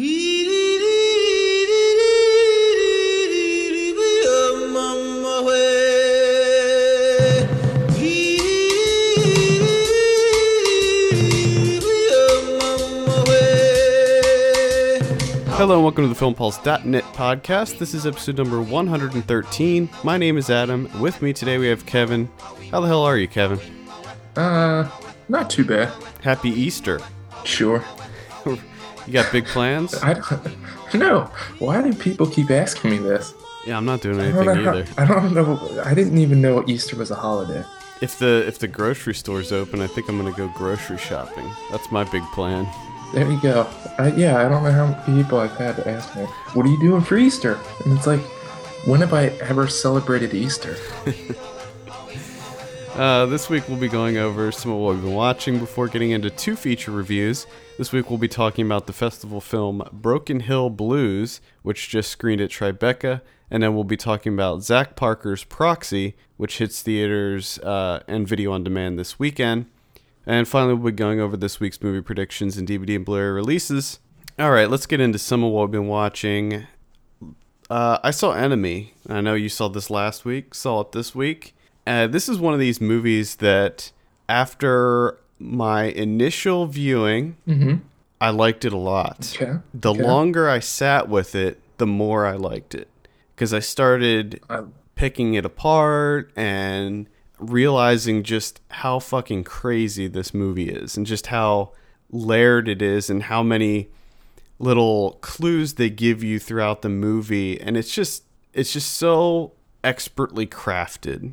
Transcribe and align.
Hello 0.00 0.08
and 15.74 15.82
welcome 15.82 16.04
to 16.04 16.08
the 16.08 16.14
FilmPulse.net 16.14 17.04
podcast. 17.04 17.76
This 17.76 17.92
is 17.92 18.06
episode 18.06 18.38
number 18.38 18.62
113. 18.62 19.90
My 20.02 20.16
name 20.16 20.38
is 20.38 20.48
Adam. 20.48 20.88
With 20.98 21.20
me 21.20 21.34
today 21.34 21.58
we 21.58 21.66
have 21.66 21.84
Kevin. 21.84 22.30
How 22.70 22.80
the 22.80 22.86
hell 22.86 23.02
are 23.02 23.18
you, 23.18 23.28
Kevin? 23.28 23.60
Uh, 24.34 24.90
not 25.28 25.50
too 25.50 25.66
bad. 25.66 25.92
Happy 26.22 26.48
Easter. 26.48 27.00
Sure. 27.44 27.84
You 29.06 29.12
got 29.12 29.30
big 29.32 29.46
plans? 29.46 29.94
I 30.02 30.14
don't 30.14 30.94
know. 30.94 31.30
Why 31.58 31.82
do 31.82 31.92
people 31.94 32.26
keep 32.26 32.50
asking 32.50 32.90
me 32.90 32.98
this? 32.98 33.34
Yeah, 33.66 33.76
I'm 33.76 33.84
not 33.84 34.00
doing 34.00 34.20
I 34.20 34.24
anything 34.26 34.64
how- 34.64 34.72
either. 34.76 34.86
I 34.98 35.04
don't 35.06 35.34
know. 35.34 35.82
I 35.84 35.94
didn't 35.94 36.18
even 36.18 36.40
know 36.40 36.64
Easter 36.66 36.96
was 36.96 37.10
a 37.10 37.14
holiday. 37.14 37.64
If 38.00 38.18
the 38.18 38.44
if 38.46 38.58
the 38.58 38.68
grocery 38.68 39.14
store's 39.14 39.52
open, 39.52 39.82
I 39.82 39.86
think 39.86 40.08
I'm 40.08 40.16
gonna 40.16 40.32
go 40.36 40.48
grocery 40.56 40.96
shopping. 40.98 41.50
That's 41.70 41.90
my 41.92 42.04
big 42.04 42.22
plan. 42.32 42.66
There 43.12 43.30
you 43.30 43.40
go. 43.42 43.66
I, 43.98 44.08
yeah, 44.12 44.38
I 44.38 44.48
don't 44.48 44.62
know 44.62 44.70
how 44.72 44.86
many 45.06 45.22
people 45.22 45.38
I've 45.38 45.54
had 45.56 45.76
to 45.76 45.86
ask 45.88 46.14
me, 46.16 46.22
"What 46.54 46.64
are 46.64 46.68
you 46.70 46.80
doing 46.80 47.02
for 47.02 47.18
Easter?" 47.18 47.58
And 47.84 47.96
it's 47.98 48.06
like, 48.06 48.20
when 48.86 49.00
have 49.00 49.12
I 49.12 49.26
ever 49.50 49.68
celebrated 49.68 50.32
Easter? 50.34 50.76
Uh, 52.94 53.24
this 53.26 53.48
week 53.48 53.66
we'll 53.68 53.78
be 53.78 53.88
going 53.88 54.18
over 54.18 54.50
some 54.52 54.70
of 54.72 54.78
what 54.78 54.94
we've 54.94 55.04
been 55.04 55.14
watching 55.14 55.58
before 55.58 55.86
getting 55.88 56.10
into 56.10 56.28
two 56.28 56.54
feature 56.56 56.90
reviews. 56.90 57.46
This 57.80 57.92
week 57.92 58.10
we'll 58.10 58.18
be 58.18 58.28
talking 58.28 58.66
about 58.66 58.86
the 58.86 58.92
festival 58.92 59.40
film 59.40 59.82
Broken 59.90 60.40
Hill 60.40 60.68
Blues, 60.68 61.40
which 61.62 61.88
just 61.88 62.10
screened 62.10 62.42
at 62.42 62.50
Tribeca, 62.50 63.22
and 63.50 63.62
then 63.62 63.74
we'll 63.74 63.84
be 63.84 63.96
talking 63.96 64.34
about 64.34 64.62
Zach 64.62 64.96
Parker's 64.96 65.44
Proxy, 65.44 66.14
which 66.36 66.58
hits 66.58 66.82
theaters 66.82 67.58
uh, 67.60 68.02
and 68.06 68.28
video 68.28 68.52
on 68.52 68.64
demand 68.64 68.98
this 68.98 69.18
weekend. 69.18 69.64
And 70.26 70.46
finally, 70.46 70.74
we'll 70.74 70.92
be 70.92 70.96
going 70.96 71.20
over 71.20 71.38
this 71.38 71.58
week's 71.58 71.80
movie 71.80 72.02
predictions 72.02 72.58
and 72.58 72.68
DVD 72.68 72.96
and 72.96 73.04
Blu-ray 73.06 73.30
releases. 73.30 73.98
All 74.38 74.50
right, 74.50 74.68
let's 74.68 74.84
get 74.84 75.00
into 75.00 75.18
some 75.18 75.42
of 75.42 75.50
what 75.50 75.62
we've 75.62 75.80
been 75.80 75.88
watching. 75.88 76.66
Uh, 77.70 77.98
I 78.04 78.10
saw 78.10 78.32
Enemy. 78.32 78.92
I 79.08 79.22
know 79.22 79.32
you 79.32 79.48
saw 79.48 79.68
this 79.68 79.88
last 79.88 80.26
week. 80.26 80.54
Saw 80.54 80.82
it 80.82 80.92
this 80.92 81.14
week. 81.14 81.54
Uh, 81.86 82.08
this 82.08 82.28
is 82.28 82.38
one 82.38 82.52
of 82.52 82.60
these 82.60 82.78
movies 82.78 83.36
that, 83.36 83.90
after 84.28 85.18
my 85.40 85.84
initial 85.84 86.66
viewing, 86.66 87.36
Mm-hmm. 87.48 87.76
I 88.20 88.28
liked 88.30 88.66
it 88.66 88.72
a 88.74 88.76
lot. 88.76 89.34
Okay. 89.34 89.58
The 89.72 89.92
okay. 89.92 90.02
longer 90.02 90.46
I 90.48 90.58
sat 90.58 91.08
with 91.08 91.34
it, 91.34 91.58
the 91.78 91.86
more 91.86 92.26
I 92.26 92.34
liked 92.34 92.74
it. 92.74 92.88
Because 93.34 93.54
I 93.54 93.60
started 93.60 94.40
picking 94.94 95.32
it 95.32 95.46
apart 95.46 96.30
and 96.36 97.08
realizing 97.38 98.22
just 98.22 98.60
how 98.68 98.98
fucking 98.98 99.44
crazy 99.44 100.06
this 100.06 100.34
movie 100.34 100.68
is 100.68 100.98
and 100.98 101.06
just 101.06 101.28
how 101.28 101.72
layered 102.10 102.68
it 102.68 102.82
is 102.82 103.08
and 103.08 103.22
how 103.22 103.42
many 103.42 103.88
little 104.58 105.12
clues 105.22 105.74
they 105.74 105.88
give 105.88 106.22
you 106.22 106.38
throughout 106.38 106.82
the 106.82 106.88
movie 106.90 107.58
and 107.58 107.78
it's 107.78 107.94
just 107.94 108.24
it's 108.52 108.74
just 108.74 108.92
so 108.92 109.52
expertly 109.82 110.46
crafted. 110.46 111.32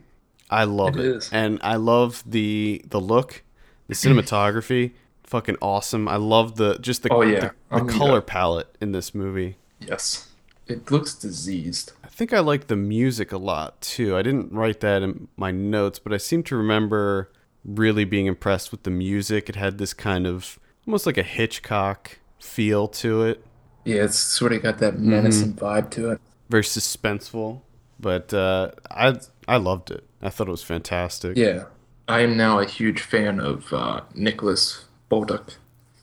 I 0.50 0.64
love 0.64 0.96
It 0.98 1.06
it. 1.06 1.30
And 1.34 1.60
I 1.62 1.76
love 1.76 2.24
the 2.26 2.82
the 2.88 3.02
look, 3.02 3.44
the 3.88 3.94
cinematography, 4.02 4.92
fucking 5.24 5.58
awesome. 5.62 6.08
I 6.08 6.16
love 6.18 6.56
the 6.56 6.78
just 6.80 7.04
the 7.04 7.10
Oh, 7.14 7.22
yeah. 7.22 7.40
the, 7.40 7.52
the 7.70 7.76
Um, 7.82 7.88
color 7.90 8.16
yeah. 8.20 8.24
palette 8.26 8.76
in 8.82 8.92
this 8.92 9.14
movie. 9.16 9.58
yes. 9.80 10.24
It 10.68 10.92
looks 10.92 11.14
diseased. 11.16 11.94
I 12.04 12.10
think 12.10 12.34
I 12.34 12.40
like 12.42 12.68
the 12.68 12.76
music 12.76 13.32
a 13.32 13.38
lot 13.38 13.80
too. 13.80 14.18
I 14.18 14.22
didn't 14.22 14.52
write 14.52 14.82
that 14.82 15.02
in 15.02 15.30
my 15.38 15.50
notes, 15.50 15.98
but 15.98 16.12
I 16.12 16.18
seem 16.18 16.44
to 16.44 16.58
remember 16.58 17.32
really 17.64 18.04
being 18.04 18.26
impressed 18.26 18.70
with 18.72 18.84
the 18.84 18.90
music. 18.90 19.48
It 19.48 19.56
had 19.56 19.78
this 19.78 19.94
kind 19.94 20.28
of 20.28 20.60
almost 20.86 21.06
like 21.06 21.18
a 21.18 21.24
Hitchcock 21.24 22.20
feel 22.40 22.90
to 22.90 23.24
it, 23.24 23.46
Yeah, 23.86 24.04
it's 24.04 24.18
sort 24.18 24.52
of 24.52 24.62
got 24.62 24.76
Mm-hmm. 24.76 24.80
that 24.84 25.00
menacing 25.00 25.54
vibe 25.54 25.90
to 25.92 26.12
it. 26.12 26.22
very 26.50 26.64
suspenseful. 26.64 27.62
But 27.98 28.34
uh, 28.34 28.72
I 28.92 29.16
I 29.48 29.56
loved 29.58 29.90
it. 29.92 30.04
I 30.22 30.30
thought 30.30 30.50
it 30.50 30.52
was 30.52 30.64
fantastic. 30.64 31.38
Yeah, 31.38 31.64
I 32.08 32.22
am 32.22 32.38
now 32.38 32.60
a 32.60 32.66
huge 32.66 33.02
fan 33.02 33.40
of 33.40 33.72
uh, 33.74 34.02
Nicolas 34.16 34.86
Bolduc, 35.12 35.56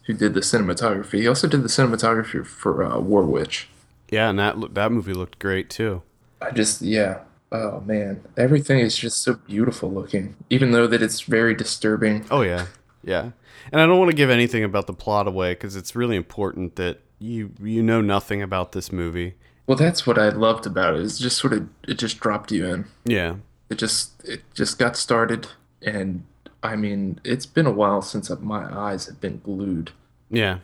who 0.05 0.13
did 0.15 0.35
the 0.35 0.41
cinematography. 0.41 1.21
He 1.21 1.29
also 1.29 1.49
did 1.49 1.63
the 1.63 1.69
cinematography 1.69 2.47
for 2.47 2.85
uh, 2.85 2.99
War 2.99 3.23
Witch. 3.25 3.69
Yeah, 4.11 4.29
and 4.31 4.39
that 4.39 4.59
look- 4.59 4.75
that 4.75 4.93
movie 4.93 5.15
looked 5.15 5.39
great 5.39 5.71
too. 5.71 6.03
I 6.43 6.51
just, 6.51 6.83
yeah, 6.83 7.21
oh 7.53 7.81
man, 7.81 8.23
everything 8.37 8.81
is 8.81 8.97
just 8.97 9.23
so 9.23 9.35
beautiful 9.35 9.91
looking, 9.91 10.37
even 10.51 10.73
though 10.73 10.87
that 10.87 11.01
it's 11.03 11.23
very 11.23 11.55
disturbing. 11.55 12.27
Oh 12.31 12.43
yeah, 12.43 12.67
yeah. 13.03 13.31
And 13.73 13.81
I 13.81 13.87
don't 13.87 13.99
want 13.99 14.11
to 14.11 14.17
give 14.17 14.29
anything 14.29 14.63
about 14.63 14.87
the 14.87 14.93
plot 14.93 15.27
away 15.27 15.53
because 15.53 15.75
it's 15.75 15.97
really 15.97 16.17
important 16.17 16.77
that 16.77 17.01
you 17.19 17.53
you 17.63 17.83
know 17.83 18.03
nothing 18.03 18.43
about 18.43 18.73
this 18.73 18.93
movie. 18.93 19.37
Well, 19.67 19.79
that's 19.79 20.07
what 20.07 20.19
I 20.19 20.29
loved 20.29 20.67
about 20.67 20.95
it. 20.97 21.01
It's 21.01 21.19
just 21.19 21.39
sort 21.39 21.55
of, 21.55 21.67
it 21.89 21.95
just 21.99 22.21
dropped 22.21 22.53
you 22.53 22.67
in. 22.67 22.85
Yeah, 23.07 23.37
It 23.71 23.79
just, 23.79 24.23
it 24.23 24.43
just 24.53 24.79
got 24.79 24.95
started, 24.95 25.47
and 25.85 26.25
I 26.63 26.77
mean, 26.77 27.21
it's 27.25 27.47
been 27.47 27.67
a 27.67 27.71
while 27.71 28.03
since 28.03 28.31
uh, 28.31 28.37
my 28.37 28.65
eyes 28.77 29.07
have 29.07 29.21
been 29.21 29.41
glued 29.45 29.93
yeah. 30.31 30.59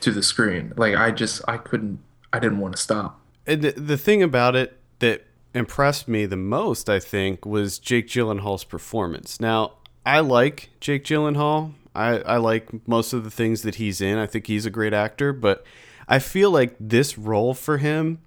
to 0.00 0.12
the 0.12 0.22
screen. 0.22 0.72
Like 0.76 0.94
I 0.94 1.10
just, 1.10 1.40
I 1.48 1.56
couldn't, 1.56 1.98
I 2.32 2.38
didn't 2.38 2.58
want 2.58 2.76
to 2.76 2.80
stop. 2.80 3.20
And 3.46 3.62
the, 3.62 3.72
the 3.72 3.96
thing 3.96 4.22
about 4.22 4.54
it 4.54 4.78
that 4.98 5.24
impressed 5.54 6.08
me 6.08 6.26
the 6.26 6.36
most, 6.36 6.90
I 6.90 7.00
think, 7.00 7.46
was 7.46 7.78
Jake 7.78 8.06
Gyllenhaal's 8.06 8.64
performance. 8.64 9.40
Now, 9.40 9.72
I 10.04 10.20
like 10.20 10.68
Jake 10.80 11.04
Gyllenhaal. 11.04 11.72
I, 11.94 12.18
I 12.18 12.36
like 12.36 12.86
most 12.86 13.14
of 13.14 13.24
the 13.24 13.30
things 13.30 13.62
that 13.62 13.76
he's 13.76 14.02
in. 14.02 14.18
I 14.18 14.26
think 14.26 14.46
he's 14.46 14.66
a 14.66 14.70
great 14.70 14.92
actor, 14.92 15.32
but 15.32 15.64
I 16.06 16.18
feel 16.18 16.50
like 16.50 16.76
this 16.78 17.16
role 17.16 17.54
for 17.54 17.78
him 17.78 18.18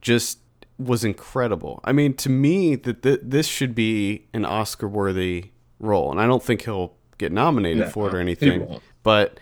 just 0.00 0.38
was 0.78 1.04
incredible. 1.04 1.80
I 1.82 1.92
mean, 1.92 2.14
to 2.14 2.28
me, 2.28 2.76
that 2.76 3.02
th- 3.02 3.20
this 3.22 3.48
should 3.48 3.74
be 3.74 4.26
an 4.32 4.44
Oscar-worthy 4.44 5.50
role, 5.78 6.10
and 6.10 6.20
I 6.20 6.26
don't 6.26 6.42
think 6.42 6.62
he'll 6.62 6.94
get 7.18 7.32
nominated 7.32 7.84
No, 7.84 7.90
for 7.90 8.08
it 8.08 8.14
or 8.14 8.20
anything. 8.20 8.80
But 9.02 9.38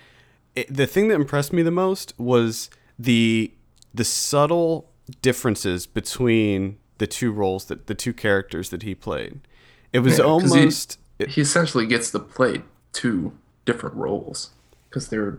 it, 0.55 0.73
the 0.75 0.87
thing 0.87 1.09
that 1.09 1.15
impressed 1.17 1.53
me 1.53 1.63
the 1.63 1.71
most 1.71 2.13
was 2.19 2.71
the 2.99 3.53
the 3.93 4.05
subtle 4.05 4.91
differences 5.23 5.87
between 5.87 6.79
the 6.99 7.07
two 7.07 7.33
roles 7.33 7.67
that 7.67 7.87
the 7.87 7.95
two 7.95 8.13
characters 8.13 8.71
that 8.71 8.83
he 8.83 8.95
played. 8.95 9.41
It 9.93 10.01
was 10.01 10.19
Yeah, 10.19 10.25
'cause 10.25 10.43
he- 10.43 10.49
almost 10.61 10.99
he 11.29 11.41
essentially 11.41 11.87
gets 11.87 12.11
to 12.13 12.19
play 12.19 12.63
two 12.93 13.33
different 13.65 13.95
roles 13.97 14.51
because 14.89 15.09
they're 15.09 15.39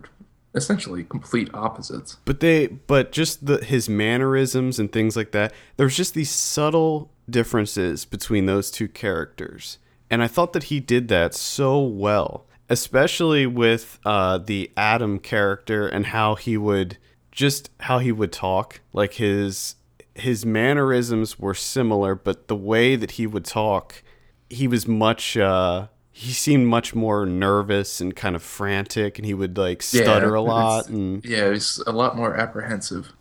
essentially 0.53 1.03
complete 1.03 1.49
opposites. 1.53 2.17
but 2.25 2.39
they 2.39 2.67
but 2.67 3.11
just 3.11 3.45
the 3.45 3.57
his 3.63 3.89
mannerisms 3.89 4.79
and 4.79 4.91
things 4.91 5.15
like 5.17 5.31
that. 5.31 5.53
There's 5.77 5.97
just 5.97 6.13
these 6.13 6.29
subtle 6.31 7.11
differences 7.29 8.05
between 8.05 8.45
those 8.45 8.71
two 8.71 8.87
characters. 8.87 9.77
And 10.09 10.23
I 10.23 10.27
thought 10.27 10.53
that 10.53 10.63
he 10.63 10.79
did 10.79 11.07
that 11.09 11.33
so 11.33 11.81
well, 11.81 12.45
especially 12.69 13.45
with 13.45 13.99
uh, 14.05 14.37
the 14.37 14.71
Adam 14.77 15.19
character 15.19 15.87
and 15.87 16.07
how 16.07 16.35
he 16.35 16.57
would 16.57 16.97
just 17.31 17.69
how 17.81 17.99
he 17.99 18.11
would 18.11 18.31
talk. 18.31 18.81
Like 18.93 19.13
his 19.13 19.75
his 20.13 20.45
mannerisms 20.45 21.37
were 21.37 21.53
similar, 21.53 22.15
but 22.15 22.47
the 22.47 22.55
way 22.55 22.95
that 22.95 23.11
he 23.11 23.27
would 23.27 23.45
talk, 23.45 24.03
he 24.49 24.67
was 24.67 24.87
much 24.87 25.35
uh 25.37 25.87
he 26.11 26.31
seemed 26.31 26.65
much 26.67 26.95
more 26.95 27.25
nervous 27.25 27.99
and 27.99 28.15
kind 28.15 28.37
of 28.37 28.41
frantic 28.41 29.19
and 29.19 29.25
he 29.25 29.33
would 29.33 29.57
like 29.57 29.83
stutter 29.83 30.33
a 30.33 30.41
lot 30.53 30.87
and 30.87 31.25
Yeah, 31.25 31.51
he's 31.51 31.83
a 31.85 31.91
lot 31.91 32.15
more 32.15 32.35
apprehensive 32.35 33.11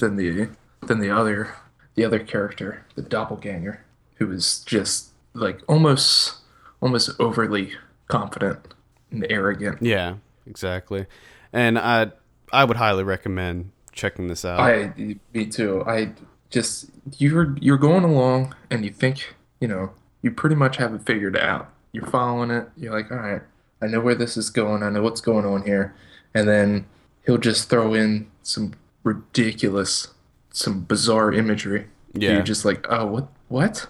than 0.00 0.16
the 0.16 0.48
than 0.86 1.00
the 1.00 1.10
other 1.10 1.54
the 1.94 2.04
other 2.04 2.20
character, 2.20 2.86
the 2.94 3.02
doppelganger, 3.02 3.84
who 4.14 4.28
was 4.28 4.60
just 4.60 5.07
like 5.34 5.60
almost 5.68 6.36
almost 6.80 7.10
overly 7.18 7.72
confident 8.08 8.74
and 9.10 9.26
arrogant. 9.30 9.82
Yeah, 9.82 10.16
exactly. 10.46 11.06
And 11.52 11.78
I 11.78 12.12
I 12.52 12.64
would 12.64 12.76
highly 12.76 13.04
recommend 13.04 13.70
checking 13.92 14.28
this 14.28 14.44
out. 14.44 14.60
I 14.60 15.16
me 15.34 15.46
too. 15.46 15.84
I 15.86 16.12
just 16.50 16.90
you're 17.18 17.56
you're 17.60 17.78
going 17.78 18.04
along 18.04 18.54
and 18.70 18.84
you 18.84 18.90
think, 18.90 19.34
you 19.60 19.68
know, 19.68 19.92
you 20.22 20.30
pretty 20.30 20.56
much 20.56 20.76
have 20.76 20.94
it 20.94 21.02
figured 21.02 21.36
out. 21.36 21.70
You're 21.92 22.06
following 22.06 22.50
it. 22.50 22.68
You're 22.76 22.92
like, 22.92 23.10
all 23.10 23.18
right, 23.18 23.42
I 23.80 23.86
know 23.86 24.00
where 24.00 24.14
this 24.14 24.36
is 24.36 24.50
going. 24.50 24.82
I 24.82 24.90
know 24.90 25.02
what's 25.02 25.20
going 25.20 25.46
on 25.46 25.64
here. 25.64 25.94
And 26.34 26.48
then 26.48 26.86
he'll 27.24 27.38
just 27.38 27.70
throw 27.70 27.94
in 27.94 28.30
some 28.42 28.74
ridiculous, 29.02 30.08
some 30.50 30.82
bizarre 30.82 31.32
imagery. 31.32 31.86
Yeah. 32.12 32.32
You're 32.32 32.42
just 32.42 32.64
like, 32.64 32.86
oh, 32.88 33.06
what? 33.06 33.28
What? 33.48 33.86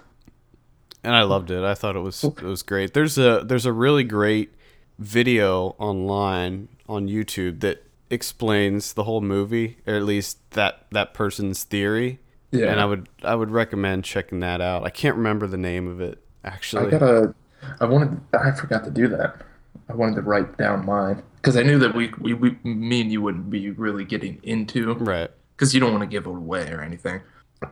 And 1.03 1.15
I 1.15 1.23
loved 1.23 1.51
it. 1.51 1.63
I 1.63 1.73
thought 1.75 1.95
it 1.95 1.99
was 1.99 2.23
it 2.23 2.41
was 2.41 2.63
great. 2.63 2.93
There's 2.93 3.17
a 3.17 3.43
there's 3.45 3.65
a 3.65 3.73
really 3.73 4.03
great 4.03 4.53
video 4.97 5.75
online 5.77 6.67
on 6.87 7.07
YouTube 7.07 7.61
that 7.61 7.83
explains 8.09 8.93
the 8.93 9.03
whole 9.03 9.21
movie, 9.21 9.77
or 9.87 9.95
at 9.95 10.03
least 10.03 10.37
that 10.51 10.85
that 10.91 11.13
person's 11.13 11.63
theory. 11.63 12.19
Yeah. 12.51 12.71
And 12.71 12.79
I 12.79 12.85
would 12.85 13.09
I 13.23 13.35
would 13.35 13.51
recommend 13.51 14.03
checking 14.03 14.39
that 14.39 14.61
out. 14.61 14.83
I 14.83 14.89
can't 14.89 15.15
remember 15.15 15.47
the 15.47 15.57
name 15.57 15.87
of 15.87 16.01
it 16.01 16.21
actually. 16.43 16.87
I 16.87 16.89
gotta. 16.89 17.35
I 17.79 17.85
wanted. 17.85 18.19
I 18.33 18.51
forgot 18.51 18.83
to 18.85 18.91
do 18.91 19.07
that. 19.09 19.41
I 19.89 19.93
wanted 19.93 20.15
to 20.15 20.21
write 20.21 20.57
down 20.57 20.85
mine 20.85 21.23
because 21.41 21.57
I 21.57 21.63
knew 21.63 21.79
that 21.79 21.95
we, 21.95 22.11
we, 22.19 22.33
we, 22.33 22.57
me 22.63 23.01
and 23.01 23.11
you 23.11 23.21
wouldn't 23.21 23.49
be 23.49 23.71
really 23.71 24.05
getting 24.05 24.39
into 24.43 24.93
right. 24.93 25.31
because 25.55 25.73
you 25.73 25.79
don't 25.79 25.91
want 25.91 26.03
to 26.03 26.07
give 26.07 26.25
it 26.25 26.29
away 26.29 26.71
or 26.71 26.81
anything. 26.81 27.21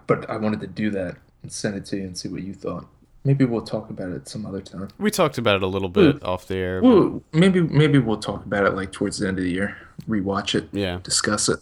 But 0.07 0.29
I 0.29 0.37
wanted 0.37 0.59
to 0.61 0.67
do 0.67 0.89
that 0.91 1.17
and 1.43 1.51
send 1.51 1.75
it 1.75 1.85
to 1.85 1.97
you 1.97 2.03
and 2.03 2.17
see 2.17 2.27
what 2.27 2.43
you 2.43 2.53
thought. 2.53 2.87
Maybe 3.27 3.43
we'll 3.43 3.61
talk 3.65 3.89
about 3.89 4.11
it 4.11 4.29
some 4.29 4.45
other 4.45 4.61
time. 4.61 4.87
We 4.97 5.11
talked 5.11 5.37
about 5.37 5.57
it 5.57 5.63
a 5.63 5.67
little 5.67 5.89
bit 5.89 6.23
off 6.23 6.47
the 6.47 6.55
air. 6.55 6.81
but- 6.81 6.87
Well, 6.87 7.21
maybe 7.33 7.59
maybe 7.61 7.99
we'll 7.99 8.21
talk 8.21 8.45
about 8.45 8.65
it 8.65 8.73
like 8.73 8.93
towards 8.93 9.17
the 9.19 9.27
end 9.27 9.37
of 9.37 9.43
the 9.43 9.51
year. 9.51 9.75
Rewatch 10.07 10.55
it. 10.55 10.69
Yeah. 10.71 10.99
Discuss 11.03 11.49
it. 11.49 11.59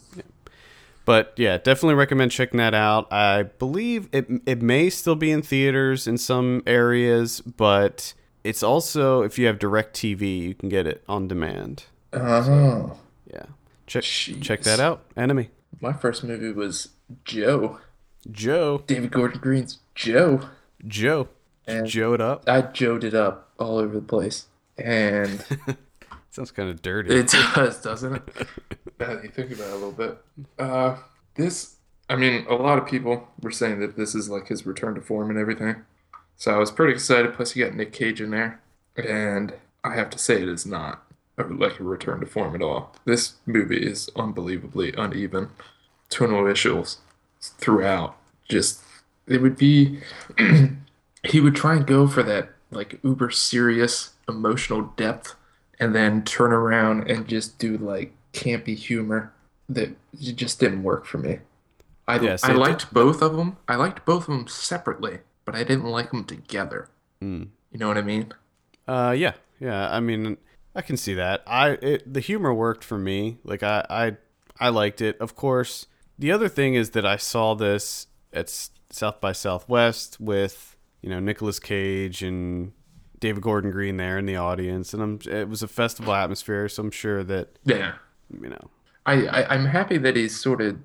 But 1.05 1.33
yeah, 1.37 1.57
definitely 1.57 1.95
recommend 1.95 2.31
checking 2.31 2.59
that 2.59 2.75
out. 2.75 3.11
I 3.11 3.43
believe 3.43 4.09
it 4.11 4.27
it 4.45 4.61
may 4.61 4.91
still 4.91 5.15
be 5.15 5.31
in 5.31 5.41
theaters 5.41 6.05
in 6.07 6.19
some 6.19 6.61
areas, 6.67 7.41
but 7.41 8.13
it's 8.43 8.61
also 8.61 9.23
if 9.23 9.39
you 9.39 9.47
have 9.47 9.57
DirecTV, 9.57 10.39
you 10.41 10.53
can 10.53 10.69
get 10.69 10.85
it 10.85 11.03
on 11.09 11.27
demand. 11.27 11.85
Oh, 12.13 12.97
Yeah. 13.31 13.45
Check 13.87 14.03
Jeez. 14.03 14.41
check 14.43 14.61
that 14.61 14.79
out. 14.79 15.03
Enemy. 15.17 15.49
my 15.81 15.93
first 15.93 16.23
movie 16.23 16.51
was 16.51 16.89
Joe. 17.23 17.79
Joe. 18.31 18.83
David 18.87 19.11
Gordon 19.11 19.39
Green's 19.41 19.79
Joe. 19.95 20.41
Joe. 20.87 21.27
And 21.67 21.87
Joe 21.87 22.13
it 22.13 22.21
up. 22.21 22.47
I 22.47 22.61
Joed 22.61 23.03
it 23.03 23.13
up 23.13 23.51
all 23.59 23.77
over 23.77 23.95
the 23.95 24.05
place, 24.05 24.47
and 24.77 25.43
Sounds 26.35 26.51
kind 26.51 26.69
of 26.69 26.81
dirty. 26.81 27.15
It 27.15 27.29
does, 27.29 27.81
doesn't 27.81 28.15
it? 28.15 28.47
now 28.99 29.11
you 29.23 29.29
think 29.29 29.51
about 29.51 29.67
it 29.67 29.71
a 29.71 29.75
little 29.75 29.91
bit. 29.93 30.17
Uh, 30.59 30.97
this, 31.35 31.77
I 32.09 32.17
mean, 32.17 32.45
a 32.49 32.55
lot 32.55 32.77
of 32.77 32.85
people 32.85 33.29
were 33.41 33.51
saying 33.51 33.79
that 33.79 33.95
this 33.95 34.13
is 34.13 34.29
like 34.29 34.49
his 34.49 34.65
return 34.65 34.95
to 34.95 35.01
form 35.01 35.29
and 35.29 35.39
everything. 35.39 35.77
So 36.35 36.53
I 36.53 36.57
was 36.57 36.71
pretty 36.71 36.91
excited. 36.91 37.33
Plus, 37.33 37.55
you 37.55 37.63
got 37.63 37.73
Nick 37.73 37.93
Cage 37.93 38.19
in 38.19 38.31
there, 38.31 38.59
and 38.97 39.53
I 39.85 39.95
have 39.95 40.09
to 40.09 40.17
say, 40.17 40.41
it 40.41 40.49
is 40.49 40.65
not 40.65 41.05
a, 41.37 41.43
like 41.45 41.79
a 41.79 41.85
return 41.85 42.19
to 42.19 42.25
form 42.25 42.53
at 42.53 42.61
all. 42.61 42.93
This 43.05 43.35
movie 43.45 43.87
is 43.87 44.09
unbelievably 44.17 44.93
uneven. 44.97 45.51
Tonal 46.09 46.47
issues 46.47 46.97
throughout. 47.39 48.17
Just 48.49 48.81
it 49.25 49.41
would 49.41 49.55
be. 49.55 50.01
he 51.27 51.39
would 51.39 51.55
try 51.55 51.75
and 51.75 51.87
go 51.87 52.07
for 52.07 52.23
that 52.23 52.49
like 52.71 52.99
uber 53.03 53.29
serious 53.29 54.11
emotional 54.27 54.93
depth 54.97 55.35
and 55.79 55.95
then 55.95 56.23
turn 56.23 56.51
around 56.51 57.09
and 57.09 57.27
just 57.27 57.59
do 57.59 57.77
like 57.77 58.13
campy 58.33 58.75
humor 58.75 59.33
that 59.69 59.95
just 60.19 60.59
didn't 60.59 60.83
work 60.83 61.05
for 61.05 61.17
me. 61.17 61.39
I 62.07 62.19
Yeah, 62.19 62.35
see, 62.35 62.51
I 62.51 62.53
liked 62.53 62.93
both 62.93 63.21
of 63.21 63.35
them. 63.35 63.57
I 63.67 63.75
liked 63.75 64.05
both 64.05 64.27
of 64.27 64.33
them 64.35 64.47
separately, 64.47 65.19
but 65.43 65.55
I 65.55 65.63
didn't 65.63 65.85
like 65.85 66.11
them 66.11 66.23
together. 66.23 66.89
Mm. 67.21 67.49
You 67.71 67.79
know 67.79 67.87
what 67.87 67.97
I 67.97 68.03
mean? 68.03 68.31
Uh, 68.87 69.15
yeah, 69.17 69.33
yeah. 69.59 69.89
I 69.91 69.99
mean, 69.99 70.37
I 70.75 70.81
can 70.81 70.97
see 70.97 71.15
that. 71.15 71.43
I 71.47 71.71
it, 71.71 72.13
the 72.13 72.19
humor 72.19 72.53
worked 72.53 72.83
for 72.83 72.97
me. 72.97 73.37
Like 73.43 73.63
I, 73.63 73.85
I, 73.89 74.17
I 74.59 74.69
liked 74.69 75.01
it. 75.01 75.17
Of 75.19 75.35
course, 75.35 75.87
the 76.19 76.31
other 76.31 76.47
thing 76.47 76.75
is 76.75 76.91
that 76.91 77.05
I 77.05 77.17
saw 77.17 77.55
this 77.55 78.07
at 78.31 78.49
South 78.91 79.19
by 79.19 79.31
Southwest 79.31 80.19
with 80.19 80.74
you 81.05 81.11
know 81.11 81.19
Nicolas 81.19 81.59
Cage 81.59 82.23
and 82.23 82.71
David 83.19 83.43
Gordon 83.43 83.69
Green 83.69 83.97
there 83.97 84.17
in 84.17 84.25
the 84.25 84.35
audience, 84.37 84.91
and 84.91 85.03
I'm 85.03 85.19
it 85.31 85.47
was 85.47 85.61
a 85.61 85.67
festival 85.67 86.15
atmosphere, 86.15 86.67
so 86.67 86.81
I'm 86.81 86.89
sure 86.91 87.23
that 87.23 87.59
Yeah. 87.63 87.93
you 88.41 88.49
know. 88.49 88.69
I, 89.05 89.27
I 89.27 89.53
I'm 89.53 89.65
happy 89.65 89.99
that 89.99 90.15
he's 90.15 90.35
sort 90.41 90.61
of 90.61 90.77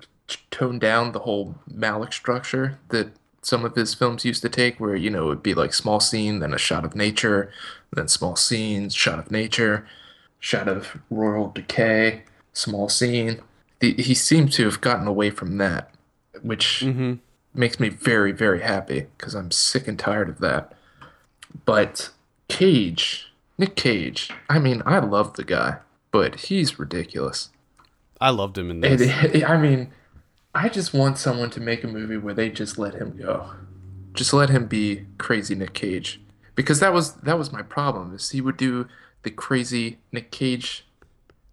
toned 0.51 0.79
down 0.81 1.11
the 1.11 1.19
whole 1.19 1.55
Malick 1.69 2.13
structure 2.13 2.77
that 2.89 3.07
some 3.41 3.65
of 3.65 3.75
his 3.75 3.95
films 3.95 4.23
used 4.23 4.43
to 4.43 4.49
take, 4.49 4.79
where 4.79 4.95
you 4.95 5.09
know 5.09 5.31
it'd 5.31 5.41
be 5.41 5.55
like 5.55 5.73
small 5.73 5.99
scene, 5.99 6.37
then 6.39 6.53
a 6.53 6.59
shot 6.59 6.85
of 6.85 6.95
nature, 6.95 7.51
then 7.91 8.07
small 8.07 8.35
scenes, 8.35 8.93
shot 8.93 9.17
of 9.17 9.31
nature, 9.31 9.87
shot 10.39 10.67
of 10.67 10.99
royal 11.09 11.49
decay, 11.49 12.25
small 12.53 12.87
scene. 12.89 13.41
The, 13.79 13.95
he 13.95 14.13
seems 14.13 14.55
to 14.57 14.65
have 14.65 14.79
gotten 14.81 15.07
away 15.07 15.31
from 15.31 15.57
that, 15.57 15.89
which 16.43 16.83
Mm-hmm. 16.85 17.13
Makes 17.53 17.79
me 17.79 17.89
very 17.89 18.31
very 18.31 18.61
happy 18.61 19.07
because 19.17 19.33
I'm 19.35 19.51
sick 19.51 19.87
and 19.87 19.97
tired 19.99 20.29
of 20.29 20.39
that. 20.39 20.73
But 21.65 22.09
Cage, 22.47 23.31
Nick 23.57 23.75
Cage, 23.75 24.29
I 24.49 24.59
mean, 24.59 24.81
I 24.85 24.99
love 24.99 25.33
the 25.35 25.43
guy, 25.43 25.77
but 26.11 26.35
he's 26.41 26.79
ridiculous. 26.79 27.49
I 28.19 28.29
loved 28.29 28.57
him 28.57 28.69
in 28.71 28.83
It, 28.83 28.97
this. 28.97 29.33
it- 29.35 29.49
I 29.49 29.57
mean, 29.57 29.91
I 30.53 30.69
just 30.69 30.93
want 30.93 31.17
someone 31.17 31.49
to 31.51 31.59
make 31.61 31.83
a 31.83 31.87
movie 31.87 32.17
where 32.17 32.33
they 32.33 32.49
just 32.49 32.77
let 32.77 32.95
him 32.95 33.17
go. 33.17 33.51
Just 34.13 34.33
let 34.33 34.49
him 34.49 34.67
be 34.67 35.05
crazy 35.17 35.55
Nick 35.55 35.73
Cage. 35.73 36.19
Because 36.55 36.79
that 36.81 36.93
was 36.93 37.13
that 37.15 37.37
was 37.37 37.51
my 37.53 37.61
problem. 37.61 38.13
Is 38.13 38.29
he 38.31 38.41
would 38.41 38.57
do 38.57 38.87
the 39.23 39.31
crazy 39.31 39.97
Nick 40.11 40.29
Cage 40.31 40.85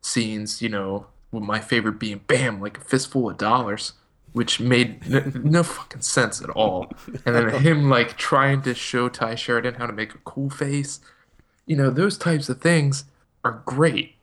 scenes, 0.00 0.60
you 0.60 0.68
know, 0.68 1.06
with 1.30 1.42
my 1.44 1.60
favorite 1.60 1.98
being 2.00 2.20
bam, 2.26 2.60
like 2.60 2.78
a 2.78 2.80
fistful 2.80 3.30
of 3.30 3.38
dollars, 3.38 3.92
which 4.38 4.60
made 4.60 5.02
n- 5.12 5.40
no 5.42 5.64
fucking 5.64 6.00
sense 6.00 6.40
at 6.40 6.48
all. 6.50 6.86
And 7.26 7.34
then 7.34 7.50
him 7.60 7.90
like 7.90 8.16
trying 8.16 8.62
to 8.62 8.72
show 8.72 9.08
Tye 9.08 9.34
Sheridan 9.34 9.74
how 9.74 9.86
to 9.86 9.92
make 9.92 10.14
a 10.14 10.18
cool 10.18 10.48
face. 10.48 11.00
You 11.66 11.74
know, 11.74 11.90
those 11.90 12.16
types 12.16 12.48
of 12.48 12.60
things 12.60 13.02
are 13.44 13.64
great 13.66 14.14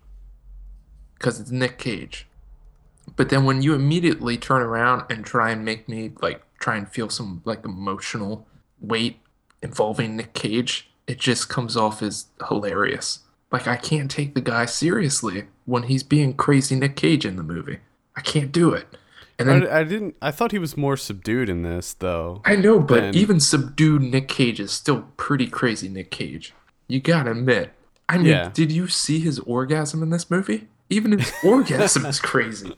because 1.16 1.42
it's 1.42 1.52
Nick 1.52 1.78
Cage. 1.78 2.28
But 3.18 3.28
then 3.28 3.44
when 3.44 3.62
you 3.62 3.74
immediately 3.74 4.38
turn 4.38 4.62
around 4.62 5.04
and 5.10 5.26
try 5.26 5.52
and 5.52 5.66
make 5.66 5.90
me 5.90 6.14
like 6.22 6.42
try 6.60 6.78
and 6.78 6.88
feel 6.88 7.10
some 7.10 7.42
like 7.44 7.66
emotional 7.66 8.48
weight 8.80 9.20
involving 9.62 10.16
Nick 10.16 10.34
Cage, 10.34 10.90
it 11.08 11.20
just 11.20 11.50
comes 11.50 11.76
off 11.76 12.02
as 12.02 12.28
hilarious. 12.48 13.20
Like 13.52 13.68
I 13.68 13.76
can't 13.76 14.10
take 14.10 14.34
the 14.34 14.40
guy 14.40 14.64
seriously 14.66 15.48
when 15.66 15.84
he's 15.84 16.04
being 16.04 16.36
crazy 16.36 16.76
Nick 16.76 16.96
Cage 16.96 17.26
in 17.26 17.36
the 17.36 17.44
movie. 17.44 17.80
I 18.16 18.22
can't 18.22 18.54
do 18.54 18.72
it. 18.72 18.88
And 19.38 19.50
then 19.50 19.68
I, 19.68 19.80
I 19.80 19.84
didn't. 19.84 20.16
I 20.22 20.32
thought 20.32 20.52
he 20.52 20.60
was 20.60 20.78
more 20.78 20.96
subdued 20.96 21.50
in 21.50 21.62
this, 21.64 21.94
though. 21.94 22.42
I 22.46 22.56
know, 22.56 22.80
but 22.80 23.02
then- 23.02 23.16
even 23.16 23.40
subdued 23.40 24.02
Nick 24.02 24.28
Cage 24.30 24.60
is 24.60 24.72
still 24.72 25.08
pretty 25.18 25.48
crazy 25.48 25.90
Nick 25.90 26.10
Cage. 26.12 26.54
You 26.88 27.02
gotta 27.02 27.32
admit. 27.32 27.72
I 28.08 28.18
mean, 28.18 28.28
Yeah. 28.28 28.50
did 28.54 28.72
you 28.72 28.88
see 28.88 29.20
his 29.20 29.40
orgasm 29.40 30.02
in 30.04 30.10
this 30.12 30.30
movie? 30.32 30.68
Even 30.90 31.18
his 31.18 31.34
orgasm 31.44 32.06
is 32.06 32.20
crazy. 32.20 32.76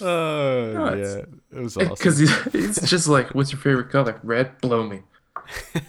Oh 0.00 0.72
Nuts. 0.74 0.98
yeah, 1.00 1.58
it 1.58 1.62
was 1.62 1.76
awesome. 1.76 1.88
Because 1.94 2.18
he's, 2.18 2.42
he's 2.52 2.90
just 2.90 3.08
like, 3.08 3.34
what's 3.34 3.50
your 3.52 3.60
favorite 3.60 3.90
color? 3.90 4.20
Red? 4.22 4.60
Blow 4.60 4.86
me. 4.86 5.00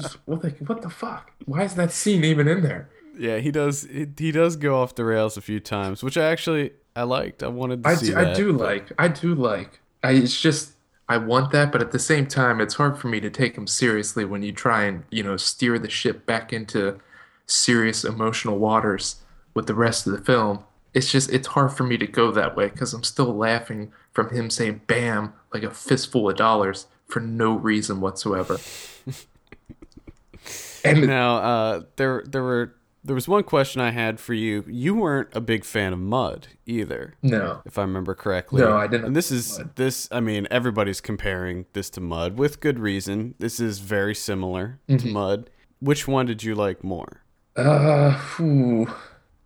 Just, 0.00 0.16
what, 0.24 0.40
the, 0.40 0.50
what 0.66 0.80
the 0.80 0.88
fuck? 0.88 1.32
Why 1.44 1.64
is 1.64 1.74
that 1.74 1.92
scene 1.92 2.24
even 2.24 2.48
in 2.48 2.62
there? 2.62 2.88
Yeah, 3.18 3.38
he 3.38 3.50
does. 3.50 3.82
He, 3.82 4.06
he 4.16 4.32
does 4.32 4.56
go 4.56 4.80
off 4.80 4.94
the 4.94 5.04
rails 5.04 5.36
a 5.36 5.42
few 5.42 5.60
times, 5.60 6.02
which 6.02 6.16
I 6.16 6.24
actually 6.30 6.72
I 6.94 7.04
liked. 7.04 7.42
I 7.42 7.48
wanted 7.48 7.82
to 7.82 7.88
I 7.88 7.94
see 7.94 8.06
do, 8.06 8.14
that. 8.14 8.26
I 8.28 8.34
do 8.34 8.52
like. 8.52 8.92
I 8.98 9.08
do 9.08 9.34
like. 9.34 9.80
I, 10.02 10.12
it's 10.12 10.40
just, 10.40 10.72
I 11.08 11.16
want 11.16 11.52
that, 11.52 11.72
but 11.72 11.80
at 11.80 11.92
the 11.92 11.98
same 11.98 12.26
time, 12.26 12.60
it's 12.60 12.74
hard 12.74 12.98
for 12.98 13.08
me 13.08 13.20
to 13.20 13.30
take 13.30 13.56
him 13.56 13.66
seriously 13.66 14.24
when 14.24 14.42
you 14.42 14.52
try 14.52 14.84
and, 14.84 15.04
you 15.10 15.22
know, 15.22 15.36
steer 15.36 15.78
the 15.78 15.88
ship 15.90 16.26
back 16.26 16.52
into 16.52 16.98
serious 17.46 18.04
emotional 18.04 18.58
waters 18.58 19.16
with 19.54 19.66
the 19.66 19.74
rest 19.74 20.06
of 20.06 20.12
the 20.12 20.20
film. 20.20 20.64
It's 20.94 21.10
just, 21.10 21.30
it's 21.30 21.48
hard 21.48 21.72
for 21.72 21.84
me 21.84 21.96
to 21.96 22.06
go 22.06 22.30
that 22.32 22.56
way 22.56 22.68
because 22.68 22.92
I'm 22.92 23.04
still 23.04 23.34
laughing 23.34 23.92
from 24.12 24.30
him 24.30 24.50
saying 24.50 24.82
bam 24.86 25.32
like 25.52 25.62
a 25.62 25.70
fistful 25.70 26.28
of 26.28 26.36
dollars 26.36 26.86
for 27.06 27.20
no 27.20 27.54
reason 27.54 28.00
whatsoever. 28.00 28.58
and 30.84 31.06
Now, 31.06 31.36
uh, 31.36 31.82
there 31.96 32.24
there 32.26 32.42
were 32.42 32.74
there 33.04 33.14
was 33.14 33.26
one 33.28 33.42
question 33.42 33.80
I 33.80 33.90
had 33.90 34.20
for 34.20 34.32
you. 34.34 34.64
You 34.68 34.94
weren't 34.94 35.28
a 35.32 35.40
big 35.40 35.64
fan 35.64 35.92
of 35.92 35.98
Mud 35.98 36.48
either, 36.66 37.14
no, 37.22 37.60
if 37.64 37.76
I 37.78 37.82
remember 37.82 38.14
correctly. 38.14 38.60
No, 38.62 38.76
I 38.76 38.86
didn't 38.86 39.06
And 39.06 39.16
this 39.16 39.30
is 39.30 39.58
Mud. 39.58 39.76
this. 39.76 40.08
I 40.12 40.20
mean, 40.20 40.46
everybody's 40.50 41.00
comparing 41.00 41.66
this 41.72 41.90
to 41.90 42.00
Mud 42.00 42.38
with 42.38 42.60
good 42.60 42.78
reason. 42.78 43.34
This 43.38 43.58
is 43.60 43.78
very 43.80 44.14
similar 44.14 44.78
to 44.88 44.94
Mm-hmm. 44.96 45.12
Mud. 45.12 45.50
Which 45.80 46.06
one 46.06 46.26
did 46.26 46.44
you 46.44 46.54
like 46.54 46.84
more? 46.84 47.22
Uh, 47.56 48.16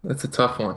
that's 0.05 0.25
a 0.25 0.29
tough 0.29 0.59
one. 0.59 0.77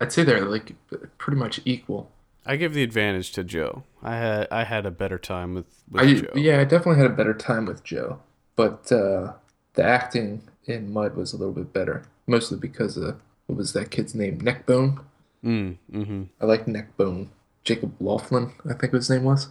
I'd 0.00 0.12
say 0.12 0.22
they're 0.22 0.44
like 0.44 0.74
pretty 1.18 1.38
much 1.38 1.60
equal. 1.64 2.10
I 2.46 2.56
give 2.56 2.74
the 2.74 2.82
advantage 2.82 3.32
to 3.32 3.44
Joe. 3.44 3.84
I 4.02 4.16
had 4.16 4.48
I 4.50 4.64
had 4.64 4.86
a 4.86 4.90
better 4.90 5.18
time 5.18 5.54
with, 5.54 5.66
with 5.90 6.02
I 6.02 6.14
Joe. 6.14 6.28
yeah, 6.34 6.60
I 6.60 6.64
definitely 6.64 6.96
had 7.02 7.10
a 7.10 7.14
better 7.14 7.34
time 7.34 7.66
with 7.66 7.84
Joe, 7.84 8.20
but 8.56 8.90
uh, 8.92 9.32
the 9.74 9.84
acting 9.84 10.42
in 10.66 10.92
Mud 10.92 11.16
was 11.16 11.32
a 11.32 11.36
little 11.36 11.54
bit 11.54 11.72
better, 11.72 12.02
mostly 12.26 12.58
because 12.58 12.96
of 12.96 13.20
what 13.46 13.56
was 13.58 13.72
that 13.72 13.90
kid's 13.90 14.14
name? 14.14 14.38
Neckbone. 14.40 15.00
Mm, 15.44 15.76
mm-hmm. 15.92 16.22
I 16.40 16.44
like 16.44 16.66
Neckbone. 16.66 17.28
Jacob 17.64 17.98
Lofland, 17.98 18.52
I 18.68 18.74
think 18.74 18.92
his 18.94 19.10
name 19.10 19.24
was. 19.24 19.48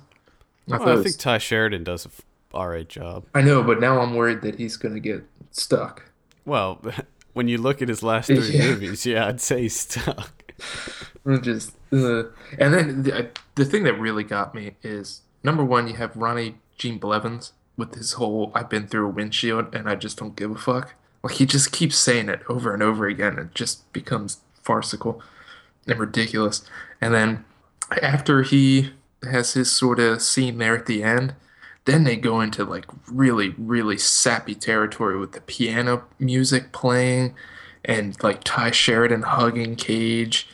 I 0.71 0.77
Well, 0.77 0.89
I 0.89 0.93
was- 0.95 1.03
think 1.03 1.17
Tye 1.17 1.37
Sheridan 1.37 1.83
does 1.83 2.05
a 2.05 2.09
f- 2.09 2.21
all 2.53 2.67
right 2.69 2.87
job. 2.87 3.25
I 3.35 3.41
know, 3.41 3.61
but 3.63 3.79
now 3.79 3.99
I'm 4.01 4.15
worried 4.15 4.41
that 4.41 4.55
he's 4.55 4.77
gonna 4.77 4.99
get 4.99 5.23
stuck. 5.51 6.09
Well, 6.45 6.81
when 7.33 7.47
you 7.47 7.57
look 7.59 7.81
at 7.81 7.87
his 7.89 8.01
last 8.03 8.27
three 8.27 8.37
Yeah. 8.57 8.67
movies, 8.71 9.05
yeah, 9.05 9.27
I'd 9.27 9.41
say 9.41 9.61
he's 9.63 9.79
stuck. 9.79 10.53
Just, 11.41 11.75
uh, 11.93 12.23
and 12.57 12.73
then 12.73 13.03
the, 13.03 13.29
the 13.55 13.65
thing 13.65 13.83
that 13.83 13.93
really 13.99 14.23
got 14.23 14.55
me 14.55 14.71
is 14.81 15.21
number 15.43 15.63
one, 15.63 15.87
you 15.87 15.93
have 15.95 16.15
Ronnie 16.15 16.55
Gene 16.77 16.97
Blevins 16.97 17.53
with 17.77 17.93
his 17.95 18.13
whole 18.13 18.51
"I've 18.55 18.69
been 18.69 18.87
through 18.87 19.05
a 19.05 19.09
windshield 19.09 19.73
and 19.75 19.87
I 19.87 19.95
just 19.95 20.17
don't 20.17 20.35
give 20.35 20.51
a 20.51 20.55
fuck." 20.55 20.95
Like 21.23 21.35
he 21.35 21.45
just 21.45 21.71
keeps 21.71 21.97
saying 21.97 22.29
it 22.29 22.41
over 22.49 22.73
and 22.73 22.81
over 22.81 23.07
again. 23.07 23.37
It 23.37 23.53
just 23.53 23.91
becomes 23.93 24.39
farcical 24.61 25.21
and 25.87 25.99
ridiculous. 25.99 26.63
And 27.01 27.13
then 27.13 27.45
after 28.01 28.43
he 28.43 28.91
has 29.29 29.53
his 29.53 29.71
sort 29.71 29.99
of 29.99 30.21
scene 30.21 30.57
there 30.57 30.77
at 30.77 30.85
the 30.85 31.03
end, 31.03 31.33
then 31.85 32.03
they 32.03 32.15
go 32.15 32.39
into 32.39 32.63
like 32.63 32.85
really, 33.11 33.55
really 33.57 33.97
sappy 33.97 34.55
territory 34.55 35.17
with 35.17 35.31
the 35.31 35.41
piano 35.41 36.03
music 36.19 36.71
playing 36.71 37.33
and 37.85 38.21
like 38.21 38.43
Tye 38.43 38.71
Sheridan 38.71 39.23
hugging 39.23 39.75
Cage, 39.75 40.47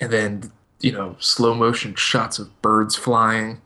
and 0.00 0.10
then 0.12 0.52
you 0.80 0.92
know 0.92 1.16
slow 1.20 1.54
motion 1.54 1.94
shots 1.94 2.38
of 2.38 2.60
birds 2.60 2.96
flying, 2.96 3.62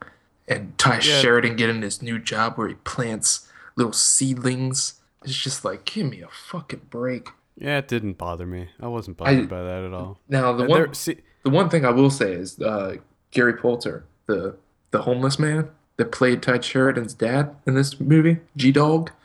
and 0.46 0.76
Tye 0.78 0.94
Yeah. 0.96 1.20
Sheridan 1.20 1.56
getting 1.56 1.82
his 1.82 2.02
new 2.02 2.18
job 2.18 2.56
where 2.56 2.68
he 2.68 2.74
plants 2.74 3.48
little 3.76 3.92
seedlings. 3.92 4.94
It's 5.28 5.38
just 5.38 5.64
like, 5.64 5.84
give 5.84 6.06
me 6.10 6.20
a 6.22 6.28
fucking 6.28 6.82
break. 6.90 7.28
Yeah, 7.56 7.78
it 7.78 7.88
didn't 7.88 8.18
bother 8.18 8.46
me. 8.46 8.68
I 8.80 8.86
wasn't 8.88 9.16
bothered 9.16 9.44
I- 9.44 9.46
by 9.46 9.62
that 9.62 9.84
at 9.84 9.92
all. 9.92 10.18
Now 10.28 10.52
the 10.52 10.64
one 10.64 10.80
there- 10.82 10.94
see, 10.94 11.18
the 11.42 11.50
one 11.50 11.68
thing 11.68 11.84
I 11.84 11.90
will 11.90 12.10
say 12.10 12.32
is 12.32 12.60
uh, 12.60 12.96
Gary 13.30 13.54
Poulter, 13.54 14.04
the 14.26 14.56
the 14.90 15.02
homeless 15.02 15.38
man 15.38 15.70
that 15.96 16.12
played 16.12 16.42
Tye 16.42 16.60
Sheridan's 16.60 17.12
dad 17.14 17.54
in 17.66 17.74
this 17.74 17.98
movie, 18.00 18.38
G 18.56 18.72
Dog. 18.72 19.10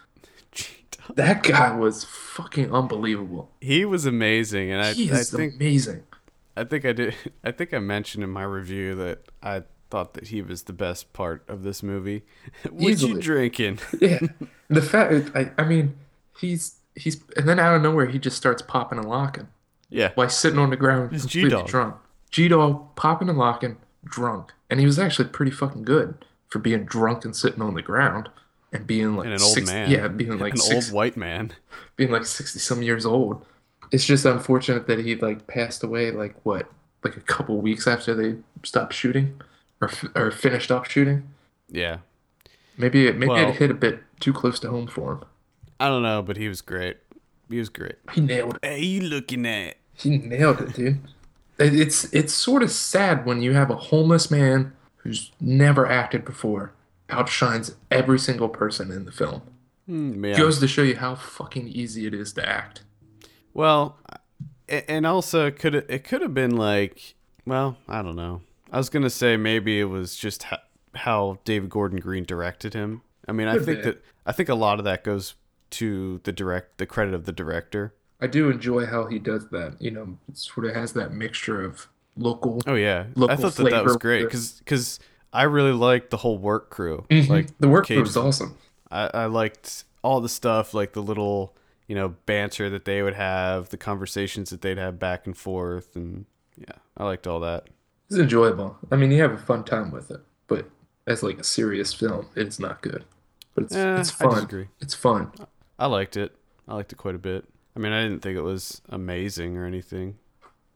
That 1.16 1.44
guy 1.44 1.76
was 1.76 2.06
fucking 2.06 2.74
unbelievable. 2.74 3.52
he 3.60 3.84
was 3.84 4.06
amazing, 4.06 4.72
and 4.72 4.82
I, 4.82 4.94
he 4.94 5.12
I 5.12 5.18
think 5.24 5.56
amazing. 5.56 6.04
I 6.56 6.64
think 6.64 6.86
I 6.86 6.94
did. 6.94 7.14
I 7.44 7.52
think 7.52 7.74
I 7.74 7.80
mentioned 7.80 8.24
in 8.24 8.30
my 8.30 8.44
review 8.44 8.96
that 8.96 9.20
I 9.44 9.64
thought 9.90 10.14
that 10.14 10.30
he 10.30 10.42
was 10.42 10.64
the 10.64 10.74
best 10.74 11.12
part 11.12 11.44
of 11.50 11.64
this 11.64 11.84
movie. 11.84 12.24
what 12.72 13.02
you 13.02 13.20
drinking? 13.20 13.80
Yeah, 14.00 14.20
the 14.76 14.82
fact 14.82 15.32
I, 15.36 15.52
I 15.58 15.64
mean, 15.66 15.96
he's 16.40 16.76
he's 16.96 17.22
and 17.38 17.48
then 17.48 17.60
out 17.60 17.76
of 17.76 17.82
nowhere 17.82 18.06
he 18.08 18.20
just 18.20 18.38
starts 18.38 18.62
popping 18.62 18.98
and 19.00 19.08
locking 19.08 19.48
Yeah, 19.90 20.12
while 20.16 20.30
sitting 20.30 20.60
on 20.60 20.70
the 20.70 20.78
ground 20.78 21.12
It's 21.14 21.24
completely 21.24 21.50
G-Dog. 21.52 21.68
drunk. 21.68 21.96
G 22.32 22.48
Dog 22.48 22.96
popping 22.96 23.30
and 23.30 23.38
locking, 23.38 23.78
drunk, 24.06 24.52
and 24.70 24.80
he 24.80 24.86
was 24.86 24.98
actually 25.00 25.30
pretty 25.30 25.52
fucking 25.52 25.84
good 25.84 26.24
for 26.50 26.60
being 26.60 26.84
drunk 26.86 27.26
and 27.26 27.36
sitting 27.36 27.62
on 27.62 27.74
the 27.74 27.82
ground 27.82 28.30
and 28.72 28.86
being 28.88 29.16
like 29.16 29.26
and 29.26 29.36
an 29.36 29.42
old 29.42 29.54
six, 29.54 29.70
man. 29.72 29.90
yeah, 29.92 30.08
being 30.08 30.38
like 30.40 30.54
an 30.54 30.60
six, 30.60 30.88
old 30.88 30.96
white 30.96 31.16
man. 31.18 31.52
being 31.96 32.12
like 32.12 32.26
60 32.26 32.58
some 32.60 32.82
years 32.82 33.06
old. 33.06 33.46
It's 33.92 34.06
just 34.06 34.26
unfortunate 34.26 34.88
that 34.88 35.00
he 35.00 35.16
like 35.16 35.46
passed 35.46 35.84
away 35.84 36.10
like 36.12 36.36
what, 36.44 36.68
like 37.04 37.16
a 37.16 37.22
couple 37.22 37.60
weeks 37.62 37.86
after 37.88 38.16
they 38.16 38.38
stopped 38.64 38.94
shooting 38.94 39.40
or 39.82 39.90
f- 39.90 40.06
or 40.16 40.32
finished 40.32 40.72
up 40.72 40.86
shooting. 40.86 41.30
Yeah, 41.70 41.98
Maybe 42.78 43.06
it 43.08 43.18
maybe 43.18 43.30
Well- 43.32 43.50
it 43.50 43.56
hit 43.58 43.70
a 43.70 43.76
bit 43.76 44.02
too 44.24 44.34
close 44.34 44.60
to 44.62 44.70
home 44.70 44.88
for 44.88 45.14
him. 45.14 45.26
I 45.80 45.90
don't 45.90 46.04
know, 46.04 46.22
but 46.22 46.38
he 46.38 46.48
was 46.48 46.62
great. 46.62 46.98
He 47.50 47.60
was 47.60 47.70
great. 47.70 47.96
He 48.14 48.22
nailed 48.22 48.56
it. 48.56 48.66
Hey, 48.66 48.82
you 48.82 49.02
looking 49.02 49.46
at? 49.46 49.76
He 49.96 50.18
nailed 50.18 50.62
it, 50.62 50.74
dude. 50.74 51.00
It's 51.60 52.06
it's 52.14 52.34
sort 52.34 52.64
of 52.64 52.72
sad 52.72 53.26
when 53.26 53.42
you 53.42 53.54
have 53.54 53.70
a 53.70 53.76
homeless 53.76 54.32
man 54.32 54.74
who's 54.98 55.32
never 55.40 55.86
acted 55.86 56.26
before 56.26 56.74
outshines 57.10 57.76
every 57.92 58.18
single 58.18 58.50
person 58.50 58.92
in 58.92 59.06
the 59.06 59.12
film. 59.12 59.42
Hmm, 59.86 60.24
yeah. 60.26 60.38
Goes 60.38 60.60
to 60.60 60.68
show 60.68 60.82
you 60.82 60.96
how 60.96 61.16
fucking 61.16 61.68
easy 61.68 62.08
it 62.08 62.14
is 62.14 62.34
to 62.34 62.48
act. 62.48 62.84
Well, 63.54 63.98
and 64.70 65.06
also 65.06 65.48
it 65.48 65.60
could 65.60 65.76
it 65.76 66.04
could 66.06 66.22
have 66.22 66.34
been 66.34 66.56
like, 66.56 67.16
well, 67.46 67.78
I 67.88 68.02
don't 68.02 68.16
know. 68.16 68.42
I 68.72 68.78
was 68.78 68.90
gonna 68.90 69.10
say 69.10 69.38
maybe 69.38 69.80
it 69.80 69.86
was 69.86 70.16
just 70.16 70.44
ho- 70.44 70.58
how 70.96 71.40
David 71.44 71.70
Gordon 71.70 72.00
Green 72.00 72.24
directed 72.24 72.74
him. 72.74 73.02
I 73.28 73.32
mean, 73.32 73.48
I 73.48 73.60
think 73.60 73.84
that 73.84 74.04
I 74.26 74.32
think 74.32 74.50
a 74.50 74.56
lot 74.56 74.80
of 74.80 74.86
that 74.86 75.04
goes 75.04 75.36
to 75.72 76.20
the 76.24 76.32
direct 76.32 76.78
the 76.78 76.86
credit 76.86 77.14
of 77.14 77.26
the 77.26 77.32
director. 77.32 77.94
I 78.22 78.28
do 78.28 78.50
enjoy 78.50 78.86
how 78.86 79.08
he 79.08 79.20
does 79.20 79.50
that. 79.50 79.76
You 79.80 79.92
know, 79.92 80.18
it 80.30 80.38
sort 80.38 80.66
of 80.66 80.76
has 80.76 80.94
that 80.94 81.14
mixture 81.14 81.64
of 81.64 81.88
local. 82.16 82.62
Oh 82.68 82.76
yeah, 82.76 83.06
I 83.28 83.36
thought 83.36 83.56
that 83.56 83.70
that 83.70 83.84
was 83.84 83.98
great 83.98 84.32
with 84.32 84.60
because 84.60 85.00
I 85.32 85.44
really 85.44 85.72
liked 85.74 86.10
the 86.10 86.18
whole 86.18 86.38
work 86.38 86.70
crew. 86.70 87.06
Mhm. 87.10 87.30
Like 87.30 87.58
the 87.60 87.68
work 87.68 87.88
Cage- 87.88 88.00
was 88.00 88.16
awesome. 88.18 88.58
I, 88.92 89.10
I 89.14 89.26
liked 89.26 89.86
all 90.04 90.22
the 90.22 90.30
stuff, 90.30 90.74
like 90.74 90.94
the 90.94 91.02
little 91.02 91.56
you 91.88 91.96
know 91.96 92.16
banter 92.26 92.70
that 92.70 92.86
they 92.86 93.02
would 93.02 93.16
have, 93.16 93.70
the 93.70 93.78
conversations 93.78 94.50
that 94.52 94.62
they'd 94.62 94.78
have 94.78 95.00
back 95.00 95.26
and 95.26 95.36
forth, 95.36 95.96
and 95.96 96.26
yeah, 96.58 96.76
I 96.98 97.06
liked 97.06 97.28
all 97.28 97.40
that. 97.42 97.68
It's 98.10 98.20
enjoyable. 98.20 98.78
I 98.92 98.96
mean, 98.96 99.12
you 99.12 99.22
have 99.22 99.32
a 99.32 99.38
fun 99.38 99.64
time 99.64 99.92
with 99.92 100.12
it, 100.12 100.22
but 100.48 100.70
as 101.08 101.24
like 101.24 101.40
a 101.40 101.44
serious 101.44 101.94
film, 101.94 102.28
it's 102.36 102.60
not 102.60 102.82
good. 102.82 103.04
But 103.56 103.66
it's 103.66 103.76
Eh, 103.76 104.00
it's 104.00 104.12
I 104.12 104.26
fun. 104.26 104.34
disagree. 104.36 104.68
It's 104.82 104.94
fun. 104.94 105.32
I 105.78 105.88
liked 105.88 106.18
it. 106.18 106.36
I 106.68 106.76
liked 106.76 106.92
it 106.94 106.96
quite 106.98 107.16
a 107.16 107.20
bit. 107.20 107.46
I 107.76 107.80
mean, 107.80 107.92
I 107.92 108.04
didn't 108.04 108.22
think 108.22 108.38
it 108.38 108.42
was 108.42 108.82
amazing 108.90 109.58
or 109.58 109.66
anything, 109.66 110.18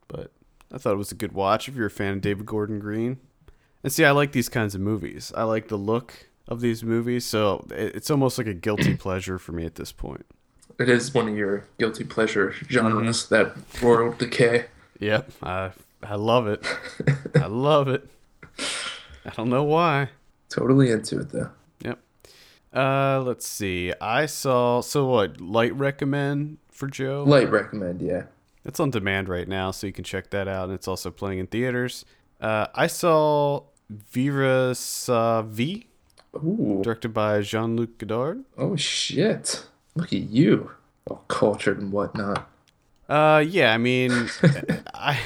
but 0.07 0.31
I 0.73 0.77
thought 0.77 0.93
it 0.93 0.97
was 0.97 1.11
a 1.11 1.15
good 1.15 1.31
watch 1.31 1.67
if 1.69 1.75
you're 1.75 1.87
a 1.87 1.91
fan 1.91 2.13
of 2.13 2.21
David 2.21 2.45
Gordon 2.45 2.79
Green. 2.79 3.17
And 3.83 3.93
see, 3.93 4.03
I 4.03 4.11
like 4.11 4.31
these 4.31 4.49
kinds 4.49 4.75
of 4.75 4.81
movies. 4.81 5.31
I 5.37 5.43
like 5.43 5.67
the 5.69 5.77
look 5.77 6.27
of 6.47 6.59
these 6.61 6.83
movies, 6.83 7.25
so 7.25 7.65
it's 7.71 8.09
almost 8.09 8.37
like 8.37 8.47
a 8.47 8.53
guilty 8.53 8.95
pleasure 8.97 9.37
for 9.37 9.51
me 9.51 9.65
at 9.65 9.75
this 9.75 9.91
point. 9.91 10.25
It 10.79 10.89
is 10.89 11.13
one 11.13 11.27
of 11.29 11.35
your 11.37 11.65
guilty 11.79 12.03
pleasure 12.03 12.51
genres, 12.69 13.29
that 13.29 13.55
royal 13.81 14.13
decay. 14.13 14.65
Yep, 14.99 15.31
I 15.43 15.71
I 16.03 16.15
love 16.15 16.47
it. 16.47 16.65
I 17.35 17.45
love 17.47 17.87
it. 17.87 18.07
I 19.25 19.29
don't 19.35 19.49
know 19.49 19.63
why. 19.63 20.09
Totally 20.49 20.91
into 20.91 21.19
it 21.19 21.29
though. 21.31 21.49
Uh, 22.73 23.21
let's 23.25 23.47
see. 23.47 23.93
I 23.99 24.25
saw 24.25 24.81
so 24.81 25.05
what 25.05 25.39
light 25.41 25.75
recommend 25.75 26.57
for 26.71 26.87
Joe. 26.87 27.23
Light 27.25 27.49
recommend, 27.49 28.01
yeah. 28.01 28.23
It's 28.65 28.79
on 28.79 28.91
demand 28.91 29.29
right 29.29 29.47
now, 29.47 29.71
so 29.71 29.87
you 29.87 29.93
can 29.93 30.03
check 30.03 30.29
that 30.31 30.47
out. 30.47 30.65
And 30.65 30.73
it's 30.73 30.87
also 30.87 31.09
playing 31.09 31.39
in 31.39 31.47
theaters. 31.47 32.05
Uh, 32.41 32.67
I 32.75 32.87
saw 32.87 33.61
Vivre 33.89 34.75
sa 34.75 35.41
vie, 35.41 35.85
Ooh. 36.35 36.81
directed 36.83 37.13
by 37.13 37.41
Jean 37.41 37.75
Luc 37.77 37.97
Godard. 37.97 38.43
Oh 38.57 38.75
shit. 38.75 39.65
Look 39.95 40.13
at 40.13 40.19
you. 40.19 40.71
All 41.09 41.23
cultured 41.29 41.79
and 41.79 41.91
whatnot. 41.91 42.49
Uh, 43.07 43.43
yeah, 43.47 43.73
I 43.73 43.77
mean, 43.77 44.11
I 44.93 45.17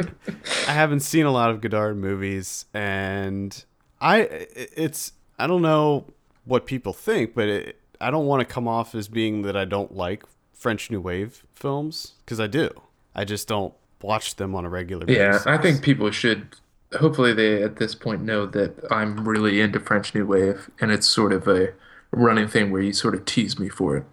I 0.00 0.72
haven't 0.72 1.00
seen 1.00 1.26
a 1.26 1.30
lot 1.30 1.50
of 1.50 1.60
Godard 1.60 1.98
movies, 1.98 2.64
and 2.72 3.64
I 4.00 4.20
it's 4.20 5.12
I 5.38 5.46
don't 5.46 5.62
know 5.62 6.06
what 6.46 6.64
people 6.64 6.92
think, 6.92 7.34
but 7.34 7.48
it, 7.48 7.80
I 8.00 8.10
don't 8.10 8.26
want 8.26 8.40
to 8.40 8.46
come 8.46 8.66
off 8.66 8.94
as 8.94 9.08
being 9.08 9.42
that 9.42 9.56
I 9.56 9.64
don't 9.64 9.94
like 9.94 10.24
French 10.54 10.90
New 10.90 11.00
Wave 11.00 11.44
films 11.52 12.14
because 12.24 12.40
I 12.40 12.46
do. 12.46 12.70
I 13.14 13.24
just 13.24 13.48
don't 13.48 13.74
watch 14.02 14.36
them 14.36 14.54
on 14.54 14.64
a 14.64 14.68
regular 14.70 15.04
Yeah, 15.08 15.32
basis. 15.32 15.46
I 15.46 15.58
think 15.58 15.82
people 15.82 16.10
should 16.10 16.56
hopefully 16.98 17.32
they 17.32 17.62
at 17.62 17.76
this 17.76 17.94
point 17.94 18.22
know 18.22 18.46
that 18.46 18.72
I'm 18.90 19.26
really 19.28 19.60
into 19.60 19.80
French 19.80 20.14
New 20.14 20.26
Wave 20.26 20.70
and 20.80 20.90
it's 20.90 21.06
sort 21.06 21.32
of 21.32 21.46
a 21.48 21.72
running 22.12 22.48
thing 22.48 22.70
where 22.70 22.80
you 22.80 22.92
sort 22.92 23.14
of 23.14 23.24
tease 23.24 23.58
me 23.58 23.68
for 23.68 23.96
it. 23.96 24.04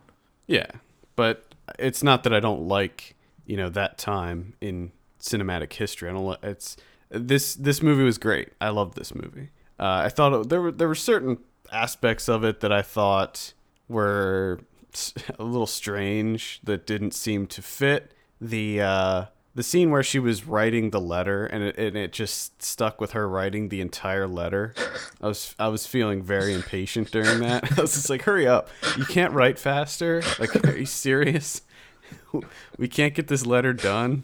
Yeah, 0.48 0.68
but 1.16 1.54
it's 1.80 2.04
not 2.04 2.24
that 2.24 2.34
I 2.34 2.40
don't 2.40 2.68
like 2.68 3.16
you 3.46 3.58
know 3.58 3.70
that 3.70 3.98
time 3.98 4.54
in 4.62 4.92
cinematic 5.20 5.74
history. 5.74 6.10
I 6.10 6.14
don't. 6.14 6.44
It's 6.44 6.78
this 7.10 7.56
this 7.56 7.82
movie 7.82 8.04
was 8.04 8.18
great. 8.18 8.50
I 8.60 8.70
loved 8.70 8.96
this 8.98 9.14
movie. 9.14 9.50
Uh, 9.80 10.04
I 10.06 10.10
thought 10.10 10.34
it, 10.34 10.50
there 10.50 10.62
were 10.62 10.72
there 10.72 10.88
were 10.88 10.96
certain 10.96 11.38
aspects 11.72 12.28
of 12.30 12.44
it 12.44 12.60
that 12.62 12.72
I 12.72 12.82
thought 12.82 13.54
were 13.88 14.60
a 15.40 15.44
little 15.44 15.68
strange 15.68 16.60
that 16.64 16.86
didn't 16.86 17.14
seem 17.14 17.48
to 17.48 17.62
fit 17.62 18.14
the 18.40 18.82
uh, 18.82 19.26
the 19.56 19.64
scene 19.64 19.92
where 19.92 20.04
she 20.04 20.20
was 20.20 20.46
writing 20.46 20.90
the 20.90 21.00
letter 21.00 21.46
and 21.46 21.64
it, 21.64 21.78
and 21.78 21.96
it 21.96 22.12
just 22.12 22.62
stuck 22.62 23.00
with 23.00 23.12
her 23.12 23.30
writing 23.30 23.70
the 23.70 23.82
entire 23.82 24.28
letter. 24.28 24.74
I 25.22 25.28
was 25.28 25.56
I 25.60 25.68
was 25.68 25.86
feeling 25.86 26.24
very 26.24 26.54
impatient 26.54 27.12
during 27.12 27.40
that. 27.42 27.72
I 27.78 27.82
was 27.82 27.94
just 27.94 28.10
like, 28.10 28.24
hurry 28.24 28.48
up! 28.48 28.70
You 28.98 29.06
can't 29.06 29.34
write 29.34 29.60
faster. 29.60 30.24
Like, 30.40 30.56
are 30.66 30.78
you 30.78 30.86
serious? 30.86 31.62
We 32.78 32.88
can't 32.88 33.14
get 33.14 33.28
this 33.28 33.46
letter 33.46 33.74
done, 33.74 34.24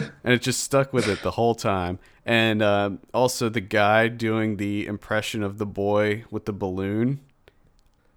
and 0.00 0.32
it 0.32 0.40
just 0.40 0.60
stuck 0.62 0.94
with 0.94 1.08
it 1.08 1.22
the 1.22 1.32
whole 1.32 1.54
time. 1.54 1.98
And 2.28 2.62
um, 2.62 3.00
also 3.14 3.50
the 3.50 3.62
guy 3.62 4.08
doing 4.08 4.58
the 4.58 4.86
impression 4.86 5.42
of 5.42 5.58
the 5.58 5.66
boy 5.66 6.26
with 6.30 6.46
the 6.46 6.54
balloon. 6.54 7.22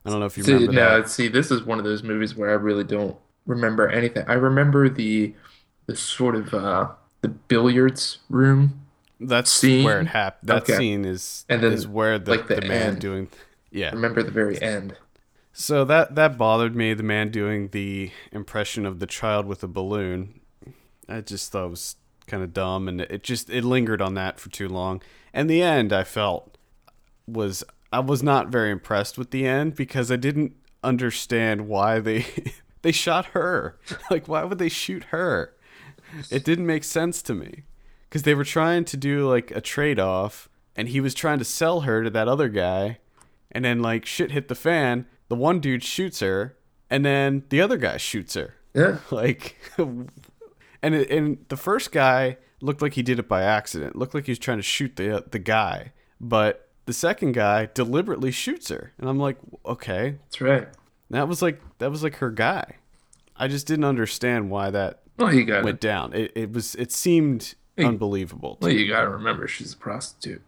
I 0.06 0.10
don't 0.10 0.20
know 0.20 0.25
if 0.25 0.38
you 0.38 0.44
See, 0.44 0.53
remember 0.53 0.72
now, 0.72 1.03
that. 1.03 1.06
see, 1.06 1.27
this 1.27 1.51
is 1.51 1.63
one 1.63 1.77
of 1.77 1.84
those 1.86 2.03
movies 2.03 2.36
where 2.36 2.50
I 2.50 2.53
really 2.53 2.84
don't 2.84 3.18
remember 3.46 3.88
anything. 3.89 4.24
I 4.27 4.34
remember 4.34 4.89
the 4.89 5.36
the 5.88 5.96
sort 5.96 6.36
of 6.36 6.53
uh 6.53 6.91
the 7.22 7.27
billiards 7.30 8.20
room 8.30 8.82
That's 9.20 9.51
scene? 9.51 9.84
where 9.84 10.00
it 10.01 10.08
happened. 10.08 10.50
That 10.50 10.68
Okay. 10.68 10.68
scene 10.68 11.06
is 11.06 11.46
And 11.50 11.63
then, 11.63 11.74
is 11.74 11.88
where 11.88 12.18
the, 12.18 12.32
like, 12.32 12.48
the 12.48 12.56
the 12.56 12.62
man 12.62 12.96
end. 12.96 12.98
doing. 12.98 13.30
Yeah. 13.72 13.96
Remember 13.96 14.24
the 14.24 14.32
very 14.32 14.62
end. 14.62 14.98
So 15.53 15.84
that 15.86 16.15
that 16.15 16.38
bothered 16.38 16.75
me. 16.75 16.94
The 16.94 17.03
man 17.03 17.30
doing 17.30 17.70
the 17.70 18.12
impression 18.32 18.86
of 18.86 19.00
the 19.00 19.08
child 19.08 19.46
with 19.46 19.63
a 19.63 19.68
balloon. 19.68 20.39
I 21.10 21.22
just 21.22 21.51
thought 21.51 21.68
it 21.68 21.72
was 21.72 21.96
kind 22.32 22.42
of 22.42 22.54
dumb, 22.54 22.88
and 22.88 23.02
it 23.02 23.24
just 23.24 23.50
it 23.50 23.64
lingered 23.64 24.02
on 24.02 24.16
that 24.16 24.40
for 24.40 24.50
too 24.50 24.70
long. 24.70 25.02
And 25.34 25.50
the 25.50 25.62
end, 25.62 25.94
I 25.94 26.04
felt 26.04 26.58
was 27.28 27.64
I 27.92 28.00
was 28.00 28.24
not 28.24 28.48
very 28.48 28.72
impressed 28.72 29.18
with 29.18 29.32
the 29.32 29.46
end 29.46 29.76
because 29.76 30.12
I 30.12 30.16
didn't 30.16 30.56
understand 30.84 31.68
why 31.68 32.00
they 32.00 32.26
they 32.82 32.92
shot 32.92 33.28
her. 33.28 33.78
Like, 34.10 34.28
why 34.28 34.44
would 34.44 34.58
they 34.58 34.70
shoot 34.70 35.06
her? 35.06 35.54
It 36.30 36.44
didn't 36.44 36.66
make 36.66 36.84
sense 36.84 37.22
to 37.24 37.34
me 37.34 37.64
because 38.10 38.24
they 38.24 38.34
were 38.34 38.44
trying 38.44 38.84
to 38.86 38.98
do 38.98 39.30
like 39.30 39.52
a 39.52 39.62
trade 39.62 40.00
off, 40.00 40.50
and 40.76 40.90
he 40.90 41.00
was 41.00 41.14
trying 41.14 41.40
to 41.40 41.46
sell 41.46 41.82
her 41.82 42.04
to 42.04 42.10
that 42.10 42.28
other 42.28 42.50
guy, 42.50 43.00
and 43.52 43.64
then 43.64 43.82
like 43.82 44.06
shit 44.06 44.32
hit 44.32 44.48
the 44.48 44.56
fan. 44.56 45.06
The 45.28 45.36
one 45.36 45.60
dude 45.60 45.84
shoots 45.84 46.20
her, 46.22 46.58
and 46.90 47.06
then 47.06 47.44
the 47.50 47.62
other 47.62 47.78
guy 47.78 47.98
shoots 47.98 48.34
her. 48.34 48.56
Yeah. 48.74 48.98
Like, 49.12 49.58
and 50.84 50.96
it, 50.96 51.10
and 51.12 51.38
the 51.50 51.58
first 51.58 51.92
guy 51.92 52.38
looked 52.62 52.82
like 52.82 52.94
he 52.94 53.02
did 53.04 53.20
it 53.20 53.28
by 53.28 53.44
accident. 53.44 53.96
Looked 53.96 54.14
like 54.14 54.26
he 54.26 54.32
was 54.32 54.40
trying 54.40 54.58
to 54.60 54.64
shoot 54.64 54.96
the 54.96 55.24
the 55.30 55.40
guy, 55.40 55.92
but 56.20 56.70
the 56.86 56.94
second 56.94 57.34
guy 57.34 57.70
deliberately 57.74 58.32
shoots 58.32 58.70
her, 58.70 58.94
and 58.98 59.10
I'm 59.10 59.20
like, 59.20 59.38
okay, 59.66 60.18
That's 60.26 60.42
right. 60.42 60.68
that 61.12 61.28
was 61.28 61.42
like 61.42 61.62
that 61.80 61.92
was 61.92 62.04
like 62.04 62.16
her 62.18 62.32
guy. 62.32 62.76
I 63.36 63.48
just 63.48 63.66
didn't 63.68 63.86
understand 63.86 64.50
why 64.50 64.70
that 64.72 65.02
Well, 65.18 65.34
you 65.34 65.46
got 65.46 65.64
went 65.64 65.80
down. 65.80 66.14
It 66.14 66.32
it 66.36 66.52
was 66.54 66.76
it 66.76 66.92
seemed 66.92 67.56
Hey. 67.78 67.86
unbelievable. 67.86 68.56
to 68.58 68.66
Well, 68.68 68.74
you 68.76 68.88
got 68.88 69.02
to 69.04 69.10
remember 69.10 69.48
she's 69.48 69.74
a 69.74 69.78
prostitute. 69.78 70.42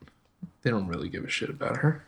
They 0.62 0.70
don't 0.70 0.88
really 0.88 1.08
give 1.10 1.24
a 1.24 1.30
shit 1.30 1.50
about 1.50 1.78
her. 1.78 2.06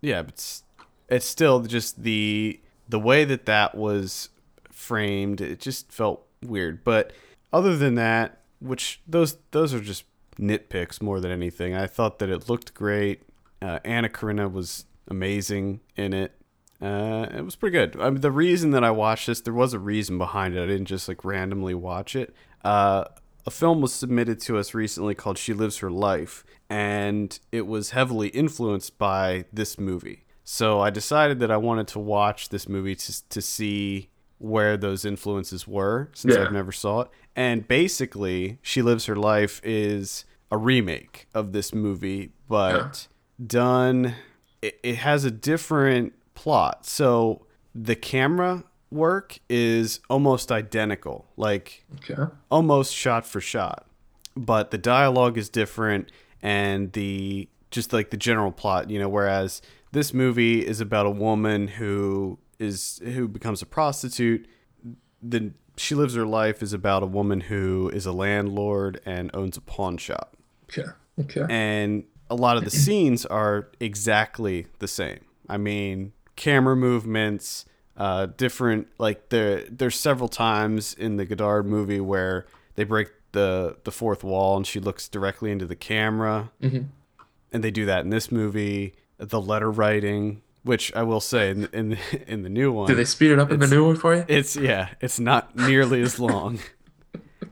Yeah, 0.00 0.22
but 0.22 0.34
it's, 0.34 0.62
it's 1.08 1.26
still 1.26 1.60
just 1.62 2.02
the 2.04 2.60
the 2.88 3.00
way 3.00 3.24
that 3.24 3.46
that 3.46 3.74
was 3.74 4.30
framed. 4.70 5.40
It 5.40 5.58
just 5.60 5.90
felt 5.92 6.24
weird. 6.42 6.84
But 6.84 7.12
other 7.52 7.76
than 7.76 7.94
that, 7.96 8.40
which 8.60 9.00
those 9.06 9.38
those 9.50 9.72
are 9.74 9.80
just 9.80 10.04
nitpicks 10.38 11.02
more 11.02 11.20
than 11.20 11.30
anything. 11.30 11.74
I 11.74 11.86
thought 11.86 12.18
that 12.18 12.30
it 12.30 12.48
looked 12.48 12.74
great. 12.74 13.22
Uh, 13.60 13.80
Anna 13.84 14.08
Karina 14.08 14.48
was 14.48 14.84
amazing 15.08 15.80
in 15.96 16.12
it. 16.12 16.34
Uh, 16.80 17.26
it 17.34 17.44
was 17.44 17.56
pretty 17.56 17.72
good. 17.72 18.00
I 18.00 18.10
mean, 18.10 18.20
the 18.20 18.30
reason 18.30 18.70
that 18.70 18.84
I 18.84 18.90
watched 18.92 19.26
this, 19.26 19.40
there 19.40 19.54
was 19.54 19.74
a 19.74 19.80
reason 19.80 20.16
behind 20.16 20.54
it. 20.54 20.62
I 20.62 20.66
didn't 20.66 20.86
just 20.86 21.08
like 21.08 21.24
randomly 21.24 21.74
watch 21.74 22.14
it. 22.14 22.34
Uh, 22.64 23.04
a 23.46 23.50
film 23.50 23.80
was 23.80 23.92
submitted 23.92 24.40
to 24.42 24.58
us 24.58 24.74
recently 24.74 25.14
called 25.14 25.38
She 25.38 25.54
Lives 25.54 25.78
Her 25.78 25.90
Life, 25.90 26.44
and 26.70 27.38
it 27.50 27.66
was 27.66 27.90
heavily 27.90 28.28
influenced 28.28 28.98
by 28.98 29.46
this 29.52 29.78
movie. 29.78 30.24
So 30.44 30.80
I 30.80 30.90
decided 30.90 31.40
that 31.40 31.50
I 31.50 31.56
wanted 31.56 31.88
to 31.88 31.98
watch 31.98 32.50
this 32.50 32.68
movie 32.68 32.94
to, 32.94 33.28
to 33.28 33.42
see 33.42 34.10
where 34.38 34.76
those 34.76 35.04
influences 35.04 35.66
were 35.66 36.08
since 36.14 36.34
Yeah. 36.36 36.42
I've 36.44 36.52
never 36.52 36.72
saw 36.72 37.00
it. 37.02 37.08
And 37.36 37.66
basically, 37.68 38.58
She 38.62 38.82
Lives 38.82 39.06
Her 39.06 39.16
Life 39.16 39.60
is 39.64 40.24
a 40.50 40.56
remake 40.56 41.26
of 41.34 41.52
this 41.52 41.74
movie, 41.74 42.30
but 42.48 43.06
done 43.44 44.14
it, 44.62 44.78
it 44.82 44.96
has 44.96 45.24
a 45.24 45.30
different 45.30 46.12
plot. 46.34 46.86
So 46.86 47.46
the 47.74 47.94
camera 47.94 48.64
work 48.90 49.38
is 49.48 50.00
almost 50.08 50.50
identical. 50.50 51.26
Like 51.36 51.84
Okay. 51.96 52.30
almost 52.50 52.94
shot 52.94 53.26
for 53.26 53.40
shot 53.40 53.84
but 54.36 54.70
the 54.70 54.78
dialogue 54.78 55.36
is 55.36 55.48
different 55.48 56.12
and 56.42 56.92
the 56.92 57.48
just 57.72 57.92
like 57.92 58.10
the 58.10 58.16
general 58.16 58.52
plot 58.52 58.88
you 58.88 58.96
know 58.98 59.08
whereas 59.08 59.60
this 59.90 60.14
movie 60.14 60.64
is 60.64 60.80
about 60.80 61.06
a 61.06 61.10
woman 61.10 61.66
who 61.66 62.38
is 62.58 63.00
who 63.04 63.28
becomes 63.28 63.62
a 63.62 63.66
prostitute 63.66 64.46
Then 65.22 65.54
she 65.76 65.94
lives 65.94 66.14
her 66.14 66.26
life 66.26 66.62
is 66.62 66.72
about 66.72 67.02
a 67.02 67.06
woman 67.06 67.40
who 67.42 67.88
is 67.94 68.04
a 68.06 68.12
landlord 68.12 69.00
and 69.06 69.30
owns 69.34 69.56
a 69.56 69.60
pawn 69.60 69.96
shop 69.96 70.36
Okay. 70.68 70.88
Okay. 71.20 71.46
and 71.48 72.04
a 72.30 72.34
lot 72.34 72.56
of 72.58 72.64
the 72.64 72.70
scenes 72.70 73.24
are 73.24 73.70
exactly 73.80 74.66
the 74.80 74.86
same. 74.88 75.20
I 75.48 75.56
mean, 75.56 76.12
camera 76.36 76.76
movements, 76.76 77.64
uh, 77.96 78.26
different 78.26 78.88
like 78.98 79.30
there. 79.30 79.64
There's 79.70 79.98
several 79.98 80.28
times 80.28 80.92
in 80.92 81.16
the 81.16 81.24
Godard 81.24 81.64
movie 81.66 82.00
where 82.00 82.44
they 82.74 82.84
break 82.84 83.08
the 83.32 83.78
the 83.84 83.90
fourth 83.90 84.22
wall 84.22 84.58
and 84.58 84.66
she 84.66 84.78
looks 84.78 85.08
directly 85.08 85.50
into 85.50 85.64
the 85.64 85.74
camera, 85.74 86.50
Mhm. 86.62 86.88
and 87.50 87.64
they 87.64 87.70
do 87.70 87.86
that 87.86 88.00
in 88.04 88.10
this 88.10 88.30
movie. 88.30 88.94
The 89.16 89.40
letter 89.40 89.70
writing, 89.70 90.42
which 90.68 90.94
I 90.94 91.02
will 91.02 91.20
say 91.20 91.50
in 91.50 91.64
in, 91.72 91.98
in 92.26 92.42
the 92.42 92.50
new 92.50 92.70
one, 92.70 92.88
Did 92.88 92.98
they 92.98 93.06
speed 93.06 93.30
it 93.30 93.38
up 93.38 93.50
in 93.50 93.58
the 93.58 93.66
new 93.66 93.86
one 93.86 93.96
for 93.96 94.14
you? 94.14 94.24
it's 94.28 94.54
yeah, 94.54 94.90
it's 95.00 95.18
not 95.18 95.56
nearly 95.56 96.02
as 96.02 96.20
long. 96.20 96.58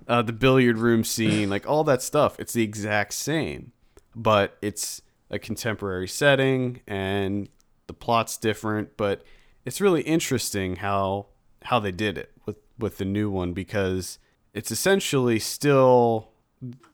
Uh, 0.09 0.23
the 0.23 0.33
billiard 0.33 0.79
room 0.79 1.03
scene, 1.03 1.51
like 1.51 1.69
all 1.69 1.83
that 1.83 2.01
stuff, 2.01 2.39
it's 2.39 2.53
the 2.53 2.63
exact 2.63 3.13
same, 3.13 3.73
but 4.15 4.57
it's 4.63 5.03
a 5.31 5.39
contemporary 5.39 6.07
setting 6.07 6.81
and 6.87 7.49
the 7.89 7.93
plot's 7.93 8.37
different. 8.37 8.97
But 8.97 9.23
it's 9.65 9.81
really 9.81 10.03
interesting 10.03 10.77
how 10.77 11.27
how 11.63 11.81
they 11.81 11.91
did 11.91 12.19
it 12.19 12.31
with 12.47 12.57
with 12.79 12.99
the 12.99 13.05
new 13.05 13.29
one 13.31 13.53
because 13.53 14.21
it's 14.55 14.71
essentially 14.71 15.41
still 15.41 16.31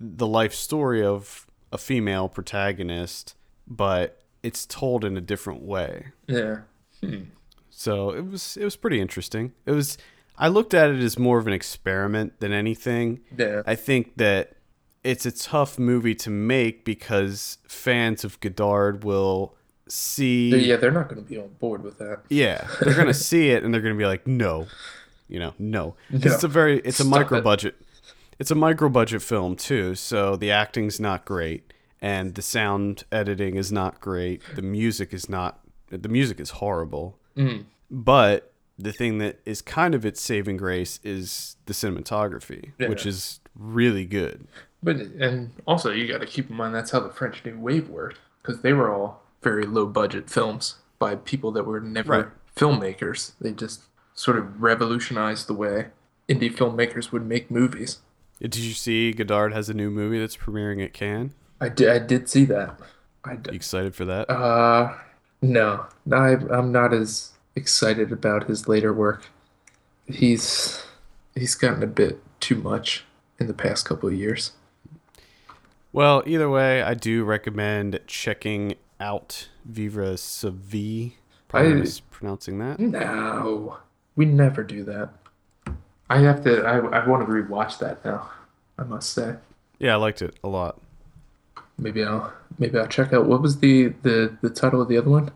the 0.00 0.26
life 0.26 0.54
story 0.54 1.04
of 1.04 1.46
a 1.70 1.76
female 1.76 2.30
protagonist, 2.30 3.36
but 3.66 4.21
it's 4.42 4.66
told 4.66 5.04
in 5.04 5.16
a 5.16 5.20
different 5.20 5.62
way. 5.62 6.06
Yeah. 6.26 6.58
Hmm. 7.02 7.24
So 7.70 8.10
it 8.10 8.26
was 8.30 8.56
it 8.56 8.64
was 8.64 8.76
pretty 8.76 9.00
interesting. 9.00 9.52
It 9.66 9.72
was 9.72 9.98
I 10.38 10.48
looked 10.48 10.74
at 10.74 10.90
it 10.90 11.00
as 11.00 11.18
more 11.18 11.38
of 11.38 11.46
an 11.46 11.52
experiment 11.52 12.40
than 12.40 12.52
anything. 12.52 13.20
Yeah. 13.36 13.62
I 13.66 13.74
think 13.74 14.16
that 14.16 14.56
it's 15.04 15.26
a 15.26 15.32
tough 15.32 15.78
movie 15.78 16.14
to 16.16 16.30
make 16.30 16.84
because 16.84 17.58
fans 17.66 18.24
of 18.24 18.38
Godard 18.40 19.04
will 19.04 19.54
see 19.88 20.50
Yeah, 20.68 20.76
they're 20.76 20.90
not 20.92 21.08
going 21.08 21.22
to 21.22 21.28
be 21.28 21.38
on 21.38 21.48
board 21.58 21.82
with 21.82 21.98
that. 21.98 22.20
yeah, 22.30 22.66
they're 22.80 22.94
gonna 22.94 23.12
see 23.30 23.50
it 23.50 23.64
and 23.64 23.74
they're 23.74 23.80
gonna 23.80 23.94
be 23.96 24.06
like, 24.06 24.26
no, 24.26 24.68
you 25.28 25.38
know, 25.40 25.54
no. 25.58 25.96
No. 26.10 26.18
It's 26.32 26.44
a 26.44 26.48
very, 26.48 26.78
it's 26.80 27.00
a 27.00 27.04
Stop 27.04 27.10
micro 27.18 27.38
it. 27.38 27.44
budget, 27.44 27.74
it's 28.38 28.50
a 28.50 28.54
micro 28.54 28.88
budget 28.88 29.22
film 29.22 29.56
too. 29.56 29.94
So 29.96 30.36
the 30.36 30.50
acting's 30.52 31.00
not 31.00 31.24
great, 31.24 31.71
and 32.02 32.34
the 32.34 32.42
sound 32.42 33.04
editing 33.10 33.56
is 33.56 33.72
not 33.72 34.00
great. 34.00 34.42
The 34.54 34.60
music 34.62 35.14
is 35.14 35.28
not, 35.28 35.60
the 35.88 36.08
music 36.08 36.38
is 36.40 36.50
horrible. 36.50 37.16
Mm. 37.36 37.64
But 37.90 38.52
the 38.78 38.92
thing 38.92 39.18
that 39.18 39.38
is 39.46 39.62
kind 39.62 39.94
of 39.94 40.04
its 40.04 40.20
saving 40.20 40.56
grace 40.56 40.98
is 41.04 41.56
the 41.66 41.72
cinematography, 41.72 42.72
which 42.78 43.06
is 43.06 43.40
really 43.54 44.04
good. 44.04 44.46
But 44.82 44.96
and 44.96 45.52
also 45.66 45.92
you 45.92 46.08
got 46.08 46.20
to 46.20 46.26
keep 46.26 46.50
in 46.50 46.56
mind 46.56 46.74
that's 46.74 46.90
how 46.90 47.00
the 47.00 47.10
French 47.10 47.44
New 47.44 47.58
Wave 47.58 47.88
worked 47.88 48.18
because 48.42 48.62
they 48.62 48.72
were 48.72 48.92
all 48.92 49.22
very 49.42 49.64
low 49.64 49.86
budget 49.86 50.28
films 50.28 50.76
by 50.98 51.14
people 51.14 51.52
that 51.52 51.64
were 51.64 51.80
never 51.80 52.12
Right. 52.12 52.26
filmmakers. 52.56 53.32
They 53.40 53.52
just 53.52 53.82
sort 54.14 54.38
of 54.38 54.60
revolutionized 54.62 55.46
the 55.46 55.54
way 55.54 55.88
indie 56.28 56.52
filmmakers 56.52 57.12
would 57.12 57.26
make 57.26 57.50
movies. 57.50 57.98
Did 58.40 58.56
you 58.56 58.72
see 58.72 59.12
Godard 59.12 59.52
has 59.52 59.68
a 59.68 59.74
new 59.74 59.90
movie 59.90 60.18
that's 60.18 60.36
premiering 60.36 60.82
at 60.84 60.92
Cannes? 60.92 61.34
I 61.62 61.68
did, 61.68 61.88
I 61.88 61.98
did 62.00 62.28
see 62.28 62.44
that. 62.46 62.76
I 63.24 63.34
You 63.34 63.40
excited 63.52 63.94
for 63.94 64.04
that? 64.04 64.28
Uh, 64.28 64.94
no, 65.40 65.86
I, 66.12 66.32
I'm 66.50 66.72
not 66.72 66.92
as 66.92 67.30
excited 67.54 68.10
about 68.10 68.48
his 68.48 68.66
later 68.66 68.92
work. 68.92 69.30
He's 70.06 70.84
he's 71.36 71.54
gotten 71.54 71.82
a 71.84 71.86
bit 71.86 72.20
too 72.40 72.56
much 72.56 73.04
in 73.38 73.46
the 73.46 73.54
past 73.54 73.84
couple 73.86 74.08
of 74.08 74.14
years. 74.16 74.52
Well, 75.92 76.24
either 76.26 76.50
way, 76.50 76.82
I 76.82 76.94
do 76.94 77.22
recommend 77.22 78.00
checking 78.08 78.74
out 78.98 79.48
Vivre 79.64 80.16
sa 80.16 80.50
vie. 80.50 81.14
Probably 81.46 81.70
I- 81.70 81.74
mispronouncing 81.74 82.58
that. 82.58 82.80
No, 82.80 83.76
we 84.16 84.24
never 84.24 84.64
do 84.64 84.82
that. 84.84 85.10
I 86.10 86.18
have 86.18 86.42
to. 86.44 86.62
I, 86.64 86.78
I 86.78 87.06
want 87.06 87.24
to 87.24 87.32
rewatch 87.32 87.78
that 87.78 88.04
now. 88.04 88.30
I 88.76 88.82
must 88.82 89.12
say. 89.12 89.36
Yeah, 89.78 89.92
I 89.92 89.96
liked 89.96 90.22
it 90.22 90.36
a 90.42 90.48
lot. 90.48 90.80
Maybe 91.78 92.04
I'll 92.04 92.32
maybe 92.58 92.78
I'll 92.78 92.86
check 92.86 93.12
out 93.12 93.26
what 93.26 93.42
was 93.42 93.58
the 93.58 93.88
the 94.02 94.36
the 94.42 94.50
title 94.50 94.80
of 94.80 94.88
the 94.88 94.96
other 94.98 95.10
one. 95.10 95.30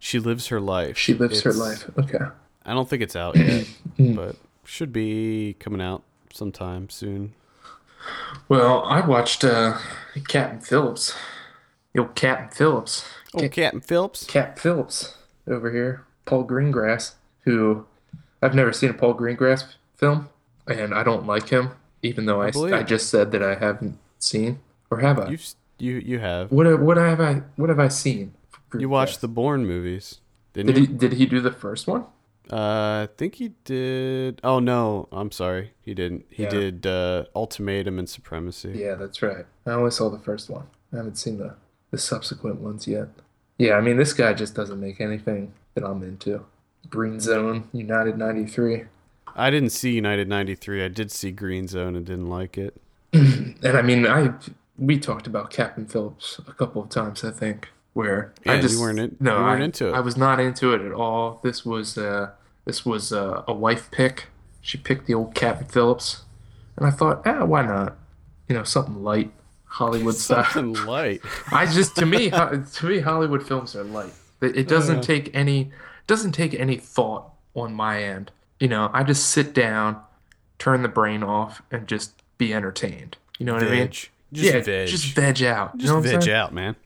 She 0.00 0.18
lives 0.18 0.48
her 0.48 0.60
life. 0.60 0.96
She 0.96 1.14
lives 1.14 1.42
her 1.42 1.52
life. 1.52 1.90
Okay. 1.98 2.24
I 2.64 2.74
don't 2.74 2.88
think 2.88 3.02
it's 3.02 3.16
out 3.16 3.36
yet, 3.36 3.66
Mm. 3.98 4.14
but 4.16 4.36
should 4.64 4.92
be 4.92 5.56
coming 5.58 5.80
out 5.80 6.02
sometime 6.32 6.90
soon. 6.90 7.32
Well, 8.48 8.84
I 8.84 9.00
watched 9.00 9.44
uh 9.44 9.78
Captain 10.28 10.60
Phillips. 10.60 11.14
Yo, 11.94 12.04
Captain 12.06 12.48
Phillips. 12.50 13.04
Oh, 13.34 13.48
Captain 13.48 13.80
Phillips. 13.80 14.24
Captain 14.26 14.60
Phillips 14.62 15.16
over 15.46 15.72
here, 15.72 16.04
Paul 16.26 16.46
Greengrass, 16.46 17.14
who 17.42 17.86
I've 18.42 18.54
never 18.54 18.72
seen 18.72 18.90
a 18.90 18.94
Paul 18.94 19.14
Greengrass 19.14 19.64
film, 19.96 20.28
and 20.66 20.94
I 20.94 21.02
don't 21.02 21.26
like 21.26 21.48
him, 21.48 21.70
even 22.02 22.26
though 22.26 22.40
I, 22.42 22.50
believe 22.50 22.74
I 22.74 22.82
just 22.82 23.08
said 23.08 23.32
that 23.32 23.42
I 23.42 23.54
haven't 23.56 23.98
seen, 24.18 24.60
or 24.90 25.00
have 25.00 25.18
I? 25.18 25.30
You've 25.30 25.54
you 25.78 25.94
you 25.96 26.18
have 26.18 26.50
What 26.52 26.80
what 26.80 26.96
have 26.96 27.20
I 27.20 27.42
what 27.56 27.68
have 27.68 27.78
I 27.80 27.88
seen? 27.88 28.34
you 28.78 28.88
watched 28.88 29.20
the 29.20 29.28
Bourne 29.28 29.66
movies, 29.66 30.20
didn't 30.52 30.74
Did 30.74 30.76
you? 30.80 30.86
he 30.86 30.92
did 30.92 31.12
he 31.14 31.26
do 31.26 31.40
the 31.40 31.52
first 31.52 31.86
one? 31.86 32.04
Uh, 32.50 33.04
I 33.04 33.08
think 33.18 33.34
he 33.36 33.52
did. 33.64 34.40
Oh 34.42 34.58
no, 34.58 35.08
I'm 35.12 35.30
sorry, 35.30 35.72
he 35.82 35.92
didn't. 35.94 36.24
He 36.30 36.44
Yeah. 36.44 36.48
did 36.50 36.86
uh, 36.86 37.24
Ultimatum 37.36 37.98
and 37.98 38.08
Supremacy. 38.08 38.72
Yeah, 38.74 38.94
that's 38.94 39.20
right. 39.20 39.44
I 39.66 39.70
only 39.72 39.90
saw 39.90 40.08
the 40.08 40.18
first 40.18 40.48
one. 40.48 40.64
I 40.92 40.96
haven't 40.96 41.16
seen 41.18 41.38
the 41.38 41.56
the 41.90 41.98
subsequent 41.98 42.60
ones 42.60 42.86
yet. 42.86 43.08
Yeah, 43.58 43.74
I 43.74 43.80
mean 43.82 43.96
this 43.98 44.12
guy 44.14 44.32
just 44.34 44.54
doesn't 44.54 44.80
make 44.80 45.00
anything 45.00 45.52
that 45.74 45.84
I'm 45.84 46.02
into. 46.02 46.44
Green 46.88 47.20
Zone, 47.20 47.68
United 47.72 48.16
93. 48.16 48.84
I 49.36 49.50
didn't 49.50 49.70
see 49.70 49.92
United 49.92 50.26
'93. 50.28 50.82
I 50.84 50.88
did 50.88 51.10
see 51.12 51.30
Green 51.30 51.68
Zone 51.68 51.94
and 51.96 52.06
didn't 52.06 52.28
like 52.30 52.56
it. 52.58 52.80
And 53.12 53.76
I 53.76 53.82
mean 53.82 54.06
I 54.06 54.32
we 54.78 54.98
talked 54.98 55.26
about 55.26 55.50
Captain 55.50 55.86
Phillips 55.86 56.38
a 56.46 56.52
couple 56.52 56.82
of 56.82 56.88
times, 56.88 57.24
I 57.24 57.30
think, 57.30 57.68
where 57.92 58.32
Yeah, 58.44 58.52
I 58.52 58.54
you 58.56 58.62
just 58.62 58.80
weren't 58.80 58.98
in- 58.98 59.16
no, 59.20 59.38
you 59.38 59.44
weren't 59.44 59.62
I, 59.62 59.64
into 59.64 59.88
it. 59.88 59.94
I 59.94 60.00
was 60.00 60.16
not 60.16 60.38
into 60.40 60.72
it 60.72 60.80
at 60.80 60.92
all. 60.92 61.40
This 61.42 61.64
was 61.66 61.98
uh 61.98 62.30
this 62.64 62.84
was 62.84 63.12
uh, 63.12 63.44
a 63.48 63.54
wife 63.54 63.90
pick. 63.90 64.26
She 64.60 64.76
picked 64.76 65.06
the 65.06 65.14
old 65.14 65.34
Captain 65.34 65.66
Phillips, 65.66 66.24
and 66.76 66.86
I 66.86 66.90
thought, 66.90 67.22
ah, 67.24 67.46
why 67.46 67.62
not? 67.62 67.96
You 68.46 68.54
know, 68.54 68.62
something 68.62 69.02
light, 69.02 69.32
Hollywood 69.64 70.14
style. 70.26 70.44
Something 70.44 70.84
light. 70.84 71.22
I 71.50 71.64
just 71.64 71.96
to 71.96 72.06
me 72.06 72.30
to 72.30 72.86
me 72.86 73.00
Hollywood 73.00 73.46
films 73.46 73.74
are 73.74 73.84
light. 73.84 74.12
It, 74.40 74.56
it 74.56 74.68
doesn't 74.68 74.96
yeah. 74.96 75.02
take 75.02 75.34
any 75.34 75.70
doesn't 76.06 76.32
take 76.32 76.54
any 76.54 76.76
thought 76.76 77.30
on 77.56 77.74
my 77.74 78.02
end. 78.02 78.30
You 78.60 78.68
know, 78.68 78.90
I 78.92 79.02
just 79.02 79.30
sit 79.30 79.54
down, 79.54 80.00
turn 80.58 80.82
the 80.82 80.88
brain 80.88 81.22
off, 81.22 81.62
and 81.70 81.86
just 81.86 82.22
be 82.36 82.52
entertained. 82.52 83.16
You 83.38 83.46
know 83.46 83.54
what 83.54 83.62
I 83.62 83.70
mean? 83.70 83.90
Just 84.32 84.54
yeah, 84.54 84.60
veg. 84.60 84.88
just 84.88 85.14
veg 85.14 85.42
out. 85.42 85.72
You 85.74 85.80
Just 85.80 85.90
know 85.90 85.98
what 85.98 86.06
I'm 86.06 86.20
veg 86.20 86.28
out, 86.28 86.52
man. 86.52 86.76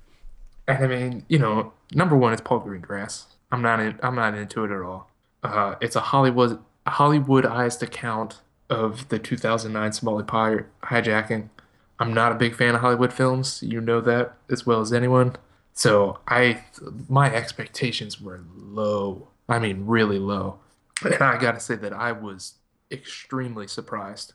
And 0.69 0.85
I 0.85 0.87
mean, 0.87 1.25
you 1.29 1.39
know, 1.39 1.73
number 1.93 2.17
one, 2.17 2.33
it's 2.33 2.43
Paul 2.43 2.61
Greengrass. 2.61 3.25
I'm 3.51 3.63
not 3.63 3.81
in, 3.81 3.99
I'm 4.03 4.15
not 4.15 4.35
into 4.35 4.65
it 4.65 4.71
at 4.71 4.81
all. 4.81 5.11
Uh, 5.43 5.75
it's 5.81 5.97
a 5.97 6.01
Hollywood 6.01 6.59
Hollywoodized 6.87 7.83
account 7.83 8.41
of 8.71 9.09
the 9.09 9.19
2009 9.19 9.93
Somali 9.93 10.25
pirate 10.25 10.67
hijacking. 10.85 11.51
I'm 11.99 12.15
not 12.15 12.33
a 12.33 12.35
big 12.37 12.57
fan 12.57 12.75
of 12.75 12.81
Hollywood 12.81 13.13
films. 13.13 13.63
You 13.63 13.81
know 13.81 14.01
that 14.01 14.35
as 14.51 14.67
well 14.67 14.81
as 14.81 14.93
anyone. 14.93 15.37
So 15.73 16.19
I, 16.29 16.65
my 17.09 17.33
expectations 17.33 18.21
were 18.21 18.43
low. 18.55 19.29
I 19.49 19.59
mean, 19.59 19.87
really 19.87 20.19
low. 20.19 20.59
And 21.05 21.23
I 21.23 21.39
gotta 21.39 21.61
say 21.61 21.77
that 21.77 21.93
I 21.93 22.13
was 22.13 22.55
extremely 22.91 23.67
surprised 23.67 24.35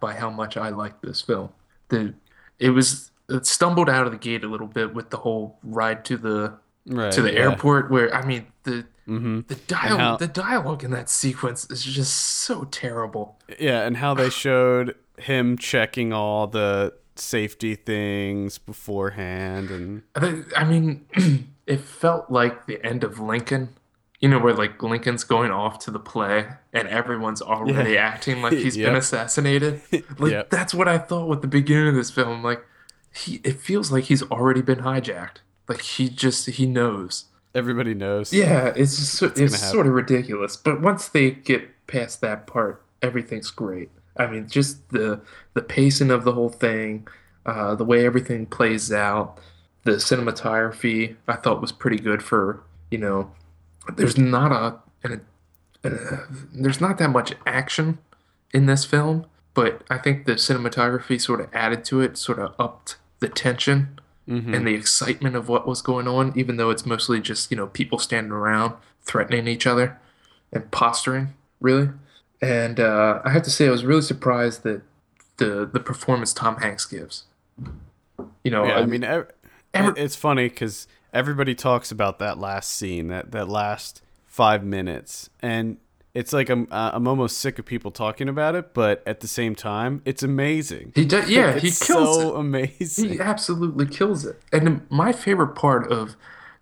by 0.00 0.14
how 0.14 0.30
much 0.30 0.56
I 0.56 0.68
liked 0.68 1.02
this 1.02 1.20
film. 1.22 1.50
The 1.88 2.14
it 2.58 2.70
was 2.70 3.10
it 3.28 3.46
stumbled 3.46 3.88
out 3.90 4.06
of 4.06 4.12
the 4.12 4.18
gate 4.18 4.44
a 4.44 4.48
little 4.48 4.66
bit 4.66 4.94
with 4.94 5.10
the 5.10 5.18
whole 5.18 5.58
ride 5.62 6.04
to 6.06 6.16
the 6.16 6.54
Right. 6.90 7.12
to 7.12 7.20
the 7.20 7.32
yeah. 7.34 7.40
airport 7.40 7.90
where 7.90 8.14
I 8.14 8.24
mean 8.24 8.46
the 8.62 8.86
Mm-hmm. 9.06 9.40
the 9.48 9.54
dialogue 9.54 9.98
how- 10.00 10.16
the 10.18 10.26
dialogue 10.28 10.84
in 10.84 10.90
that 10.90 11.08
sequence 11.08 11.66
is 11.70 11.82
just 11.82 12.14
so 12.14 12.64
terrible. 12.64 13.38
Yeah, 13.58 13.86
and 13.86 13.96
how 13.98 14.12
they 14.14 14.28
showed 14.44 14.94
him 15.18 15.56
checking 15.58 16.12
all 16.12 16.46
the 16.46 16.92
safety 17.16 17.74
things 17.74 18.58
beforehand, 18.58 19.70
and 19.70 20.02
I 20.14 20.42
I 20.56 20.64
mean, 20.64 21.06
it 21.66 21.80
felt 21.80 22.30
like 22.30 22.66
the 22.66 22.84
end 22.84 23.02
of 23.04 23.18
Lincoln. 23.18 23.70
You 24.20 24.28
know, 24.28 24.38
where 24.40 24.52
like 24.54 24.82
Lincoln's 24.82 25.22
going 25.22 25.52
off 25.52 25.78
to 25.80 25.92
the 25.92 26.00
play 26.00 26.48
and 26.72 26.88
everyone's 26.88 27.40
already 27.40 27.92
Yeah. 27.92 28.00
acting 28.00 28.42
like 28.42 28.52
he's 28.64 28.76
been 28.76 28.96
assassinated. 28.96 29.80
Like 30.18 30.32
Yep. 30.32 30.50
that's 30.50 30.74
what 30.74 30.88
I 30.88 30.98
thought 30.98 31.28
with 31.28 31.40
the 31.42 31.46
beginning 31.48 31.88
of 31.88 31.94
this 31.94 32.10
film. 32.10 32.42
Like 32.42 32.64
he, 33.14 33.40
it 33.44 33.60
feels 33.60 33.92
like 33.92 34.04
he's 34.04 34.22
already 34.24 34.60
been 34.62 34.80
hijacked. 34.80 35.38
Like 35.68 35.82
he 35.82 36.08
just 36.08 36.46
he 36.46 36.66
knows. 36.66 37.26
everybody 37.54 37.94
knows. 37.94 38.32
Yeah, 38.32 38.72
it's 38.76 38.96
just, 38.96 39.12
so- 39.14 39.32
it's 39.36 39.58
sort 39.58 39.86
of 39.86 39.92
ridiculous. 39.92 40.56
But 40.56 40.80
once 40.80 41.06
they 41.08 41.30
get 41.30 41.86
past 41.86 42.20
that 42.20 42.46
part, 42.46 42.82
everything's 43.02 43.50
great. 43.52 43.90
I 44.16 44.26
mean, 44.26 44.48
just 44.48 44.88
the 44.90 45.20
the 45.54 45.62
pacing 45.62 46.10
of 46.10 46.24
the 46.24 46.32
whole 46.32 46.48
thing, 46.48 47.06
uh, 47.46 47.76
the 47.76 47.84
way 47.84 48.04
everything 48.04 48.46
plays 48.46 48.90
out, 48.92 49.38
the 49.84 49.92
cinematography 49.92 51.16
I 51.28 51.36
thought 51.36 51.60
was 51.60 51.70
pretty 51.72 51.98
good 51.98 52.22
for 52.22 52.62
you 52.90 52.98
know. 52.98 53.30
There's 53.96 54.18
not 54.18 54.52
a, 54.52 54.78
an, 55.08 55.20
uh, 55.84 56.24
there's 56.52 56.80
not 56.80 56.98
that 56.98 57.08
much 57.10 57.34
action 57.46 57.98
in 58.52 58.66
this 58.66 58.84
film, 58.84 59.26
but 59.54 59.82
I 59.90 59.98
think 59.98 60.26
the 60.26 60.32
cinematography 60.34 61.20
sort 61.20 61.40
of 61.40 61.48
added 61.52 61.84
to 61.86 62.00
it, 62.00 62.16
sort 62.18 62.38
of 62.38 62.54
upped 62.58 62.96
the 63.20 63.28
tension 63.28 63.98
Mhm. 64.28 64.54
and 64.54 64.66
the 64.66 64.74
excitement 64.74 65.36
of 65.36 65.48
what 65.48 65.66
was 65.66 65.80
going 65.80 66.06
on, 66.06 66.32
even 66.36 66.56
though 66.58 66.68
it's 66.70 66.84
mostly 66.84 67.18
just, 67.20 67.50
you 67.50 67.56
know, 67.56 67.66
people 67.66 67.98
standing 67.98 68.30
around 68.32 68.74
threatening 69.02 69.48
each 69.48 69.66
other 69.66 69.98
and 70.52 70.70
posturing, 70.70 71.32
really. 71.60 71.88
And 72.42 72.78
uh, 72.78 73.20
I 73.24 73.30
have 73.30 73.42
to 73.44 73.50
say, 73.50 73.66
I 73.66 73.70
was 73.70 73.84
really 73.86 74.02
surprised 74.02 74.64
that 74.64 74.82
the 75.38 75.68
the 75.72 75.80
performance 75.80 76.32
Tom 76.34 76.56
Hanks 76.58 76.84
gives. 76.84 77.24
You 78.44 78.50
know, 78.50 78.66
Yeah, 78.66 78.74
I 78.78 78.86
mean, 78.86 79.02
ev- 79.04 79.30
every- 79.72 80.00
it's 80.02 80.14
funny 80.16 80.48
because 80.48 80.86
everybody 81.12 81.54
talks 81.54 81.90
about 81.90 82.18
that 82.18 82.38
last 82.38 82.70
scene, 82.70 83.08
that 83.08 83.32
that 83.32 83.48
last 83.48 84.02
five 84.26 84.64
minutes, 84.64 85.30
and 85.40 85.78
it's 86.14 86.32
like 86.32 86.48
I'm 86.48 86.66
uh, 86.70 86.90
I'm 86.92 87.06
almost 87.06 87.38
sick 87.38 87.58
of 87.58 87.64
people 87.64 87.90
talking 87.90 88.28
about 88.28 88.54
it, 88.54 88.74
but 88.74 89.02
at 89.06 89.20
the 89.20 89.28
same 89.28 89.54
time, 89.54 90.02
it's 90.04 90.22
amazing. 90.22 90.92
he 90.94 91.04
does, 91.04 91.28
yeah, 91.30 91.52
he 91.54 91.70
kills 91.70 92.16
so 92.16 92.36
it. 92.36 92.40
amazing. 92.40 93.10
He 93.10 93.20
absolutely 93.20 93.86
kills 93.86 94.24
it. 94.24 94.40
And 94.52 94.82
my 94.90 95.12
favorite 95.12 95.54
part 95.54 95.90
of 95.90 96.16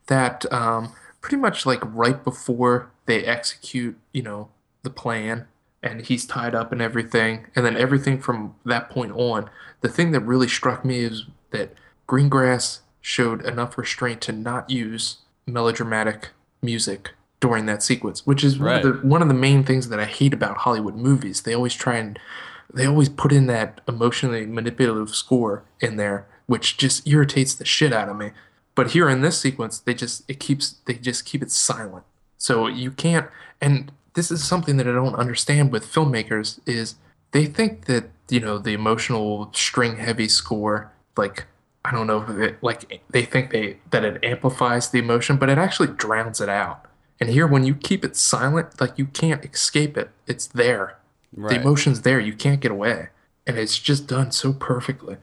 that, 0.08 0.50
um, 0.52 0.92
pretty 1.20 1.36
much 1.36 1.64
like 1.64 1.80
right 1.82 2.22
before 2.22 2.90
they 3.06 3.24
execute, 3.24 3.96
you 4.12 4.22
know, 4.22 4.50
the 4.82 4.90
plan 4.90 5.46
and 5.82 6.02
he's 6.02 6.26
tied 6.26 6.54
up 6.54 6.72
and 6.72 6.82
everything, 6.82 7.46
and 7.54 7.64
then 7.64 7.76
everything 7.76 8.20
from 8.20 8.56
that 8.64 8.90
point 8.90 9.12
on, 9.12 9.48
the 9.80 9.88
thing 9.88 10.10
that 10.10 10.20
really 10.20 10.48
struck 10.48 10.84
me 10.84 11.00
is 11.00 11.26
that 11.50 11.72
Greengrass 12.08 12.80
showed 13.06 13.40
enough 13.44 13.78
restraint 13.78 14.20
to 14.20 14.32
not 14.32 14.68
use 14.68 15.18
melodramatic 15.46 16.30
music 16.60 17.12
during 17.38 17.64
that 17.66 17.80
sequence, 17.80 18.26
which 18.26 18.42
is 18.42 18.58
one 18.58 18.74
of 18.74 18.82
the 18.82 19.06
one 19.06 19.22
of 19.22 19.28
the 19.28 19.34
main 19.34 19.62
things 19.62 19.88
that 19.90 20.00
I 20.00 20.06
hate 20.06 20.34
about 20.34 20.56
Hollywood 20.58 20.96
movies. 20.96 21.42
They 21.42 21.54
always 21.54 21.74
try 21.74 21.98
and 21.98 22.18
they 22.74 22.84
always 22.84 23.08
put 23.08 23.30
in 23.30 23.46
that 23.46 23.80
emotionally 23.86 24.44
manipulative 24.44 25.14
score 25.14 25.62
in 25.80 25.94
there, 25.94 26.26
which 26.46 26.78
just 26.78 27.06
irritates 27.06 27.54
the 27.54 27.64
shit 27.64 27.92
out 27.92 28.08
of 28.08 28.16
me. 28.16 28.32
But 28.74 28.90
here 28.90 29.08
in 29.08 29.20
this 29.20 29.38
sequence, 29.38 29.78
they 29.78 29.94
just 29.94 30.24
it 30.28 30.40
keeps 30.40 30.74
they 30.86 30.94
just 30.94 31.24
keep 31.24 31.42
it 31.44 31.52
silent. 31.52 32.04
So 32.38 32.66
you 32.66 32.90
can't 32.90 33.28
and 33.60 33.92
this 34.14 34.32
is 34.32 34.42
something 34.42 34.78
that 34.78 34.88
I 34.88 34.92
don't 34.92 35.14
understand 35.14 35.70
with 35.70 35.86
filmmakers 35.86 36.58
is 36.66 36.96
they 37.30 37.46
think 37.46 37.84
that, 37.84 38.06
you 38.28 38.40
know, 38.40 38.58
the 38.58 38.72
emotional 38.72 39.52
string 39.54 39.98
heavy 39.98 40.26
score 40.26 40.90
like 41.16 41.46
I 41.86 41.92
don't 41.92 42.06
know 42.06 42.24
it 42.28 42.62
like 42.62 43.02
they 43.10 43.24
think 43.24 43.50
they 43.52 43.78
that 43.90 44.04
it 44.04 44.24
amplifies 44.24 44.90
the 44.90 44.98
emotion, 44.98 45.36
but 45.36 45.48
it 45.48 45.58
actually 45.58 45.88
drowns 45.88 46.40
it 46.40 46.48
out. 46.48 46.86
And 47.20 47.30
here 47.30 47.46
when 47.46 47.64
you 47.64 47.74
keep 47.74 48.04
it 48.04 48.16
silent, 48.16 48.80
like 48.80 48.98
you 48.98 49.06
can't 49.06 49.44
escape 49.44 49.96
it. 49.96 50.10
It's 50.26 50.46
there. 50.46 50.98
The 51.36 51.60
emotion's 51.60 52.02
there. 52.02 52.18
You 52.18 52.32
can't 52.32 52.60
get 52.60 52.70
away. 52.70 53.08
And 53.46 53.58
it's 53.58 53.78
just 53.78 54.06
done 54.06 54.32
so 54.32 54.52
perfectly. 54.52 55.18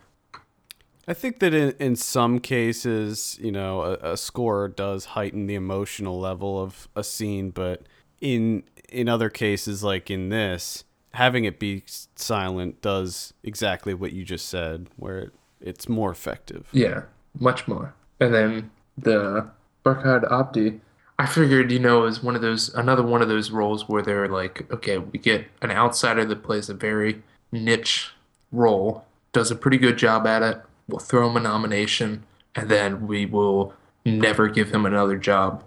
I 1.07 1.13
think 1.13 1.39
that 1.39 1.53
in, 1.53 1.73
in 1.79 1.95
some 1.95 2.39
cases, 2.39 3.37
you 3.41 3.51
know, 3.51 3.81
a, 3.81 4.13
a 4.13 4.17
score 4.17 4.69
does 4.69 5.05
heighten 5.05 5.47
the 5.47 5.55
emotional 5.55 6.19
level 6.19 6.61
of 6.61 6.87
a 6.95 7.03
scene, 7.03 7.49
but 7.49 7.83
in 8.21 8.63
in 8.89 9.09
other 9.09 9.29
cases, 9.29 9.83
like 9.83 10.09
in 10.09 10.29
this, 10.29 10.85
having 11.13 11.45
it 11.45 11.59
be 11.59 11.83
silent 12.15 12.81
does 12.81 13.33
exactly 13.43 13.93
what 13.93 14.13
you 14.13 14.23
just 14.23 14.47
said, 14.47 14.87
where 14.95 15.19
it, 15.19 15.33
it's 15.63 15.89
more 15.89 16.11
effective. 16.11 16.67
Yeah, 16.71 17.03
much 17.39 17.67
more. 17.67 17.95
And 18.19 18.33
then 18.33 18.71
the 18.97 19.47
Barkhad 19.83 20.29
Abdi, 20.31 20.81
I 21.17 21.25
figured, 21.25 21.71
you 21.71 21.79
know, 21.79 22.05
is 22.05 22.21
one 22.21 22.35
of 22.35 22.41
those 22.41 22.73
another 22.73 23.03
one 23.03 23.21
of 23.21 23.29
those 23.29 23.51
roles 23.51 23.87
where 23.87 24.01
they're 24.01 24.27
like, 24.27 24.71
okay, 24.71 24.97
we 24.97 25.17
get 25.19 25.47
an 25.61 25.71
outsider 25.71 26.25
that 26.25 26.43
plays 26.43 26.69
a 26.69 26.73
very 26.73 27.23
niche 27.51 28.11
role, 28.51 29.05
does 29.31 29.49
a 29.49 29.55
pretty 29.55 29.77
good 29.77 29.97
job 29.97 30.27
at 30.27 30.43
it. 30.43 30.61
We'll 30.87 30.99
throw 30.99 31.29
him 31.29 31.37
a 31.37 31.39
nomination, 31.39 32.23
and 32.55 32.69
then 32.69 33.07
we 33.07 33.25
will 33.25 33.73
never 34.05 34.49
give 34.49 34.71
him 34.71 34.85
another 34.85 35.17
job 35.17 35.63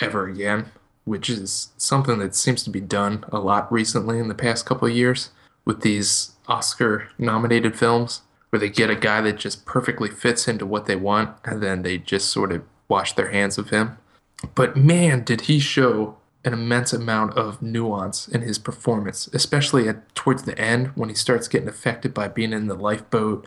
ever 0.00 0.28
again, 0.28 0.70
which 1.04 1.28
is 1.28 1.72
something 1.76 2.18
that 2.18 2.34
seems 2.34 2.62
to 2.62 2.70
be 2.70 2.80
done 2.80 3.24
a 3.32 3.38
lot 3.38 3.70
recently 3.72 4.18
in 4.18 4.28
the 4.28 4.34
past 4.34 4.66
couple 4.66 4.88
of 4.88 4.94
years 4.94 5.30
with 5.64 5.80
these 5.82 6.32
Oscar 6.48 7.08
nominated 7.18 7.76
films 7.76 8.22
where 8.52 8.60
they 8.60 8.68
get 8.68 8.90
a 8.90 8.94
guy 8.94 9.22
that 9.22 9.38
just 9.38 9.64
perfectly 9.64 10.10
fits 10.10 10.46
into 10.46 10.66
what 10.66 10.84
they 10.84 10.94
want 10.94 11.34
and 11.42 11.62
then 11.62 11.80
they 11.80 11.96
just 11.96 12.28
sort 12.28 12.52
of 12.52 12.62
wash 12.86 13.14
their 13.14 13.30
hands 13.30 13.56
of 13.56 13.70
him. 13.70 13.96
But 14.54 14.76
man, 14.76 15.24
did 15.24 15.42
he 15.42 15.58
show 15.58 16.18
an 16.44 16.52
immense 16.52 16.92
amount 16.92 17.32
of 17.32 17.62
nuance 17.62 18.28
in 18.28 18.42
his 18.42 18.58
performance, 18.58 19.26
especially 19.32 19.88
at 19.88 20.14
towards 20.14 20.42
the 20.42 20.58
end 20.58 20.88
when 20.88 21.08
he 21.08 21.14
starts 21.14 21.48
getting 21.48 21.68
affected 21.68 22.12
by 22.12 22.28
being 22.28 22.52
in 22.52 22.66
the 22.66 22.74
lifeboat 22.74 23.46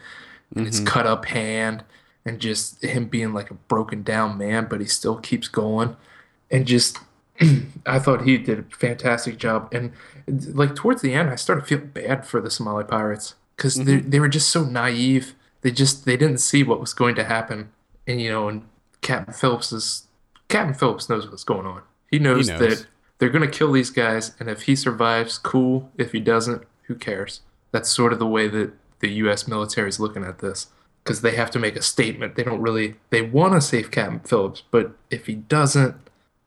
and 0.55 0.65
his 0.65 0.77
mm-hmm. 0.77 0.87
cut 0.87 1.05
up 1.05 1.25
hand 1.25 1.83
and 2.25 2.39
just 2.39 2.83
him 2.83 3.05
being 3.05 3.31
like 3.31 3.51
a 3.51 3.55
broken 3.55 4.01
down 4.01 4.39
man, 4.39 4.65
but 4.67 4.81
he 4.81 4.87
still 4.87 5.17
keeps 5.17 5.47
going. 5.47 5.95
And 6.49 6.65
just 6.65 6.97
I 7.85 7.99
thought 7.99 8.23
he 8.23 8.39
did 8.39 8.57
a 8.57 8.75
fantastic 8.75 9.37
job, 9.37 9.71
and 9.71 9.91
like 10.55 10.73
towards 10.73 11.03
the 11.03 11.13
end, 11.13 11.29
I 11.29 11.35
started 11.35 11.67
feeling 11.67 11.87
bad 11.87 12.25
for 12.25 12.41
the 12.41 12.49
Somali 12.49 12.85
pirates 12.85 13.35
because 13.55 13.75
they 13.75 13.97
Mm-hmm. 13.97 14.09
they 14.09 14.19
were 14.19 14.27
just 14.29 14.49
so 14.49 14.63
naive. 14.63 15.35
They 15.61 15.71
just 15.71 16.05
they 16.05 16.17
didn't 16.17 16.39
see 16.39 16.63
what 16.63 16.79
was 16.79 16.93
going 16.93 17.15
to 17.15 17.23
happen, 17.23 17.71
and 18.07 18.21
you 18.21 18.29
know, 18.31 18.47
and 18.47 18.67
Captain 19.01 19.33
Phillips 19.33 19.71
is 19.71 20.07
Captain 20.47 20.73
Phillips 20.73 21.09
knows 21.09 21.29
what's 21.29 21.43
going 21.43 21.65
on. 21.65 21.81
He 22.11 22.19
knows, 22.19 22.47
knows. 22.47 22.59
that 22.59 22.87
they're 23.17 23.29
going 23.29 23.49
to 23.49 23.57
kill 23.57 23.71
these 23.71 23.89
guys, 23.89 24.33
and 24.39 24.49
if 24.49 24.63
he 24.63 24.75
survives, 24.75 25.37
cool. 25.37 25.91
If 25.97 26.11
he 26.11 26.19
doesn't, 26.19 26.63
who 26.83 26.95
cares? 26.95 27.41
That's 27.71 27.89
sort 27.89 28.13
of 28.13 28.19
the 28.19 28.27
way 28.27 28.47
that 28.47 28.73
the 28.99 29.09
U.S. 29.23 29.47
military 29.47 29.89
is 29.89 29.99
looking 29.99 30.23
at 30.23 30.39
this 30.39 30.67
because 31.03 31.21
they 31.21 31.35
have 31.35 31.51
to 31.51 31.59
make 31.59 31.75
a 31.75 31.81
statement. 31.81 32.35
They 32.35 32.43
don't 32.43 32.61
really 32.61 32.95
they 33.09 33.21
want 33.21 33.53
to 33.53 33.61
save 33.61 33.91
Captain 33.91 34.19
Phillips, 34.19 34.63
but 34.71 34.91
if 35.09 35.25
he 35.27 35.35
doesn't, 35.35 35.95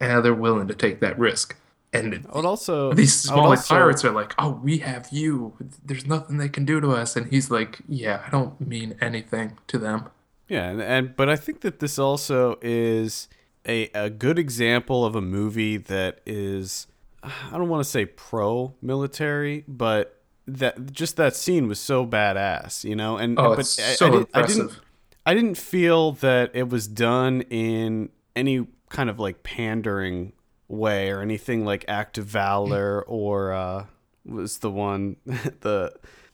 eh, 0.01 0.21
they're 0.21 0.35
willing 0.35 0.69
to 0.69 0.75
take 0.75 1.01
that 1.01 1.19
risk. 1.19 1.57
And 1.93 2.27
also 2.27 2.93
these 2.93 3.31
I 3.31 3.35
also- 3.35 3.75
pirates 3.75 4.05
are 4.05 4.11
like, 4.11 4.35
"Oh, 4.39 4.51
we 4.63 4.79
have 4.79 5.09
you. 5.11 5.55
There's 5.85 6.07
nothing 6.07 6.37
they 6.37 6.49
can 6.51 6.65
do 6.65 6.81
to 6.81 6.91
us." 6.91 7.17
And 7.17 7.27
he's 7.29 7.51
like, 7.51 7.81
"Yeah, 7.89 8.23
I 8.27 8.31
don't 8.31 8.61
mean 8.61 8.95
anything 9.01 9.59
to 9.69 9.79
them." 9.79 10.09
Yeah, 10.49 10.69
and, 10.69 10.83
and 10.83 11.17
but 11.17 11.29
I 11.29 11.37
think 11.37 11.61
that 11.63 11.79
this 11.81 11.99
also 11.99 12.59
is 12.63 13.29
a 13.67 13.89
a 13.95 14.11
good 14.11 14.39
example 14.39 15.05
of 15.07 15.15
a 15.17 15.21
movie 15.23 15.77
that 15.79 16.21
is 16.27 16.87
I 17.23 17.53
don't 17.53 17.69
want 17.69 17.83
to 17.83 17.89
say 17.89 18.05
pro 18.07 18.75
military, 18.83 19.65
but 19.67 20.21
that 20.47 20.93
just 20.93 21.17
that 21.17 21.35
scene 21.37 21.69
was 21.69 21.79
so 21.81 22.07
badass, 22.07 22.85
you 22.85 22.97
know. 22.97 23.17
And 23.17 23.39
Oh, 23.39 23.51
but 23.51 23.61
it's 23.61 23.79
I, 23.79 23.95
so 23.95 24.07
I, 24.07 24.11
didn't, 24.11 24.29
I 24.35 24.43
didn't 24.43 24.61
impressive. 24.61 24.81
I 25.27 25.35
didn't 25.35 25.59
feel 25.59 26.13
that 26.13 26.51
it 26.55 26.69
was 26.71 26.87
done 26.87 27.43
in 27.51 28.09
any 28.37 28.67
kind 28.89 29.11
of 29.11 29.19
like 29.19 29.43
pandering 29.43 30.33
way 30.69 31.11
or 31.11 31.21
anything 31.23 31.65
like 31.65 31.85
act 31.89 32.19
of 32.19 32.27
valor 32.27 33.03
or 33.07 33.53
uh 33.53 33.87
was 34.27 34.59
the 34.59 34.71
one 34.71 35.17
the 35.25 35.93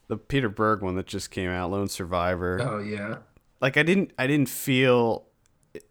the 0.09 0.17
Peter 0.17 0.49
Berg 0.49 0.83
one 0.83 0.97
that 0.97 1.07
just 1.07 1.31
came 1.31 1.49
out, 1.51 1.71
Lone 1.71 1.89
Survivor 1.89 2.61
Oh 2.61 2.79
yeah, 2.81 3.19
like 3.61 3.77
I 3.77 3.83
didn't 3.83 4.13
I 4.19 4.27
didn't 4.27 4.49
feel 4.49 5.25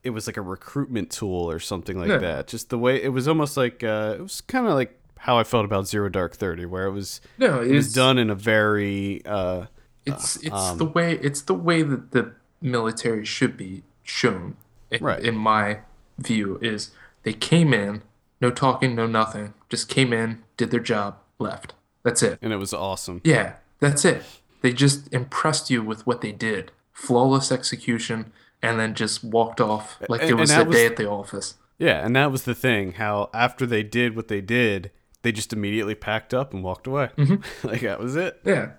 it 0.04 0.12
was 0.12 0.28
like 0.28 0.38
a 0.38 0.42
recruitment 0.42 1.10
tool 1.12 1.50
or 1.50 1.60
something 1.60 1.98
like 1.98 2.08
No. 2.10 2.20
that. 2.20 2.48
Just 2.48 2.70
the 2.70 2.78
way 2.78 3.02
it 3.02 3.10
was 3.10 3.28
almost 3.28 3.58
like 3.58 3.84
uh, 3.84 4.16
it 4.18 4.22
was 4.22 4.42
kind 4.42 4.68
of 4.68 4.74
like 4.74 5.00
how 5.18 5.38
I 5.38 5.44
felt 5.44 5.64
about 5.66 5.88
Zero 5.88 6.10
Dark 6.10 6.36
Thirty, 6.36 6.66
where 6.66 6.86
it 6.86 6.92
was 6.92 7.22
no, 7.38 7.62
it 7.62 7.72
was 7.72 7.94
done 7.94 8.18
in 8.18 8.30
a 8.30 8.36
very 8.36 9.22
uh, 9.26 9.66
It's 10.06 10.36
it's 10.38 10.52
um, 10.54 10.78
the 10.78 10.86
way 10.86 11.14
it's 11.14 11.42
the 11.42 11.54
way 11.54 11.82
that 11.82 12.12
the 12.12 12.34
military 12.62 13.24
should 13.26 13.56
be 13.58 13.84
shown. 14.04 14.58
In, 14.92 15.04
Right. 15.04 15.24
in 15.24 15.36
my 15.36 15.80
view, 16.20 16.60
is 16.62 16.92
they 17.24 17.34
came 17.34 17.74
in, 17.74 18.04
no 18.44 18.52
talking, 18.52 18.94
no 18.94 19.08
nothing, 19.08 19.54
just 19.70 19.88
came 19.88 20.12
in, 20.14 20.44
did 20.58 20.70
their 20.70 20.80
job, 20.82 21.18
left. 21.40 21.74
That's 22.04 22.22
it. 22.22 22.38
and 22.42 22.52
it 22.52 22.58
was 22.58 22.74
awesome. 22.74 23.22
Yeah, 23.24 23.54
that's 23.80 24.04
it. 24.04 24.22
They 24.62 24.74
just 24.74 25.12
impressed 25.14 25.70
you 25.70 25.82
with 25.82 26.06
what 26.06 26.20
they 26.22 26.34
did. 26.34 26.72
Flawless 26.92 27.52
execution, 27.52 28.34
and 28.62 28.78
then 28.80 28.94
just 28.96 29.24
walked 29.24 29.62
off 29.62 29.98
like 30.10 30.22
And- 30.22 30.32
it 30.32 30.34
was 30.36 30.50
that 30.50 30.68
a 30.68 30.72
day 30.72 30.86
at 30.86 30.98
the 30.98 31.10
office. 31.10 31.56
Yeah, 31.80 32.06
and 32.06 32.16
that 32.16 32.32
was 32.32 32.44
the 32.44 32.54
thing. 32.54 32.94
How 32.94 33.30
after 33.34 33.66
they 33.66 33.82
did 33.84 34.16
what 34.16 34.28
they 34.28 34.42
did, 34.42 34.92
they 35.22 35.32
just 35.32 35.54
immediately 35.54 35.96
packed 35.96 36.34
up 36.34 36.54
and 36.54 36.64
walked 36.64 36.86
away. 36.86 37.10
Mm-hmm. 37.18 37.68
like 37.68 37.82
that 37.82 38.00
was 38.00 38.16
it. 38.16 38.40
Yeah. 38.46 38.72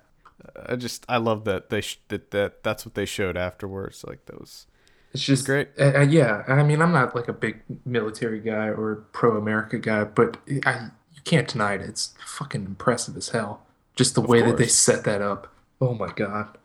I 0.68 0.76
just 0.76 1.04
I 1.08 1.16
love 1.16 1.44
that 1.44 1.70
they 1.70 1.80
sh- 1.80 2.00
that 2.08 2.30
that 2.30 2.62
that's 2.62 2.84
what 2.84 2.94
they 2.94 3.06
showed 3.06 3.36
afterwards. 3.36 4.04
Like 4.06 4.26
that 4.26 4.38
was 4.38 4.66
It's 5.14 5.22
just 5.22 5.46
great. 5.46 5.68
Uh, 5.78 5.92
uh, 5.98 6.00
yeah, 6.00 6.42
I 6.48 6.62
mean, 6.64 6.82
I'm 6.82 6.92
not 6.92 7.14
like 7.14 7.28
a 7.28 7.32
big 7.32 7.62
military 7.86 8.40
guy 8.40 8.66
or 8.68 8.96
pro-America 9.12 9.78
guy, 9.78 10.04
but 10.04 10.36
I 10.66 10.88
you 11.14 11.22
can't 11.24 11.46
deny 11.48 11.74
it. 11.74 11.80
It's 11.82 12.14
fucking 12.26 12.64
impressive 12.66 13.16
as 13.16 13.28
hell. 13.30 13.62
Just 13.96 14.14
the 14.16 14.20
way 14.20 14.42
that 14.42 14.56
they 14.58 14.66
set 14.66 15.04
that 15.04 15.22
up. 15.22 15.52
Oh 15.80 15.94
my 15.94 16.10
God, 16.12 16.58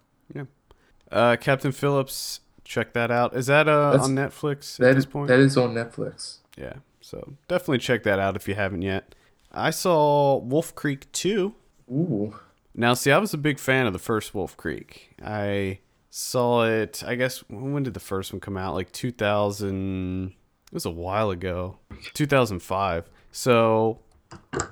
uh, 1.11 1.37
Captain 1.39 1.71
Phillips. 1.71 2.41
Check 2.63 2.93
that 2.93 3.09
out. 3.09 3.35
Is 3.35 3.47
that 3.47 3.67
uh, 3.67 3.91
That's- 3.91 4.07
on 4.07 4.15
Netflix 4.15 4.75
at 4.75 4.79
that 4.85 4.93
this 4.95 4.97
is 4.97 5.05
point? 5.07 5.27
that 5.27 5.39
is 5.39 5.57
on 5.57 5.73
Netflix. 5.73 6.37
Yeah, 6.55 6.73
so 7.01 7.33
definitely 7.47 7.79
check 7.79 8.03
that 8.03 8.19
out 8.19 8.35
if 8.35 8.47
you 8.47 8.53
haven't 8.55 8.83
yet. 8.83 9.15
I 9.51 9.71
saw 9.71 10.37
Wolf 10.37 10.75
Creek 10.75 11.11
2. 11.11 11.55
Ooh, 11.91 12.35
Now, 12.75 12.93
see, 12.93 13.11
I 13.11 13.17
was 13.17 13.33
a 13.33 13.37
big 13.39 13.57
fan 13.57 13.87
of 13.87 13.93
the 13.93 13.97
first 13.99 14.35
Wolf 14.35 14.55
Creek. 14.55 15.15
I 15.25 15.79
saw 16.09 16.65
it, 16.65 17.03
I 17.05 17.15
guess, 17.15 17.39
when 17.49 17.83
did 17.83 17.93
the 17.93 17.99
first 17.99 18.33
one 18.33 18.39
come 18.39 18.57
out? 18.57 18.73
Like 18.73 18.91
2000, 18.91 20.27
it 20.29 20.73
was 20.73 20.85
a 20.85 20.91
while 20.91 21.29
ago, 21.29 21.77
2005. 22.13 23.09
So 23.31 23.99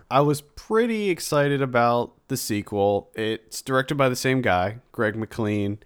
I 0.09 0.21
was 0.21 0.41
pretty 0.41 1.09
excited 1.09 1.61
about 1.61 2.13
the 2.27 2.37
sequel. 2.37 3.11
It's 3.15 3.61
directed 3.61 3.95
by 3.95 4.09
the 4.09 4.15
same 4.15 4.41
guy, 4.41 4.77
Greg 4.91 5.15
McLean, 5.15 5.79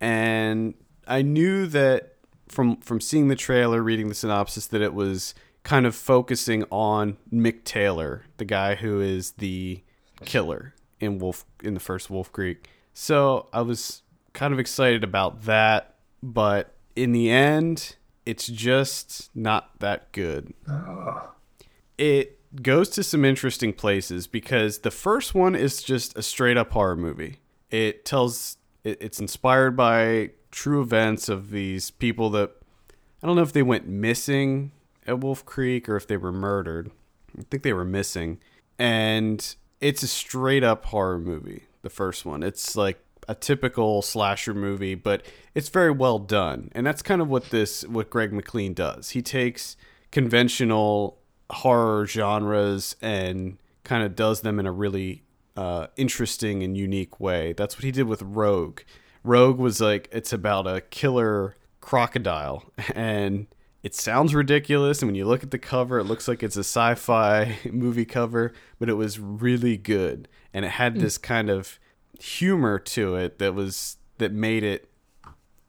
and 0.00 0.74
I 1.06 1.22
knew 1.22 1.66
that 1.68 2.14
from 2.48 2.76
from 2.78 3.00
seeing 3.00 3.28
the 3.28 3.36
trailer, 3.36 3.82
reading 3.82 4.08
the 4.08 4.14
synopsis, 4.14 4.66
that 4.68 4.82
it 4.82 4.94
was 4.94 5.34
kind 5.62 5.86
of 5.86 5.94
focusing 5.96 6.64
on 6.70 7.16
Mick 7.32 7.64
Taylor, 7.64 8.24
the 8.36 8.44
guy 8.44 8.76
who 8.76 9.00
is 9.00 9.32
the 9.32 9.82
killer 10.24 10.74
in 11.00 11.18
Wolf 11.18 11.44
in 11.62 11.74
the 11.74 11.80
first 11.80 12.08
Wolf 12.08 12.30
Creek. 12.32 12.68
So 12.94 13.48
I 13.52 13.62
was 13.62 14.02
kind 14.36 14.52
of 14.52 14.60
excited 14.60 15.02
about 15.02 15.42
that, 15.42 15.96
but 16.22 16.74
in 16.94 17.12
the 17.12 17.30
end, 17.30 17.96
it's 18.24 18.46
just 18.46 19.30
not 19.34 19.78
that 19.80 20.12
good 20.12 20.52
ah. 20.68 21.30
it 21.96 22.36
goes 22.62 22.88
to 22.90 23.02
some 23.02 23.24
interesting 23.24 23.72
places 23.72 24.26
because 24.26 24.80
the 24.80 24.90
first 24.90 25.34
one 25.34 25.54
is 25.54 25.82
just 25.82 26.16
a 26.16 26.22
straight 26.22 26.56
up 26.56 26.72
horror 26.72 26.96
movie. 26.96 27.38
It 27.70 28.04
tells 28.04 28.56
it, 28.84 28.98
it's 29.00 29.20
inspired 29.20 29.76
by 29.76 30.30
true 30.50 30.80
events 30.80 31.28
of 31.28 31.50
these 31.50 31.90
people 31.90 32.30
that 32.30 32.52
I 33.22 33.26
don't 33.26 33.36
know 33.36 33.42
if 33.42 33.52
they 33.52 33.62
went 33.62 33.86
missing 33.86 34.72
at 35.06 35.20
Wolf 35.20 35.44
Creek 35.44 35.88
or 35.88 35.96
if 35.96 36.06
they 36.06 36.16
were 36.16 36.32
murdered. 36.32 36.90
I 37.38 37.42
think 37.50 37.62
they 37.62 37.72
were 37.72 37.84
missing. 37.84 38.38
And 38.78 39.54
it's 39.80 40.02
a 40.02 40.08
straight 40.08 40.64
up 40.64 40.86
horror 40.86 41.18
movie, 41.18 41.64
the 41.82 41.90
first 41.90 42.24
one. 42.24 42.42
It's 42.42 42.76
like 42.76 42.98
a 43.28 43.34
typical 43.34 44.02
slasher 44.02 44.54
movie, 44.54 44.94
but 44.94 45.24
it's 45.54 45.68
very 45.68 45.90
well 45.90 46.18
done. 46.18 46.70
And 46.72 46.86
that's 46.86 47.02
kind 47.02 47.20
of 47.20 47.28
what 47.28 47.50
this 47.50 47.84
what 47.86 48.10
Greg 48.10 48.32
McLean 48.32 48.74
does. 48.74 49.10
He 49.10 49.22
takes 49.22 49.76
conventional 50.10 51.18
horror 51.50 52.06
genres 52.06 52.96
and 53.00 53.58
kind 53.84 54.02
of 54.02 54.16
does 54.16 54.40
them 54.40 54.58
in 54.58 54.66
a 54.66 54.72
really 54.72 55.22
uh, 55.56 55.88
interesting 55.96 56.62
and 56.62 56.76
unique 56.76 57.20
way. 57.20 57.52
That's 57.52 57.76
what 57.76 57.84
he 57.84 57.92
did 57.92 58.04
with 58.04 58.22
Rogue. 58.22 58.80
Rogue 59.24 59.58
was 59.58 59.80
like 59.80 60.08
it's 60.12 60.32
about 60.32 60.66
a 60.66 60.80
killer 60.80 61.56
crocodile 61.80 62.64
and 62.94 63.46
it 63.82 63.94
sounds 63.94 64.34
ridiculous 64.34 65.00
and 65.00 65.08
when 65.08 65.14
you 65.14 65.24
look 65.24 65.44
at 65.44 65.52
the 65.52 65.58
cover 65.58 65.98
it 65.98 66.04
looks 66.04 66.26
like 66.26 66.42
it's 66.42 66.56
a 66.56 66.60
sci-fi 66.60 67.56
movie 67.70 68.04
cover 68.04 68.52
but 68.80 68.88
it 68.88 68.94
was 68.94 69.20
really 69.20 69.76
good 69.76 70.26
and 70.52 70.64
it 70.64 70.72
had 70.72 70.96
this 70.96 71.16
kind 71.16 71.48
of 71.48 71.78
humor 72.20 72.78
to 72.78 73.16
it 73.16 73.38
that 73.38 73.54
was 73.54 73.96
that 74.18 74.32
made 74.32 74.62
it 74.62 74.90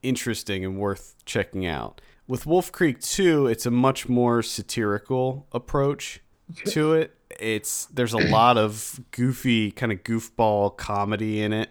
interesting 0.01 0.63
and 0.63 0.77
worth 0.77 1.15
checking 1.25 1.65
out. 1.65 2.01
With 2.27 2.45
Wolf 2.45 2.71
Creek 2.71 2.99
2, 2.99 3.47
it's 3.47 3.65
a 3.65 3.71
much 3.71 4.09
more 4.09 4.41
satirical 4.41 5.47
approach 5.51 6.21
to 6.67 6.93
it. 6.93 7.15
It's 7.39 7.85
there's 7.85 8.13
a 8.13 8.17
lot 8.17 8.57
of 8.57 8.99
goofy 9.11 9.71
kind 9.71 9.91
of 9.91 10.03
goofball 10.03 10.75
comedy 10.77 11.41
in 11.41 11.53
it. 11.53 11.69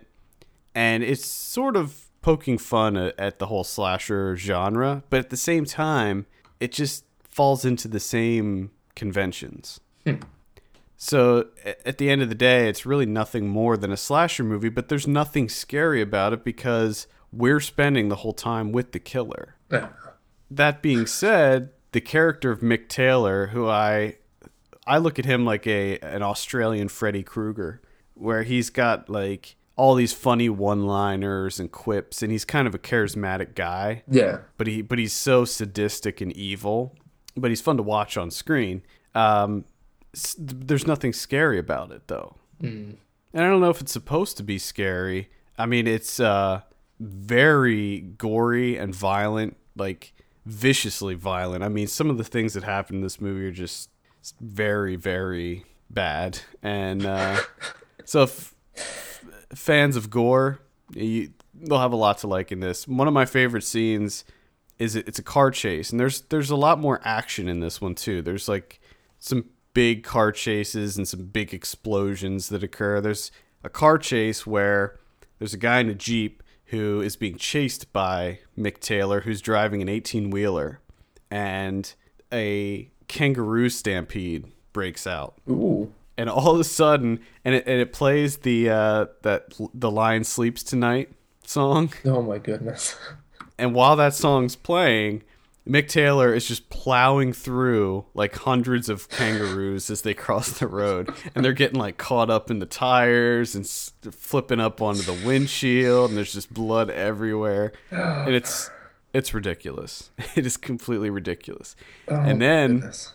And 0.75 1.03
it's 1.03 1.25
sort 1.25 1.77
of 1.77 2.07
poking 2.21 2.59
fun 2.59 2.97
at, 2.97 3.19
at 3.19 3.39
the 3.39 3.47
whole 3.47 3.65
slasher 3.65 4.37
genre, 4.37 5.03
but 5.11 5.21
at 5.21 5.31
the 5.31 5.37
same 5.37 5.65
time, 5.65 6.27
it 6.61 6.73
just 6.73 7.05
falls 7.23 7.65
into 7.65 7.89
the 7.89 8.01
same 8.01 8.71
conventions. 8.95 9.81
Hmm. 10.05 10.17
So 10.97 11.49
at 11.85 11.99
the 11.99 12.09
end 12.09 12.23
of 12.23 12.29
the 12.29 12.35
day, 12.35 12.69
it's 12.69 12.87
really 12.87 13.07
nothing 13.07 13.49
more 13.49 13.77
than 13.77 13.93
a 13.93 13.97
slasher 13.97 14.45
movie, 14.45 14.71
but 14.71 14.89
there's 14.89 15.07
nothing 15.07 15.49
scary 15.49 16.01
about 16.01 16.33
it 16.33 16.43
because 16.43 17.07
we're 17.33 17.61
spending 17.61 18.09
the 18.09 18.17
whole 18.17 18.33
time 18.33 18.73
with 18.73 18.93
the 18.93 18.99
killer. 18.99 19.57
Yeah. 19.71 19.89
That 20.51 20.81
being 20.81 21.07
said, 21.07 21.71
the 21.93 22.01
character 22.01 22.51
of 22.51 22.61
Mick 22.61 22.89
Taylor, 22.89 23.49
who 23.49 23.69
I 23.69 24.17
I 24.87 24.99
look 24.99 25.19
at 25.19 25.25
him 25.25 25.45
like 25.45 25.67
a 25.67 25.99
an 25.99 26.23
Australian 26.23 26.89
Freddy 26.89 27.23
Krueger, 27.23 27.83
where 28.15 28.45
he's 28.45 28.71
got 28.71 29.11
like 29.11 29.57
all 29.75 29.95
these 29.95 30.13
funny 30.13 30.49
one-liners 30.49 31.61
and 31.61 31.71
quips, 31.71 32.23
and 32.23 32.33
he's 32.33 32.45
kind 32.47 32.67
of 32.67 32.75
a 32.75 32.79
charismatic 32.79 33.55
guy 33.55 34.03
yeah. 34.09 34.39
but 34.57 34.67
he 34.67 34.81
but 34.81 34.99
he's 34.99 35.13
so 35.13 35.45
sadistic 35.45 36.21
and 36.21 36.33
evil. 36.33 36.97
But 37.37 37.51
he's 37.51 37.61
fun 37.61 37.77
to 37.77 37.83
watch 37.83 38.17
on 38.17 38.31
screen. 38.31 38.83
Um, 39.15 39.67
there's 40.39 40.87
nothing 40.87 41.13
scary 41.13 41.59
about 41.59 41.91
it 41.91 42.09
though, 42.09 42.37
and 43.33 43.45
I 43.45 43.49
don't 43.49 43.61
know 43.61 43.71
if 43.71 43.81
it's 43.81 43.93
supposed 43.93 44.37
to 44.39 44.43
be 44.43 44.59
scary. 44.59 45.29
I 45.59 45.67
mean, 45.67 45.87
it's 45.87 46.21
uh, 46.21 46.63
very 47.01 48.01
gory 48.01 48.77
and 48.77 48.95
violent, 48.95 49.57
like 49.77 50.13
viciously 50.45 51.15
violent. 51.15 51.63
I 51.63 51.69
mean, 51.69 51.87
some 51.87 52.09
of 52.09 52.19
the 52.19 52.25
things 52.25 52.55
that 52.55 52.65
happen 52.65 52.97
in 52.97 53.03
this 53.03 53.21
movie 53.21 53.47
are 53.47 53.53
just 53.53 53.91
very, 54.41 54.97
very 54.97 55.65
bad. 55.91 56.41
And 56.63 57.05
uh, 57.05 57.41
so, 58.05 58.23
if 58.23 58.55
fans 59.55 59.97
of 59.97 60.11
gore, 60.11 60.61
you, 60.95 61.31
they'll 61.55 61.79
have 61.79 61.93
a 61.93 61.97
lot 61.97 62.19
to 62.19 62.27
like 62.27 62.53
in 62.53 62.61
this. 62.61 62.87
One 62.89 63.09
of 63.09 63.15
my 63.15 63.25
favorite 63.25 63.65
scenes 63.65 64.25
is 64.79 64.97
it, 64.97 65.09
it's 65.09 65.19
a 65.19 65.23
car 65.23 65.51
chase, 65.51 65.91
and 65.91 65.99
there's 65.99 66.23
there's 66.23 66.51
a 66.51 66.57
lot 66.57 66.79
more 66.79 67.01
action 67.05 67.49
in 67.49 67.61
this 67.61 67.81
one 67.81 67.95
too. 67.95 68.23
There's 68.23 68.49
like 68.49 68.81
some 69.19 69.47
big 69.77 70.03
car 70.03 70.33
chases 70.33 70.97
and 70.97 71.07
some 71.07 71.27
big 71.27 71.53
explosions 71.53 72.49
that 72.49 72.63
occur. 72.63 72.99
There's 72.99 73.31
a 73.63 73.69
car 73.69 73.99
chase 73.99 74.47
where 74.47 74.99
there's 75.39 75.53
a 75.53 75.59
guy 75.59 75.81
in 75.81 75.91
a 75.91 75.95
jeep 75.95 76.43
who 76.69 77.03
is 77.03 77.15
being 77.15 77.37
chased 77.37 77.93
by 77.93 78.39
Mick 78.59 78.81
Taylor, 78.81 79.21
who's 79.21 79.43
driving 79.43 79.83
an 79.83 79.89
18 79.91 80.31
wheeler, 80.31 80.81
and 81.31 81.93
a 82.33 82.91
kangaroo 83.07 83.69
stampede 83.69 84.51
breaks 84.73 85.07
out. 85.07 85.35
Ooh. 85.47 85.93
And 86.17 86.31
all 86.31 86.55
of 86.55 86.61
a 86.61 86.65
sudden, 86.65 87.21
and 87.45 87.57
it, 87.57 87.65
and 87.67 87.79
it 87.79 87.93
plays 87.93 88.39
the 88.39 88.71
uh, 88.71 89.07
that 89.25 89.53
the 89.75 89.91
lion 89.91 90.25
sleeps 90.25 90.63
tonight 90.63 91.11
song. 91.45 91.93
Oh 92.07 92.23
my 92.23 92.39
goodness. 92.39 92.97
And 93.59 93.75
while 93.75 93.97
that 93.97 94.15
song's 94.15 94.57
playing, 94.57 95.23
Mick 95.67 95.89
Taylor 95.89 96.33
is 96.33 96.47
just 96.47 96.71
plowing 96.71 97.33
through 97.33 98.05
like 98.15 98.35
hundreds 98.37 98.89
of 98.89 99.09
kangaroos 99.09 99.91
as 99.91 100.03
they 100.03 100.15
cross 100.15 100.59
the 100.59 100.69
road, 100.69 101.13
and 101.35 101.45
they're 101.45 101.53
getting 101.53 101.79
like 101.79 101.97
caught 101.99 102.31
up 102.31 102.51
in 102.51 102.61
the 102.61 102.67
tires 102.67 103.55
and 103.55 103.65
s- 103.65 103.93
flipping 104.13 104.61
up 104.61 104.81
onto 104.81 105.03
the 105.03 105.27
windshield, 105.27 106.11
and 106.11 106.17
there's 106.17 106.33
just 106.33 106.55
blood 106.55 106.89
everywhere, 106.91 107.73
and 107.91 108.35
it's 108.35 108.71
it's 109.13 109.35
ridiculous. 109.35 110.11
It 110.37 110.47
is 110.47 110.57
completely 110.57 111.11
ridiculous. 111.11 111.75
Oh 112.09 112.15
and 112.15 112.41
then 112.41 112.77
goodness. 112.77 113.13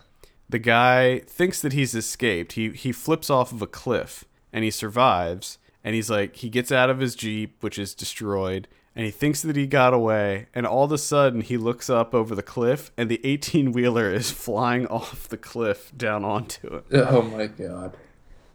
the 0.49 0.59
guy 0.59 1.19
thinks 1.19 1.61
that 1.61 1.73
he's 1.73 1.95
escaped. 1.95 2.53
He 2.53 2.69
he 2.71 2.91
flips 2.91 3.29
off 3.29 3.51
of 3.53 3.61
a 3.61 3.67
cliff 3.67 4.25
and 4.51 4.63
he 4.65 4.71
survives. 4.71 5.57
And 5.83 5.95
he's 5.95 6.11
like, 6.11 6.35
he 6.35 6.49
gets 6.49 6.71
out 6.71 6.91
of 6.91 6.99
his 6.99 7.15
jeep, 7.15 7.55
which 7.63 7.79
is 7.79 7.95
destroyed, 7.95 8.67
and 8.95 9.06
he 9.06 9.12
thinks 9.12 9.41
that 9.41 9.56
he 9.56 9.67
got 9.67 9.93
away. 9.93 10.47
And 10.54 10.65
all 10.67 10.84
of 10.84 10.91
a 10.91 10.97
sudden, 10.97 11.41
he 11.41 11.58
looks 11.58 11.89
up 11.89 12.13
over 12.13 12.36
the 12.36 12.43
cliff, 12.43 12.91
and 12.97 13.10
the 13.10 13.19
eighteen 13.25 13.71
wheeler 13.71 14.12
is 14.12 14.32
flying 14.32 14.88
off 14.99 15.27
the 15.30 15.38
cliff 15.38 15.91
down 15.95 16.23
onto 16.25 16.67
it. 16.75 16.86
Oh 16.93 17.21
my 17.21 17.47
god. 17.47 17.95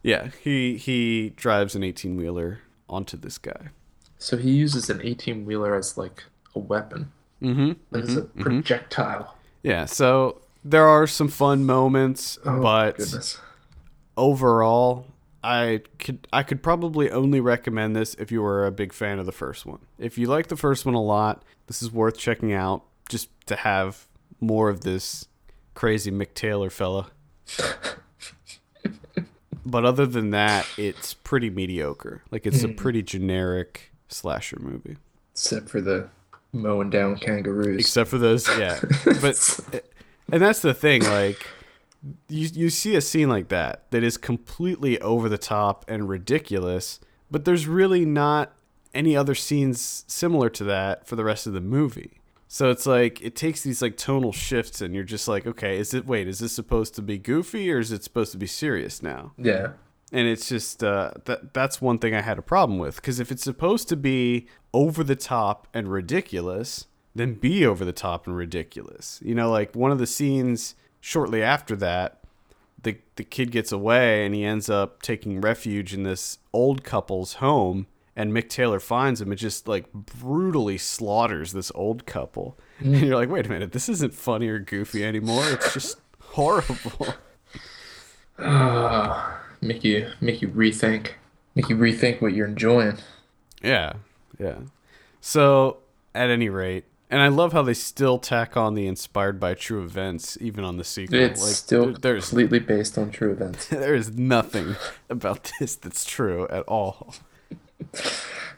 Yeah, 0.03 0.29
he 0.43 0.77
he 0.77 1.29
drives 1.35 1.75
an 1.75 1.83
eighteen 1.83 2.15
wheeler 2.15 2.59
onto 2.89 3.17
this 3.17 3.37
guy. 3.37 3.69
So 4.19 4.37
he 4.37 4.49
uses 4.51 4.89
an 4.89 4.99
18 5.03 5.45
wheeler 5.45 5.75
as 5.75 5.95
like 5.95 6.23
a 6.55 6.59
weapon. 6.59 7.11
Mm-hmm. 7.41 7.73
Like 7.91 8.03
as 8.05 8.17
a 8.17 8.21
projectile. 8.21 9.35
Yeah, 9.61 9.85
so 9.85 10.41
there 10.63 10.87
are 10.87 11.05
some 11.05 11.27
fun 11.27 11.65
moments, 11.65 12.39
Oh 12.43 12.59
but 12.61 12.97
goodness. 12.97 13.39
overall 14.15 15.05
i 15.43 15.81
could 15.99 16.27
i 16.33 16.43
could 16.43 16.61
probably 16.63 17.09
only 17.11 17.39
recommend 17.39 17.95
this 17.95 18.15
if 18.15 18.31
you 18.31 18.41
were 18.41 18.65
a 18.65 18.71
big 18.71 18.93
fan 18.93 19.19
of 19.19 19.25
the 19.25 19.31
first 19.31 19.65
one. 19.65 19.79
If 19.97 20.17
you 20.17 20.27
like 20.27 20.47
the 20.47 20.57
first 20.57 20.85
one 20.85 20.95
a 20.95 21.01
lot 21.01 21.43
this 21.67 21.81
is 21.81 21.91
worth 21.91 22.17
checking 22.17 22.53
out 22.53 22.83
just 23.09 23.29
to 23.47 23.55
have 23.55 24.07
more 24.39 24.69
of 24.69 24.81
this 24.81 25.27
crazy 25.73 26.11
mick 26.11 26.33
taylor 26.33 26.69
fella. 26.69 27.11
But 29.67 29.83
other 29.83 30.05
than 30.05 30.29
that 30.29 30.65
it's 30.77 31.13
pretty 31.13 31.49
mediocre. 31.49 32.23
Like 32.31 32.47
it's 32.47 32.63
a 32.63 32.69
hmm. 32.69 32.75
pretty 32.75 33.03
generic 33.03 33.91
slasher 34.07 34.57
movie. 34.61 34.95
Except 35.33 35.69
for 35.69 35.81
the 35.81 36.09
mowing 36.53 36.89
down 36.89 37.17
kangaroos. 37.17 37.81
except 37.81 38.09
for 38.09 38.17
those 38.17 38.47
yeah. 38.57 38.79
But 39.21 39.59
eh, 39.73 39.79
and 40.31 40.41
that's 40.41 40.61
the 40.61 40.73
thing 40.73 41.03
like 41.03 41.45
you 42.29 42.49
you 42.53 42.69
see 42.69 42.95
a 42.95 43.01
scene 43.01 43.29
like 43.29 43.49
that 43.49 43.89
that 43.91 44.03
is 44.03 44.17
completely 44.17 44.99
over 45.01 45.27
the 45.27 45.37
top 45.37 45.85
and 45.87 46.07
ridiculous 46.07 46.99
but 47.29 47.45
there's 47.45 47.67
really 47.67 48.05
not 48.05 48.53
any 48.93 49.15
other 49.15 49.35
scenes 49.35 50.05
similar 50.07 50.49
to 50.49 50.63
that 50.63 51.07
for 51.07 51.15
the 51.15 51.23
rest 51.23 51.47
of 51.47 51.53
the 51.53 51.61
movie 51.61 52.21
so 52.47 52.69
it's 52.69 52.85
like 52.85 53.21
it 53.21 53.35
takes 53.35 53.61
these 53.61 53.81
like 53.81 53.97
tonal 53.97 54.31
shifts 54.31 54.79
and 54.81 54.93
you're 54.93 55.03
just 55.03 55.27
like 55.27 55.45
okay 55.45 55.77
is 55.77 55.93
it 55.93 56.05
wait 56.05 56.27
is 56.27 56.39
this 56.39 56.53
supposed 56.53 56.95
to 56.95 57.01
be 57.01 57.17
goofy 57.17 57.71
or 57.71 57.79
is 57.79 57.91
it 57.91 58.03
supposed 58.03 58.31
to 58.31 58.37
be 58.37 58.47
serious 58.47 59.03
now 59.03 59.33
yeah. 59.37 59.71
and 60.11 60.27
it's 60.27 60.47
just 60.47 60.83
uh, 60.83 61.11
that 61.25 61.53
that's 61.53 61.81
one 61.81 61.97
thing 61.97 62.15
I 62.15 62.21
had 62.21 62.37
a 62.37 62.43
problem 62.43 62.79
with 62.79 62.97
because 62.97 63.19
if 63.19 63.31
it's 63.31 63.43
supposed 63.43 63.89
to 63.89 63.97
be 63.97 64.47
over 64.77 65.03
the 65.03 65.15
top 65.15 65.67
and 65.73 65.91
ridiculous, 65.91 66.85
then 67.15 67.33
be 67.33 67.65
over 67.65 67.83
the 67.83 67.91
top 67.91 68.27
and 68.27 68.35
ridiculous. 68.35 69.19
You 69.23 69.33
know, 69.33 69.49
like 69.49 69.75
one 69.75 69.91
of 69.91 69.97
the 69.97 70.05
scenes 70.05 70.75
shortly 71.07 71.41
after 71.41 71.73
that, 71.77 72.19
the 72.83 72.97
the 73.15 73.23
kid 73.23 73.49
gets 73.51 73.71
away 73.71 74.25
and 74.25 74.35
he 74.35 74.43
ends 74.43 74.69
up 74.69 75.01
taking 75.01 75.39
refuge 75.39 75.93
in 75.93 76.03
this 76.03 76.39
old 76.51 76.83
couple's 76.83 77.35
home. 77.35 77.87
And 78.13 78.33
Mick 78.33 78.49
Taylor 78.49 78.79
finds 78.79 79.21
him 79.21 79.31
and 79.31 79.39
just 79.39 79.67
like 79.67 79.93
brutally 79.93 80.77
slaughters 80.77 81.53
this 81.53 81.71
old 81.75 82.05
couple. 82.05 82.57
And 82.79 82.95
mm. 82.95 83.05
you're 83.05 83.15
like, 83.15 83.29
wait 83.29 83.45
a 83.45 83.49
minute, 83.49 83.71
this 83.71 83.87
isn't 83.87 84.13
funny 84.13 84.49
or 84.49 84.59
goofy 84.59 85.05
anymore. 85.05 85.43
It's 85.51 85.73
just 85.73 85.99
horrible. 86.19 87.15
Ah, 88.39 89.39
make 89.61 89.83
you 89.83 90.09
make 90.19 90.41
you 90.41 90.49
rethink. 90.49 91.11
Make 91.55 91.69
you 91.69 91.77
rethink 91.77 92.21
what 92.21 92.33
you're 92.33 92.47
enjoying. 92.47 92.97
Yeah, 93.63 93.93
yeah. 94.37 94.57
So, 95.21 95.77
at 96.13 96.29
any 96.29 96.49
rate, 96.49 96.83
and 97.09 97.21
I 97.21 97.27
love 97.29 97.53
how 97.53 97.61
they 97.61 97.73
still 97.73 98.17
tack 98.19 98.57
on 98.57 98.73
the 98.73 98.87
inspired 98.87 99.39
by 99.39 99.53
true 99.53 99.83
events 99.83 100.37
even 100.41 100.63
on 100.63 100.77
the 100.77 100.83
sequel. 100.83 101.19
It's 101.19 101.41
like, 101.41 101.55
still 101.55 101.85
there- 101.85 101.93
there's 102.13 102.29
completely 102.29 102.59
based 102.59 102.97
on 102.97 103.11
true 103.11 103.31
events. 103.31 103.67
there 103.69 103.95
is 103.95 104.17
nothing 104.17 104.75
about 105.09 105.51
this 105.59 105.75
that's 105.75 106.05
true 106.05 106.47
at 106.49 106.63
all. 106.67 107.15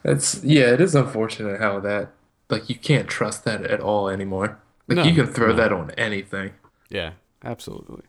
That's 0.03 0.43
yeah, 0.43 0.73
it 0.73 0.81
is 0.81 0.95
unfortunate 0.95 1.59
how 1.59 1.79
that 1.81 2.11
like 2.49 2.69
you 2.69 2.75
can't 2.75 3.07
trust 3.07 3.43
that 3.45 3.63
at 3.65 3.79
all 3.81 4.09
anymore. 4.09 4.59
Like 4.87 4.97
No, 4.97 5.03
you 5.03 5.13
can 5.13 5.27
throw 5.31 5.49
no. 5.49 5.55
that 5.55 5.71
on 5.73 5.91
anything. 5.91 6.53
Yeah, 6.89 7.11
absolutely. 7.43 8.03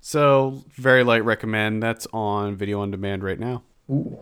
So, 0.00 0.64
very 0.74 1.02
light 1.04 1.24
recommend. 1.24 1.82
That's 1.82 2.06
on 2.12 2.56
video 2.56 2.80
on 2.80 2.90
demand 2.90 3.22
right 3.22 3.38
now. 3.38 3.62
Ooh. 3.90 4.18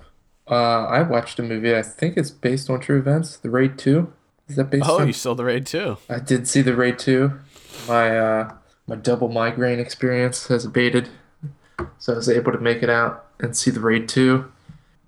Uh, 0.49 0.85
I 0.87 1.03
watched 1.03 1.39
a 1.39 1.43
movie. 1.43 1.75
I 1.75 1.83
think 1.83 2.17
it's 2.17 2.31
based 2.31 2.69
on 2.71 2.81
true 2.81 2.99
events. 2.99 3.37
The 3.37 3.51
Raid 3.51 3.79
2. 3.79 4.13
Is 4.49 4.57
that 4.57 4.71
based 4.71 4.89
Oh, 4.89 5.01
on? 5.01 5.07
you 5.07 5.13
saw 5.13 5.35
the 5.35 5.45
raid 5.45 5.67
2. 5.67 5.97
I 6.09 6.19
did 6.19 6.47
see 6.49 6.63
the 6.63 6.75
Raid 6.75 6.99
2. 6.99 7.33
My 7.89 8.19
uh 8.19 8.55
my 8.87 8.97
double 8.97 9.29
migraine 9.29 9.79
experience 9.79 10.49
has 10.49 10.65
abated. 10.65 11.09
So 11.99 12.13
I 12.15 12.17
was 12.17 12.29
able 12.29 12.53
to 12.53 12.59
make 12.59 12.83
it 12.83 12.91
out 12.91 13.27
and 13.41 13.57
see 13.57 13.71
the 13.71 13.81
Raid 13.81 14.09
2, 14.09 14.51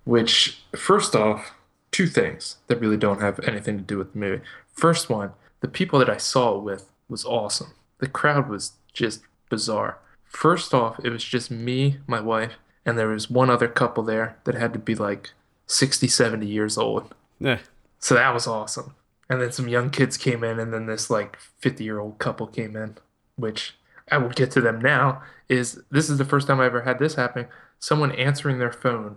which 0.04 0.62
first 0.76 1.14
off, 1.14 1.52
two 1.90 2.06
things 2.06 2.56
that 2.68 2.80
really 2.80 2.96
don't 2.96 3.20
have 3.20 3.38
anything 3.40 3.76
to 3.78 3.82
do 3.84 3.98
with 3.98 4.12
the 4.12 4.18
movie. 4.18 4.42
First 4.72 5.08
one, 5.10 5.32
the 5.60 5.68
people 5.68 5.98
that 5.98 6.08
I 6.10 6.16
saw 6.16 6.56
it 6.56 6.62
with 6.62 6.88
was 7.08 7.24
awesome. 7.24 7.72
The 7.98 8.08
crowd 8.08 8.48
was 8.48 8.72
just 8.92 9.20
bizarre. 9.50 9.98
First 10.24 10.74
off, 10.74 10.98
it 11.04 11.10
was 11.10 11.22
just 11.22 11.50
me, 11.50 11.98
my 12.06 12.20
wife, 12.20 12.54
and 12.84 12.98
there 12.98 13.08
was 13.08 13.30
one 13.30 13.50
other 13.50 13.68
couple 13.68 14.02
there 14.02 14.36
that 14.44 14.54
had 14.56 14.72
to 14.72 14.78
be 14.78 14.94
like 14.94 15.30
60, 15.66 16.08
70 16.08 16.46
years 16.46 16.76
old. 16.76 17.14
Yeah. 17.38 17.58
So 18.00 18.14
that 18.14 18.34
was 18.34 18.46
awesome. 18.46 18.94
And 19.28 19.40
then 19.40 19.52
some 19.52 19.68
young 19.68 19.90
kids 19.90 20.16
came 20.16 20.44
in, 20.44 20.58
and 20.58 20.72
then 20.72 20.87
this 20.87 21.10
like 21.10 21.38
50 21.58 21.82
year 21.84 21.98
old 21.98 22.18
couple 22.18 22.46
came 22.46 22.76
in, 22.76 22.96
which 23.37 23.74
I 24.10 24.18
will 24.18 24.30
get 24.30 24.50
to 24.52 24.60
them 24.60 24.80
now. 24.80 25.22
Is 25.48 25.82
this 25.90 26.10
is 26.10 26.18
the 26.18 26.24
first 26.24 26.46
time 26.46 26.60
I 26.60 26.66
ever 26.66 26.82
had 26.82 26.98
this 26.98 27.14
happen? 27.14 27.46
Someone 27.78 28.12
answering 28.12 28.58
their 28.58 28.72
phone 28.72 29.16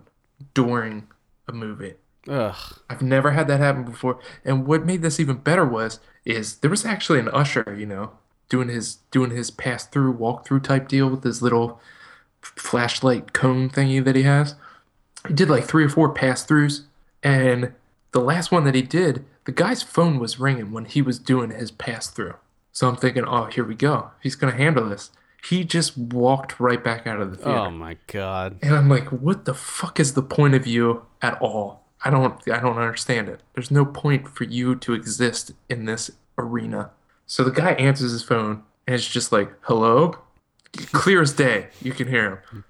during 0.54 1.08
a 1.46 1.52
movie. 1.52 1.94
Ugh. 2.28 2.56
I've 2.90 3.02
never 3.02 3.32
had 3.32 3.48
that 3.48 3.60
happen 3.60 3.84
before. 3.84 4.18
And 4.44 4.66
what 4.66 4.84
made 4.84 5.02
this 5.02 5.20
even 5.20 5.36
better 5.36 5.64
was 5.64 6.00
is 6.24 6.56
there 6.56 6.70
was 6.70 6.84
actually 6.84 7.18
an 7.18 7.28
usher, 7.28 7.74
you 7.78 7.86
know, 7.86 8.12
doing 8.48 8.68
his 8.68 8.96
doing 9.10 9.30
his 9.30 9.50
pass 9.50 9.86
through, 9.86 10.12
walk 10.12 10.46
through 10.46 10.60
type 10.60 10.88
deal 10.88 11.08
with 11.08 11.24
his 11.24 11.42
little 11.42 11.80
flashlight 12.40 13.32
cone 13.32 13.68
thingy 13.70 14.04
that 14.04 14.16
he 14.16 14.22
has. 14.22 14.54
He 15.26 15.34
did 15.34 15.50
like 15.50 15.64
three 15.64 15.84
or 15.84 15.88
four 15.88 16.12
pass 16.12 16.46
throughs, 16.46 16.82
and 17.22 17.72
the 18.12 18.20
last 18.20 18.52
one 18.52 18.64
that 18.64 18.74
he 18.74 18.82
did, 18.82 19.24
the 19.48 19.52
guy's 19.52 19.82
phone 19.82 20.18
was 20.18 20.38
ringing 20.38 20.72
when 20.72 20.84
he 20.84 21.00
was 21.00 21.18
doing 21.18 21.48
his 21.50 21.70
pass 21.70 22.06
through. 22.06 22.34
So 22.70 22.86
I'm 22.86 22.96
thinking, 22.96 23.24
oh, 23.26 23.46
here 23.46 23.64
we 23.64 23.74
go. 23.74 24.10
He's 24.22 24.34
gonna 24.34 24.54
handle 24.54 24.90
this. 24.90 25.10
He 25.42 25.64
just 25.64 25.96
walked 25.96 26.60
right 26.60 26.84
back 26.84 27.06
out 27.06 27.18
of 27.18 27.30
the 27.30 27.36
theater. 27.38 27.60
Oh 27.60 27.70
my 27.70 27.96
god. 28.08 28.58
And 28.60 28.74
I'm 28.74 28.90
like, 28.90 29.06
what 29.06 29.46
the 29.46 29.54
fuck 29.54 29.98
is 29.98 30.12
the 30.12 30.22
point 30.22 30.54
of 30.54 30.66
you 30.66 31.06
at 31.22 31.40
all? 31.40 31.86
I 32.04 32.10
don't 32.10 32.46
I 32.50 32.60
don't 32.60 32.76
understand 32.76 33.30
it. 33.30 33.40
There's 33.54 33.70
no 33.70 33.86
point 33.86 34.28
for 34.28 34.44
you 34.44 34.76
to 34.76 34.92
exist 34.92 35.52
in 35.70 35.86
this 35.86 36.10
arena. 36.36 36.90
So 37.24 37.42
the 37.42 37.50
guy 37.50 37.70
answers 37.72 38.12
his 38.12 38.22
phone 38.22 38.64
and 38.86 38.96
it's 38.96 39.08
just 39.08 39.32
like, 39.32 39.50
hello? 39.62 40.18
Clear 40.92 41.22
as 41.22 41.32
day. 41.32 41.68
You 41.80 41.92
can 41.92 42.08
hear 42.08 42.44
him. 42.52 42.64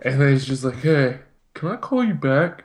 And 0.00 0.20
then 0.20 0.32
he's 0.32 0.46
just 0.46 0.64
like, 0.64 0.80
hey, 0.80 1.20
can 1.54 1.68
I 1.68 1.76
call 1.76 2.02
you 2.02 2.14
back? 2.14 2.64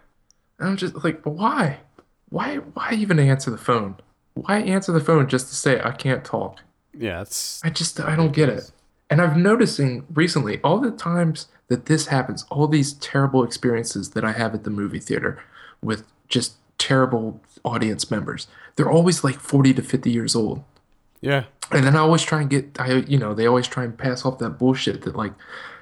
And 0.57 0.69
I'm 0.69 0.77
just 0.77 1.03
like, 1.03 1.21
but 1.21 1.33
why? 1.33 1.81
Why 2.29 2.55
why 2.57 2.93
even 2.93 3.19
answer 3.19 3.51
the 3.51 3.57
phone? 3.57 3.95
Why 4.33 4.59
answer 4.59 4.91
the 4.91 4.99
phone 4.99 5.27
just 5.27 5.47
to 5.49 5.55
say 5.55 5.79
I 5.81 5.91
can't 5.91 6.25
talk? 6.25 6.59
Yeah, 6.93 7.21
it's 7.21 7.61
I 7.63 7.69
just 7.69 7.99
I 7.99 8.15
don't 8.15 8.33
get 8.33 8.49
it. 8.49 8.71
And 9.09 9.21
I've 9.21 9.37
noticing 9.37 10.05
recently 10.13 10.59
all 10.63 10.79
the 10.79 10.91
times 10.91 11.47
that 11.67 11.85
this 11.85 12.07
happens, 12.07 12.45
all 12.49 12.67
these 12.67 12.93
terrible 12.93 13.43
experiences 13.43 14.11
that 14.11 14.23
I 14.23 14.31
have 14.31 14.53
at 14.53 14.63
the 14.63 14.69
movie 14.69 14.99
theater 14.99 15.43
with 15.81 16.03
just 16.27 16.55
terrible 16.77 17.39
audience 17.63 18.09
members. 18.09 18.47
They're 18.75 18.89
always 18.89 19.23
like 19.23 19.39
40 19.39 19.73
to 19.75 19.81
50 19.81 20.11
years 20.11 20.35
old. 20.35 20.63
Yeah. 21.21 21.45
And 21.71 21.85
then 21.85 21.95
I 21.95 21.99
always 21.99 22.23
try 22.23 22.41
and 22.41 22.49
get, 22.49 22.79
I, 22.79 22.97
you 23.07 23.17
know, 23.17 23.33
they 23.33 23.47
always 23.47 23.67
try 23.67 23.83
and 23.83 23.97
pass 23.97 24.25
off 24.25 24.37
that 24.39 24.51
bullshit 24.51 25.03
that 25.03 25.15
like 25.15 25.33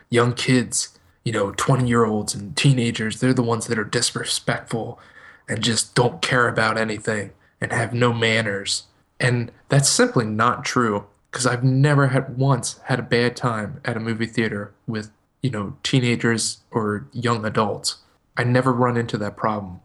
young 0.09 0.33
kids, 0.33 0.97
you 1.23 1.31
know, 1.31 1.51
20 1.51 1.87
year 1.87 2.05
olds 2.05 2.33
and 2.33 2.55
teenagers, 2.55 3.19
they're 3.19 3.33
the 3.33 3.43
ones 3.43 3.67
that 3.67 3.79
are 3.79 3.83
disrespectful 3.83 4.99
and 5.47 5.63
just 5.63 5.95
don't 5.95 6.21
care 6.21 6.47
about 6.47 6.77
anything 6.77 7.31
and 7.59 7.71
have 7.71 7.93
no 7.93 8.13
manners. 8.13 8.83
And 9.19 9.51
that's 9.69 9.89
simply 9.89 10.25
not 10.25 10.65
true 10.65 11.05
because 11.31 11.45
I've 11.45 11.63
never 11.63 12.07
had 12.07 12.37
once 12.37 12.79
had 12.85 12.99
a 12.99 13.03
bad 13.03 13.35
time 13.35 13.81
at 13.85 13.97
a 13.97 13.99
movie 13.99 14.25
theater 14.25 14.73
with, 14.85 15.11
you 15.41 15.49
know, 15.49 15.77
teenagers 15.83 16.59
or 16.71 17.07
young 17.11 17.45
adults. 17.45 17.97
I 18.37 18.43
never 18.43 18.71
run 18.71 18.97
into 18.97 19.17
that 19.19 19.37
problem. 19.37 19.79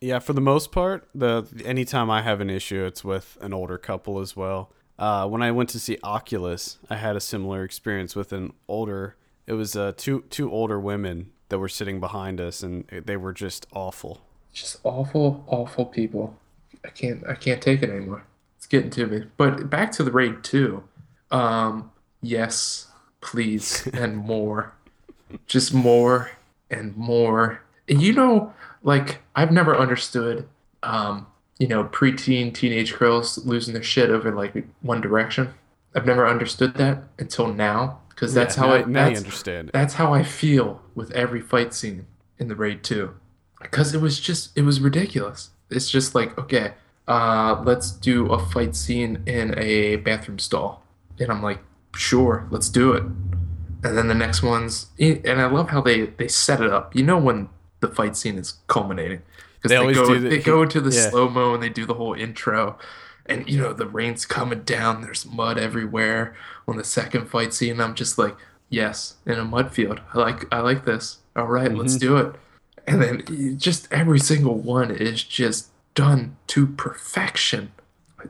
Yeah, 0.00 0.18
for 0.18 0.32
the 0.32 0.40
most 0.40 0.70
part, 0.70 1.08
the 1.14 1.46
anytime 1.64 2.10
I 2.10 2.22
have 2.22 2.40
an 2.40 2.50
issue, 2.50 2.84
it's 2.84 3.02
with 3.02 3.38
an 3.40 3.54
older 3.54 3.78
couple 3.78 4.20
as 4.20 4.36
well. 4.36 4.70
Uh, 4.98 5.26
when 5.26 5.42
I 5.42 5.50
went 5.50 5.70
to 5.70 5.80
see 5.80 5.98
Oculus, 6.02 6.78
I 6.88 6.96
had 6.96 7.16
a 7.16 7.20
similar 7.20 7.64
experience 7.64 8.14
with 8.14 8.32
an 8.32 8.52
older. 8.68 9.16
It 9.46 9.54
was 9.54 9.74
uh, 9.74 9.92
two 9.96 10.24
two 10.30 10.50
older 10.50 10.78
women 10.78 11.30
that 11.48 11.58
were 11.58 11.68
sitting 11.68 12.00
behind 12.00 12.40
us, 12.40 12.62
and 12.62 12.86
they 12.88 13.16
were 13.16 13.32
just 13.32 13.66
awful. 13.72 14.20
Just 14.54 14.78
awful, 14.84 15.44
awful 15.48 15.84
people. 15.84 16.36
I 16.84 16.88
can't, 16.88 17.22
I 17.28 17.34
can't 17.34 17.60
take 17.60 17.82
it 17.82 17.90
anymore. 17.90 18.24
It's 18.56 18.66
getting 18.66 18.90
to 18.90 19.06
me. 19.06 19.24
But 19.36 19.68
back 19.68 19.90
to 19.92 20.02
the 20.04 20.12
raid 20.12 20.42
two. 20.42 20.84
Um, 21.30 21.90
yes, 22.22 22.86
please, 23.20 23.86
and 23.92 24.16
more. 24.16 24.72
Just 25.46 25.74
more 25.74 26.30
and 26.70 26.96
more. 26.96 27.60
And 27.88 28.00
you 28.00 28.12
know, 28.12 28.54
like 28.82 29.20
I've 29.34 29.50
never 29.50 29.76
understood, 29.76 30.46
um, 30.82 31.26
you 31.58 31.66
know, 31.66 31.84
preteen 31.84 32.54
teenage 32.54 32.96
girls 32.96 33.44
losing 33.44 33.74
their 33.74 33.82
shit 33.82 34.10
over 34.10 34.32
like 34.32 34.54
One 34.82 35.00
Direction. 35.00 35.52
I've 35.96 36.06
never 36.06 36.26
understood 36.28 36.74
that 36.74 37.02
until 37.18 37.52
now 37.52 38.00
because 38.10 38.34
that's 38.34 38.56
Yeah, 38.56 38.62
how 38.62 38.68
now- 38.68 38.74
I 38.74 38.84
now 38.84 39.08
that's, 39.08 39.18
understand 39.20 39.68
it. 39.68 39.72
that's 39.72 39.94
how 39.94 40.12
I 40.14 40.22
feel 40.22 40.80
with 40.94 41.10
every 41.12 41.40
fight 41.40 41.74
scene 41.74 42.06
in 42.38 42.48
the 42.48 42.56
raid 42.56 42.82
2 42.84 43.14
because 43.64 43.94
it 43.94 44.00
was 44.00 44.20
just 44.20 44.56
it 44.56 44.62
was 44.62 44.80
ridiculous. 44.80 45.50
It's 45.70 45.90
just 45.90 46.14
like 46.14 46.38
okay, 46.38 46.74
uh, 47.08 47.60
let's 47.64 47.90
do 47.90 48.26
a 48.32 48.38
fight 48.38 48.76
scene 48.76 49.22
in 49.26 49.54
a 49.58 49.96
bathroom 49.96 50.38
stall, 50.38 50.82
and 51.18 51.30
I'm 51.30 51.42
like, 51.42 51.58
sure, 51.96 52.46
let's 52.50 52.68
do 52.68 52.92
it. 52.92 53.02
And 53.02 53.98
then 53.98 54.08
the 54.08 54.14
next 54.14 54.42
one's, 54.42 54.86
and 54.98 55.40
I 55.40 55.46
love 55.46 55.70
how 55.70 55.80
they 55.80 56.06
they 56.06 56.28
set 56.28 56.60
it 56.60 56.70
up. 56.72 56.94
You 56.96 57.02
know 57.02 57.18
when 57.18 57.48
the 57.80 57.88
fight 57.88 58.16
scene 58.16 58.38
is 58.38 58.54
culminating 58.66 59.20
because 59.56 59.68
They 59.70 59.74
they, 59.76 59.80
always 59.80 59.96
go 59.98 60.08
do 60.08 60.20
the- 60.20 60.28
they 60.30 60.38
go 60.38 60.62
into 60.62 60.80
the 60.80 60.94
yeah. 60.94 61.10
slow 61.10 61.28
mo 61.28 61.52
and 61.54 61.62
they 61.62 61.68
do 61.68 61.84
the 61.84 61.94
whole 61.94 62.14
intro, 62.14 62.78
and 63.26 63.48
you 63.48 63.58
know 63.60 63.72
the 63.74 63.86
rain's 63.86 64.24
coming 64.24 64.62
down. 64.62 65.02
There's 65.02 65.26
mud 65.26 65.58
everywhere 65.58 66.34
on 66.66 66.76
the 66.78 66.84
second 66.84 67.28
fight 67.28 67.52
scene. 67.52 67.78
I'm 67.80 67.94
just 67.94 68.16
like, 68.16 68.36
yes, 68.70 69.16
in 69.26 69.34
a 69.38 69.44
mud 69.44 69.72
field. 69.72 70.00
I 70.14 70.18
like 70.18 70.46
I 70.52 70.60
like 70.60 70.84
this. 70.86 71.18
All 71.36 71.46
right, 71.46 71.68
Mm-hmm. 71.68 71.80
let's 71.80 71.96
do 71.96 72.16
it. 72.16 72.34
And 72.86 73.02
then 73.02 73.58
just 73.58 73.90
every 73.92 74.18
single 74.20 74.56
one 74.58 74.90
is 74.90 75.22
just 75.24 75.68
done 75.94 76.36
to 76.48 76.66
perfection. 76.66 77.72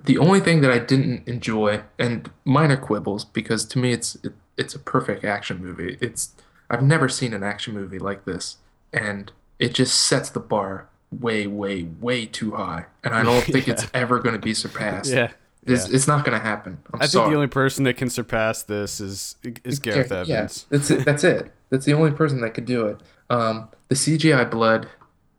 The 0.05 0.19
only 0.19 0.41
thing 0.41 0.61
that 0.61 0.71
I 0.71 0.79
didn't 0.79 1.27
enjoy, 1.29 1.83
and 1.99 2.31
minor 2.45 2.77
quibbles, 2.77 3.25
because 3.25 3.65
to 3.67 3.79
me 3.79 3.93
it's 3.93 4.17
it, 4.17 4.33
it's 4.57 4.75
a 4.75 4.79
perfect 4.79 5.25
action 5.25 5.63
movie. 5.65 5.97
It's 6.01 6.31
I've 6.69 6.83
never 6.83 7.09
seen 7.09 7.33
an 7.33 7.43
action 7.45 7.75
movie 7.75 7.99
like 7.99 8.25
this, 8.25 8.57
and 8.93 9.31
it 9.59 9.73
just 9.75 9.97
sets 10.01 10.31
the 10.31 10.41
bar 10.41 10.89
way, 11.13 11.47
way, 11.47 11.85
way 12.01 12.27
too 12.27 12.53
high, 12.57 12.87
and 13.05 13.15
I 13.15 13.23
don't 13.23 13.43
think 13.45 13.69
it's 13.69 13.87
ever 13.95 14.19
going 14.19 14.35
to 14.35 14.41
be 14.41 14.55
surpassed. 14.55 15.13
Yeah. 15.13 15.31
It's, 15.67 15.89
it's 15.89 16.07
not 16.07 16.27
going 16.27 16.39
to 16.39 16.45
happen. 16.45 16.77
I'm 16.93 17.01
I 17.01 17.07
think 17.07 17.31
the 17.31 17.35
only 17.35 17.47
person 17.47 17.85
that 17.85 17.97
can 17.97 18.11
surpass 18.11 18.63
this 18.65 19.01
is 19.01 19.37
is 19.65 19.79
Gareth 19.79 20.11
Yeah, 20.11 20.19
Evans. 20.19 20.67
that's 20.69 20.91
it. 20.91 21.05
That's 21.07 21.25
it. 21.25 21.53
That's 21.71 21.87
the 21.87 21.95
only 21.95 22.11
person 22.11 22.43
that 22.43 22.53
could 22.53 22.67
do 22.67 22.87
it. 22.87 22.99
Um, 23.31 23.69
the 23.95 24.19
CGI 24.19 24.51
blood, 24.51 24.89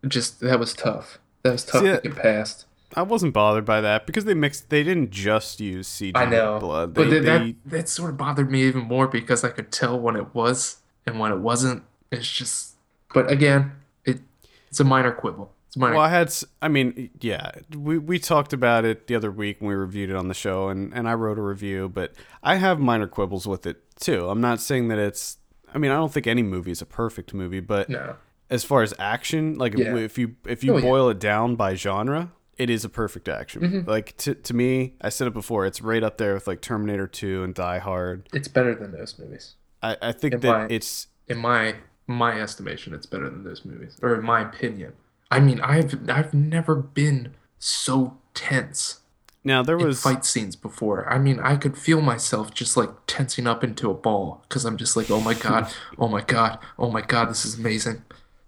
just 0.07 0.39
that 0.39 0.59
was 0.59 0.73
tough. 0.73 1.19
That 1.43 1.51
was 1.51 1.65
tough 1.65 1.81
See, 1.81 1.87
to 1.87 1.99
get 2.01 2.15
past. 2.15 2.65
I 2.95 3.01
wasn't 3.01 3.33
bothered 3.33 3.65
by 3.65 3.81
that 3.81 4.05
because 4.05 4.23
they 4.23 4.33
mixed. 4.33 4.69
They 4.69 4.83
didn't 4.83 5.11
just 5.11 5.59
use 5.59 5.89
CGI 5.89 6.11
I 6.15 6.25
know, 6.25 6.59
blood. 6.59 6.93
but 6.93 7.09
They, 7.09 7.19
that, 7.19 7.39
they, 7.39 7.51
that 7.51 7.55
that 7.65 7.89
sort 7.89 8.11
of 8.11 8.17
bothered 8.17 8.49
me 8.49 8.63
even 8.63 8.83
more 8.83 9.07
because 9.07 9.43
I 9.43 9.49
could 9.49 9.71
tell 9.71 9.99
when 9.99 10.15
it 10.15 10.33
was 10.33 10.77
and 11.05 11.19
when 11.19 11.31
it 11.31 11.39
wasn't. 11.39 11.83
It's 12.11 12.31
just, 12.31 12.75
but 13.13 13.29
again, 13.29 13.73
it 14.05 14.21
it's 14.69 14.79
a 14.79 14.85
minor 14.85 15.11
quibble. 15.11 15.51
It's 15.67 15.75
a 15.75 15.79
minor. 15.79 15.95
Well, 15.95 16.03
I 16.03 16.09
had. 16.09 16.33
I 16.61 16.69
mean, 16.69 17.09
yeah, 17.19 17.51
we 17.75 17.97
we 17.97 18.19
talked 18.19 18.53
about 18.53 18.85
it 18.85 19.07
the 19.07 19.15
other 19.15 19.31
week 19.31 19.59
when 19.59 19.69
we 19.69 19.75
reviewed 19.75 20.09
it 20.09 20.15
on 20.15 20.29
the 20.29 20.33
show, 20.33 20.69
and 20.69 20.93
and 20.93 21.09
I 21.09 21.13
wrote 21.15 21.37
a 21.37 21.41
review, 21.41 21.89
but 21.89 22.13
I 22.41 22.55
have 22.55 22.79
minor 22.79 23.07
quibbles 23.07 23.45
with 23.45 23.65
it 23.65 23.81
too. 23.99 24.29
I'm 24.29 24.41
not 24.41 24.61
saying 24.61 24.87
that 24.87 24.99
it's. 24.99 25.37
I 25.73 25.77
mean, 25.77 25.91
I 25.91 25.95
don't 25.95 26.13
think 26.13 26.25
any 26.25 26.43
movie 26.43 26.71
is 26.71 26.81
a 26.81 26.85
perfect 26.85 27.33
movie, 27.33 27.59
but 27.59 27.89
no, 27.89 28.15
as 28.49 28.63
far 28.63 28.81
as 28.83 28.93
action, 28.99 29.57
like 29.57 29.77
Yeah. 29.77 29.95
if 29.97 30.17
you 30.17 30.35
if 30.45 30.63
you 30.63 30.73
Oh, 30.73 30.77
yeah. 30.77 30.81
boil 30.83 31.09
it 31.09 31.19
down 31.19 31.55
by 31.55 31.73
genre, 31.75 32.31
it 32.57 32.69
is 32.69 32.85
a 32.85 32.89
perfect 32.89 33.27
action. 33.27 33.61
Mm-hmm. 33.61 33.89
Like 33.89 34.15
to 34.17 34.35
to 34.35 34.53
me, 34.53 34.93
I 35.01 35.09
said 35.09 35.27
it 35.27 35.33
before, 35.33 35.65
it's 35.65 35.81
right 35.81 36.03
up 36.03 36.17
there 36.17 36.33
with 36.33 36.47
like 36.47 36.61
Terminator 36.61 37.07
2 37.07 37.43
and 37.43 37.53
Die 37.55 37.79
Hard. 37.79 38.29
it's 38.33 38.47
better 38.47 38.75
than 38.75 38.91
those 38.91 39.17
movies. 39.19 39.55
I, 39.83 39.97
I 40.01 40.11
think 40.11 40.35
In 40.35 40.39
that 40.41 40.57
my- 40.61 40.67
it's 40.69 41.07
In 41.27 41.37
my 41.39 41.75
my 42.07 42.39
estimation, 42.39 42.93
it's 42.93 43.07
better 43.07 43.29
than 43.29 43.43
those 43.43 43.65
movies, 43.65 43.97
or 44.01 44.13
in 44.15 44.23
my 44.23 44.41
opinion. 44.41 44.93
I 45.31 45.39
mean, 45.39 45.59
I've 45.61 46.07
I've 46.09 46.33
never 46.35 46.75
been 46.75 47.33
so 47.57 48.17
tense 48.35 48.99
now 49.43 49.63
there 49.63 49.77
in 49.77 49.85
was 49.87 50.01
fight 50.03 50.23
scenes 50.23 50.55
before. 50.55 51.11
I 51.11 51.17
mean, 51.17 51.39
I 51.39 51.55
could 51.55 51.75
feel 51.77 51.99
myself 52.01 52.53
just 52.53 52.77
like 52.77 52.91
tensing 53.07 53.47
up 53.47 53.63
into 53.63 53.89
a 53.89 53.93
ball 53.95 54.43
because 54.47 54.65
I'm 54.65 54.77
just 54.77 54.95
like, 54.95 55.09
oh 55.09 55.19
my 55.19 55.33
god, 55.33 55.71
oh 55.97 56.07
my 56.07 56.21
god, 56.21 56.59
oh 56.77 56.91
my 56.91 57.01
god, 57.01 57.29
this 57.29 57.43
is 57.43 57.57
amazing. 57.57 58.03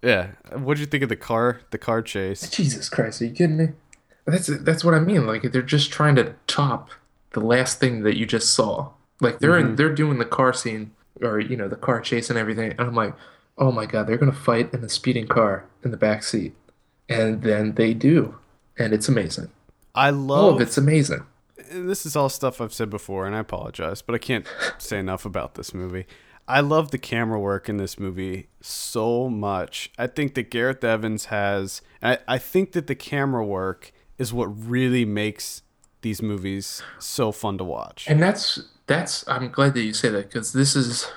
Yeah. 0.07 0.27
What 0.57 0.75
did 0.75 0.81
you 0.81 0.85
think 0.85 1.03
of 1.03 1.09
the 1.09 1.15
car 1.15 1.61
the 1.71 1.77
car 1.77 2.01
chase? 2.01 2.49
Jesus 2.49 2.89
Christ, 2.89 3.21
are 3.21 3.25
you 3.25 3.31
kidding 3.31 3.57
me? 3.57 3.67
That's 4.25 4.47
that's 4.47 4.83
what 4.83 4.93
I 4.93 4.99
mean. 4.99 5.27
Like 5.27 5.51
they're 5.51 5.61
just 5.61 5.91
trying 5.91 6.15
to 6.15 6.33
top 6.47 6.89
the 7.31 7.41
last 7.41 7.79
thing 7.79 8.03
that 8.03 8.17
you 8.17 8.25
just 8.25 8.53
saw. 8.53 8.91
Like 9.19 9.39
they're 9.39 9.57
in, 9.57 9.67
mm-hmm. 9.67 9.75
they're 9.75 9.93
doing 9.93 10.17
the 10.17 10.25
car 10.25 10.53
scene 10.53 10.91
or 11.21 11.39
you 11.39 11.57
know 11.57 11.67
the 11.67 11.75
car 11.75 11.99
chase 12.01 12.29
and 12.29 12.39
everything, 12.39 12.71
and 12.71 12.81
I'm 12.81 12.95
like, 12.95 13.13
oh 13.57 13.71
my 13.71 13.85
god, 13.85 14.07
they're 14.07 14.17
gonna 14.17 14.31
fight 14.31 14.73
in 14.73 14.83
a 14.83 14.89
speeding 14.89 15.27
car 15.27 15.65
in 15.83 15.91
the 15.91 15.97
back 15.97 16.23
seat, 16.23 16.55
and 17.09 17.41
then 17.41 17.73
they 17.73 17.93
do, 17.93 18.35
and 18.77 18.93
it's 18.93 19.09
amazing. 19.09 19.49
I 19.93 20.11
love. 20.11 20.43
All 20.43 20.55
of 20.55 20.61
it's 20.61 20.77
amazing. 20.77 21.25
this 21.71 22.05
is 22.05 22.15
all 22.15 22.29
stuff 22.29 22.61
I've 22.61 22.73
said 22.73 22.89
before, 22.89 23.25
and 23.25 23.35
I 23.35 23.39
apologize, 23.39 24.01
but 24.01 24.15
I 24.15 24.19
can't 24.19 24.45
say 24.77 24.99
enough 24.99 25.25
about 25.25 25.55
this 25.55 25.73
movie. 25.73 26.05
I 26.47 26.61
love 26.61 26.91
the 26.91 26.97
camera 26.97 27.39
work 27.39 27.67
in 27.67 27.77
this 27.77 27.99
movie 27.99 28.47
so 28.61 29.29
much. 29.29 29.91
I 29.97 30.07
think 30.07 30.33
that 30.35 30.49
Gareth 30.49 30.83
Evans 30.83 31.25
has. 31.25 31.81
I, 32.01 32.19
I 32.27 32.37
think 32.37 32.71
that 32.71 32.87
the 32.87 32.95
camera 32.95 33.45
work 33.45 33.91
is 34.17 34.33
what 34.33 34.45
really 34.45 35.03
makes 35.03 35.61
these 36.01 36.21
movies 36.21 36.81
so 36.99 37.31
fun 37.31 37.57
to 37.57 37.63
watch. 37.63 38.05
And 38.07 38.21
that's 38.21 38.61
that's 38.87 39.27
I'm 39.27 39.49
glad 39.51 39.73
that 39.73 39.81
you 39.81 39.93
say 39.93 40.09
that 40.09 40.31
because 40.31 40.53
this 40.53 40.75
is 40.75 41.09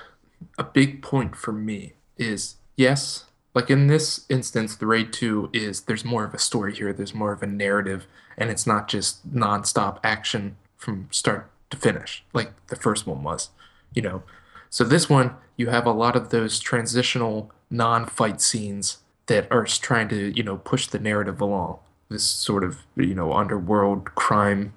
a 0.57 0.63
big 0.63 1.01
point 1.01 1.35
for 1.35 1.53
me 1.53 1.93
is 2.17 2.55
yes, 2.75 3.25
like 3.53 3.69
in 3.69 3.87
this 3.87 4.25
instance, 4.29 4.75
the 4.75 4.85
raid 4.85 5.13
two 5.13 5.49
is 5.53 5.81
there's 5.81 6.03
more 6.03 6.25
of 6.25 6.33
a 6.33 6.39
story 6.39 6.75
here, 6.75 6.91
there's 6.91 7.13
more 7.13 7.31
of 7.31 7.41
a 7.41 7.47
narrative, 7.47 8.05
and 8.37 8.49
it's 8.49 8.67
not 8.67 8.87
just 8.87 9.33
nonstop 9.33 9.99
action 10.03 10.57
from 10.77 11.07
start 11.11 11.49
to 11.69 11.77
finish, 11.77 12.23
like 12.33 12.51
the 12.67 12.75
first 12.75 13.07
one 13.07 13.23
was, 13.23 13.49
you 13.93 14.01
know. 14.01 14.23
So 14.71 14.85
this 14.85 15.09
one, 15.09 15.35
you 15.57 15.67
have 15.67 15.85
a 15.85 15.91
lot 15.91 16.15
of 16.15 16.29
those 16.29 16.59
transitional 16.59 17.51
non-fight 17.69 18.41
scenes 18.41 18.99
that 19.27 19.47
are 19.51 19.65
trying 19.65 20.07
to, 20.09 20.35
you 20.35 20.43
know, 20.43 20.57
push 20.57 20.87
the 20.87 20.97
narrative 20.97 21.39
along. 21.39 21.77
This 22.09 22.23
sort 22.23 22.63
of, 22.63 22.79
you 22.95 23.13
know, 23.13 23.33
underworld 23.33 24.15
crime 24.15 24.73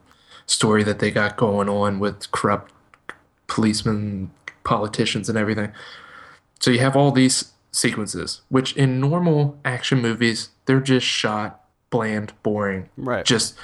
story 0.47 0.83
that 0.85 0.99
they 0.99 1.11
got 1.11 1.37
going 1.37 1.69
on 1.69 2.01
with 2.01 2.31
corrupt 2.33 2.73
policemen, 3.47 4.31
politicians, 4.65 5.29
and 5.29 5.39
everything. 5.39 5.73
So 6.61 6.71
you 6.71 6.81
have 6.81 6.97
all 6.97 7.13
these 7.13 7.53
sequences, 7.71 8.43
which 8.49 8.77
in 8.77 9.01
normal 9.01 9.59
action 9.65 10.03
movies, 10.03 10.51
they're 10.67 10.81
just 10.81 11.07
shot, 11.07 11.65
bland, 11.91 12.33
boring. 12.43 12.89
Right. 12.97 13.25
Just, 13.25 13.55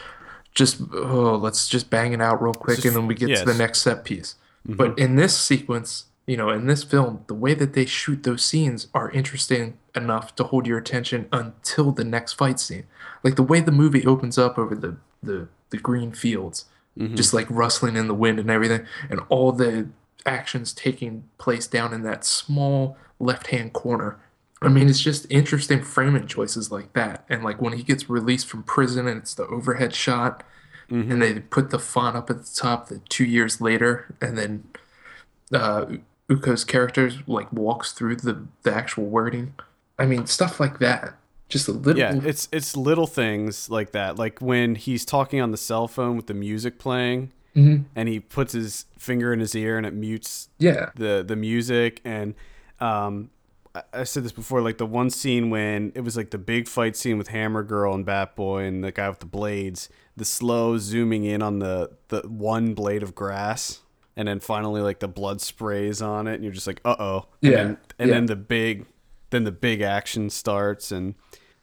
just 0.54 0.80
oh, 0.92 1.36
let's 1.36 1.68
just 1.68 1.90
bang 1.90 2.12
it 2.12 2.20
out 2.20 2.40
real 2.40 2.54
quick, 2.54 2.76
Just- 2.76 2.86
and 2.86 2.96
then 2.96 3.06
we 3.08 3.14
get 3.16 3.36
to 3.36 3.44
the 3.44 3.54
next 3.54 3.82
set 3.82 4.04
piece. 4.04 4.36
Mm-hmm. 4.66 4.76
But 4.76 4.98
in 4.98 5.16
this 5.16 5.36
sequence, 5.36 6.06
you 6.26 6.36
know, 6.36 6.50
in 6.50 6.66
this 6.66 6.84
film, 6.84 7.24
the 7.26 7.34
way 7.34 7.54
that 7.54 7.72
they 7.72 7.86
shoot 7.86 8.22
those 8.22 8.44
scenes 8.44 8.86
are 8.94 9.10
interesting 9.10 9.78
enough 9.96 10.36
to 10.36 10.44
hold 10.44 10.66
your 10.66 10.78
attention 10.78 11.28
until 11.32 11.90
the 11.90 12.04
next 12.04 12.34
fight 12.34 12.60
scene. 12.60 12.84
Like 13.24 13.36
the 13.36 13.42
way 13.42 13.60
the 13.60 13.72
movie 13.72 14.06
opens 14.06 14.38
up 14.38 14.58
over 14.58 14.74
the 14.74 14.96
the, 15.22 15.48
the 15.70 15.76
green 15.76 16.12
fields, 16.12 16.64
just 17.14 17.34
like 17.34 17.46
rustling 17.50 17.96
in 17.96 18.06
the 18.08 18.14
wind 18.14 18.38
and 18.38 18.50
everything, 18.50 18.86
and 19.10 19.20
all 19.28 19.52
the 19.52 19.88
actions 20.26 20.72
taking 20.72 21.24
place 21.38 21.66
down 21.66 21.92
in 21.92 22.02
that 22.02 22.24
small 22.24 22.96
left 23.18 23.48
hand 23.48 23.72
corner. 23.72 24.18
I 24.62 24.68
mean, 24.68 24.88
it's 24.90 25.00
just 25.00 25.26
interesting 25.30 25.82
framing 25.82 26.26
choices 26.26 26.70
like 26.70 26.92
that. 26.92 27.24
And 27.30 27.42
like 27.42 27.62
when 27.62 27.72
he 27.72 27.82
gets 27.82 28.10
released 28.10 28.46
from 28.46 28.62
prison 28.62 29.06
and 29.08 29.18
it's 29.22 29.34
the 29.34 29.46
overhead 29.46 29.94
shot 29.94 30.44
Mm-hmm. 30.90 31.12
and 31.12 31.22
they 31.22 31.38
put 31.38 31.70
the 31.70 31.78
font 31.78 32.16
up 32.16 32.30
at 32.30 32.38
the 32.44 32.50
top 32.52 32.88
the 32.88 32.98
two 33.08 33.24
years 33.24 33.60
later 33.60 34.12
and 34.20 34.36
then 34.36 34.64
uh 35.54 35.86
Iko's 36.30 36.64
characters 36.64 37.18
like 37.26 37.52
walks 37.52 37.92
through 37.92 38.16
the 38.16 38.46
the 38.62 38.74
actual 38.74 39.04
wording. 39.06 39.54
I 39.98 40.06
mean, 40.06 40.26
stuff 40.26 40.60
like 40.60 40.78
that. 40.78 41.14
Just 41.48 41.66
a 41.68 41.72
little 41.72 41.98
Yeah, 41.98 42.20
it's 42.24 42.48
it's 42.52 42.76
little 42.76 43.06
things 43.08 43.68
like 43.68 43.92
that. 43.92 44.16
Like 44.16 44.40
when 44.40 44.76
he's 44.76 45.04
talking 45.04 45.40
on 45.40 45.50
the 45.50 45.56
cell 45.56 45.88
phone 45.88 46.16
with 46.16 46.26
the 46.28 46.34
music 46.34 46.78
playing 46.78 47.32
Mhm. 47.56 47.86
and 47.96 48.08
he 48.08 48.20
puts 48.20 48.52
his 48.52 48.84
finger 48.96 49.32
in 49.32 49.40
his 49.40 49.56
ear 49.56 49.76
and 49.76 49.84
it 49.84 49.92
mutes 49.92 50.48
yeah. 50.58 50.90
the 50.94 51.24
the 51.26 51.34
music 51.36 52.00
and 52.04 52.34
um 52.78 53.30
I- 53.74 53.82
I 53.92 54.04
said 54.04 54.24
this 54.24 54.32
before, 54.32 54.62
like 54.62 54.78
the 54.78 54.86
one 54.86 55.10
scene 55.10 55.48
when 55.50 55.92
it 55.94 56.00
was 56.00 56.16
like 56.16 56.30
the 56.30 56.38
big 56.38 56.66
fight 56.66 56.96
scene 56.96 57.18
with 57.18 57.28
Hammer 57.28 57.62
Girl 57.62 57.94
and 57.94 58.04
Bat 58.04 58.34
Boy 58.36 58.64
and 58.64 58.82
the 58.82 58.90
guy 58.90 59.08
with 59.08 59.20
the 59.20 59.26
blades, 59.26 59.88
the 60.16 60.24
slow 60.24 60.76
zooming 60.78 61.24
in 61.24 61.40
on 61.42 61.58
the 61.60 61.90
the 62.08 62.20
one 62.22 62.74
blade 62.74 63.02
of 63.02 63.14
grass, 63.14 63.80
and 64.20 64.28
then 64.28 64.38
finally 64.38 64.82
like 64.82 65.00
the 65.00 65.08
blood 65.08 65.40
sprays 65.40 66.02
on 66.02 66.26
it, 66.26 66.34
and 66.34 66.44
you're 66.44 66.52
just 66.52 66.66
like, 66.66 66.82
uh 66.84 66.96
oh, 66.98 67.26
and 67.42 67.50
Yeah, 67.52 67.56
then, 67.56 67.78
and 67.98 68.08
yeah. 68.10 68.14
then 68.16 68.26
the 68.26 68.36
big, 68.36 68.84
then 69.30 69.44
the 69.44 69.50
big 69.52 69.80
action 69.80 70.28
starts, 70.28 70.92
and 70.92 71.14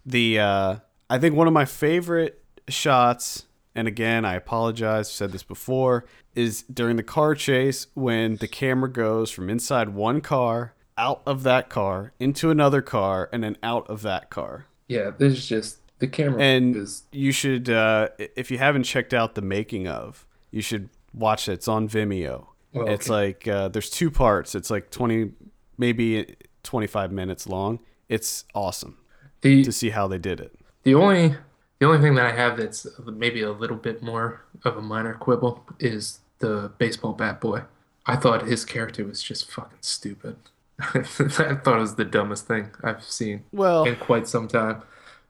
the 0.04 0.40
uh, 0.40 0.76
I 1.08 1.20
think 1.20 1.36
one 1.36 1.46
of 1.46 1.54
my 1.54 1.66
favorite 1.66 2.42
shots, 2.68 3.46
and 3.76 3.88
again 3.88 4.26
I 4.26 4.34
apologize, 4.34 5.08
I've 5.08 5.14
said 5.14 5.32
this 5.34 5.44
before, 5.44 6.06
is 6.34 6.64
during 6.64 6.96
the 6.96 7.04
car 7.04 7.36
chase 7.36 7.86
when 7.94 8.38
the 8.38 8.48
camera 8.48 8.92
goes 8.92 9.30
from 9.30 9.52
inside 9.52 9.90
one 9.90 10.20
car 10.20 10.74
out 10.98 11.22
of 11.28 11.44
that 11.44 11.70
car 11.70 12.12
into 12.20 12.50
another 12.50 12.82
car 12.82 13.30
and 13.32 13.44
then 13.44 13.56
out 13.62 13.88
of 13.88 14.02
that 14.02 14.32
car. 14.32 14.66
Yeah, 14.88 15.12
there's 15.16 15.46
just 15.48 15.78
the 16.00 16.08
camera 16.08 16.42
And 16.42 16.76
is 16.76 17.04
you 17.12 17.32
should, 17.32 17.70
uh, 17.70 18.08
if 18.18 18.50
you 18.50 18.58
haven't 18.58 18.84
checked 18.84 19.14
out 19.14 19.36
the 19.36 19.42
making 19.44 19.88
of, 19.88 20.26
you 20.50 20.62
should 20.64 20.90
watch 21.14 21.48
it. 21.50 21.54
It's 21.54 21.68
on 21.68 21.88
Vimeo. 21.88 22.48
Well, 22.74 22.88
It's 22.88 23.10
like 23.10 23.48
uh, 23.48 23.70
there's 23.70 23.90
two 23.90 24.12
parts. 24.12 24.54
It's 24.56 24.70
like 24.70 24.92
20, 24.92 25.32
maybe 25.78 26.36
25 26.64 27.12
minutes 27.12 27.48
long. 27.48 27.80
It's 28.10 28.46
awesome 28.54 28.98
the 29.42 29.64
to 29.64 29.72
see 29.72 29.90
how 29.90 30.08
they 30.08 30.18
did 30.18 30.40
it. 30.40 30.54
the 30.84 30.96
only 30.96 31.36
the 31.80 31.86
only 31.86 32.00
thing 32.00 32.16
that 32.16 32.26
I 32.26 32.32
have 32.36 32.58
that's 32.58 32.88
maybe 33.06 33.42
a 33.42 33.52
little 33.52 33.78
bit 33.78 34.02
more 34.02 34.42
of 34.66 34.78
a 34.78 34.82
minor 34.82 35.14
quibble 35.14 35.64
is 35.80 36.20
the 36.40 36.72
baseball 36.78 37.14
bat 37.14 37.40
boy. 37.42 37.62
I 38.06 38.16
thought 38.16 38.48
his 38.48 38.66
character 38.66 39.04
was 39.06 39.22
just 39.22 39.52
fucking 39.52 39.78
stupid. 39.82 40.38
I 40.80 41.02
thought 41.04 41.78
it 41.78 41.80
was 41.80 41.96
the 41.96 42.06
dumbest 42.06 42.48
thing 42.48 42.70
I've 42.84 43.04
seen 43.04 43.44
Well, 43.52 43.84
in 43.86 43.96
quite 43.98 44.28
some 44.28 44.48
time. 44.48 44.82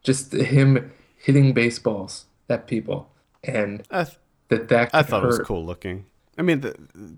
Just 0.04 0.34
him 0.34 0.92
hitting 1.18 1.54
baseballs 1.54 2.26
at 2.50 2.68
people 2.68 3.10
and 3.44 3.84
I, 3.92 4.04
th- 4.06 4.18
that 4.50 4.68
that 4.70 4.90
I 4.94 5.04
thought 5.04 5.24
it 5.24 5.28
was 5.28 5.40
cool 5.40 5.66
looking. 5.66 6.06
I 6.38 6.42
mean, 6.44 6.62
the, 6.62 6.76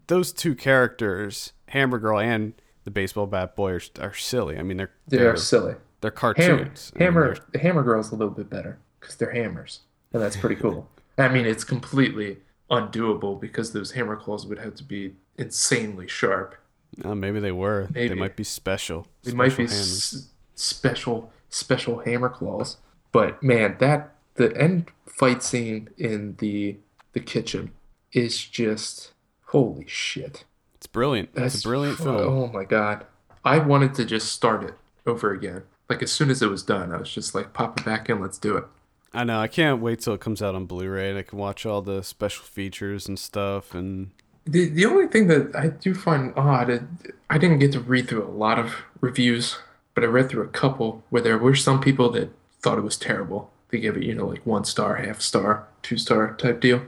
those 0.07 0.31
two 0.31 0.55
characters, 0.55 1.51
Hammer 1.69 1.99
Girl 1.99 2.19
and 2.19 2.53
the 2.85 2.91
baseball 2.91 3.27
bat 3.27 3.55
boy, 3.55 3.73
are, 3.73 3.81
are 3.99 4.13
silly. 4.13 4.57
I 4.57 4.63
mean, 4.63 4.77
they're 4.77 4.91
They 5.07 5.17
they're, 5.17 5.35
silly. 5.35 5.75
they're 6.01 6.11
Hammer, 6.11 6.33
cartoons. 6.33 6.91
I 6.95 6.99
mean, 6.99 7.05
hammer, 7.05 7.37
hammer 7.61 7.83
girl's 7.83 8.11
a 8.11 8.15
little 8.15 8.33
bit 8.33 8.49
better 8.49 8.79
because 8.99 9.15
they're 9.15 9.31
hammers, 9.33 9.81
and 10.13 10.21
that's 10.21 10.37
pretty 10.37 10.55
cool. 10.55 10.89
I 11.17 11.27
mean, 11.27 11.45
it's 11.45 11.65
completely 11.65 12.37
undoable 12.71 13.39
because 13.39 13.73
those 13.73 13.91
hammer 13.91 14.15
claws 14.15 14.45
would 14.45 14.59
have 14.59 14.75
to 14.75 14.83
be 14.83 15.15
insanely 15.37 16.07
sharp. 16.07 16.55
Uh, 17.03 17.13
maybe 17.15 17.39
they 17.39 17.51
were. 17.51 17.87
Maybe. 17.93 18.09
They 18.09 18.15
might 18.15 18.35
be 18.35 18.43
special. 18.45 19.05
They 19.23 19.33
might 19.33 19.55
be 19.55 19.65
s- 19.65 20.29
special, 20.55 21.31
special 21.49 21.99
hammer 21.99 22.29
claws. 22.29 22.77
But 23.11 23.41
man, 23.43 23.75
that 23.79 24.15
the 24.35 24.55
end 24.59 24.91
fight 25.05 25.43
scene 25.43 25.89
in 25.97 26.35
the 26.39 26.77
the 27.13 27.19
kitchen 27.19 27.71
is 28.13 28.43
just 28.43 29.11
holy 29.47 29.85
shit. 29.87 30.45
It's 30.75 30.87
brilliant. 30.87 31.33
That's 31.33 31.55
it's 31.55 31.65
a 31.65 31.67
brilliant 31.67 31.97
film. 31.97 32.17
Oh 32.17 32.47
my 32.47 32.63
god, 32.63 33.05
I 33.43 33.57
wanted 33.59 33.93
to 33.95 34.05
just 34.05 34.31
start 34.31 34.63
it 34.63 34.75
over 35.05 35.31
again. 35.33 35.63
Like 35.89 36.03
as 36.03 36.11
soon 36.11 36.29
as 36.29 36.41
it 36.41 36.49
was 36.49 36.63
done, 36.63 36.93
I 36.93 36.97
was 36.97 37.11
just 37.11 37.33
like, 37.33 37.51
pop 37.53 37.79
it 37.79 37.85
back 37.85 38.09
in, 38.09 38.19
let's 38.21 38.37
do 38.37 38.57
it. 38.57 38.65
I 39.11 39.23
know. 39.23 39.39
I 39.39 39.47
can't 39.47 39.81
wait 39.81 40.01
till 40.01 40.13
it 40.13 40.21
comes 40.21 40.41
out 40.41 40.53
on 40.53 40.65
Blu-ray 40.65 41.09
and 41.09 41.17
I 41.17 41.23
can 41.23 41.39
watch 41.39 41.65
all 41.65 41.81
the 41.81 42.03
special 42.03 42.43
features 42.45 43.07
and 43.07 43.17
stuff. 43.17 43.73
And 43.73 44.11
The 44.45 44.69
the 44.69 44.85
only 44.85 45.07
thing 45.07 45.27
that 45.27 45.55
I 45.55 45.69
do 45.69 45.95
find 45.95 46.31
odd, 46.37 46.69
it, 46.69 46.83
I 47.29 47.39
didn't 47.39 47.57
get 47.59 47.71
to 47.71 47.79
read 47.79 48.07
through 48.07 48.23
a 48.23 48.29
lot 48.29 48.59
of 48.59 48.75
reviews, 49.01 49.57
but 49.95 50.03
I 50.03 50.07
read 50.07 50.29
through 50.29 50.43
a 50.43 50.47
couple 50.49 51.03
where 51.09 51.23
there 51.23 51.39
were 51.39 51.55
some 51.55 51.81
people 51.81 52.11
that 52.11 52.29
thought 52.61 52.77
it 52.77 52.81
was 52.83 52.97
terrible. 52.97 53.51
They 53.69 53.79
gave 53.79 53.97
it, 53.97 54.03
you 54.03 54.13
know, 54.13 54.27
like 54.27 54.45
one 54.45 54.63
star, 54.65 54.95
half 54.97 55.21
star, 55.21 55.67
two 55.81 55.97
star 55.97 56.35
type 56.35 56.59
deal, 56.61 56.81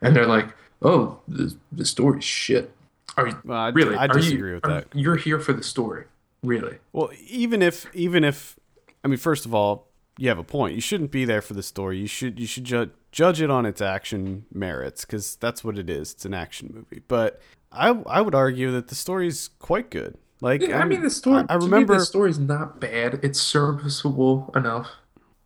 and 0.00 0.14
they're 0.16 0.26
like, 0.26 0.48
"Oh, 0.82 1.18
the 1.28 1.54
the 1.70 1.84
story's 1.84 2.24
shit." 2.24 2.72
Are 3.16 3.28
you 3.28 3.36
Well, 3.44 3.58
I- 3.58 3.68
really? 3.68 3.94
I 3.96 4.06
Are 4.06 4.16
you- 4.16 4.22
disagree 4.22 4.54
with 4.54 4.64
are- 4.64 4.70
that. 4.70 4.86
You're 4.94 5.16
here 5.16 5.38
for 5.38 5.52
the 5.52 5.62
story, 5.62 6.04
really? 6.42 6.78
well, 6.92 7.10
even 7.28 7.60
if 7.62 7.86
even 7.94 8.24
if 8.24 8.56
I 9.04 9.08
mean, 9.08 9.18
first 9.18 9.44
of 9.46 9.54
all, 9.54 9.88
you 10.18 10.28
have 10.28 10.38
a 10.38 10.44
point. 10.44 10.74
You 10.74 10.80
shouldn't 10.80 11.10
be 11.10 11.24
there 11.24 11.42
for 11.42 11.54
the 11.54 11.62
story. 11.62 11.98
You 11.98 12.06
should 12.06 12.38
you 12.40 12.46
should 12.46 12.64
ju- 12.64 12.90
judge 13.10 13.42
it 13.42 13.50
on 13.50 13.66
its 13.66 13.80
action 13.82 14.44
merits 14.52 15.04
because 15.04 15.36
that's 15.36 15.62
what 15.64 15.76
it 15.78 15.90
is. 15.90 16.12
It's 16.12 16.24
an 16.24 16.32
action 16.34 16.70
movie. 16.72 17.02
But 17.08 17.40
I 17.70 17.88
I 18.06 18.20
would 18.22 18.34
argue 18.34 18.70
that 18.72 18.88
the 18.88 18.94
story's 18.94 19.50
quite 19.58 19.90
good. 19.90 20.16
Like 20.40 20.60
Yeah, 20.62 20.78
I 20.80 20.84
mean, 20.86 21.02
the 21.02 21.10
story. 21.10 21.44
I, 21.48 21.54
I 21.54 21.56
remember. 21.56 21.94
the 21.98 22.04
story's 22.04 22.38
not 22.38 22.80
bad. 22.80 23.20
It's 23.22 23.40
serviceable 23.40 24.50
enough 24.56 24.88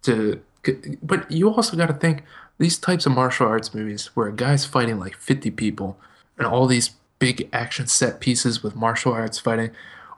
to. 0.02 0.40
But 1.02 1.30
you 1.30 1.50
also 1.50 1.76
got 1.76 1.86
to 1.86 1.92
think 1.94 2.22
these 2.58 2.78
types 2.78 3.06
of 3.06 3.12
martial 3.12 3.46
arts 3.46 3.74
movies 3.74 4.10
where 4.14 4.28
a 4.28 4.32
guy's 4.32 4.64
fighting 4.64 4.98
like 4.98 5.16
50 5.16 5.50
people 5.52 5.98
and 6.38 6.46
all 6.46 6.66
these 6.66 6.90
big 7.18 7.48
action 7.52 7.86
set 7.86 8.20
pieces 8.20 8.62
with 8.62 8.76
martial 8.76 9.12
arts 9.12 9.38
fighting. 9.38 9.70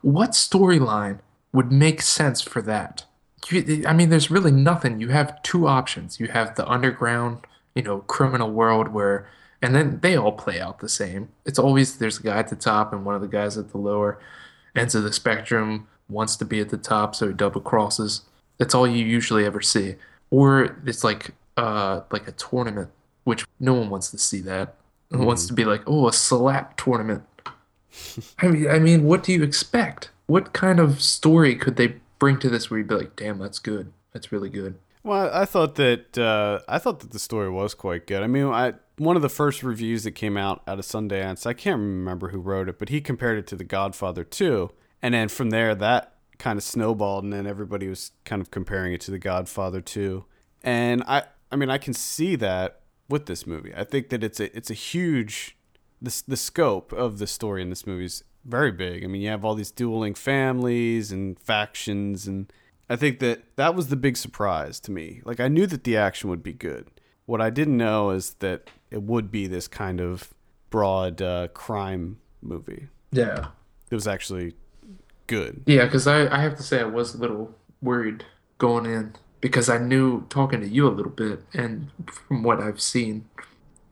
What 0.03 0.30
storyline 0.30 1.18
would 1.53 1.72
make 1.72 2.03
sense 2.03 2.41
for 2.41 2.62
that? 2.62 3.05
I 3.86 3.93
mean, 3.93 4.11
there's 4.11 4.30
really 4.30 4.51
nothing. 4.51 5.01
You 5.01 5.09
have 5.09 5.43
two 5.43 5.66
options. 5.66 6.20
You 6.20 6.28
have 6.28 6.55
the 6.55 6.68
underground, 6.68 7.39
you 7.74 7.82
know, 7.82 8.01
criminal 8.01 8.51
world 8.51 8.89
where, 8.89 9.28
and 9.62 9.74
then 9.74 10.01
they 10.01 10.16
all 10.16 10.32
play 10.32 10.61
out 10.61 10.80
the 10.80 10.89
same. 10.89 11.30
It's 11.47 11.59
always 11.59 11.99
there's 11.99 12.18
a 12.18 12.22
guy 12.22 12.39
at 12.39 12.49
the 12.49 12.57
top 12.57 12.93
and 12.93 13.05
one 13.05 13.14
of 13.14 13.20
the 13.20 13.28
guys 13.28 13.57
at 13.57 13.70
the 13.70 13.78
lower 13.78 14.18
ends 14.76 14.95
of 14.95 15.03
the 15.03 15.12
spectrum 15.12 15.89
wants 16.09 16.36
to 16.36 16.45
be 16.45 16.61
at 16.61 16.70
the 16.70 16.76
top, 16.76 17.14
so 17.14 17.28
he 17.28 17.34
double 17.34 17.61
crosses. 17.61 18.22
That's 18.59 18.74
all 18.74 18.86
you 18.86 19.05
usually 19.05 19.45
ever 19.45 19.61
see. 19.61 19.97
Or 20.30 20.76
it's 20.84 21.05
like 21.05 21.30
uh 21.59 22.02
like 22.11 22.28
a 22.28 22.32
tournament, 22.32 22.90
which 23.24 23.44
no 23.61 23.74
one 23.74 23.90
wants 23.90 24.11
to 24.12 24.18
see 24.18 24.40
that. 24.42 24.76
One 25.11 25.26
wants 25.26 25.46
to 25.46 25.52
be 25.52 25.64
like, 25.64 25.82
oh, 25.86 26.09
a 26.09 26.12
slap 26.12 26.76
tournament. 26.76 27.24
I 28.38 28.48
mean, 28.48 28.70
I 28.70 28.78
mean, 28.78 29.04
what 29.04 29.22
do 29.22 29.32
you 29.32 29.42
expect? 29.42 30.11
What 30.26 30.52
kind 30.52 30.78
of 30.78 31.02
story 31.02 31.56
could 31.56 31.76
they 31.76 31.96
bring 32.18 32.38
to 32.40 32.50
this 32.50 32.70
where 32.70 32.78
you'd 32.78 32.88
be 32.88 32.94
like, 32.94 33.16
damn, 33.16 33.38
that's 33.38 33.59
good. 33.59 33.92
That's 34.12 34.30
really 34.32 34.50
good. 34.50 34.76
Well, 35.02 35.30
I 35.32 35.44
thought 35.44 35.76
that 35.76 36.18
uh, 36.18 36.61
I 36.68 36.78
thought 36.78 37.00
that 37.00 37.12
the 37.12 37.18
story 37.18 37.48
was 37.48 37.74
quite 37.74 38.06
good. 38.06 38.22
I 38.22 38.26
mean, 38.26 38.46
I 38.46 38.74
one 38.96 39.16
of 39.16 39.22
the 39.22 39.28
first 39.28 39.62
reviews 39.62 40.04
that 40.04 40.12
came 40.12 40.36
out 40.36 40.62
out 40.66 40.78
of 40.78 40.84
Sundance, 40.84 41.46
I 41.46 41.52
can't 41.52 41.78
remember 41.78 42.28
who 42.28 42.40
wrote 42.40 42.68
it, 42.68 42.78
but 42.78 42.88
he 42.88 43.00
compared 43.00 43.38
it 43.38 43.46
to 43.48 43.56
The 43.56 43.64
Godfather 43.64 44.24
2, 44.24 44.70
and 45.00 45.14
then 45.14 45.28
from 45.28 45.50
there 45.50 45.74
that 45.76 46.14
kind 46.38 46.56
of 46.56 46.62
snowballed, 46.62 47.24
and 47.24 47.32
then 47.32 47.46
everybody 47.46 47.88
was 47.88 48.12
kind 48.24 48.42
of 48.42 48.50
comparing 48.50 48.92
it 48.92 49.00
to 49.02 49.11
The 49.11 49.18
Godfather 49.18 49.80
2, 49.80 50.24
and 50.62 51.02
I 51.06 51.24
I 51.51 51.57
mean 51.57 51.70
I 51.70 51.78
can 51.78 51.94
see 51.94 52.36
that 52.36 52.80
with 53.09 53.26
this 53.26 53.46
movie. 53.46 53.72
I 53.74 53.84
think 53.84 54.11
that 54.11 54.22
it's 54.22 54.40
a 54.40 54.55
it's 54.57 54.70
a 54.70 54.74
huge 54.74 55.57
the 56.01 56.22
the 56.28 56.36
scope 56.36 56.92
of 56.92 57.18
the 57.18 57.26
story 57.26 57.62
in 57.62 57.70
this 57.70 57.86
movie 57.86 58.05
is 58.05 58.24
very 58.44 58.72
big. 58.72 59.05
I 59.05 59.07
mean, 59.07 59.20
you 59.20 59.28
have 59.28 59.44
all 59.44 59.55
these 59.55 59.70
dueling 59.70 60.14
families 60.14 61.12
and 61.12 61.38
factions, 61.38 62.26
and 62.26 62.51
I 62.88 62.96
think 62.96 63.18
that 63.20 63.57
that 63.57 63.74
was 63.74 63.88
the 63.88 63.96
big 63.96 64.16
surprise 64.16 64.80
to 64.80 64.90
me. 64.90 65.20
Like, 65.24 65.38
I 65.38 65.49
knew 65.49 65.66
that 65.66 65.84
the 65.84 65.96
action 65.96 66.30
would 66.30 66.42
be 66.42 66.53
good. 66.53 66.88
What 67.26 67.40
I 67.40 67.51
didn't 67.51 67.76
know 67.76 68.11
is 68.11 68.34
that 68.34 68.70
it 68.90 69.03
would 69.03 69.30
be 69.30 69.46
this 69.46 69.68
kind 69.68 70.01
of 70.01 70.32
broad 70.70 71.20
uh, 71.20 71.49
crime 71.49 72.18
movie. 72.40 72.88
Yeah. 73.12 73.49
It 73.90 73.94
was 73.94 74.09
actually 74.09 74.55
good. 75.26 75.62
Yeah, 75.66 75.84
because 75.84 76.07
I, 76.07 76.26
I 76.34 76.40
have 76.40 76.57
to 76.57 76.62
say 76.62 76.80
I 76.80 76.84
was 76.84 77.14
a 77.14 77.18
little 77.18 77.55
worried 77.82 78.24
going 78.57 78.86
in 78.86 79.14
because 79.41 79.68
I 79.68 79.78
knew 79.78 80.26
talking 80.28 80.61
to 80.61 80.68
you 80.68 80.86
a 80.86 80.91
little 80.91 81.12
bit 81.12 81.41
and 81.53 81.91
from 82.07 82.43
what 82.43 82.61
I've 82.61 82.80
seen 82.80 83.28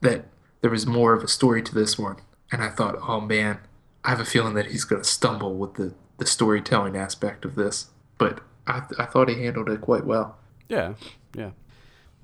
that 0.01 0.27
there 0.61 0.71
was 0.71 0.87
more 0.87 1.13
of 1.13 1.23
a 1.23 1.29
story 1.29 1.63
to 1.63 1.75
this 1.75 1.99
one. 1.99 2.17
And 2.51 2.63
I 2.63 2.71
thought, 2.71 2.97
oh 3.09 3.21
man, 3.21 3.59
I 4.05 4.11
have 4.11 4.21
a 4.21 4.25
feeling 4.25 4.55
that 4.55 4.67
he's 4.67 4.85
going 4.85 5.03
to 5.03 5.09
stumble 5.09 5.55
with 5.55 5.75
the, 5.75 5.95
the 6.19 6.27
storytelling 6.27 6.97
aspect 6.97 7.45
of 7.45 7.55
this. 7.55 7.87
But 8.19 8.41
I, 8.67 8.83
I 8.99 9.07
thought 9.07 9.29
he 9.29 9.43
handled 9.43 9.69
it 9.69 9.81
quite 9.81 10.05
well. 10.05 10.39
Yeah, 10.69 10.95
yeah. 11.35 11.51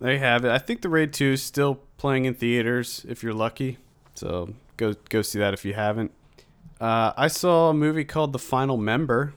There 0.00 0.12
you 0.12 0.18
have 0.18 0.44
it. 0.44 0.50
I 0.50 0.58
think 0.58 0.82
the 0.82 0.88
Raid 0.88 1.12
2 1.12 1.32
is 1.32 1.42
still 1.42 1.76
playing 1.96 2.24
in 2.24 2.34
theaters 2.34 3.06
if 3.08 3.22
you're 3.22 3.34
lucky. 3.34 3.78
So 4.14 4.54
go 4.76 4.94
go 5.08 5.22
see 5.22 5.38
that 5.38 5.54
if 5.54 5.64
you 5.64 5.74
haven't. 5.74 6.10
Uh, 6.80 7.12
I 7.16 7.28
saw 7.28 7.70
a 7.70 7.74
movie 7.74 8.04
called 8.04 8.32
The 8.32 8.40
Final 8.40 8.76
Member, 8.76 9.34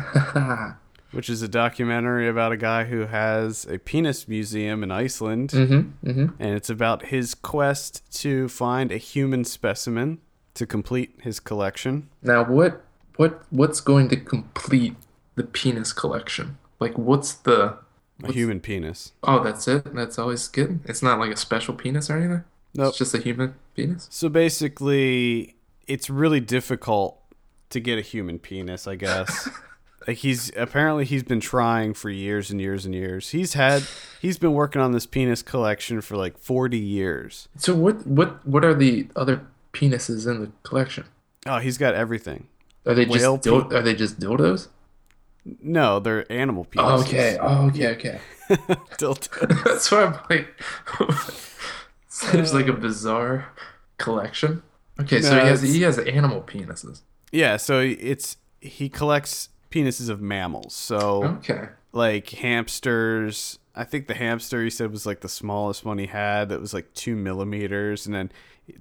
which 1.12 1.28
is 1.28 1.42
a 1.42 1.48
documentary 1.48 2.28
about 2.28 2.52
a 2.52 2.56
guy 2.56 2.84
who 2.84 3.06
has 3.06 3.66
a 3.66 3.78
penis 3.78 4.28
museum 4.28 4.82
in 4.82 4.90
Iceland, 4.90 5.50
mm-hmm. 5.50 6.08
Mm-hmm. 6.08 6.42
and 6.42 6.54
it's 6.54 6.70
about 6.70 7.06
his 7.06 7.34
quest 7.34 8.02
to 8.20 8.48
find 8.48 8.92
a 8.92 8.96
human 8.96 9.44
specimen 9.44 10.18
to 10.54 10.66
complete 10.66 11.14
his 11.22 11.40
collection. 11.40 12.08
Now, 12.22 12.44
what 12.44 12.82
what 13.16 13.42
what's 13.50 13.80
going 13.80 14.08
to 14.08 14.16
complete 14.16 14.96
the 15.34 15.44
penis 15.44 15.92
collection? 15.92 16.58
Like, 16.78 16.96
what's 16.96 17.32
the? 17.32 17.78
A 18.22 18.32
human 18.32 18.60
penis. 18.60 19.12
Oh, 19.22 19.42
that's 19.42 19.66
it. 19.66 19.94
That's 19.94 20.18
always 20.18 20.46
good. 20.46 20.80
It's 20.84 21.02
not 21.02 21.18
like 21.18 21.30
a 21.30 21.36
special 21.36 21.72
penis 21.72 22.10
or 22.10 22.18
anything. 22.18 22.44
Nope. 22.74 22.90
It's 22.90 22.98
just 22.98 23.14
a 23.14 23.18
human 23.18 23.54
penis. 23.74 24.08
So 24.10 24.28
basically, 24.28 25.56
it's 25.86 26.10
really 26.10 26.40
difficult 26.40 27.18
to 27.70 27.80
get 27.80 27.98
a 27.98 28.02
human 28.02 28.38
penis, 28.38 28.86
I 28.86 28.96
guess. 28.96 29.48
like 30.06 30.18
he's 30.18 30.50
apparently 30.56 31.04
he's 31.04 31.22
been 31.22 31.40
trying 31.40 31.94
for 31.94 32.10
years 32.10 32.50
and 32.50 32.60
years 32.60 32.84
and 32.86 32.94
years. 32.94 33.30
He's 33.30 33.54
had 33.54 33.82
he's 34.20 34.38
been 34.38 34.52
working 34.52 34.80
on 34.80 34.92
this 34.92 35.06
penis 35.06 35.42
collection 35.42 36.00
for 36.00 36.16
like 36.16 36.38
40 36.38 36.78
years. 36.78 37.48
So 37.56 37.74
what 37.74 38.06
what 38.06 38.46
what 38.46 38.64
are 38.64 38.74
the 38.74 39.08
other 39.14 39.46
penises 39.72 40.26
in 40.30 40.40
the 40.40 40.50
collection? 40.62 41.04
Oh, 41.46 41.58
he's 41.58 41.78
got 41.78 41.94
everything. 41.94 42.48
Are 42.86 42.94
they 42.94 43.04
just 43.04 43.42
dil- 43.42 43.74
are 43.74 43.82
they 43.82 43.94
just 43.94 44.18
dildos? 44.18 44.68
No, 45.62 46.00
they're 46.00 46.30
animal 46.30 46.64
penises. 46.64 46.98
Oh, 46.98 47.00
okay. 47.00 47.38
Oh, 47.40 47.66
okay. 47.68 47.88
Okay. 47.88 48.20
Dildo. 48.98 49.64
That's 49.64 49.90
why 49.90 50.04
I'm 50.04 50.18
like, 50.28 50.48
seems 52.08 52.52
like 52.52 52.66
a 52.66 52.72
uh, 52.72 52.76
bizarre 52.76 53.48
collection. 53.96 54.62
Okay, 55.00 55.22
so 55.22 55.40
he 55.40 55.46
has 55.46 55.62
it's- 55.62 55.74
he 55.74 55.82
has 55.82 55.98
animal 55.98 56.42
penises. 56.42 57.02
Yeah, 57.32 57.56
so 57.56 57.78
it's 57.80 58.36
he 58.60 58.88
collects 58.88 59.48
penises 59.70 60.08
of 60.08 60.20
mammals. 60.20 60.74
So 60.74 61.24
Okay. 61.38 61.68
like 61.92 62.28
hamsters. 62.30 63.58
I 63.74 63.84
think 63.84 64.08
the 64.08 64.14
hamster 64.14 64.62
he 64.64 64.70
said 64.70 64.90
was 64.90 65.06
like 65.06 65.20
the 65.20 65.28
smallest 65.28 65.84
one 65.84 65.98
he 65.98 66.06
had. 66.06 66.48
That 66.48 66.60
was 66.60 66.74
like 66.74 66.92
two 66.94 67.14
millimeters, 67.16 68.04
and 68.06 68.14
then 68.14 68.32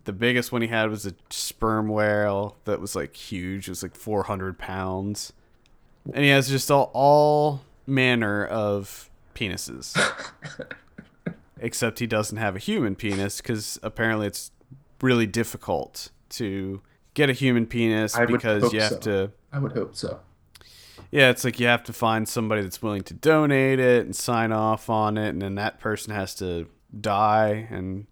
the 0.04 0.14
biggest 0.14 0.52
one 0.52 0.62
he 0.62 0.68
had 0.68 0.90
was 0.90 1.06
a 1.06 1.14
sperm 1.30 1.88
whale 1.88 2.58
that 2.66 2.80
was 2.82 2.96
like 2.96 3.16
huge. 3.16 3.68
It 3.68 3.72
was 3.72 3.84
like 3.84 3.96
four 3.96 4.24
hundred 4.24 4.58
pounds, 4.58 5.32
and 6.14 6.24
he 6.24 6.30
has 6.32 6.50
just 6.50 6.70
all 6.72 6.90
all 6.94 7.62
manner 7.86 8.46
of 8.46 9.10
penises. 9.36 9.96
Except 11.62 12.00
he 12.00 12.08
doesn't 12.08 12.38
have 12.38 12.56
a 12.56 12.60
human 12.60 12.96
penis 12.96 13.42
because 13.42 13.78
apparently 13.84 14.28
it's 14.28 14.52
really 15.02 15.28
difficult 15.28 16.10
to 16.30 16.82
get 17.14 17.30
a 17.30 17.34
human 17.34 17.66
penis 17.66 18.16
I 18.16 18.26
because 18.26 18.72
you 18.72 18.80
have 18.80 18.92
so. 18.94 19.00
to 19.00 19.32
I 19.52 19.60
would 19.60 19.74
hope 19.74 19.94
so. 19.96 20.20
Yeah, 21.12 21.30
it's 21.30 21.43
like 21.43 21.60
you 21.60 21.68
have 21.68 21.84
to 21.86 21.93
find 21.93 22.28
somebody 22.28 22.62
that's 22.62 22.82
willing 22.82 23.03
to 23.03 23.14
donate 23.14 23.80
it 23.80 24.05
and 24.05 24.16
sign 24.16 24.51
off 24.51 24.89
on 24.89 25.18
it, 25.18 25.30
and 25.30 25.41
then 25.41 25.55
that 25.55 25.80
person 25.80 26.14
has 26.14 26.36
to 26.36 26.68
die, 26.99 27.68
and 27.72 28.07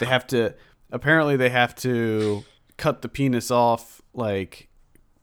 they 0.00 0.06
have 0.06 0.26
to. 0.28 0.54
Apparently, 0.92 1.36
they 1.36 1.50
have 1.50 1.74
to 1.76 2.44
cut 2.76 3.02
the 3.02 3.08
penis 3.08 3.50
off 3.50 4.02
like 4.12 4.68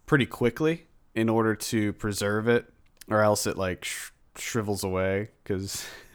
pretty 0.05 0.25
quickly 0.25 0.87
in 1.13 1.27
order 1.27 1.55
to 1.55 1.91
preserve 1.93 2.47
it, 2.47 2.71
or 3.09 3.21
else 3.21 3.45
it 3.45 3.57
like 3.57 3.83
sh- 3.83 4.11
shrivels 4.37 4.83
away 4.83 5.29
because 5.43 5.85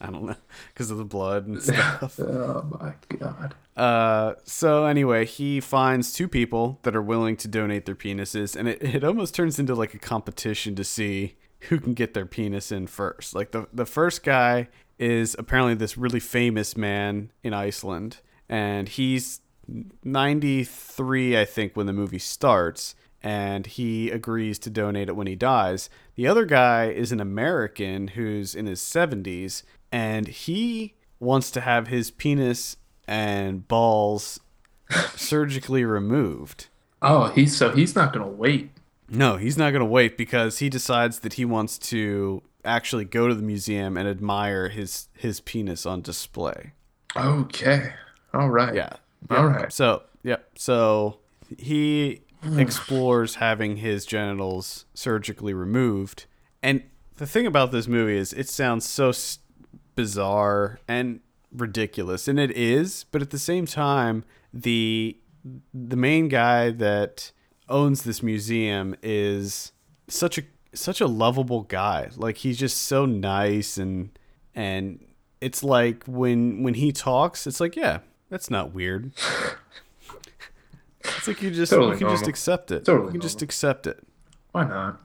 I 0.00 0.10
don't 0.10 0.26
know 0.26 0.36
because 0.72 0.90
of 0.90 0.98
the 0.98 1.04
blood 1.04 1.46
and 1.46 1.62
stuff. 1.62 2.18
Oh 2.20 2.78
my 2.80 2.94
god. 3.18 3.54
Uh, 3.76 4.34
so 4.44 4.86
anyway, 4.86 5.24
he 5.24 5.60
finds 5.60 6.12
two 6.12 6.28
people 6.28 6.78
that 6.82 6.94
are 6.96 7.02
willing 7.02 7.36
to 7.36 7.48
donate 7.48 7.86
their 7.86 7.94
penises, 7.94 8.56
and 8.56 8.68
it, 8.68 8.82
it 8.82 9.04
almost 9.04 9.34
turns 9.34 9.58
into 9.58 9.74
like 9.74 9.94
a 9.94 9.98
competition 9.98 10.74
to 10.76 10.84
see 10.84 11.36
who 11.68 11.78
can 11.78 11.94
get 11.94 12.14
their 12.14 12.26
penis 12.26 12.70
in 12.70 12.86
first. 12.86 13.34
Like 13.34 13.52
the 13.52 13.68
the 13.72 13.86
first 13.86 14.22
guy 14.22 14.68
is 14.98 15.36
apparently 15.38 15.74
this 15.74 15.96
really 15.98 16.20
famous 16.20 16.76
man 16.76 17.30
in 17.42 17.52
Iceland, 17.52 18.18
and 18.48 18.88
he's 18.88 19.40
93, 20.04 21.38
I 21.38 21.44
think, 21.44 21.76
when 21.76 21.86
the 21.86 21.92
movie 21.92 22.18
starts, 22.18 22.94
and 23.22 23.66
he 23.66 24.10
agrees 24.10 24.58
to 24.60 24.70
donate 24.70 25.08
it 25.08 25.16
when 25.16 25.26
he 25.26 25.34
dies. 25.34 25.90
The 26.14 26.26
other 26.26 26.44
guy 26.44 26.86
is 26.90 27.12
an 27.12 27.20
American 27.20 28.08
who's 28.08 28.54
in 28.54 28.66
his 28.66 28.80
70s, 28.80 29.62
and 29.90 30.28
he 30.28 30.94
wants 31.20 31.50
to 31.52 31.60
have 31.60 31.88
his 31.88 32.10
penis 32.10 32.76
and 33.08 33.66
balls 33.66 34.40
surgically 35.14 35.84
removed. 35.84 36.68
Oh, 37.02 37.28
he's 37.28 37.56
so 37.56 37.70
he's 37.70 37.94
not 37.94 38.12
gonna 38.12 38.28
wait. 38.28 38.70
No, 39.08 39.36
he's 39.36 39.56
not 39.56 39.70
going 39.70 39.80
to 39.80 39.86
wait 39.86 40.16
because 40.16 40.58
he 40.58 40.68
decides 40.68 41.20
that 41.20 41.34
he 41.34 41.44
wants 41.44 41.78
to 41.78 42.42
actually 42.64 43.04
go 43.04 43.28
to 43.28 43.34
the 43.34 43.42
museum 43.42 43.96
and 43.96 44.08
admire 44.08 44.68
his 44.68 45.08
his 45.14 45.40
penis 45.40 45.86
on 45.86 46.02
display. 46.02 46.72
Okay. 47.14 47.92
All 48.34 48.50
right. 48.50 48.74
Yeah. 48.74 48.94
All 49.30 49.46
right. 49.46 49.72
So, 49.72 50.02
yep. 50.22 50.50
So 50.56 51.18
he 51.56 52.22
explores 52.56 53.36
having 53.36 53.76
his 53.76 54.04
genitals 54.04 54.86
surgically 54.94 55.54
removed. 55.54 56.26
And 56.62 56.82
the 57.16 57.26
thing 57.26 57.46
about 57.46 57.70
this 57.70 57.86
movie 57.86 58.16
is 58.16 58.32
it 58.32 58.48
sounds 58.48 58.84
so 58.84 59.12
bizarre 59.96 60.78
and 60.86 61.20
ridiculous, 61.52 62.28
and 62.28 62.38
it 62.38 62.52
is, 62.52 63.04
but 63.10 63.22
at 63.22 63.30
the 63.30 63.38
same 63.38 63.66
time, 63.66 64.24
the 64.52 65.16
the 65.72 65.96
main 65.96 66.28
guy 66.28 66.70
that 66.70 67.32
owns 67.68 68.02
this 68.02 68.22
museum 68.22 68.96
is 69.02 69.72
such 70.08 70.38
a 70.38 70.42
such 70.74 71.00
a 71.00 71.06
lovable 71.06 71.62
guy. 71.62 72.10
Like 72.16 72.38
he's 72.38 72.58
just 72.58 72.76
so 72.84 73.06
nice 73.06 73.76
and 73.76 74.16
and 74.54 75.04
it's 75.40 75.62
like 75.62 76.04
when 76.06 76.62
when 76.62 76.74
he 76.74 76.92
talks, 76.92 77.46
it's 77.46 77.60
like, 77.60 77.76
yeah, 77.76 77.98
that's 78.30 78.50
not 78.50 78.72
weird. 78.72 79.12
it's 81.00 81.28
like 81.28 81.42
you 81.42 81.50
just 81.50 81.72
Totally 81.72 81.92
you 81.92 81.98
can 81.98 82.08
just 82.08 82.26
accept 82.26 82.70
it. 82.70 82.84
Totally 82.84 83.06
you 83.06 83.12
can 83.12 83.20
just 83.20 83.42
accept 83.42 83.86
it. 83.86 84.02
Why 84.52 84.64
not? 84.64 85.00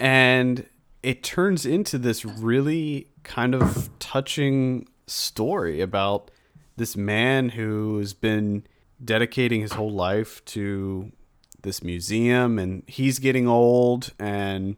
And 0.00 0.66
it 1.02 1.22
turns 1.22 1.64
into 1.64 1.98
this 1.98 2.24
really 2.24 3.08
kind 3.28 3.54
of 3.54 3.88
touching 3.98 4.88
story 5.06 5.80
about 5.80 6.30
this 6.76 6.96
man 6.96 7.50
who's 7.50 8.12
been 8.14 8.64
dedicating 9.04 9.60
his 9.60 9.72
whole 9.72 9.90
life 9.92 10.44
to 10.46 11.12
this 11.62 11.82
museum 11.82 12.58
and 12.58 12.82
he's 12.86 13.18
getting 13.18 13.46
old 13.46 14.12
and 14.18 14.76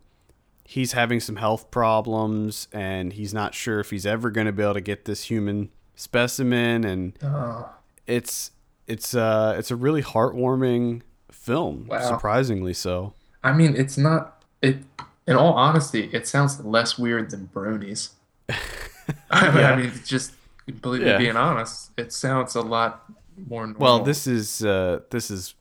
he's 0.65 0.93
having 0.93 1.21
some 1.21 1.37
health 1.37 1.71
problems 1.71 2.69
and 2.73 3.13
he's 3.15 3.33
not 3.35 3.55
sure 3.55 3.81
if 3.81 3.91
he's 3.91 4.07
ever 4.07 4.31
going 4.31 4.47
to 4.47 4.53
be 4.53 4.63
able 4.63 4.75
to 4.75 4.81
get 4.81 5.05
this 5.05 5.25
human 5.25 5.71
specimen 5.95 6.85
and 6.85 7.19
Oh, 7.23 7.69
it's 8.07 8.51
it's 8.87 9.15
uh 9.15 9.55
it's 9.59 9.71
a 9.71 9.77
really 9.77 10.03
heartwarming 10.03 11.03
film 11.31 11.87
Wow. 11.89 12.01
surprisingly 12.01 12.73
so 12.75 13.15
I 13.43 13.53
mean, 13.53 13.75
it's 13.75 13.97
not. 13.97 14.45
It. 14.61 14.79
In 15.27 15.35
all 15.35 15.55
honesty, 15.55 16.11
it 16.13 16.27
sounds 16.29 16.61
less 16.63 16.99
weird 16.99 17.31
than 17.31 17.49
bronies. 17.55 18.11
I, 19.31 19.47
mean, 19.51 19.57
Yeah. 19.57 19.73
I 19.73 19.77
mean, 19.77 19.93
just 20.05 20.33
completely 20.67 21.09
Yeah. 21.09 21.19
being 21.19 21.37
honest, 21.37 21.91
it 21.97 22.13
sounds 22.13 22.55
a 22.55 22.61
lot 22.63 23.05
more 23.49 23.67
normal. 23.67 23.81
Well, 23.83 23.99
this 24.01 24.27
is 24.27 24.65
uh, 24.65 25.01
this 25.11 25.31
is 25.31 25.55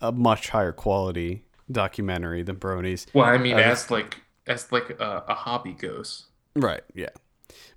a 0.00 0.12
much 0.12 0.50
higher 0.50 0.72
quality 0.72 1.44
documentary 1.70 2.42
than 2.42 2.56
Bronies. 2.56 3.06
Well, 3.14 3.26
I 3.26 3.38
mean, 3.38 3.54
uh, 3.56 3.60
as 3.60 3.90
like 3.90 4.22
as 4.46 4.70
like 4.72 4.90
a, 4.90 5.24
a 5.28 5.34
hobby 5.34 5.72
goes. 5.72 6.26
Right. 6.54 6.82
Yeah. 6.94 7.10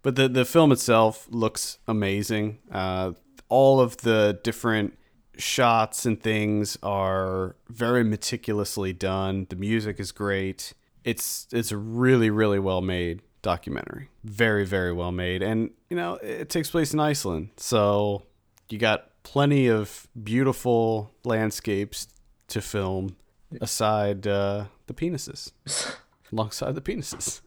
But 0.01 0.15
the 0.15 0.27
the 0.27 0.45
film 0.45 0.71
itself 0.71 1.27
looks 1.29 1.77
amazing. 1.87 2.59
Uh, 2.71 3.13
all 3.49 3.79
of 3.79 3.97
the 3.97 4.39
different 4.43 4.97
shots 5.37 6.05
and 6.05 6.21
things 6.21 6.77
are 6.83 7.55
very 7.69 8.03
meticulously 8.03 8.93
done. 8.93 9.47
The 9.49 9.55
music 9.55 9.99
is 9.99 10.11
great. 10.11 10.73
It's 11.03 11.47
it's 11.51 11.71
really 11.71 12.29
really 12.29 12.59
well 12.59 12.81
made 12.81 13.21
documentary. 13.41 14.09
Very 14.23 14.65
very 14.65 14.93
well 14.93 15.11
made, 15.11 15.41
and 15.41 15.71
you 15.89 15.95
know 15.97 16.15
it 16.15 16.49
takes 16.49 16.69
place 16.69 16.93
in 16.93 16.99
Iceland, 16.99 17.49
so 17.57 18.23
you 18.69 18.77
got 18.77 19.09
plenty 19.23 19.67
of 19.67 20.07
beautiful 20.21 21.11
landscapes 21.23 22.07
to 22.47 22.61
film 22.61 23.15
aside 23.59 24.25
uh, 24.27 24.65
the 24.87 24.93
penises, 24.93 25.51
alongside 26.31 26.75
the 26.75 26.81
penises, 26.81 27.41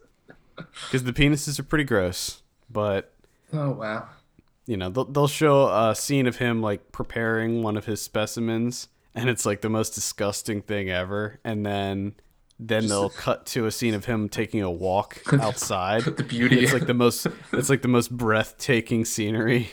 because 0.55 1.03
the 1.03 1.13
penises 1.13 1.59
are 1.59 1.63
pretty 1.63 1.83
gross, 1.83 2.41
but 2.69 3.13
Oh 3.53 3.71
wow. 3.71 4.07
you 4.65 4.77
know 4.77 4.89
they'll, 4.89 5.05
they'll 5.05 5.27
show 5.27 5.67
a 5.67 5.95
scene 5.95 6.27
of 6.27 6.37
him 6.37 6.61
like 6.61 6.91
preparing 6.91 7.63
one 7.63 7.77
of 7.77 7.85
his 7.85 8.01
specimens 8.01 8.87
and 9.15 9.29
it's 9.29 9.45
like 9.45 9.61
the 9.61 9.69
most 9.69 9.91
disgusting 9.95 10.61
thing 10.61 10.89
ever. 10.89 11.39
And 11.45 11.65
then 11.65 12.15
then 12.59 12.87
they'll 12.87 13.09
cut 13.09 13.45
to 13.47 13.65
a 13.65 13.71
scene 13.71 13.93
of 13.93 14.05
him 14.05 14.29
taking 14.29 14.61
a 14.61 14.71
walk 14.71 15.21
outside 15.33 16.03
The 16.03 16.23
beauty. 16.23 16.63
it's 16.63 16.73
like 16.73 16.87
the 16.87 16.93
most 16.93 17.27
it's 17.53 17.69
like 17.69 17.81
the 17.81 17.87
most 17.87 18.15
breathtaking 18.15 19.03
scenery 19.05 19.69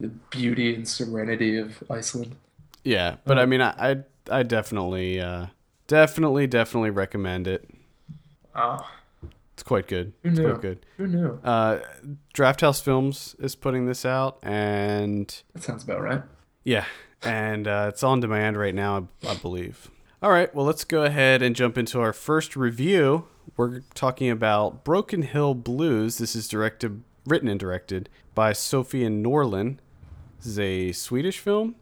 The 0.00 0.08
beauty 0.30 0.74
and 0.74 0.88
serenity 0.88 1.58
of 1.58 1.82
Iceland. 1.90 2.36
yeah 2.84 3.16
but 3.24 3.38
i 3.38 3.46
mean 3.46 3.60
I, 3.60 3.90
I 3.90 3.96
I 4.30 4.42
definitely, 4.42 5.18
uh, 5.20 5.46
definitely, 5.86 6.46
definitely 6.46 6.90
recommend 6.90 7.48
it. 7.48 7.66
Oh, 8.54 8.86
It's 9.54 9.62
quite 9.62 9.86
good. 9.88 10.12
Who 10.22 10.28
It's 10.28 10.38
quite 10.40 10.60
good. 10.60 10.84
who 10.98 11.06
knew? 11.06 11.40
Uh, 11.42 11.78
Drafthouse 12.34 12.82
Films 12.82 13.34
is 13.38 13.54
putting 13.56 13.86
this 13.86 14.04
out, 14.04 14.38
and 14.42 15.28
That 15.54 15.62
sounds 15.62 15.82
about 15.82 16.02
right. 16.02 16.22
yeah, 16.62 16.84
and 17.22 17.66
uh, 17.66 17.86
it's 17.88 18.02
on 18.02 18.20
demand 18.20 18.58
right 18.58 18.74
now, 18.74 19.08
I, 19.24 19.30
I 19.30 19.34
believe. 19.36 19.90
All 20.20 20.32
right, 20.32 20.52
well, 20.52 20.66
let's 20.66 20.82
go 20.82 21.04
ahead 21.04 21.42
and 21.42 21.54
jump 21.54 21.78
into 21.78 22.00
our 22.00 22.12
first 22.12 22.56
review. 22.56 23.28
We're 23.56 23.82
talking 23.94 24.28
about 24.28 24.82
Broken 24.82 25.22
Hill 25.22 25.54
Blues. 25.54 26.18
This 26.18 26.34
is 26.34 26.48
directed, 26.48 27.04
written 27.24 27.46
and 27.46 27.60
directed 27.60 28.08
by 28.34 28.52
Sofia 28.52 29.10
Norlin. 29.10 29.78
This 30.38 30.46
is 30.46 30.58
a 30.58 30.90
Swedish 30.90 31.38
film, 31.38 31.76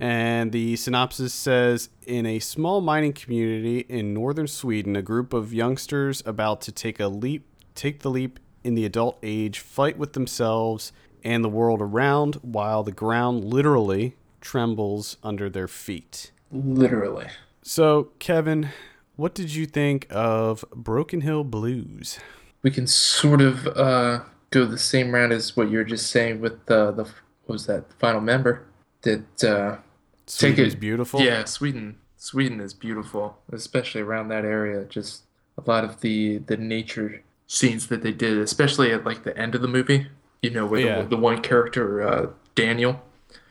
and 0.00 0.52
the 0.52 0.76
synopsis 0.76 1.34
says 1.34 1.90
In 2.06 2.24
a 2.24 2.38
small 2.38 2.80
mining 2.80 3.12
community 3.12 3.80
in 3.80 4.14
northern 4.14 4.46
Sweden, 4.46 4.96
a 4.96 5.02
group 5.02 5.34
of 5.34 5.52
youngsters 5.52 6.22
about 6.24 6.62
to 6.62 6.72
take 6.72 6.98
a 6.98 7.08
leap, 7.08 7.46
take 7.74 8.00
the 8.00 8.10
leap 8.10 8.40
in 8.64 8.74
the 8.74 8.86
adult 8.86 9.18
age, 9.22 9.58
fight 9.58 9.98
with 9.98 10.14
themselves 10.14 10.92
and 11.22 11.44
the 11.44 11.50
world 11.50 11.82
around 11.82 12.36
while 12.36 12.82
the 12.82 12.90
ground 12.90 13.44
literally 13.44 14.16
trembles 14.40 15.18
under 15.22 15.50
their 15.50 15.68
feet. 15.68 16.30
Literally. 16.50 17.26
So, 17.68 18.10
Kevin, 18.20 18.68
what 19.16 19.34
did 19.34 19.52
you 19.52 19.66
think 19.66 20.06
of 20.08 20.64
Broken 20.72 21.22
Hill 21.22 21.42
Blues? 21.42 22.20
We 22.62 22.70
can 22.70 22.86
sort 22.86 23.40
of 23.40 23.66
uh, 23.66 24.20
go 24.50 24.66
the 24.66 24.78
same 24.78 25.12
route 25.12 25.32
as 25.32 25.56
what 25.56 25.68
you 25.68 25.78
were 25.78 25.84
just 25.84 26.08
saying 26.12 26.40
with 26.40 26.64
the 26.66 26.92
the 26.92 27.02
what 27.02 27.54
was 27.54 27.66
that 27.66 27.92
final 27.98 28.20
member 28.20 28.62
that 29.02 29.42
uh, 29.44 29.78
take 30.26 30.54
Sweden's 30.54 30.74
it 30.74 30.80
beautiful. 30.80 31.20
Yeah, 31.20 31.44
Sweden. 31.44 31.98
Sweden 32.16 32.60
is 32.60 32.72
beautiful, 32.72 33.36
especially 33.50 34.00
around 34.00 34.28
that 34.28 34.44
area. 34.44 34.84
Just 34.84 35.22
a 35.58 35.68
lot 35.68 35.82
of 35.82 36.02
the 36.02 36.38
the 36.38 36.56
nature 36.56 37.20
scenes 37.48 37.88
that 37.88 38.04
they 38.04 38.12
did, 38.12 38.38
especially 38.38 38.92
at 38.92 39.04
like 39.04 39.24
the 39.24 39.36
end 39.36 39.56
of 39.56 39.60
the 39.60 39.68
movie. 39.68 40.06
You 40.40 40.50
know, 40.50 40.66
where 40.66 40.80
Yeah. 40.80 41.02
the, 41.02 41.08
the 41.08 41.16
one 41.16 41.42
character 41.42 42.06
uh, 42.06 42.26
Daniel 42.54 43.02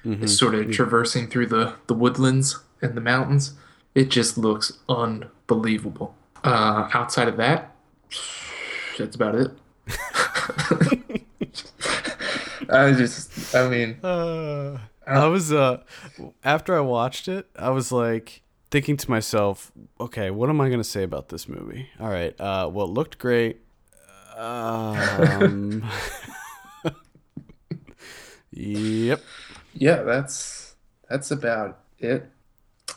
is 0.05 0.37
sort 0.37 0.55
of 0.55 0.71
traversing 0.71 1.27
through 1.27 1.47
the 1.47 1.73
the 1.87 1.93
woodlands 1.93 2.59
and 2.81 2.95
the 2.95 3.01
mountains. 3.01 3.55
It 3.95 4.09
just 4.09 4.37
looks 4.37 4.73
unbelievable. 4.89 6.15
Uh, 6.43 6.89
outside 6.93 7.27
of 7.27 7.37
that, 7.37 7.75
that's 8.99 9.15
about 9.15 9.35
it. 9.35 9.51
I 12.69 12.91
just, 12.93 13.55
I 13.55 13.67
mean, 13.69 13.97
Uh, 14.03 14.77
I 15.07 15.27
was 15.27 15.51
uh 15.51 15.81
after 16.43 16.75
I 16.75 16.79
watched 16.81 17.27
it, 17.27 17.47
I 17.57 17.69
was 17.69 17.91
like 17.91 18.41
thinking 18.71 18.97
to 18.97 19.09
myself, 19.09 19.71
okay, 19.99 20.31
what 20.31 20.49
am 20.49 20.59
I 20.59 20.69
gonna 20.69 20.83
say 20.83 21.03
about 21.03 21.29
this 21.29 21.47
movie? 21.47 21.89
All 21.99 22.09
right, 22.09 22.39
uh, 22.39 22.69
well, 22.71 22.85
it 22.87 22.91
looked 22.91 23.17
great. 23.19 23.61
Um, 24.35 25.83
yep. 28.51 29.21
Yeah, 29.73 30.01
that's 30.03 30.75
that's 31.09 31.31
about 31.31 31.79
it. 31.99 32.29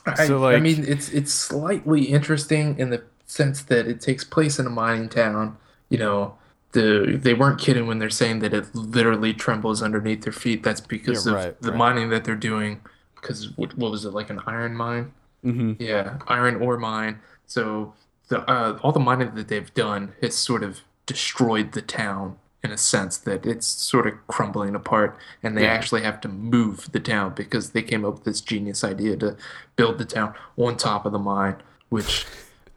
I, 0.05 0.25
So, 0.27 0.43
I 0.45 0.53
like- 0.53 0.63
mean, 0.63 0.85
it's 0.87 1.09
it's 1.09 1.33
slightly 1.33 2.03
interesting 2.05 2.77
in 2.79 2.89
the 2.89 3.03
sense 3.25 3.61
that 3.63 3.87
it 3.87 4.01
takes 4.01 4.23
place 4.23 4.57
in 4.59 4.65
a 4.65 4.69
mining 4.69 5.09
town. 5.09 5.57
You 5.89 5.97
know, 5.99 6.35
the 6.71 7.17
they 7.21 7.33
weren't 7.33 7.59
kidding 7.59 7.87
when 7.87 7.99
they're 7.99 8.09
saying 8.09 8.39
that 8.39 8.53
it 8.53 8.73
literally 8.75 9.33
trembles 9.33 9.81
underneath 9.83 10.23
their 10.23 10.33
feet. 10.33 10.63
That's 10.63 10.81
because 10.81 11.25
Yeah, 11.25 11.31
of 11.33 11.37
right, 11.37 11.61
the 11.61 11.69
right. 11.71 11.77
mining 11.77 12.09
that 12.09 12.23
they're 12.25 12.35
doing. 12.35 12.81
Because 13.15 13.49
what, 13.57 13.77
what 13.77 13.91
was 13.91 14.05
it 14.05 14.13
like 14.13 14.29
an 14.29 14.39
iron 14.47 14.75
mine? 14.75 15.11
hmm 15.43 15.73
Yeah, 15.79 16.17
iron 16.27 16.55
ore 16.61 16.77
mine. 16.77 17.19
So 17.47 17.93
the 18.29 18.39
uh, 18.49 18.79
all 18.81 18.91
the 18.93 18.99
mining 18.99 19.35
that 19.35 19.47
they've 19.49 19.73
done 19.73 20.13
has 20.21 20.35
sort 20.35 20.63
of 20.63 20.81
destroyed 21.05 21.71
the 21.73 21.81
town 21.81 22.37
in 22.63 22.71
a 22.71 22.77
sense 22.77 23.17
that 23.17 23.45
it's 23.45 23.65
sort 23.67 24.05
of 24.07 24.13
crumbling 24.27 24.75
apart, 24.75 25.17
and 25.41 25.55
they 25.57 25.63
Yeah. 25.63 25.73
actually 25.73 26.01
have 26.01 26.19
to 26.21 26.27
move 26.27 26.91
the 26.91 26.99
town 26.99 27.33
because 27.35 27.69
they 27.71 27.81
came 27.81 28.03
up 28.03 28.15
with 28.15 28.23
this 28.25 28.41
genius 28.41 28.83
idea 28.83 29.15
to 29.17 29.37
build 29.75 29.97
the 29.97 30.05
town 30.05 30.33
on 30.57 30.75
top 30.75 31.05
of 31.05 31.11
the 31.13 31.19
mine, 31.19 31.55
which 31.89 32.25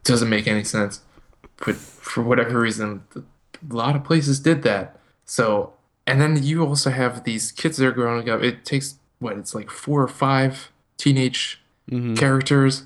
doesn't 0.03 0.29
make 0.29 0.47
any 0.47 0.63
sense. 0.63 1.01
But 1.65 1.75
for 1.75 2.21
whatever 2.23 2.59
reason, 2.59 3.03
a 3.15 3.21
lot 3.73 3.95
of 3.95 4.03
places 4.03 4.39
did 4.39 4.63
that. 4.63 4.99
So, 5.25 5.73
and 6.07 6.19
then 6.21 6.41
you 6.41 6.65
also 6.65 6.89
have 6.89 7.23
these 7.23 7.51
kids 7.51 7.77
that 7.77 7.87
are 7.87 7.91
growing 7.91 8.29
up. 8.29 8.41
It 8.41 8.65
takes 8.65 8.95
what? 9.19 9.37
It's 9.37 9.53
like 9.55 9.69
four 9.69 10.01
or 10.01 10.07
five 10.07 10.69
teenage 10.97 11.61
hmm 11.89 12.15
characters 12.15 12.83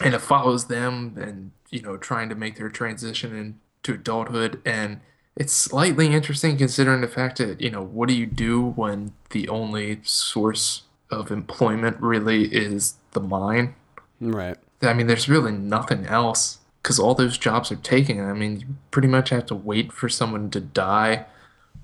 and 0.00 0.12
it 0.12 0.20
follows 0.20 0.66
them 0.66 1.14
and 1.16 1.52
you 1.70 1.80
know 1.82 1.96
trying 1.96 2.28
to 2.28 2.34
make 2.34 2.56
their 2.56 2.68
transition 2.68 3.36
into 3.84 3.94
adulthood 4.00 4.60
and 4.64 5.00
it's 5.36 5.52
slightly 5.52 6.12
interesting 6.12 6.56
considering 6.56 7.00
the 7.00 7.08
fact 7.08 7.38
that 7.38 7.60
you 7.60 7.70
know 7.70 7.82
what 7.82 8.08
do 8.08 8.14
you 8.14 8.26
do 8.26 8.62
when 8.62 9.12
the 9.30 9.48
only 9.48 10.00
source 10.02 10.82
of 11.10 11.30
employment 11.30 12.00
really 12.00 12.44
is 12.44 12.94
the 13.12 13.20
mine? 13.20 13.74
Right. 14.20 14.56
i 14.80 14.92
mean 14.92 15.06
there's 15.06 15.28
really 15.28 15.52
nothing 15.52 16.06
else 16.06 16.58
because 16.82 16.98
all 16.98 17.14
those 17.14 17.36
jobs 17.36 17.72
are 17.72 17.76
taken. 17.76 18.20
I 18.20 18.32
mean 18.32 18.60
you 18.60 18.66
pretty 18.90 19.08
much 19.08 19.30
have 19.30 19.46
to 19.46 19.54
wait 19.54 19.92
for 19.92 20.08
someone 20.08 20.50
to 20.50 20.60
die 20.60 21.26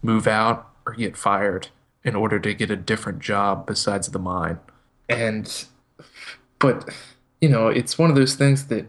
move 0.02 0.26
out 0.26 0.68
or 0.86 0.94
get 0.94 1.16
fired 1.16 1.68
in 2.04 2.14
order 2.14 2.38
to 2.40 2.54
get 2.54 2.70
a 2.70 2.76
different 2.76 3.18
job 3.18 3.66
besides 3.66 4.08
the 4.08 4.18
mine. 4.18 4.58
And 5.08 5.64
but 6.58 6.88
you 7.40 7.48
know 7.48 7.68
it's 7.68 7.98
one 7.98 8.10
of 8.10 8.16
those 8.16 8.36
things 8.36 8.68
that 8.68 8.86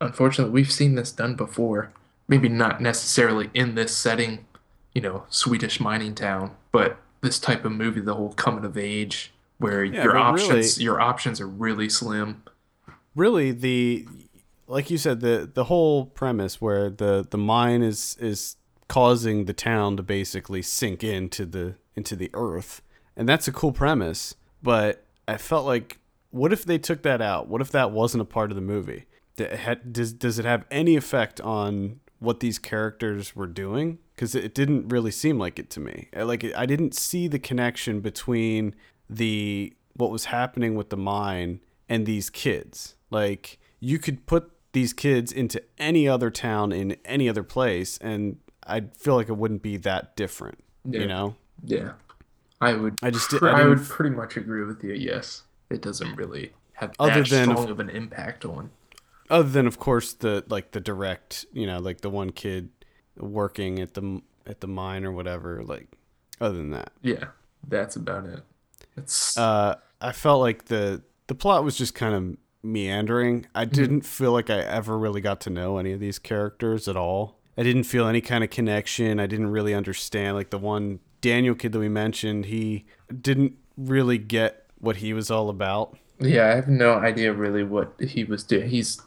unfortunately 0.00 0.52
we've 0.52 0.72
seen 0.72 0.96
this 0.96 1.12
done 1.12 1.36
before 1.36 1.92
maybe 2.28 2.48
not 2.48 2.80
necessarily 2.80 3.50
in 3.54 3.74
this 3.74 3.96
setting 3.96 4.44
you 4.94 5.00
know 5.00 5.24
swedish 5.28 5.78
mining 5.80 6.14
town 6.14 6.52
but 6.72 6.98
this 7.20 7.38
type 7.38 7.64
of 7.64 7.72
movie 7.72 8.00
the 8.00 8.14
whole 8.14 8.32
coming 8.34 8.64
of 8.64 8.76
age 8.76 9.32
where 9.58 9.84
Yeah, 9.84 10.04
your 10.04 10.16
options 10.16 10.50
really- 10.50 10.84
your 10.84 11.00
options 11.00 11.40
are 11.40 11.48
really 11.48 11.88
slim. 11.88 12.42
Really 13.14 13.52
the 13.52 14.06
like 14.66 14.90
you 14.90 14.98
said 14.98 15.20
the 15.20 15.50
the 15.52 15.64
whole 15.64 16.06
premise 16.06 16.60
where 16.60 16.90
the 16.90 17.26
the 17.28 17.38
mine 17.38 17.82
is 17.82 18.16
is 18.20 18.56
causing 18.88 19.46
the 19.46 19.52
town 19.54 19.96
to 19.96 20.02
basically 20.02 20.60
sink 20.62 21.02
into 21.02 21.46
the 21.46 21.76
into 21.94 22.14
the 22.16 22.30
earth. 22.34 22.82
And 23.16 23.26
that's 23.28 23.48
a 23.48 23.52
cool 23.52 23.72
premise 23.72 24.34
but 24.62 25.04
i 25.28 25.36
felt 25.36 25.64
like 25.66 25.98
what 26.30 26.52
if 26.52 26.64
they 26.66 26.76
took 26.76 27.02
that 27.02 27.22
out? 27.22 27.48
What 27.48 27.60
if 27.62 27.70
that 27.70 27.90
wasn't 27.92 28.20
a 28.20 28.24
part 28.26 28.50
of 28.50 28.56
the 28.56 28.60
movie? 28.60 29.06
Does 29.36 30.12
does 30.12 30.38
it 30.38 30.44
have 30.44 30.64
any 30.70 30.96
effect 30.96 31.40
on 31.40 32.00
what 32.18 32.40
these 32.40 32.58
characters 32.58 33.36
were 33.36 33.46
doing 33.46 33.98
because 34.14 34.34
it 34.34 34.54
didn't 34.54 34.88
really 34.88 35.10
seem 35.10 35.38
like 35.38 35.58
it 35.58 35.68
to 35.70 35.80
me. 35.80 36.08
Uh, 36.16 36.24
like 36.24 36.44
i 36.56 36.64
didn't 36.66 36.94
see 36.94 37.28
the 37.28 37.38
connection 37.38 38.00
between 38.00 38.74
the 39.08 39.72
what 39.94 40.10
was 40.10 40.26
happening 40.26 40.74
with 40.74 40.90
the 40.90 40.96
mine 40.96 41.60
and 41.88 42.06
these 42.06 42.30
kids. 42.30 42.94
Like 43.10 43.58
you 43.80 43.98
could 43.98 44.26
put 44.26 44.50
these 44.72 44.92
kids 44.92 45.32
into 45.32 45.62
any 45.78 46.08
other 46.08 46.30
town 46.30 46.72
in 46.72 46.96
any 47.04 47.28
other 47.30 47.42
place 47.42 47.96
and 47.98 48.36
i 48.66 48.80
feel 48.94 49.14
like 49.14 49.28
it 49.28 49.36
wouldn't 49.36 49.62
be 49.62 49.78
that 49.78 50.14
different 50.16 50.58
Yeah. 50.84 51.00
you 51.00 51.06
know? 51.06 51.36
Yeah. 51.64 51.92
I 52.60 52.74
would 52.74 52.98
I 53.02 53.10
just 53.10 53.30
pr- 53.30 53.48
I 53.48 53.62
I, 53.62 53.66
would 53.66 53.82
pretty 53.82 54.14
much 54.14 54.36
agree 54.36 54.64
with 54.64 54.82
you 54.84 54.92
yes. 54.92 55.42
It 55.70 55.82
doesn't 55.82 56.14
really 56.16 56.52
have 56.74 56.92
Other 56.98 57.22
than 57.24 57.50
strong 57.50 57.70
of 57.70 57.80
an 57.80 57.88
impact 57.88 58.44
on 58.44 58.70
other 59.30 59.48
than 59.48 59.66
of 59.66 59.78
course 59.78 60.12
the 60.12 60.44
like 60.48 60.72
the 60.72 60.80
direct 60.80 61.46
you 61.52 61.66
know 61.66 61.78
like 61.78 62.00
the 62.00 62.10
one 62.10 62.30
kid 62.30 62.70
working 63.16 63.78
at 63.78 63.94
the 63.94 64.20
at 64.46 64.60
the 64.60 64.66
mine 64.66 65.04
or 65.04 65.12
whatever 65.12 65.62
like 65.64 65.88
other 66.40 66.56
than 66.56 66.70
that. 66.70 66.92
Yeah 67.02 67.26
that's 67.68 67.96
about 67.96 68.26
it. 68.26 68.40
It's 68.96 69.36
uh 69.36 69.76
i 70.00 70.12
felt 70.12 70.40
like 70.40 70.66
the 70.66 71.02
the 71.26 71.34
plot 71.34 71.64
was 71.64 71.76
just 71.76 71.94
kind 71.94 72.14
of 72.14 72.36
meandering. 72.62 73.46
I 73.54 73.64
didn't 73.64 74.02
feel 74.02 74.32
like 74.32 74.50
i 74.50 74.58
ever 74.58 74.98
really 74.98 75.20
got 75.20 75.40
to 75.42 75.50
know 75.50 75.78
any 75.78 75.92
of 75.92 76.00
these 76.00 76.18
characters 76.18 76.88
at 76.88 76.96
all. 76.96 77.38
I 77.58 77.62
didn't 77.62 77.84
feel 77.84 78.06
any 78.06 78.20
kind 78.20 78.44
of 78.44 78.50
connection. 78.50 79.18
I 79.18 79.26
didn't 79.26 79.48
really 79.48 79.74
understand 79.74 80.36
like 80.36 80.50
the 80.50 80.58
one 80.58 81.00
daniel 81.20 81.54
kid 81.54 81.72
that 81.72 81.78
we 81.78 81.88
mentioned 81.88 82.44
he 82.46 82.84
didn't 83.20 83.54
really 83.76 84.18
get 84.18 84.66
what 84.78 84.96
he 84.96 85.12
was 85.12 85.30
all 85.30 85.48
about. 85.48 85.96
Yeah, 86.20 86.46
I 86.46 86.54
have 86.54 86.68
no 86.68 86.94
idea 86.94 87.32
really 87.32 87.64
what 87.64 87.94
he 88.00 88.24
was 88.24 88.42
doing. 88.42 88.68
He's 88.68 89.00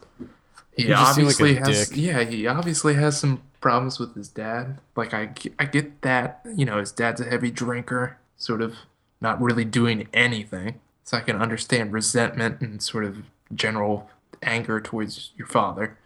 he, 0.81 0.87
He 0.87 1.13
seemed 1.13 1.27
like 1.27 1.39
obviously 1.39 1.55
has 1.55 1.89
dick. 1.89 1.97
yeah, 1.97 2.23
he 2.23 2.47
obviously 2.47 2.93
has 2.95 3.19
some 3.19 3.41
problems 3.61 3.99
with 3.99 4.15
his 4.15 4.27
dad. 4.29 4.79
Like 4.95 5.13
I 5.13 5.31
I 5.57 5.65
get 5.65 6.01
that, 6.01 6.41
you 6.55 6.65
know, 6.65 6.79
his 6.79 6.91
dad's 6.91 7.21
a 7.21 7.25
heavy 7.25 7.51
drinker, 7.51 8.17
sort 8.37 8.61
of 8.61 8.75
not 9.21 9.41
really 9.41 9.65
doing 9.65 10.07
anything. 10.13 10.79
So 11.03 11.17
I 11.17 11.21
can 11.21 11.41
understand 11.41 11.91
resentment 11.91 12.61
and 12.61 12.81
sort 12.81 13.03
of 13.03 13.23
general 13.53 14.09
anger 14.43 14.79
towards 14.79 15.31
your 15.35 15.47
father. 15.47 15.97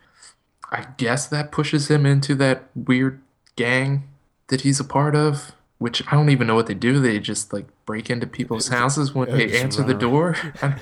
I 0.71 0.87
guess 0.97 1.27
that 1.27 1.51
pushes 1.51 1.89
him 1.91 2.05
into 2.05 2.33
that 2.35 2.63
weird 2.73 3.21
gang 3.55 4.07
that 4.47 4.61
he's 4.61 4.79
a 4.79 4.83
part 4.83 5.15
of, 5.15 5.51
which 5.77 6.01
I 6.07 6.11
don't 6.15 6.29
even 6.29 6.47
know 6.47 6.55
what 6.55 6.65
they 6.67 6.73
do. 6.73 6.99
They 6.99 7.19
just 7.19 7.53
like 7.53 7.67
break 7.85 8.09
into 8.09 8.25
people's 8.25 8.69
houses 8.69 9.13
when 9.13 9.29
they 9.29 9.59
answer 9.59 9.83
the 9.83 9.93
door. 9.93 10.35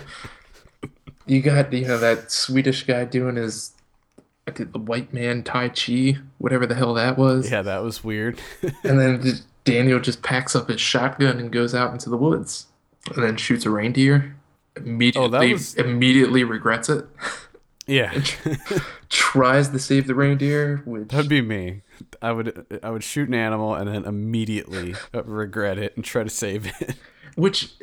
You 1.28 1.42
got 1.42 1.72
you 1.72 1.88
know 1.88 2.00
that 2.00 2.32
Swedish 2.32 2.84
guy 2.84 3.06
doing 3.06 3.36
his 3.36 3.72
I 4.52 4.54
did 4.54 4.74
the 4.74 4.80
white 4.80 5.14
man 5.14 5.44
Tai 5.44 5.70
Chi, 5.70 6.18
whatever 6.38 6.66
the 6.66 6.76
hell 6.76 6.94
that 6.96 7.18
was. 7.18 7.50
Yeah, 7.50 7.62
that 7.62 7.84
was 7.84 8.04
weird. 8.04 8.40
And 8.84 9.00
then 9.00 9.22
just- 9.22 9.44
Daniel 9.64 10.00
just 10.00 10.24
packs 10.24 10.56
up 10.56 10.70
his 10.70 10.82
shotgun 10.82 11.38
and 11.40 11.52
goes 11.52 11.76
out 11.76 11.94
into 11.94 12.10
the 12.10 12.18
woods, 12.18 12.66
and 13.14 13.24
then 13.24 13.38
shoots 13.38 13.64
a 13.66 13.70
reindeer. 13.70 14.36
Immediately, 14.76 15.50
oh, 15.50 15.54
was- 15.54 15.76
immediately 15.76 16.44
regrets 16.44 16.90
it. 16.90 17.06
yeah. 17.86 18.12
Tries 19.10 19.70
to 19.70 19.78
save 19.80 20.08
the 20.08 20.16
reindeer, 20.16 20.82
which 20.86 21.10
That'd 21.10 21.30
be 21.30 21.42
me. 21.42 21.82
I 22.22 22.32
would 22.32 22.66
I 22.82 22.90
would 22.90 23.04
shoot 23.04 23.28
an 23.28 23.36
animal 23.36 23.76
and 23.76 23.88
then 23.88 24.04
immediately 24.06 24.96
regret 25.14 25.78
it 25.78 25.96
and 25.96 26.04
try 26.04 26.24
to 26.24 26.30
save 26.30 26.66
it. 26.82 26.96
which 27.36 27.74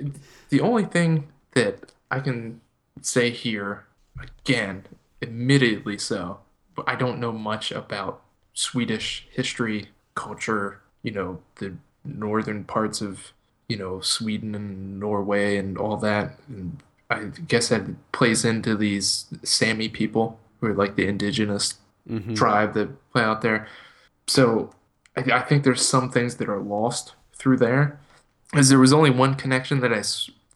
the 0.48 0.60
only 0.60 0.84
thing 0.84 1.28
that 1.54 1.92
I 2.10 2.18
can 2.20 2.60
say 3.02 3.30
here 3.30 3.84
again, 4.20 4.84
admittedly 5.22 5.96
so, 5.98 6.40
I 6.86 6.94
don't 6.96 7.18
know 7.20 7.32
much 7.32 7.70
about 7.72 8.22
Swedish 8.54 9.26
history, 9.30 9.88
culture, 10.14 10.80
you 11.02 11.10
know, 11.12 11.40
the 11.56 11.74
northern 12.04 12.64
parts 12.64 13.00
of, 13.00 13.32
you 13.68 13.76
know, 13.76 14.00
Sweden 14.00 14.54
and 14.54 14.98
Norway 15.00 15.56
and 15.56 15.76
all 15.78 15.96
that. 15.98 16.38
And 16.48 16.78
I 17.10 17.24
guess 17.46 17.68
that 17.68 17.82
plays 18.12 18.44
into 18.44 18.76
these 18.76 19.26
Sami 19.42 19.88
people 19.88 20.38
who 20.60 20.68
are 20.68 20.74
like 20.74 20.96
the 20.96 21.06
indigenous 21.06 21.74
Mhm. 22.08 22.34
tribe 22.36 22.72
that 22.74 22.88
play 23.12 23.22
out 23.22 23.42
there. 23.42 23.68
So 24.26 24.70
I, 25.16 25.20
I 25.32 25.40
think 25.42 25.62
there's 25.64 25.86
some 25.86 26.10
things 26.10 26.36
that 26.36 26.48
are 26.48 26.58
lost 26.60 27.14
through 27.34 27.58
there. 27.58 27.98
As 28.54 28.70
there 28.70 28.78
was 28.78 28.92
only 28.94 29.10
one 29.10 29.34
connection 29.34 29.80
that 29.80 29.92
I 29.92 30.00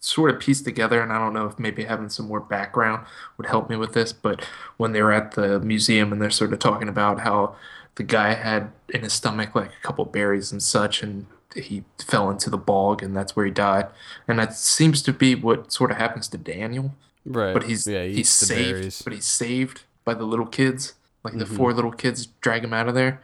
sort 0.04 0.34
of 0.34 0.40
pieced 0.40 0.64
together, 0.64 1.00
and 1.00 1.12
I 1.12 1.18
don't 1.18 1.32
know 1.32 1.46
if 1.46 1.58
maybe 1.58 1.84
having 1.84 2.08
some 2.10 2.26
more 2.26 2.40
background 2.40 3.06
would 3.38 3.46
help 3.46 3.70
me 3.70 3.76
with 3.76 3.92
this, 3.94 4.12
but 4.12 4.44
when 4.76 4.90
they 4.92 5.00
were 5.00 5.12
at 5.12 5.32
the 5.32 5.60
museum 5.60 6.12
and 6.12 6.20
they're 6.20 6.28
sort 6.30 6.52
of 6.52 6.58
talking 6.58 6.88
about 6.88 7.20
how 7.20 7.54
the 7.94 8.02
guy 8.02 8.34
had 8.34 8.72
in 8.88 9.02
his 9.02 9.12
stomach 9.12 9.54
like 9.54 9.70
a 9.70 9.86
couple 9.86 10.04
berries 10.04 10.50
and 10.50 10.60
such, 10.62 11.02
and 11.04 11.26
he 11.54 11.84
fell 12.04 12.30
into 12.30 12.50
the 12.50 12.58
bog, 12.58 13.02
and 13.02 13.16
that's 13.16 13.36
where 13.36 13.44
he 13.46 13.52
died. 13.52 13.86
And 14.26 14.38
that 14.40 14.54
seems 14.54 15.02
to 15.02 15.12
be 15.12 15.34
what 15.36 15.72
sort 15.72 15.90
of 15.92 15.98
happens 15.98 16.26
to 16.28 16.38
Daniel 16.38 16.94
Right. 17.24 17.52
but 17.54 17.62
he's 17.64 17.86
yeah, 17.86 18.02
he 18.04 18.14
he's 18.16 18.30
saved 18.30 18.72
berries. 18.80 18.96
Mm-hmm. 18.96 19.04
but 19.04 19.12
he's 19.12 19.24
saved 19.26 19.82
by 20.04 20.14
the 20.14 20.24
little 20.24 20.46
kids 20.46 20.94
like 21.22 21.38
the 21.38 21.46
four 21.46 21.72
little 21.72 21.92
kids 21.92 22.26
drag 22.40 22.64
him 22.64 22.72
out 22.72 22.88
of 22.88 22.96
there 22.96 23.20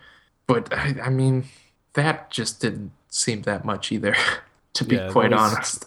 but 0.47 0.73
I, 0.73 0.95
I 1.07 1.11
mean 1.11 1.47
that 1.95 2.31
just 2.31 2.61
didn't 2.61 2.93
seem 3.09 3.43
that 3.43 3.65
much 3.65 3.91
either 3.91 4.15
to 4.75 4.85
be 4.85 4.95
Yeah, 4.95 5.11
quite 5.11 5.33
was- 5.33 5.41
honest 5.55 5.87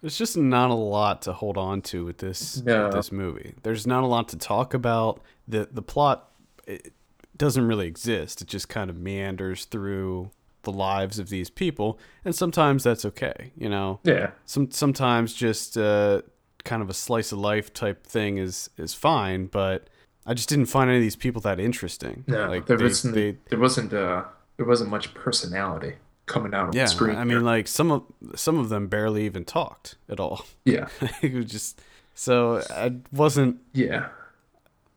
There's 0.00 0.16
just 0.16 0.36
not 0.36 0.70
a 0.70 0.74
lot 0.74 1.22
to 1.22 1.32
hold 1.32 1.56
on 1.56 1.82
to 1.82 2.04
with 2.04 2.18
this 2.18 2.62
No. 2.62 2.84
with 2.84 2.92
this 2.94 3.10
movie. 3.12 3.54
There's 3.62 3.86
not 3.86 4.04
a 4.04 4.06
lot 4.06 4.28
to 4.28 4.36
talk 4.38 4.74
about. 4.74 5.20
the 5.46 5.68
The 5.72 5.82
plot 5.82 6.30
it 6.66 6.92
doesn't 7.36 7.66
really 7.66 7.86
exist. 7.86 8.42
It 8.42 8.48
just 8.48 8.68
kind 8.68 8.90
of 8.90 8.96
meanders 8.98 9.64
through 9.64 10.30
the 10.62 10.72
lives 10.72 11.18
of 11.18 11.28
these 11.30 11.48
people, 11.50 11.98
and 12.24 12.34
sometimes 12.34 12.82
that's 12.84 13.04
okay. 13.04 13.52
You 13.56 13.68
know, 13.68 14.00
yeah 14.04 14.30
some 14.44 14.70
sometimes 14.70 15.32
just 15.34 15.78
uh, 15.78 16.22
kind 16.64 16.82
of 16.82 16.90
a 16.90 16.94
slice 16.94 17.32
of 17.32 17.38
life 17.38 17.72
type 17.72 18.04
thing 18.06 18.38
is 18.38 18.68
is 18.76 18.92
fine. 18.94 19.46
But 19.46 19.88
I 20.26 20.34
just 20.34 20.48
didn't 20.48 20.66
find 20.66 20.90
any 20.90 20.98
of 20.98 21.02
these 21.02 21.16
people 21.16 21.40
that 21.42 21.58
interesting. 21.58 22.24
no 22.26 22.48
like 22.48 22.66
there 22.66 22.76
they- 22.76 22.84
wasn't 22.84 23.14
they- 23.14 23.36
there 23.50 23.58
wasn't 23.58 23.92
uh 23.94 24.24
there 24.58 24.66
wasn't 24.66 24.90
much 24.90 25.14
personality 25.14 25.94
coming 26.28 26.54
out 26.54 26.68
on 26.68 26.72
yeah. 26.72 26.84
the 26.84 26.90
screen 26.90 27.16
I 27.16 27.24
mean, 27.24 27.44
like 27.44 27.66
some 27.66 27.90
of 27.90 28.04
some 28.34 28.58
of 28.58 28.68
them 28.68 28.86
barely 28.86 29.24
even 29.24 29.44
talked 29.44 29.96
at 30.08 30.20
all. 30.20 30.44
yeah 30.64 30.88
it 31.22 31.34
was 31.34 31.46
just 31.46 31.80
so 32.14 32.62
I 32.70 32.96
wasn't 33.12 33.58
yeah 33.72 34.08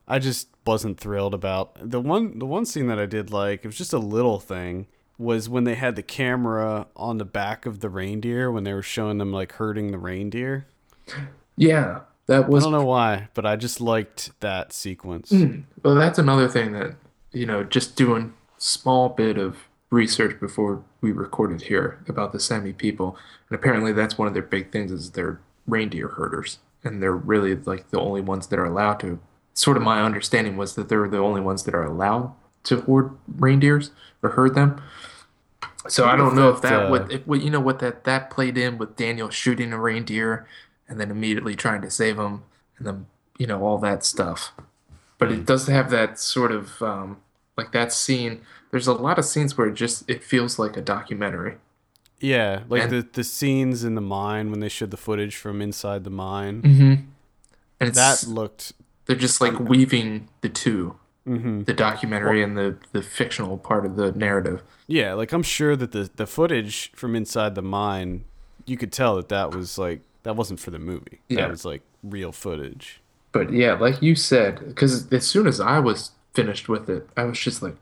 I 0.07 0.19
just 0.19 0.49
wasn't 0.65 0.99
thrilled 0.99 1.33
about 1.33 1.77
the 1.81 1.99
one 1.99 2.39
the 2.39 2.45
one 2.45 2.65
scene 2.65 2.87
that 2.87 2.99
I 2.99 3.05
did 3.05 3.31
like 3.31 3.63
it 3.63 3.67
was 3.67 3.77
just 3.77 3.93
a 3.93 3.99
little 3.99 4.39
thing 4.39 4.87
was 5.17 5.47
when 5.47 5.63
they 5.63 5.75
had 5.75 5.95
the 5.95 6.03
camera 6.03 6.87
on 6.95 7.17
the 7.17 7.25
back 7.25 7.65
of 7.65 7.79
the 7.79 7.89
reindeer 7.89 8.51
when 8.51 8.63
they 8.63 8.73
were 8.73 8.81
showing 8.81 9.19
them 9.19 9.31
like 9.31 9.53
herding 9.53 9.91
the 9.91 9.99
reindeer. 9.99 10.65
yeah 11.55 12.01
that 12.31 12.47
was. 12.47 12.63
I 12.63 12.65
don't 12.65 12.79
know 12.79 12.85
why, 12.85 13.27
but 13.33 13.45
I 13.45 13.55
just 13.55 13.81
liked 13.81 14.31
that 14.39 14.71
sequence. 14.71 15.31
Mm, 15.31 15.63
well, 15.83 15.95
that's 15.95 16.17
another 16.17 16.47
thing 16.47 16.71
that, 16.73 16.95
you 17.33 17.45
know, 17.45 17.63
just 17.63 17.95
doing 17.95 18.33
small 18.57 19.09
bit 19.09 19.37
of 19.37 19.57
research 19.91 20.39
before 20.39 20.83
we 21.01 21.11
recorded 21.11 21.63
here 21.63 22.03
about 22.07 22.31
the 22.31 22.39
Sami 22.39 22.73
people. 22.73 23.15
And 23.49 23.59
apparently 23.59 23.91
that's 23.91 24.17
one 24.17 24.27
of 24.27 24.33
their 24.33 24.41
big 24.41 24.71
things 24.71 24.91
is 24.91 25.11
they're 25.11 25.39
reindeer 25.67 26.07
herders. 26.07 26.57
And 26.83 27.03
they're 27.03 27.15
really 27.15 27.55
like 27.55 27.91
the 27.91 27.99
only 27.99 28.21
ones 28.21 28.47
that 28.47 28.57
are 28.57 28.65
allowed 28.65 28.99
to. 29.01 29.19
Sort 29.53 29.77
of 29.77 29.83
my 29.83 30.01
understanding 30.01 30.57
was 30.57 30.73
that 30.75 30.89
they're 30.89 31.07
the 31.07 31.19
only 31.19 31.41
ones 31.41 31.63
that 31.63 31.75
are 31.75 31.83
allowed 31.83 32.33
to 32.63 32.81
hoard 32.81 33.11
reindeers 33.27 33.91
or 34.23 34.31
herd 34.31 34.55
them. 34.55 34.81
So 35.87 36.05
I 36.05 36.15
don't 36.15 36.35
know 36.35 36.49
if 36.49 36.61
that 36.61 36.91
uh, 36.91 37.19
what 37.25 37.41
you 37.41 37.49
know 37.49 37.59
what 37.59 37.79
that 37.79 38.03
that 38.05 38.29
played 38.29 38.57
in 38.57 38.77
with 38.77 38.95
Daniel 38.95 39.29
shooting 39.29 39.73
a 39.73 39.79
reindeer 39.79 40.47
and 40.87 40.99
then 40.99 41.11
immediately 41.11 41.55
trying 41.55 41.81
to 41.81 41.89
save 41.89 42.19
him 42.19 42.43
and 42.77 42.85
then 42.85 43.05
you 43.39 43.47
know 43.47 43.63
all 43.63 43.79
that 43.79 44.05
stuff 44.05 44.53
but 45.21 45.31
it 45.31 45.45
does 45.45 45.67
have 45.67 45.91
that 45.91 46.17
sort 46.17 46.51
of 46.51 46.81
um, 46.81 47.17
like 47.55 47.71
that 47.73 47.93
scene. 47.93 48.41
There's 48.71 48.87
a 48.87 48.93
lot 48.93 49.19
of 49.19 49.25
scenes 49.25 49.57
where 49.57 49.67
it 49.67 49.73
just 49.73 50.09
it 50.09 50.23
feels 50.23 50.57
like 50.57 50.77
a 50.77 50.81
documentary. 50.81 51.57
Yeah, 52.19 52.61
like 52.69 52.83
And- 52.83 52.91
the 52.91 53.07
the 53.13 53.23
scenes 53.23 53.83
in 53.83 53.95
the 53.95 54.01
mine 54.01 54.51
when 54.51 54.59
they 54.59 54.69
showed 54.69 54.91
the 54.91 54.97
footage 54.97 55.35
from 55.35 55.61
inside 55.61 56.03
the 56.03 56.09
mine. 56.09 56.61
Mm-hmm. 56.61 56.83
And 57.79 57.89
it's, 57.89 57.97
That 57.97 58.27
looked 58.27 58.73
they're 59.05 59.15
just 59.15 59.41
like 59.41 59.59
weaving 59.59 60.29
the 60.41 60.49
2 60.49 60.95
mhm. 61.27 61.65
the 61.65 61.73
documentary 61.73 62.41
and 62.43 62.57
the 62.57 62.77
the 62.91 63.01
fictional 63.01 63.57
part 63.57 63.85
of 63.85 63.95
the 63.95 64.11
narrative. 64.13 64.61
Yeah, 64.87 65.13
like 65.13 65.31
I'm 65.31 65.43
sure 65.43 65.75
that 65.75 65.91
the 65.91 66.09
the 66.15 66.27
footage 66.27 66.91
from 66.95 67.15
inside 67.15 67.55
the 67.55 67.61
mine, 67.61 68.23
you 68.65 68.77
could 68.77 68.91
tell 68.91 69.15
that 69.17 69.29
that 69.29 69.53
was 69.55 69.77
like 69.77 70.01
that 70.23 70.35
wasn't 70.35 70.59
for 70.59 70.71
the 70.71 70.79
movie. 70.79 71.19
Yeah. 71.27 71.41
That 71.41 71.49
was 71.49 71.65
like 71.65 71.81
real 72.03 72.31
footage. 72.31 73.01
But 73.31 73.51
yeah, 73.51 73.73
like 73.73 74.01
you 74.01 74.15
said, 74.15 74.59
because 74.67 75.11
as 75.11 75.25
soon 75.25 75.47
as 75.47 75.59
I 75.59 75.79
was 75.79 76.11
finished 76.33 76.67
with 76.69 76.89
it, 76.89 77.07
I 77.15 77.23
was 77.23 77.39
just 77.39 77.61
like, 77.61 77.75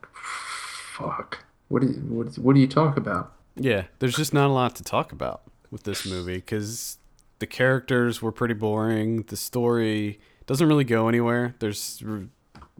"Fuck! 1.00 1.44
What 1.68 1.82
do 1.82 1.88
you, 1.88 1.94
what, 2.08 2.34
what 2.38 2.54
do 2.54 2.60
you 2.60 2.66
talk 2.68 2.96
about?" 2.96 3.32
Yeah, 3.56 3.84
there's 3.98 4.16
just 4.16 4.32
not 4.34 4.46
a 4.48 4.52
lot 4.52 4.76
to 4.76 4.82
talk 4.84 5.12
about 5.12 5.42
with 5.70 5.82
this 5.84 6.06
movie 6.06 6.36
because 6.36 6.98
the 7.40 7.46
characters 7.46 8.20
were 8.22 8.32
pretty 8.32 8.54
boring. 8.54 9.22
The 9.24 9.36
story 9.36 10.20
doesn't 10.46 10.66
really 10.66 10.84
go 10.84 11.08
anywhere. 11.08 11.54
There's 11.58 12.02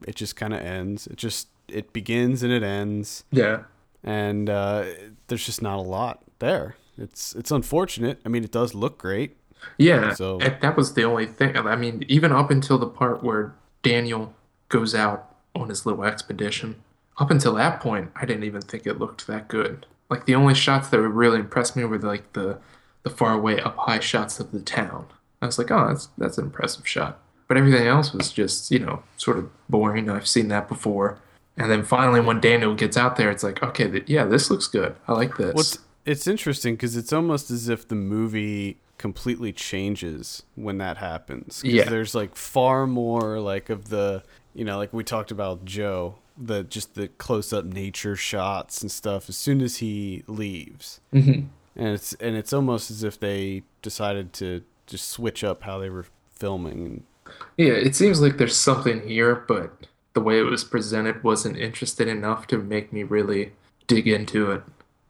it 0.07 0.15
just 0.17 0.37
kind 0.37 0.55
of 0.55 0.61
ends. 0.61 1.07
It 1.07 1.17
just 1.17 1.49
it 1.69 1.93
begins 1.93 2.43
and 2.43 2.53
it 2.53 2.63
ends, 2.63 3.25
Yeah, 3.31 3.63
and 4.03 4.49
uh, 4.51 4.85
there's 5.29 5.45
just 5.47 5.63
not 5.63 5.79
a 5.79 5.83
lot 5.83 6.23
there. 6.41 6.77
It's 6.99 7.35
it's 7.35 7.51
unfortunate. 7.51 8.21
I 8.25 8.29
mean, 8.29 8.45
it 8.45 8.51
does 8.53 8.75
look 8.75 8.99
great. 8.99 9.37
Yeah, 9.77 10.15
So- 10.15 10.39
that 10.39 10.75
was 10.77 10.95
the 10.95 11.05
only 11.05 11.27
thing. 11.27 11.55
I 11.57 11.77
mean, 11.77 12.05
even 12.09 12.33
up 12.33 12.51
until 12.51 12.79
the 12.79 12.87
part 12.87 13.23
where 13.23 13.55
Daniel 13.83 14.35
goes 14.71 14.95
out 14.95 15.37
on 15.55 15.69
his 15.69 15.85
little 15.85 16.03
expedition, 16.05 16.77
up 17.19 17.31
until 17.31 17.55
that 17.55 17.81
point, 17.81 18.11
I 18.17 18.25
didn't 18.25 18.45
even 18.45 18.63
think 18.63 18.87
it 18.87 18.99
looked 18.99 19.27
that 19.27 19.49
good. 19.49 19.87
Like 20.09 20.27
the 20.27 20.35
only 20.35 20.55
shots 20.55 20.89
that 20.89 21.01
really 21.01 21.39
impressed 21.39 21.77
me 21.77 21.85
were 21.85 21.99
like 21.99 22.33
the 22.33 22.59
the 23.03 23.11
far 23.11 23.33
away 23.33 23.61
up 23.61 23.77
high 23.77 24.01
shots 24.01 24.41
of 24.41 24.53
the 24.53 24.61
town. 24.61 25.07
I 25.41 25.47
was 25.47 25.59
like, 25.59 25.71
oh, 25.71 25.89
that's 25.89 26.09
that's 26.19 26.39
an 26.39 26.45
impressive 26.45 26.87
shot. 26.87 27.21
But 27.49 27.57
everything 27.57 27.87
else 27.87 28.13
was 28.13 28.31
just, 28.31 28.71
you 28.71 28.79
know, 28.79 29.03
sort 29.17 29.39
of 29.39 29.51
boring. 29.69 30.09
I've 30.09 30.29
seen 30.29 30.49
that 30.49 30.69
before. 30.69 31.19
And 31.57 31.71
then 31.71 31.85
finally, 31.85 32.21
when 32.21 32.41
Daniel 32.41 32.75
gets 32.75 32.97
out 32.97 33.17
there, 33.17 33.31
it's 33.31 33.43
like, 33.43 33.63
okay, 33.63 33.91
th- 33.91 34.09
yeah, 34.09 34.25
this 34.25 34.51
looks 34.51 34.67
good. 34.67 34.95
I 35.09 35.13
like 35.13 35.37
this. 35.37 35.79
It's 36.07 36.27
interesting 36.27 36.75
because 36.75 36.97
it's 36.97 37.13
almost 37.13 37.51
as 37.51 37.69
if 37.69 37.89
the 37.89 37.97
movie 37.97 38.79
completely 38.99 39.53
changes 39.53 40.43
when 40.55 40.79
that 40.79 40.99
happens. 40.99 41.63
Yeah. 41.65 41.85
there's 41.85 42.15
like 42.15 42.37
far 42.37 42.87
more 42.87 43.41
like 43.41 43.71
of 43.71 43.89
the 43.89 44.23
you 44.55 44.65
know 44.65 44.77
like 44.77 44.93
we 44.93 45.05
talked 45.05 45.31
about 45.31 45.65
Joe 45.65 46.17
the 46.43 46.65
just 46.65 46.95
the 46.95 47.09
close 47.09 47.53
up 47.53 47.65
nature 47.65 48.17
shots 48.17 48.81
and 48.81 48.91
stuff 48.91 49.29
as 49.29 49.37
soon 49.37 49.61
as 49.61 49.77
he 49.79 50.25
leaves, 50.27 51.01
Mhm. 51.13 51.49
and 51.77 51.89
it's 51.89 52.15
and 52.15 52.35
it's 52.37 52.53
almost 52.53 52.91
as 52.91 53.05
if 53.05 53.21
they 53.21 53.63
decided 53.83 54.33
to 54.35 54.63
just 54.87 55.09
switch 55.11 55.45
up 55.45 55.63
how 55.65 55.79
they 55.79 55.91
were 55.91 56.07
filming. 56.33 57.05
Yeah, 57.57 57.73
it 57.75 57.95
seems 57.95 58.21
like 58.21 58.39
there's 58.39 58.57
something 58.57 59.07
here, 59.07 59.35
but 59.47 59.87
the 60.15 60.21
way 60.21 60.39
it 60.41 60.45
was 60.45 60.65
presented 60.65 61.23
wasn't 61.23 61.57
interested 61.57 62.09
enough 62.09 62.47
to 62.49 62.59
make 62.59 62.93
me 62.93 63.03
really 63.05 63.53
dig 63.87 64.09
into 64.09 64.51
it. 64.51 64.63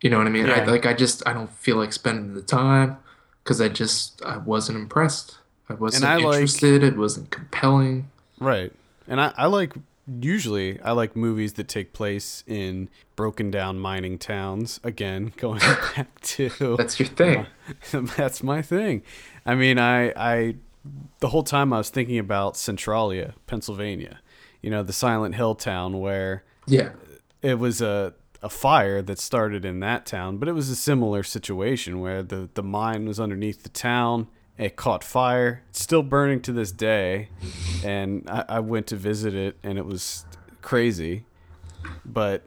You 0.02 0.10
know 0.10 0.18
what 0.18 0.26
I 0.26 0.30
mean? 0.30 0.50
I, 0.50 0.64
like 0.64 0.84
I 0.86 0.92
just 0.94 1.22
I 1.26 1.32
don't 1.32 1.50
feel 1.50 1.76
like 1.76 1.92
spending 1.92 2.34
the 2.34 2.42
time 2.42 2.96
because 3.44 3.60
I 3.60 3.68
just 3.68 4.22
I 4.24 4.36
wasn't 4.38 4.78
impressed. 4.78 5.38
I 5.68 5.74
wasn't 5.74 6.04
I 6.04 6.16
like- 6.16 6.24
interested. 6.34 6.82
It 6.82 6.96
wasn't 6.96 7.30
compelling. 7.30 8.10
Right. 8.38 8.72
And 9.06 9.20
I, 9.20 9.32
I 9.36 9.46
like 9.46 9.74
usually 10.20 10.80
I 10.80 10.92
like 10.92 11.14
movies 11.16 11.54
that 11.54 11.68
take 11.68 11.92
place 11.92 12.42
in 12.46 12.88
broken 13.16 13.50
down 13.50 13.78
mining 13.78 14.18
towns. 14.18 14.80
Again, 14.82 15.32
going 15.36 15.60
back 15.60 16.20
to 16.20 16.76
That's 16.76 16.98
your 16.98 17.08
thing. 17.08 17.46
that's 18.16 18.42
my 18.42 18.62
thing. 18.62 19.02
I 19.46 19.54
mean, 19.54 19.78
I 19.78 20.12
I 20.16 20.56
the 21.20 21.28
whole 21.28 21.42
time 21.42 21.72
I 21.72 21.78
was 21.78 21.90
thinking 21.90 22.18
about 22.18 22.56
Centralia, 22.56 23.34
Pennsylvania. 23.46 24.20
You 24.62 24.70
know, 24.70 24.82
the 24.82 24.92
Silent 24.92 25.34
Hill 25.34 25.54
town 25.54 26.00
where 26.00 26.44
Yeah. 26.66 26.90
it 27.42 27.58
was 27.58 27.80
a 27.80 28.14
a 28.42 28.48
fire 28.48 29.02
that 29.02 29.18
started 29.18 29.66
in 29.66 29.80
that 29.80 30.06
town, 30.06 30.38
but 30.38 30.48
it 30.48 30.52
was 30.52 30.70
a 30.70 30.76
similar 30.76 31.22
situation 31.22 32.00
where 32.00 32.22
the 32.22 32.48
the 32.54 32.62
mine 32.62 33.06
was 33.06 33.20
underneath 33.20 33.62
the 33.62 33.68
town. 33.68 34.28
It 34.60 34.76
caught 34.76 35.02
fire. 35.02 35.62
It's 35.70 35.80
still 35.80 36.02
burning 36.02 36.42
to 36.42 36.52
this 36.52 36.70
day, 36.70 37.30
and 37.82 38.28
I, 38.28 38.44
I 38.48 38.60
went 38.60 38.86
to 38.88 38.96
visit 38.96 39.34
it, 39.34 39.56
and 39.62 39.78
it 39.78 39.86
was 39.86 40.26
crazy. 40.60 41.24
But 42.04 42.42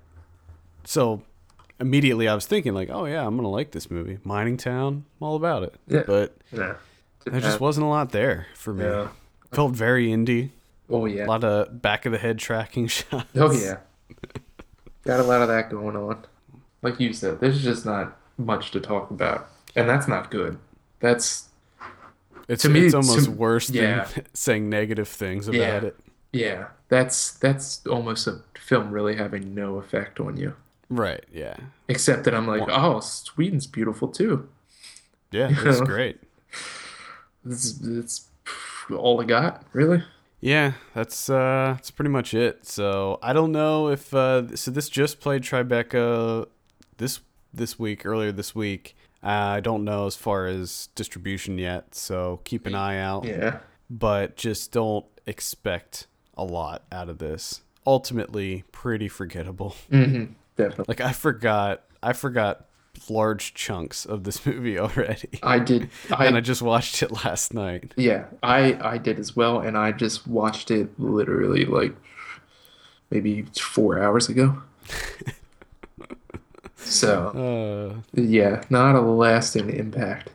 so 0.84 1.24
immediately 1.80 2.28
I 2.28 2.36
was 2.36 2.46
thinking 2.46 2.74
like, 2.76 2.90
oh 2.92 3.06
yeah, 3.06 3.26
I'm 3.26 3.36
gonna 3.36 3.50
like 3.50 3.72
this 3.72 3.90
movie, 3.90 4.20
Mining 4.24 4.58
Town. 4.58 5.06
I'm 5.20 5.28
all 5.28 5.36
about 5.36 5.64
it. 5.64 5.74
Yeah. 5.88 6.04
But 6.06 6.38
Yeah. 6.52 6.76
there 7.26 7.42
just 7.42 7.60
wasn't 7.60 7.86
a 7.86 7.90
lot 7.90 8.12
there 8.12 8.46
for 8.54 8.74
me. 8.76 8.86
Yeah. 8.86 9.08
Felt 9.52 9.74
very 9.74 10.08
indie. 10.10 10.52
Oh 10.92 11.06
yeah. 11.08 11.26
A 11.26 11.28
lot 11.28 11.44
of 11.44 11.82
back 11.82 12.06
of 12.06 12.12
the 12.12 12.20
head 12.20 12.38
tracking 12.38 12.86
shots. 12.88 13.26
Oh 13.36 13.52
yeah. 13.52 13.78
Got 15.04 15.20
a 15.20 15.24
lot 15.24 15.42
of 15.42 15.48
that 15.48 15.70
going 15.72 15.96
on. 15.96 16.26
Like 16.84 17.00
you 17.00 17.12
said, 17.12 17.40
there's 17.40 17.64
just 17.64 17.86
not 17.88 18.18
much 18.38 18.70
to 18.72 18.80
talk 18.80 19.10
about, 19.10 19.50
and 19.76 19.90
that's 19.90 20.08
not 20.08 20.30
good. 20.30 20.60
That's 21.00 21.50
It's, 22.48 22.64
To 22.64 22.70
me, 22.70 22.86
it's 22.86 22.94
almost 22.94 23.26
to- 23.26 23.32
worse 23.32 23.70
yeah. 23.70 24.06
than 24.06 24.26
saying 24.34 24.70
negative 24.70 25.08
things 25.08 25.48
about 25.48 25.58
Yeah. 25.60 25.78
it. 25.88 25.96
yeah. 26.32 26.68
That's 26.90 27.32
that's 27.40 27.86
almost 27.88 28.28
a 28.28 28.42
film 28.60 28.92
really 28.92 29.16
having 29.16 29.56
no 29.56 29.78
effect 29.78 30.20
on 30.20 30.38
you, 30.38 30.54
Right. 30.90 31.24
Yeah. 31.34 31.56
except 31.88 32.24
that 32.26 32.36
I'm 32.36 32.48
like, 32.48 32.64
oh, 32.68 33.00
Sweden's 33.00 33.66
beautiful 33.68 34.08
too. 34.10 34.48
Yeah. 35.32 35.50
You 35.50 35.56
That's 35.64 35.80
know? 35.80 35.86
great. 35.86 36.20
That's 37.46 37.74
that's 37.74 38.28
all 38.92 39.22
I 39.22 39.26
got, 39.26 39.66
really. 39.74 40.04
Yeah, 40.40 40.74
that's 40.94 41.30
uh 41.30 41.74
that's 41.76 41.90
pretty 41.92 42.10
much 42.10 42.34
it. 42.34 42.66
So 42.68 43.18
I 43.22 43.34
don't 43.34 43.52
know 43.52 43.88
if 43.90 44.14
uh 44.14 44.56
so 44.56 44.72
this 44.72 44.90
just 44.90 45.20
played 45.20 45.42
Tribeca 45.44 46.48
this 46.98 47.20
this 47.54 47.80
week 47.80 48.06
earlier 48.06 48.32
this 48.32 48.54
week. 48.54 48.96
Uh, 49.24 49.28
I 49.28 49.60
don't 49.62 49.84
know 49.86 50.06
as 50.06 50.16
far 50.16 50.48
as 50.48 50.90
distribution 50.96 51.58
yet, 51.58 51.96
so 51.96 52.42
keep 52.44 52.66
an 52.66 52.76
eye 52.76 53.00
out. 53.00 53.26
Yeah. 53.26 53.60
But 53.90 54.36
just 54.36 54.72
don't 54.72 55.06
expect 55.26 56.08
a 56.36 56.44
lot 56.44 56.84
out 56.92 57.10
of 57.10 57.20
this. 57.20 57.62
Ultimately, 57.86 58.64
pretty 58.72 59.08
forgettable. 59.08 59.76
Mm-hmm. 59.92 60.34
Definitely. 60.56 60.86
Like 60.88 61.02
I 61.02 61.14
forgot 61.14 61.84
I 62.02 62.14
forgot 62.14 62.66
large 63.10 63.54
chunks 63.54 64.06
of 64.06 64.24
this 64.24 64.46
movie 64.46 64.78
already. 64.78 65.40
I 65.42 65.60
did. 65.60 65.90
I, 66.12 66.28
and 66.28 66.38
I 66.38 66.42
just 66.42 66.62
watched 66.62 67.02
it 67.02 67.12
last 67.24 67.54
night. 67.54 67.94
Yeah, 67.98 68.26
I 68.42 68.78
I 68.82 68.98
did 68.98 69.20
as 69.20 69.36
well, 69.36 69.60
and 69.60 69.78
I 69.78 69.92
just 69.94 70.28
watched 70.28 70.70
it 70.70 71.00
literally 71.00 71.66
like 71.66 71.96
maybe 73.10 73.44
four 73.60 74.02
hours 74.02 74.30
ago. 74.30 74.62
so 76.84 78.04
Uh 78.16 78.22
yeah, 78.22 78.64
not 78.70 78.96
a 78.96 79.02
lasting 79.02 79.70
impact. 79.70 80.30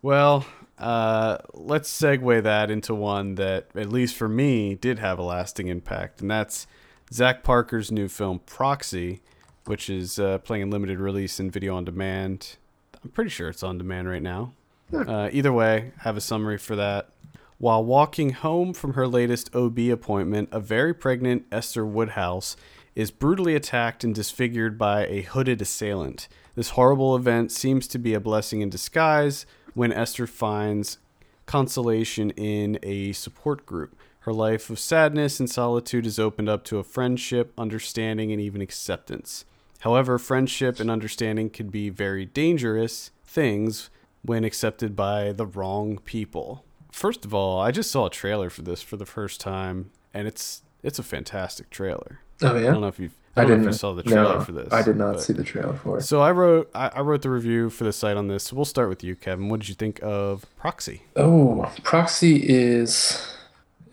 Well, 0.00 0.46
uh, 0.78 1.38
let's 1.54 1.90
segue 1.90 2.42
that 2.42 2.70
into 2.70 2.92
one 2.94 3.36
that, 3.36 3.68
at 3.76 3.88
least 3.88 4.16
for 4.16 4.28
me, 4.28 4.74
did 4.74 4.98
have 4.98 5.18
a 5.18 5.22
lasting 5.22 5.68
impact, 5.68 6.20
and 6.20 6.30
that's 6.30 6.66
Zack 7.12 7.44
Parker's 7.44 7.92
new 7.92 8.08
film 8.08 8.40
Proxy, 8.40 9.20
which 9.66 9.88
is 9.88 10.18
uh, 10.18 10.38
playing 10.38 10.62
in 10.62 10.70
limited 10.70 10.98
release 10.98 11.38
and 11.38 11.52
video 11.52 11.76
on 11.76 11.84
demand. 11.84 12.56
I'm 13.04 13.10
pretty 13.10 13.30
sure 13.30 13.48
it's 13.48 13.62
on 13.62 13.78
demand 13.78 14.08
right 14.08 14.22
now. 14.22 14.54
Uh, 14.92 15.30
either 15.32 15.52
way, 15.52 15.92
have 16.00 16.16
a 16.16 16.20
summary 16.20 16.58
for 16.58 16.74
that. 16.76 17.10
While 17.58 17.84
walking 17.84 18.30
home 18.30 18.74
from 18.74 18.94
her 18.94 19.06
latest 19.06 19.54
OB 19.54 19.78
appointment, 19.78 20.48
a 20.50 20.58
very 20.58 20.92
pregnant 20.92 21.46
Esther 21.52 21.86
Woodhouse 21.86 22.56
is 22.94 23.10
brutally 23.10 23.54
attacked 23.54 24.04
and 24.04 24.14
disfigured 24.14 24.76
by 24.76 25.06
a 25.06 25.22
hooded 25.22 25.62
assailant. 25.62 26.28
This 26.54 26.70
horrible 26.70 27.16
event 27.16 27.50
seems 27.50 27.88
to 27.88 27.98
be 27.98 28.14
a 28.14 28.20
blessing 28.20 28.60
in 28.60 28.70
disguise 28.70 29.46
when 29.74 29.92
Esther 29.92 30.26
finds 30.26 30.98
consolation 31.46 32.30
in 32.32 32.78
a 32.82 33.12
support 33.12 33.64
group. 33.64 33.96
Her 34.20 34.32
life 34.32 34.70
of 34.70 34.78
sadness 34.78 35.40
and 35.40 35.50
solitude 35.50 36.06
is 36.06 36.18
opened 36.18 36.48
up 36.48 36.64
to 36.64 36.78
a 36.78 36.84
friendship, 36.84 37.52
understanding, 37.58 38.30
and 38.30 38.40
even 38.40 38.60
acceptance. 38.60 39.44
However, 39.80 40.18
friendship 40.18 40.78
and 40.78 40.90
understanding 40.90 41.50
can 41.50 41.68
be 41.68 41.88
very 41.88 42.24
dangerous 42.24 43.10
things 43.24 43.90
when 44.24 44.44
accepted 44.44 44.94
by 44.94 45.32
the 45.32 45.46
wrong 45.46 45.98
people. 46.04 46.64
First 46.92 47.24
of 47.24 47.34
all, 47.34 47.60
I 47.60 47.72
just 47.72 47.90
saw 47.90 48.06
a 48.06 48.10
trailer 48.10 48.48
for 48.48 48.62
this 48.62 48.82
for 48.82 48.96
the 48.96 49.06
first 49.06 49.40
time, 49.40 49.90
and 50.14 50.28
it's 50.28 50.62
it's 50.84 50.98
a 50.98 51.02
fantastic 51.02 51.70
trailer. 51.70 52.20
Oh 52.44 52.56
yeah. 52.56 52.68
I 52.68 52.72
don't 52.72 52.80
know 52.80 52.88
if 52.88 52.98
you've 52.98 53.14
I 53.34 53.44
don't 53.44 53.62
know 53.62 53.68
if 53.68 53.72
you 53.74 53.78
saw 53.78 53.94
the 53.94 54.02
trailer 54.02 54.34
no, 54.34 54.40
for 54.40 54.52
this. 54.52 54.72
I 54.72 54.82
did 54.82 54.96
not 54.96 55.14
but- 55.14 55.22
see 55.22 55.32
the 55.32 55.44
trailer 55.44 55.74
for 55.74 55.98
it. 55.98 56.02
So 56.02 56.20
I 56.20 56.32
wrote 56.32 56.70
I, 56.74 56.88
I 56.88 57.00
wrote 57.00 57.22
the 57.22 57.30
review 57.30 57.70
for 57.70 57.84
the 57.84 57.92
site 57.92 58.16
on 58.16 58.28
this. 58.28 58.44
So 58.44 58.56
we'll 58.56 58.64
start 58.64 58.88
with 58.88 59.02
you, 59.02 59.16
Kevin. 59.16 59.48
What 59.48 59.60
did 59.60 59.68
you 59.68 59.74
think 59.74 60.00
of 60.02 60.44
Proxy? 60.56 61.02
Oh, 61.16 61.70
Proxy 61.82 62.46
is, 62.46 63.34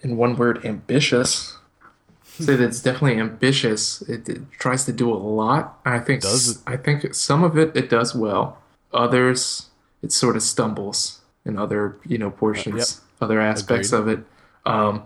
in 0.01 0.17
one 0.17 0.35
word, 0.35 0.65
ambitious. 0.65 1.57
Say 2.23 2.55
that 2.55 2.63
it's 2.63 2.81
definitely 2.81 3.19
ambitious. 3.19 4.01
It, 4.03 4.27
it 4.29 4.51
tries 4.51 4.85
to 4.85 4.93
do 4.93 5.13
a 5.13 5.15
lot. 5.15 5.79
I 5.85 5.99
think 5.99 6.21
Does 6.21 6.61
I 6.65 6.77
think 6.77 7.13
some 7.13 7.43
of 7.43 7.57
it 7.57 7.75
it 7.75 7.89
does 7.89 8.15
well. 8.15 8.57
Others 8.93 9.67
it 10.01 10.11
sort 10.11 10.35
of 10.35 10.41
stumbles 10.43 11.21
in 11.45 11.57
other 11.57 11.97
you 12.05 12.17
know 12.17 12.31
portions, 12.31 13.01
other 13.21 13.39
aspects 13.39 13.91
Agreed. 13.91 14.13
of 14.13 14.19
it. 14.19 14.25
Um, 14.65 15.03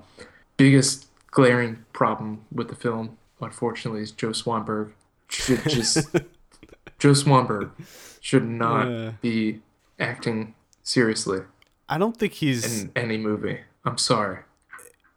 biggest 0.58 1.08
glaring 1.32 1.84
problem 1.94 2.46
with 2.52 2.70
the 2.70 2.76
film, 2.76 3.18
unfortunately, 3.44 4.02
is 4.02 4.12
Joe 4.12 4.30
Swanberg. 4.30 4.92
Should 5.30 5.64
just 5.68 6.12
Joe 7.00 7.12
Swanberg 7.12 7.72
should 8.22 8.46
not 8.48 8.88
Yeah. 8.88 9.12
be 9.22 9.62
acting 10.00 10.54
seriously 10.84 11.40
I 11.90 11.98
don't 11.98 12.18
think 12.18 12.34
he's 12.34 12.82
in 12.84 12.92
any 12.96 13.18
movie. 13.18 13.60
I'm 13.86 13.98
sorry. 13.98 14.40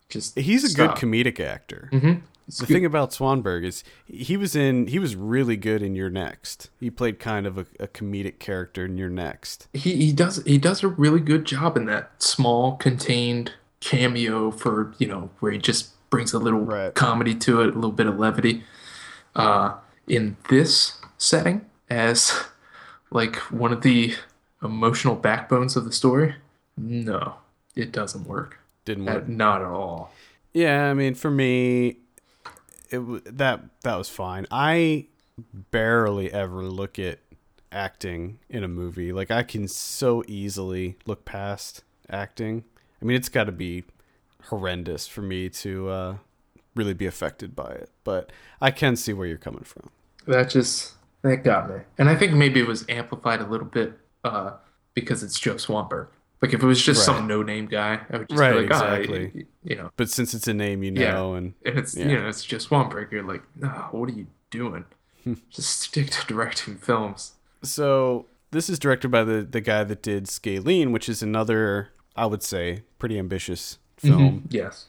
Just 0.09 0.39
he's 0.39 0.65
a 0.65 0.69
stop. 0.69 0.99
good 0.99 1.09
comedic 1.09 1.41
actor. 1.41 1.89
Mhm. 1.93 2.23
The 2.49 2.65
good. 2.67 2.69
thing 2.75 2.85
about 2.85 3.11
Swanberg 3.11 3.65
is 3.65 3.83
he 4.07 4.37
was 4.37 4.55
in 4.55 4.87
he 4.89 4.99
was 4.99 5.17
really 5.17 5.57
good 5.57 5.83
in 5.83 5.95
You're 5.97 6.11
Next. 6.11 6.71
He 6.81 6.91
played 6.91 7.19
kind 7.19 7.47
of 7.47 7.59
a, 7.59 7.67
a 7.81 7.89
comedic 7.89 8.39
character 8.39 8.85
in 8.85 8.97
You're 8.99 9.09
Next. 9.09 9.69
he 9.73 9.97
he 9.97 10.13
does 10.13 10.43
he 10.45 10.59
does 10.59 10.83
a 10.85 10.89
really 10.89 11.21
good 11.21 11.45
job 11.45 11.77
in 11.77 11.87
that 11.87 12.23
small 12.23 12.77
contained 12.77 13.53
cameo 13.81 14.51
for 14.51 14.95
you 14.99 15.07
know 15.09 15.31
where 15.41 15.53
he 15.53 15.59
just 15.59 15.91
brings 16.11 16.33
a 16.33 16.39
little 16.39 16.61
Right. 16.61 16.95
comedy 16.95 17.35
to 17.37 17.61
it, 17.63 17.69
a 17.71 17.73
little 17.75 17.93
bit 17.93 18.07
of 18.07 18.19
levity. 18.19 18.65
Uh, 19.35 19.75
in 20.07 20.37
this 20.49 20.99
setting, 21.19 21.67
as 21.91 22.45
like 23.11 23.37
one 23.51 23.73
of 23.73 23.83
the 23.83 24.15
emotional 24.63 25.15
backbones 25.15 25.77
of 25.77 25.85
the 25.85 25.93
story, 25.93 26.37
no, 26.77 27.35
it 27.75 27.93
doesn't 27.93 28.27
work. 28.27 28.59
Didn't 28.85 29.05
work. 29.07 29.25
Uh, 29.25 29.27
Not 29.29 29.61
at 29.63 29.67
all. 29.69 30.13
Yeah, 30.55 30.89
I 30.91 30.95
mean, 30.95 31.15
for 31.15 31.31
me, 31.31 31.99
it 32.91 33.37
that 33.37 33.61
that 33.83 33.97
was 33.97 34.09
fine. 34.09 34.47
I 34.51 35.07
barely 35.71 36.33
ever 36.33 36.63
look 36.63 36.99
at 36.99 37.19
acting 37.73 38.39
in 38.49 38.65
a 38.65 38.69
movie. 38.69 39.13
Like 39.13 39.31
I 39.31 39.43
can 39.43 39.69
so 39.69 40.23
easily 40.27 40.97
look 41.05 41.25
past 41.25 41.83
acting. 42.09 42.65
I 43.03 43.05
mean, 43.05 43.17
it's 43.17 43.29
got 43.29 43.45
to 43.45 43.53
be 43.53 43.85
horrendous 44.47 45.07
for 45.07 45.23
me 45.23 45.49
to 45.51 45.89
uh, 45.89 46.17
really 46.75 46.95
be 46.95 47.07
affected 47.07 47.55
by 47.57 47.71
it. 47.73 47.91
But 48.05 48.31
I 48.61 48.71
can 48.71 48.97
see 48.97 49.13
where 49.13 49.27
you're 49.27 49.39
coming 49.39 49.65
from. 49.65 49.91
That 50.27 50.51
just 50.51 50.95
that 51.23 51.39
got 51.45 51.69
me, 51.71 51.77
and 51.99 52.09
I 52.09 52.17
think 52.17 52.33
maybe 52.33 52.61
it 52.61 52.67
was 52.69 52.85
amplified 52.89 53.41
a 53.41 53.47
little 53.47 53.67
bit 53.67 53.95
uh, 54.25 54.53
because 54.95 55.23
it's 55.23 55.39
Joe 55.39 55.55
Swanberg. 55.55 56.09
Like 56.43 56.53
if 56.53 56.63
it 56.63 56.67
was 56.67 56.83
just 56.83 57.07
Right. 57.09 57.17
some 57.17 57.27
no-name 57.27 57.67
guy, 57.67 58.01
I 58.11 58.19
would 58.19 58.29
just 58.29 58.39
Right, 58.39 58.53
be 58.53 58.61
like, 58.67 58.71
"Ah, 58.73 58.95
exactly. 58.95 59.31
y- 59.35 59.45
you 59.65 59.77
know, 59.77 59.91
But 59.97 60.11
since 60.11 60.35
it's 60.35 60.47
a 60.47 60.53
name 60.55 60.83
you 60.83 60.93
Yeah. 60.95 61.13
know, 61.15 61.35
and 61.35 61.55
and 61.65 61.79
it's 61.79 61.97
Yeah. 61.97 62.09
you 62.09 62.19
know 62.21 62.29
it's 62.29 62.45
just 62.45 62.69
Swanberg. 62.69 63.11
You're 63.11 63.23
like, 63.23 63.43
no, 63.57 63.69
what 63.93 64.11
are 64.11 64.13
you 64.13 64.27
doing? 64.51 64.85
Hmm. 65.25 65.35
just 65.51 65.81
stick 65.81 66.09
to 66.11 66.25
directing 66.27 66.77
films. 66.77 67.33
So 67.63 68.27
this 68.53 68.69
is 68.69 68.79
directed 68.79 69.09
by 69.11 69.25
the 69.25 69.43
the 69.43 69.61
guy 69.61 69.83
that 69.85 70.03
did 70.03 70.29
Scalene, 70.29 70.93
which 70.93 71.09
is 71.09 71.23
another, 71.23 71.89
I 72.15 72.27
would 72.27 72.43
say, 72.43 72.83
pretty 72.99 73.19
ambitious 73.19 73.79
film. 73.97 74.41
Mm-hmm. 74.41 74.47
Yes. 74.51 74.87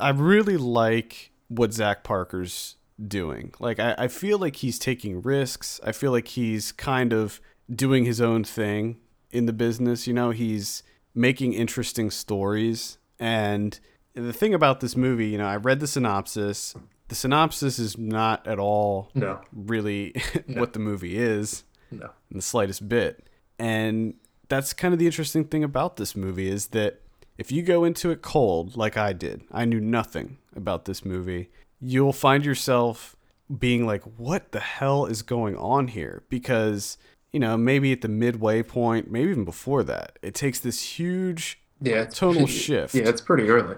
I 0.00 0.10
really 0.10 0.56
like 0.56 1.30
what 1.48 1.72
Zack 1.72 2.04
Parker's 2.04 2.76
doing. 3.06 3.52
Like 3.58 3.78
I, 3.80 3.94
I 3.98 4.08
feel 4.08 4.38
like 4.38 4.56
he's 4.56 4.78
taking 4.78 5.22
risks. 5.22 5.80
I 5.84 5.92
feel 5.92 6.10
like 6.12 6.28
he's 6.28 6.72
kind 6.72 7.12
of 7.12 7.40
doing 7.72 8.04
his 8.04 8.20
own 8.20 8.44
thing 8.44 8.98
in 9.30 9.46
the 9.46 9.52
business. 9.52 10.06
You 10.06 10.14
know, 10.14 10.30
he's 10.30 10.82
making 11.14 11.52
interesting 11.54 12.10
stories. 12.10 12.98
And 13.18 13.78
the 14.14 14.32
thing 14.32 14.54
about 14.54 14.80
this 14.80 14.96
movie, 14.96 15.28
you 15.28 15.38
know, 15.38 15.46
I 15.46 15.56
read 15.56 15.80
the 15.80 15.86
synopsis. 15.86 16.74
The 17.08 17.14
synopsis 17.14 17.78
is 17.78 17.96
not 17.96 18.46
at 18.46 18.58
all 18.58 19.10
No. 19.14 19.40
really 19.52 20.14
what 20.46 20.72
the 20.74 20.78
movie 20.78 21.18
is 21.18 21.64
No. 21.90 22.10
in 22.30 22.36
the 22.36 22.42
slightest 22.42 22.88
bit. 22.88 23.28
And 23.58 24.14
that's 24.48 24.72
kind 24.72 24.92
of 24.94 25.00
the 25.00 25.06
interesting 25.06 25.44
thing 25.44 25.64
about 25.64 25.96
this 25.96 26.14
movie 26.14 26.48
is 26.48 26.68
that 26.68 27.00
if 27.38 27.50
you 27.52 27.62
go 27.62 27.84
into 27.84 28.10
it 28.10 28.20
cold 28.20 28.76
like 28.76 28.96
I 28.96 29.12
did, 29.12 29.42
I 29.52 29.64
knew 29.64 29.80
nothing 29.80 30.38
about 30.56 30.84
this 30.84 31.04
movie, 31.04 31.48
you'll 31.80 32.12
find 32.12 32.44
yourself 32.44 33.16
being 33.58 33.86
like, 33.86 34.02
what 34.18 34.52
the 34.52 34.60
hell 34.60 35.06
is 35.06 35.22
going 35.22 35.56
on 35.56 35.88
here? 35.88 36.22
Because, 36.28 36.98
you 37.32 37.40
know, 37.40 37.56
maybe 37.56 37.92
at 37.92 38.00
the 38.02 38.08
midway 38.08 38.62
point, 38.62 39.10
maybe 39.10 39.30
even 39.30 39.44
before 39.44 39.82
that, 39.84 40.18
it 40.20 40.34
takes 40.34 40.58
this 40.60 40.82
huge 40.98 41.60
Yeah, 41.80 42.04
tonal 42.04 42.34
pretty- 42.42 42.52
shift. 42.52 42.94
Yeah, 42.94 43.08
it's 43.08 43.20
pretty 43.22 43.48
early. 43.48 43.76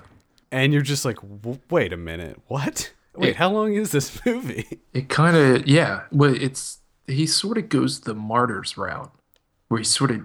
and 0.51 0.73
you're 0.73 0.83
just 0.83 1.05
like, 1.05 1.19
wait 1.71 1.93
a 1.93 1.97
minute, 1.97 2.41
what? 2.49 2.93
Wait, 3.15 3.31
It- 3.31 3.37
how 3.37 3.51
long 3.51 3.75
is 3.75 3.93
this 3.93 4.19
movie? 4.27 4.81
It 4.95 5.09
kind 5.09 5.37
of 5.37 5.69
yeah. 5.69 6.03
Well, 6.11 6.35
it's 6.35 6.79
he 7.07 7.27
sort 7.27 7.59
of 7.59 7.69
goes 7.69 8.01
the 8.01 8.15
martyrs 8.15 8.77
route, 8.79 9.13
where 9.69 9.79
he 9.79 9.85
sort 9.85 10.11
of 10.13 10.23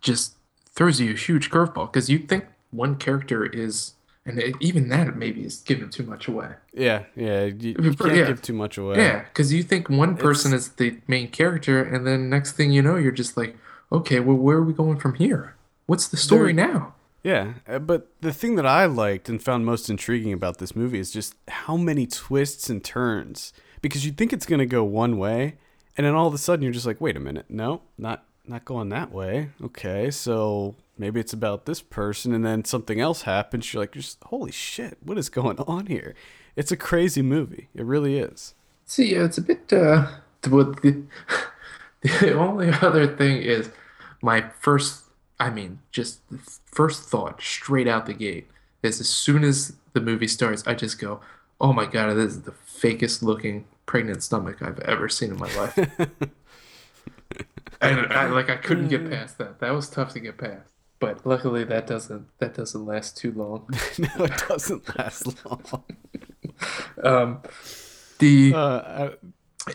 just 0.00 0.34
throws 0.74 1.00
you 1.00 1.12
a 1.12 1.16
huge 1.16 1.50
curveball 1.50 1.92
because 1.92 2.08
you 2.10 2.18
think 2.18 2.44
one 2.74 2.96
character 2.96 3.44
is, 3.46 3.94
and 4.26 4.38
it, 4.38 4.54
even 4.60 4.88
that 4.88 5.16
maybe 5.16 5.44
is 5.44 5.56
giving 5.60 5.90
too 5.90 6.02
much 6.04 6.28
away. 6.28 6.50
yeah, 6.72 7.04
yeah, 7.14 7.44
you, 7.44 7.76
you 7.80 7.94
can't 7.94 8.16
Yeah. 8.16 8.26
give 8.26 8.42
too 8.42 8.52
much 8.54 8.78
away. 8.78 8.96
Yeah, 8.96 9.24
because 9.24 9.52
you 9.52 9.62
think 9.62 9.88
one 9.88 10.16
person 10.16 10.52
is 10.52 10.70
the 10.70 10.98
main 11.06 11.28
character, 11.30 11.82
and 11.82 12.06
then 12.06 12.28
next 12.30 12.52
thing 12.52 12.70
you 12.72 12.82
know, 12.82 12.96
you're 12.96 13.12
just 13.12 13.36
like, 13.36 13.56
okay, 13.92 14.20
well, 14.20 14.36
where 14.36 14.56
are 14.58 14.62
we 14.64 14.72
going 14.72 14.98
from 14.98 15.14
here? 15.14 15.54
What's 15.86 16.08
the 16.08 16.16
story 16.16 16.52
now? 16.52 16.94
Yeah, 17.22 17.54
uh, 17.68 17.78
but 17.78 18.08
the 18.20 18.32
thing 18.32 18.56
that 18.56 18.66
I 18.66 18.84
liked 18.86 19.28
and 19.30 19.42
found 19.42 19.64
most 19.64 19.88
intriguing 19.88 20.32
about 20.34 20.58
this 20.58 20.76
movie 20.76 20.98
is 20.98 21.10
just 21.10 21.34
how 21.48 21.76
many 21.76 22.06
twists 22.06 22.68
and 22.68 22.84
turns. 22.84 23.52
Because 23.80 24.04
you 24.04 24.12
think 24.12 24.32
it's 24.32 24.46
going 24.46 24.58
to 24.60 24.66
go 24.66 24.84
one 24.84 25.16
way, 25.18 25.56
and 25.96 26.06
then 26.06 26.14
all 26.14 26.26
of 26.26 26.34
a 26.34 26.38
sudden 26.38 26.62
you're 26.62 26.72
just 26.72 26.86
like, 26.86 27.00
wait 27.00 27.16
a 27.16 27.20
minute, 27.20 27.46
no, 27.48 27.82
not 27.98 28.24
not 28.46 28.64
going 28.66 28.90
that 28.90 29.10
way. 29.12 29.50
Okay, 29.62 30.10
so 30.10 30.74
maybe 30.98 31.20
it's 31.20 31.32
about 31.32 31.66
this 31.66 31.80
person, 31.80 32.32
and 32.32 32.44
then 32.44 32.64
something 32.64 33.00
else 33.00 33.22
happens. 33.22 33.72
You're 33.72 33.82
like, 33.82 33.92
just 33.92 34.22
holy 34.24 34.52
shit, 34.52 34.98
what 35.02 35.18
is 35.18 35.28
going 35.28 35.58
on 35.66 35.86
here? 35.86 36.14
It's 36.56 36.72
a 36.72 36.76
crazy 36.76 37.22
movie. 37.22 37.68
It 37.74 37.84
really 37.84 38.18
is. 38.18 38.54
See, 38.86 39.14
yeah, 39.14 39.24
it's 39.24 39.38
a 39.38 39.42
bit. 39.42 39.72
Uh, 39.72 40.08
what 40.48 40.82
the, 40.82 41.02
the 42.02 42.34
only 42.34 42.70
other 42.70 43.06
thing 43.06 43.42
is 43.42 43.70
my 44.22 44.48
first. 44.60 45.02
I 45.40 45.50
mean, 45.50 45.80
just 45.90 46.20
the 46.30 46.38
first 46.66 47.08
thought 47.08 47.42
straight 47.42 47.88
out 47.88 48.06
the 48.06 48.14
gate 48.14 48.48
is 48.82 49.00
as 49.00 49.08
soon 49.08 49.42
as 49.42 49.74
the 49.92 50.00
movie 50.00 50.28
starts, 50.28 50.64
I 50.66 50.74
just 50.74 51.00
go, 51.00 51.20
"Oh 51.60 51.72
my 51.72 51.86
god, 51.86 52.14
this 52.14 52.34
is 52.34 52.42
the 52.42 52.52
fakest 52.52 53.22
looking 53.22 53.64
pregnant 53.86 54.22
stomach 54.22 54.62
I've 54.62 54.78
ever 54.80 55.08
seen 55.08 55.30
in 55.32 55.38
my 55.38 55.52
life." 55.56 55.76
and 57.80 58.12
I, 58.12 58.26
like, 58.26 58.48
I 58.48 58.56
couldn't 58.56 58.88
get 58.88 59.10
past 59.10 59.38
that. 59.38 59.58
That 59.60 59.72
was 59.72 59.88
tough 59.88 60.12
to 60.12 60.20
get 60.20 60.38
past. 60.38 60.73
But 61.00 61.26
luckily, 61.26 61.64
that 61.64 61.86
doesn't 61.86 62.26
that 62.38 62.54
doesn't 62.54 62.86
last 62.86 63.16
too 63.16 63.32
long. 63.32 63.66
no, 63.98 64.24
it 64.24 64.32
doesn't 64.48 64.96
last 64.98 65.44
long. 65.44 65.84
Um, 67.02 67.42
the 68.18 68.52
Uh, 68.54 69.10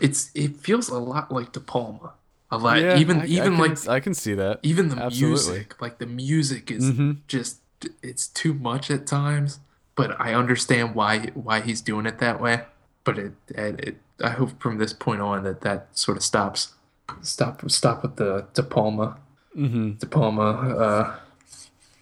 it's 0.00 0.30
it 0.34 0.56
feels 0.56 0.88
a 0.88 0.98
lot 0.98 1.30
like 1.32 1.52
De 1.52 1.60
Palma. 1.60 2.14
A 2.50 2.58
lot, 2.58 2.80
yeah, 2.80 2.98
even 2.98 3.18
I- 3.18 3.22
I 3.22 3.26
even 3.26 3.56
can- 3.56 3.60
like 3.60 3.88
I 3.88 4.00
can 4.00 4.14
see 4.14 4.34
that. 4.34 4.58
even 4.62 4.88
the 4.88 4.96
Absolutely. 4.96 5.28
music 5.28 5.80
like 5.80 5.98
the 5.98 6.06
music 6.06 6.70
is 6.70 6.90
Mhm. 6.90 7.18
just 7.28 7.60
it's 8.02 8.26
too 8.26 8.52
much 8.52 8.90
at 8.90 9.06
times 9.06 9.60
but 9.94 10.10
i 10.20 10.34
understand 10.34 10.94
why 10.94 11.30
why 11.32 11.60
he's 11.62 11.80
doing 11.80 12.04
it 12.04 12.18
that 12.18 12.38
way 12.38 12.64
but 13.04 13.18
it, 13.18 13.32
it, 13.48 13.80
it 13.88 13.96
i 14.22 14.28
hope 14.30 14.60
from 14.60 14.76
this 14.76 14.92
point 14.92 15.22
on 15.22 15.44
that 15.44 15.62
that 15.62 15.86
sort 15.96 16.18
of 16.18 16.22
stops 16.22 16.74
stop 17.22 17.62
stop 17.70 18.02
with 18.02 18.16
the 18.16 18.44
de 18.52 18.62
palma 18.62 19.16
Mm-hmm. 19.56 19.92
de 19.98 20.06
palma 20.06 20.42
uh 20.42 21.16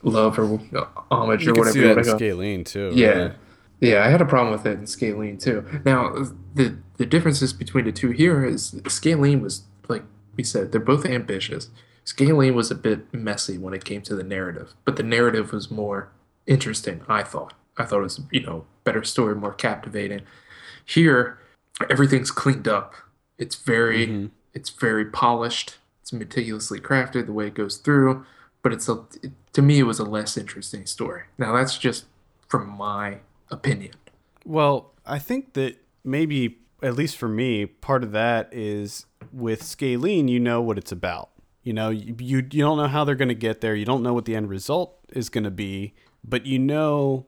love 0.02 0.38
or 0.38 0.60
uh, 0.76 0.84
homage 1.10 1.44
You 1.44 1.52
or 1.52 1.54
whatever 1.54 1.72
see 1.72 1.78
you 1.80 1.84
that 1.86 1.90
in 1.92 1.96
want 1.96 2.04
to 2.06 2.10
go 2.12 2.16
Scalene 2.18 2.64
too. 2.64 2.92
yeah. 2.94 3.08
really. 3.08 3.32
Yeah, 3.80 4.04
I 4.04 4.08
had 4.10 4.20
a 4.20 4.24
problem 4.26 4.52
with 4.52 4.66
it 4.66 4.78
in 4.78 4.86
Scalene 4.86 5.38
too. 5.38 5.64
Now, 5.84 6.12
the 6.54 6.76
the 6.98 7.06
differences 7.06 7.52
between 7.52 7.84
the 7.84 7.92
two 7.92 8.10
here 8.10 8.44
is 8.44 8.78
Scalene 8.88 9.40
was 9.40 9.62
like 9.88 10.02
we 10.36 10.44
said, 10.44 10.72
they're 10.72 10.80
both 10.80 11.04
ambitious. 11.06 11.68
Scalene 12.04 12.54
was 12.54 12.70
a 12.70 12.74
bit 12.74 13.12
messy 13.14 13.56
when 13.58 13.74
it 13.74 13.84
came 13.84 14.02
to 14.02 14.14
the 14.14 14.22
narrative, 14.24 14.74
but 14.84 14.96
the 14.96 15.02
narrative 15.02 15.52
was 15.52 15.70
more 15.70 16.10
interesting, 16.46 17.02
I 17.08 17.22
thought. 17.22 17.54
I 17.76 17.84
thought 17.84 18.00
it 18.00 18.02
was, 18.02 18.20
you 18.30 18.40
know, 18.42 18.64
better 18.84 19.04
story, 19.04 19.34
more 19.36 19.52
captivating. 19.54 20.22
Here, 20.84 21.38
everything's 21.90 22.30
cleaned 22.30 22.66
up. 22.68 22.94
It's 23.38 23.54
very 23.56 24.06
Mhm. 24.06 24.30
it's 24.54 24.70
very 24.70 25.04
polished. 25.06 25.76
It's 26.08 26.12
meticulously 26.14 26.80
crafted 26.80 27.26
the 27.26 27.34
way 27.34 27.48
it 27.48 27.54
goes 27.54 27.76
through, 27.76 28.24
but 28.62 28.72
it's 28.72 28.88
a 28.88 29.04
to 29.52 29.60
me 29.60 29.78
it 29.78 29.82
was 29.82 29.98
a 29.98 30.04
less 30.04 30.38
interesting 30.38 30.86
story. 30.86 31.24
Now 31.36 31.52
that's 31.52 31.76
just 31.76 32.06
from 32.46 32.66
my 32.66 33.18
opinion. 33.50 33.92
Well, 34.46 34.94
I 35.04 35.18
think 35.18 35.52
that 35.52 35.76
maybe, 36.04 36.60
at 36.82 36.94
least 36.94 37.18
for 37.18 37.28
me, 37.28 37.66
part 37.66 38.02
of 38.02 38.12
that 38.12 38.48
is 38.52 39.04
with 39.34 39.62
Scalene, 39.62 40.28
you 40.28 40.40
know 40.40 40.62
what 40.62 40.78
it's 40.78 40.92
about. 40.92 41.28
You 41.62 41.74
know, 41.74 41.90
you, 41.90 42.16
you, 42.18 42.36
you 42.38 42.62
don't 42.62 42.78
know 42.78 42.86
how 42.86 43.04
they're 43.04 43.14
going 43.14 43.28
to 43.28 43.34
get 43.34 43.60
there. 43.60 43.74
You 43.74 43.84
don't 43.84 44.02
know 44.02 44.14
what 44.14 44.24
the 44.24 44.34
end 44.34 44.48
result 44.48 44.96
is 45.10 45.28
going 45.28 45.44
to 45.44 45.50
be, 45.50 45.92
but 46.24 46.46
you 46.46 46.58
know 46.58 47.26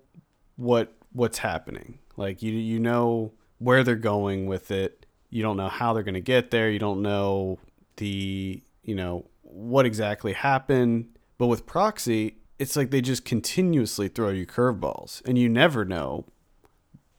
what 0.57 0.95
what's 1.12 1.37
happening. 1.37 1.99
Like 2.16 2.41
you 2.41 2.53
you 2.53 2.78
know 2.78 3.33
where 3.59 3.85
they're 3.85 3.97
going 3.97 4.47
with 4.47 4.70
it. 4.70 5.05
You 5.28 5.43
don't 5.43 5.59
know 5.59 5.68
how 5.68 5.93
they're 5.93 6.03
going 6.03 6.14
to 6.14 6.20
get 6.20 6.51
there. 6.51 6.70
You 6.70 6.78
don't 6.78 7.03
know 7.03 7.59
the, 8.01 8.62
you 8.91 8.97
know, 8.97 9.24
what 9.43 9.86
exactly 9.86 10.32
happened. 10.32 11.07
But 11.38 11.47
with 11.47 11.64
Proxy, 11.64 12.38
it's 12.59 12.74
like 12.74 12.91
they 12.91 13.01
just 13.01 13.24
continuously 13.24 14.09
throw 14.09 14.30
you 14.30 14.47
curveballs 14.47 15.24
and 15.24 15.38
you 15.38 15.49
never 15.49 15.84
know 15.84 16.26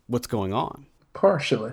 what's 0.07 0.27
going 0.27 0.53
on. 0.53 0.85
Partially. 1.13 1.71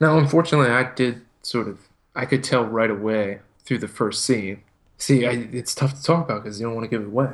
Now, 0.00 0.18
unfortunately, 0.18 0.70
I 0.70 0.84
did 0.94 1.22
sort 1.42 1.66
of 1.66 1.80
I 2.14 2.26
could 2.26 2.44
tell 2.44 2.64
right 2.64 2.90
away 2.90 3.40
through 3.64 3.78
the 3.78 3.88
first 3.88 4.24
scene. 4.24 4.62
See, 4.98 5.26
I, 5.26 5.48
it's 5.52 5.74
tough 5.74 5.96
to 5.96 6.02
talk 6.02 6.26
about 6.26 6.44
because 6.44 6.60
you 6.60 6.66
don't 6.66 6.76
want 6.76 6.84
to 6.84 6.88
give 6.88 7.02
it 7.02 7.08
away. 7.08 7.30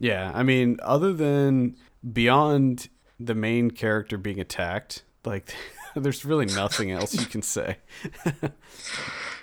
Yeah, 0.00 0.32
I 0.34 0.42
mean, 0.42 0.80
other 0.82 1.12
than 1.12 1.76
beyond 2.12 2.88
the 3.20 3.36
main 3.36 3.70
character 3.70 4.18
being 4.18 4.40
attacked, 4.40 5.04
like 5.24 5.54
there's 5.94 6.24
really 6.24 6.46
nothing 6.46 6.90
else 6.90 7.14
you 7.14 7.26
can 7.26 7.42
say. 7.42 7.76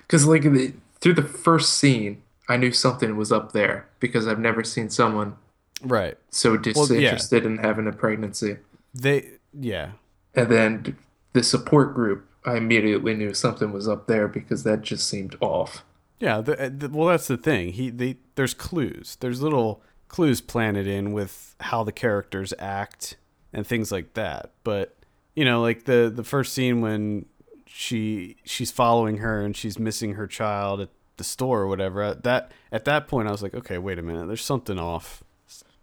Because 0.10 0.26
like 0.26 0.42
the, 0.42 0.74
through 1.02 1.14
the 1.14 1.24
first 1.24 1.78
scene, 1.78 2.22
I 2.48 2.58
knew 2.58 2.72
something 2.72 3.16
was 3.16 3.32
up 3.32 3.52
there 3.52 3.88
because 4.00 4.28
I've 4.28 4.40
never 4.40 4.64
seen 4.64 4.90
someone 4.90 5.36
right. 5.84 6.18
so 6.30 6.54
yeah. 6.54 6.60
disinterested 6.62 7.46
in 7.46 7.58
having 7.60 7.88
a 7.88 7.92
pregnancy. 7.92 8.58
They 8.94 9.28
yeah. 9.54 9.92
And 10.36 10.50
then 10.50 10.98
the 11.34 11.44
support 11.44 11.94
group, 11.94 12.28
I 12.46 12.58
immediately 12.58 13.14
knew 13.14 13.34
something 13.34 13.72
was 13.72 13.88
up 13.88 14.08
there 14.08 14.28
because 14.28 14.64
that 14.64 14.82
just 14.82 15.08
seemed 15.08 15.36
off. 15.42 15.84
Yeah, 16.20 16.42
the, 16.42 16.66
uh, 16.66 16.70
the, 16.76 16.90
well 16.90 17.08
that's 17.08 17.28
the 17.28 17.38
thing. 17.38 17.74
He 17.74 17.90
they 17.90 18.18
there's 18.36 18.54
clues. 18.54 19.18
There's 19.20 19.42
little 19.42 19.82
clues 20.08 20.42
planted 20.42 20.88
in 20.88 21.14
with 21.14 21.56
how 21.60 21.84
the 21.84 21.92
characters 21.92 22.54
act 22.60 23.16
and 23.54 23.66
things 23.66 23.92
like 23.92 24.16
that. 24.16 24.52
But 24.64 24.98
you 25.36 25.46
know, 25.46 25.62
like 25.62 25.86
the 25.86 26.12
the 26.14 26.24
first 26.24 26.54
scene 26.54 26.82
when 26.82 27.26
she 27.72 28.38
she's 28.44 28.72
following 28.72 29.18
her 29.18 29.42
and 29.42 29.56
she's 29.56 29.78
missing 29.78 30.16
her 30.16 30.28
child 30.28 30.82
at 30.82 30.90
the 31.18 31.24
store 31.24 31.62
or 31.62 31.68
whatever. 31.68 32.02
At 32.02 32.24
that 32.24 32.52
at 32.72 32.86
that 32.86 33.08
point 33.08 33.28
I 33.28 33.32
was 33.32 33.44
like, 33.44 33.54
"Okay, 33.54 33.78
wait 33.78 34.00
a 34.00 34.02
minute. 34.02 34.28
There's 34.28 34.44
something 34.44 34.80
off 34.80 35.24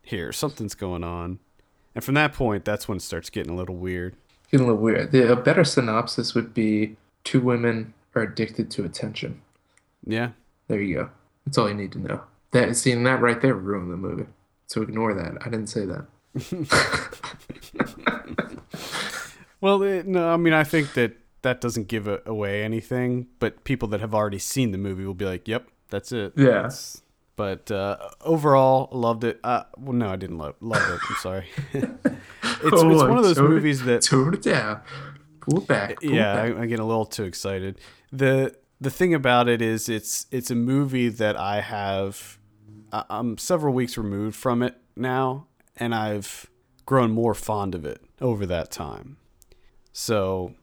here. 0.03 0.33
Something's 0.33 0.75
going 0.75 1.05
on." 1.05 1.39
And 1.95 2.05
from 2.05 2.15
that 2.15 2.35
point, 2.35 2.65
that's 2.65 2.89
when 2.89 2.99
it 2.99 3.03
starts 3.03 3.31
getting 3.31 3.53
a 3.53 3.57
little 3.57 3.77
weird. 3.77 4.17
Getting 4.51 4.67
a 4.67 4.71
little 4.71 4.83
weird. 4.83 5.13
The, 5.13 5.33
a 5.33 5.37
better 5.37 5.65
synopsis 5.65 6.35
would 6.35 6.53
be 6.53 6.97
two 7.25 7.41
women 7.41 7.95
are 8.15 8.23
addicted 8.23 8.71
to 8.73 8.85
attention. 8.85 9.41
Yeah. 10.05 10.31
There 10.69 10.81
you 10.81 10.95
go. 10.95 11.11
That's 11.47 11.57
all 11.57 11.69
you 11.69 11.75
need 11.75 11.93
to 11.93 11.99
know. 11.99 12.21
That 12.51 12.77
seeing 12.77 13.05
that 13.05 13.23
right 13.23 13.41
there 13.41 13.55
ruined 13.55 13.91
the 13.91 13.97
movie. 13.97 14.27
So 14.67 14.83
ignore 14.83 15.15
that. 15.15 15.39
I 15.41 15.45
didn't 15.45 15.69
say 15.69 15.87
that. 15.87 16.07
Well, 19.61 19.83
it, 19.83 20.07
no, 20.07 20.29
I 20.29 20.37
mean, 20.37 20.53
I 20.53 20.65
think 20.65 20.95
that 20.95 21.17
that 21.43 21.61
doesn't 21.61 21.89
give 21.89 22.07
away 22.27 22.63
anything, 22.63 23.29
but 23.39 23.65
people 23.65 23.89
that 23.89 24.01
have 24.01 24.15
already 24.15 24.39
seen 24.39 24.71
the 24.73 24.79
movie 24.79 25.05
will 25.05 25.15
be 25.15 25.25
like, 25.27 25.47
"Yep, 25.49 25.69
that's 25.91 26.13
it." 26.13 26.33
Yeah. 26.37 26.45
That's- 26.47 27.03
but 27.37 27.71
uh, 27.71 27.99
overall, 28.23 28.89
loved 28.93 29.23
it. 29.23 29.39
Uh, 29.45 29.65
well, 29.77 29.93
no, 29.93 30.09
I 30.09 30.17
didn't 30.17 30.39
love 30.39 30.55
love 30.63 30.81
it. 30.89 31.01
I'm 31.11 31.17
sorry. 31.17 31.47
it's, 31.75 31.85
it's 32.43 32.73
Oh, 32.73 33.09
one 33.09 33.19
of 33.19 33.25
those 33.25 33.37
tone 33.37 33.51
movies 33.51 33.83
that 33.85 34.01
Tone 34.03 34.33
it 34.33 34.41
down. 34.43 34.81
Pull 35.43 35.59
it 35.61 35.67
back. 35.67 36.01
Pull 36.01 36.13
yeah, 36.13 36.35
back. 36.35 36.57
I, 36.57 36.63
I 36.63 36.67
get 36.67 36.79
a 36.81 36.85
little 36.85 37.05
too 37.05 37.25
excited. 37.25 37.79
the 38.11 38.57
The 38.81 38.89
thing 38.91 39.13
about 39.13 39.49
it 39.51 39.61
is, 39.61 39.91
it's 39.91 40.27
it's 40.31 40.51
a 40.51 40.55
movie 40.55 41.11
that 41.11 41.37
I 41.37 41.61
have. 41.61 42.39
I'm 42.91 43.37
several 43.37 43.75
weeks 43.75 43.99
removed 43.99 44.35
from 44.37 44.63
it 44.63 44.75
now, 44.97 45.47
and 45.77 45.95
I've 45.95 46.47
grown 46.87 47.11
more 47.11 47.35
fond 47.35 47.75
of 47.75 47.85
it 47.85 48.01
over 48.21 48.47
that 48.47 48.71
time. 48.71 49.19
So, 49.93 50.55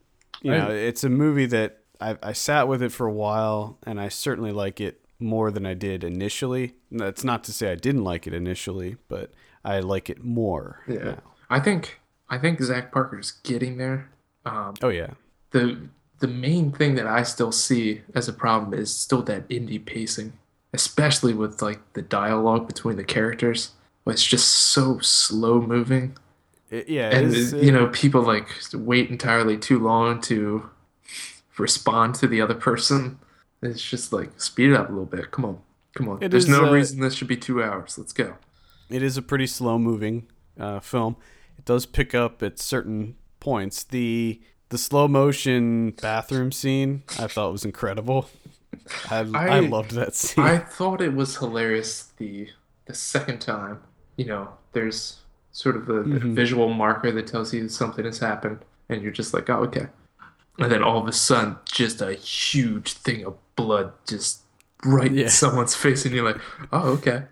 you 0.43 0.51
know, 0.51 0.69
it's 0.69 1.03
a 1.03 1.09
movie 1.09 1.45
that 1.47 1.79
I, 1.99 2.17
I 2.21 2.33
sat 2.33 2.67
with 2.67 2.81
it 2.83 2.91
for 2.91 3.07
a 3.07 3.11
while, 3.13 3.79
and 3.85 3.99
I 3.99 4.09
certainly 4.09 4.51
like 4.51 4.79
it 4.81 4.99
more 5.19 5.51
than 5.51 5.65
I 5.65 5.73
did 5.73 6.03
initially. 6.03 6.75
That's 6.91 7.23
not 7.23 7.43
to 7.45 7.53
say 7.53 7.71
I 7.71 7.75
didn't 7.75 8.03
like 8.03 8.27
it 8.27 8.33
initially, 8.33 8.97
but 9.07 9.31
I 9.63 9.79
like 9.79 10.09
it 10.09 10.23
more. 10.23 10.81
Yeah. 10.87 11.03
now. 11.03 11.17
I 11.49 11.59
think 11.59 11.99
I 12.29 12.37
think 12.37 12.61
Zack 12.61 12.91
Parker's 12.91 13.31
getting 13.43 13.77
there. 13.77 14.09
Um, 14.45 14.73
Oh 14.81 14.89
yeah. 14.89 15.11
the 15.51 15.87
the 16.19 16.27
main 16.27 16.71
thing 16.71 16.95
that 16.95 17.07
I 17.07 17.23
still 17.23 17.51
see 17.51 18.01
as 18.15 18.27
a 18.27 18.33
problem 18.33 18.73
is 18.77 18.93
still 18.93 19.21
that 19.23 19.47
indie 19.49 19.83
pacing, 19.83 20.33
especially 20.73 21.33
with 21.33 21.61
like 21.61 21.79
the 21.93 22.01
dialogue 22.01 22.67
between 22.67 22.97
the 22.97 23.03
characters. 23.03 23.71
It's 24.05 24.23
just 24.25 24.47
so 24.49 24.99
slow 24.99 25.61
moving, 25.61 26.17
It- 26.73 26.89
yeah. 26.89 27.09
and 27.15 27.27
is, 27.33 27.53
you 27.53 27.71
know 27.71 27.87
people 27.87 28.21
like 28.21 28.47
wait 28.73 29.09
entirely 29.09 29.57
too 29.57 29.77
long 29.79 30.19
to 30.21 30.69
respond 31.57 32.15
to 32.15 32.27
the 32.27 32.41
other 32.41 32.55
person. 32.55 33.19
It's 33.61 33.81
just 33.81 34.11
like 34.11 34.39
speed 34.41 34.71
it 34.71 34.75
up 34.75 34.89
a 34.89 34.91
little 34.91 35.05
bit. 35.05 35.31
Come 35.31 35.45
on, 35.45 35.59
come 35.95 36.09
on. 36.09 36.19
There's 36.19 36.45
is, 36.45 36.49
no 36.49 36.65
uh, 36.65 36.71
reason 36.71 36.99
this 36.99 37.13
should 37.13 37.27
be 37.27 37.37
two 37.37 37.63
hours. 37.63 37.97
Let's 37.97 38.13
go. 38.13 38.35
it 38.89 39.01
is 39.03 39.17
a 39.17 39.21
pretty 39.21 39.47
slow 39.47 39.77
moving 39.79 40.27
uh, 40.59 40.79
film. 40.79 41.15
It 41.57 41.65
does 41.65 41.85
pick 41.85 42.13
up 42.15 42.41
at 42.43 42.59
certain 42.59 43.15
points. 43.39 43.83
The 43.83 44.41
the 44.69 44.77
slow 44.77 45.07
motion 45.07 45.91
bathroom 46.01 46.51
scene 46.51 47.03
I 47.19 47.27
thought 47.27 47.51
was 47.51 47.63
incredible. 47.65 48.29
I, 49.11 49.19
I, 49.33 49.47
I- 49.57 49.59
loved 49.59 49.91
that 49.91 50.15
scene. 50.15 50.43
I 50.43 50.57
thought 50.57 50.99
it 51.01 51.13
was 51.13 51.37
hilarious 51.37 52.11
the 52.17 52.49
the 52.85 52.93
second 52.95 53.39
time. 53.39 53.79
You 54.17 54.25
know, 54.25 54.49
there's 54.73 55.19
sort 55.53 55.77
of 55.77 55.87
a, 55.87 55.99
a 56.01 56.03
Mhm. 56.03 56.35
visual 56.35 56.67
marker 56.73 57.11
that 57.13 57.27
tells 57.27 57.53
you 57.53 57.69
something 57.69 58.03
has 58.05 58.19
happened, 58.19 58.59
and 58.89 59.01
you're 59.01 59.11
just 59.13 59.33
like, 59.33 59.49
oh, 59.49 59.59
okay. 59.63 59.87
And 60.59 60.69
then 60.71 60.83
all 60.83 60.99
of 60.99 61.07
a 61.07 61.11
sudden, 61.13 61.55
just 61.65 62.01
a 62.01 62.13
huge 62.13 62.93
thing 62.93 63.23
of 63.25 63.35
blood 63.55 63.93
just 64.07 64.41
right 64.83 65.11
Yeah. 65.11 65.23
in 65.25 65.29
someone's 65.29 65.73
face, 65.75 66.05
and 66.05 66.13
you're 66.13 66.25
like, 66.25 66.41
oh, 66.71 66.89
okay. 66.97 67.23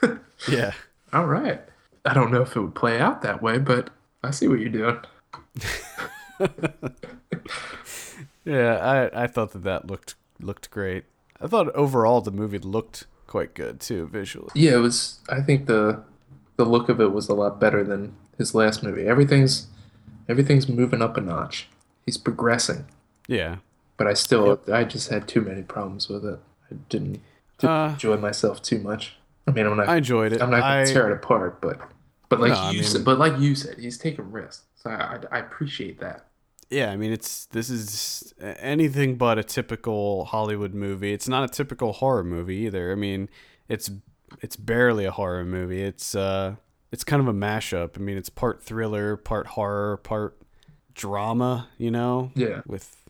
yeah. 0.48 0.72
all 1.12 1.26
right. 1.26 1.60
I 2.04 2.14
don't 2.14 2.30
know 2.30 2.42
if 2.42 2.54
it 2.56 2.60
would 2.60 2.74
play 2.74 2.98
out 3.00 3.20
that 3.22 3.42
way, 3.42 3.58
but 3.58 3.90
I 4.22 4.30
see 4.30 4.46
what 4.48 4.60
you're 4.60 4.70
doing. 4.70 4.98
Yeah, 8.44 9.08
I, 9.12 9.24
I 9.24 9.26
thought 9.26 9.52
that 9.52 9.64
that 9.64 9.86
looked 9.86 10.14
looked 10.40 10.70
great. 10.70 11.04
I 11.40 11.46
thought 11.46 11.68
overall 11.74 12.20
the 12.22 12.30
movie 12.30 12.58
looked 12.58 13.06
quite 13.26 13.54
good 13.54 13.80
too 13.80 14.06
visually. 14.06 14.48
Yeah, 14.54 14.72
it 14.72 14.78
was. 14.78 15.18
I 15.28 15.40
think 15.42 15.66
the 15.66 16.02
the 16.64 16.70
look 16.70 16.88
of 16.90 17.00
it 17.00 17.12
was 17.12 17.28
a 17.28 17.34
lot 17.34 17.58
better 17.58 17.82
than 17.82 18.14
his 18.36 18.54
last 18.54 18.82
movie. 18.82 19.06
Everything's 19.06 19.66
everything's 20.28 20.68
moving 20.68 21.00
up 21.02 21.16
a 21.16 21.20
notch. 21.20 21.68
He's 22.04 22.18
progressing, 22.18 22.84
Yeah. 23.26 23.56
but 23.96 24.06
I 24.06 24.14
still 24.14 24.60
I 24.72 24.84
just 24.84 25.08
had 25.10 25.26
too 25.26 25.40
many 25.40 25.62
problems 25.62 26.08
with 26.08 26.24
it. 26.24 26.38
I 26.70 26.74
didn't, 26.88 27.20
didn't 27.58 27.70
Uh, 27.72 27.88
enjoy 27.92 28.16
myself 28.18 28.60
too 28.62 28.78
much. 28.78 29.16
I 29.46 29.52
mean, 29.52 29.66
I'm 29.66 29.76
not 29.76 29.88
I 29.88 29.96
enjoyed 29.96 30.32
it. 30.32 30.42
I'm 30.42 30.50
not 30.50 30.60
gonna 30.60 30.82
I, 30.82 30.84
tear 30.84 31.10
it 31.10 31.14
apart, 31.14 31.60
but 31.60 31.80
but 32.28 32.40
like 32.40 32.52
No, 32.52 32.58
I 32.58 32.70
you 32.70 32.80
mean- 32.80 32.84
said, 32.88 33.04
but 33.04 33.18
like 33.18 33.38
you 33.40 33.54
said, 33.54 33.78
he's 33.78 33.98
taking 33.98 34.30
risks. 34.30 34.64
So 34.76 34.90
I, 34.90 34.94
I, 34.94 35.18
I 35.32 35.38
appreciate 35.40 35.98
that. 36.00 36.26
yeah, 36.70 36.90
I 36.92 36.96
mean 36.96 37.12
it's 37.12 37.46
this 37.46 37.68
is 37.70 38.32
anything 38.40 39.16
but 39.16 39.38
a 39.38 39.44
typical 39.44 40.26
Hollywood 40.26 40.74
movie. 40.74 41.12
It's 41.12 41.28
not 41.28 41.42
a 41.44 41.48
typical 41.48 41.92
horror 41.94 42.24
movie 42.24 42.58
either. 42.66 42.92
I 42.92 42.94
mean, 42.94 43.28
it's 43.68 43.90
it's 44.40 44.56
barely 44.56 45.04
a 45.04 45.10
horror 45.10 45.44
movie. 45.44 45.82
It's 45.82 46.14
uh 46.14 46.56
it's 46.92 47.04
kind 47.04 47.20
of 47.20 47.28
a 47.28 47.32
mashup. 47.32 47.96
I 47.96 48.00
mean, 48.00 48.16
it's 48.16 48.30
part 48.30 48.62
thriller, 48.62 49.16
part 49.16 49.48
horror, 49.48 49.96
part 49.98 50.36
drama, 50.94 51.68
you 51.78 51.90
know? 51.90 52.32
Yeah, 52.34 52.62
with 52.66 53.00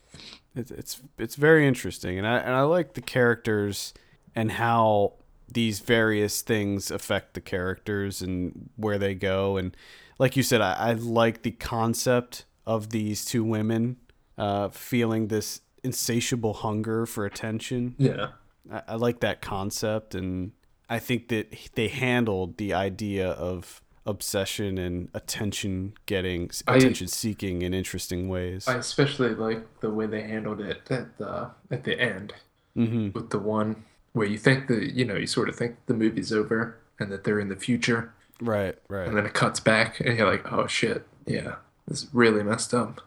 it's 0.54 0.70
it's 0.70 1.02
it's 1.18 1.36
very 1.36 1.66
interesting 1.66 2.18
and 2.18 2.26
I 2.26 2.38
and 2.38 2.54
I 2.54 2.62
like 2.62 2.94
the 2.94 3.00
characters 3.00 3.94
and 4.34 4.52
how 4.52 5.14
these 5.52 5.80
various 5.80 6.42
things 6.42 6.90
affect 6.90 7.34
the 7.34 7.40
characters 7.40 8.22
and 8.22 8.70
where 8.76 8.98
they 8.98 9.14
go 9.14 9.56
and 9.56 9.76
like 10.18 10.36
you 10.36 10.42
said 10.42 10.60
I, 10.60 10.72
I 10.72 10.92
like 10.92 11.42
the 11.42 11.52
concept 11.52 12.46
of 12.66 12.90
these 12.90 13.24
two 13.24 13.44
women 13.44 13.96
uh, 14.36 14.68
feeling 14.68 15.28
this 15.28 15.60
insatiable 15.82 16.54
hunger 16.54 17.06
for 17.06 17.24
attention 17.24 17.94
yeah, 17.98 18.28
I, 18.70 18.82
I 18.88 18.94
like 18.96 19.20
that 19.20 19.40
concept 19.40 20.14
and 20.14 20.52
I 20.90 20.98
think 20.98 21.28
that 21.28 21.54
they 21.76 21.88
handled 21.88 22.56
the 22.58 22.74
idea 22.74 23.28
of 23.30 23.80
obsession 24.06 24.76
and 24.76 25.08
attention 25.14 25.92
getting 26.06 26.50
attention 26.66 27.06
seeking 27.06 27.62
in 27.62 27.72
interesting 27.74 28.28
ways 28.28 28.66
I 28.66 28.74
especially 28.76 29.34
like 29.34 29.80
the 29.80 29.90
way 29.90 30.06
they 30.06 30.22
handled 30.22 30.60
it 30.60 30.80
at 30.90 31.16
the 31.18 31.50
at 31.70 31.84
the 31.84 31.98
end. 32.00 32.32
hmm 32.74 33.10
with 33.14 33.30
the 33.30 33.38
one 33.38 33.84
where 34.12 34.26
you 34.26 34.38
think 34.38 34.66
that 34.68 34.94
you 34.94 35.04
know 35.04 35.14
you 35.16 35.26
sort 35.26 35.48
of 35.48 35.54
think 35.56 35.76
the 35.86 35.94
movie's 35.94 36.32
over 36.32 36.78
and 36.98 37.12
that 37.12 37.24
they're 37.24 37.38
in 37.40 37.48
the 37.50 37.56
future 37.56 38.12
Right, 38.40 38.76
right. 38.88 39.06
and 39.06 39.16
then 39.16 39.26
it 39.26 39.34
cuts 39.34 39.60
back 39.60 40.00
and 40.00 40.16
you're 40.16 40.30
like 40.30 40.50
oh 40.50 40.66
shit 40.66 41.06
yeah 41.26 41.56
this 41.86 42.04
is 42.04 42.08
really 42.12 42.42
messed 42.42 42.72
up 42.74 43.02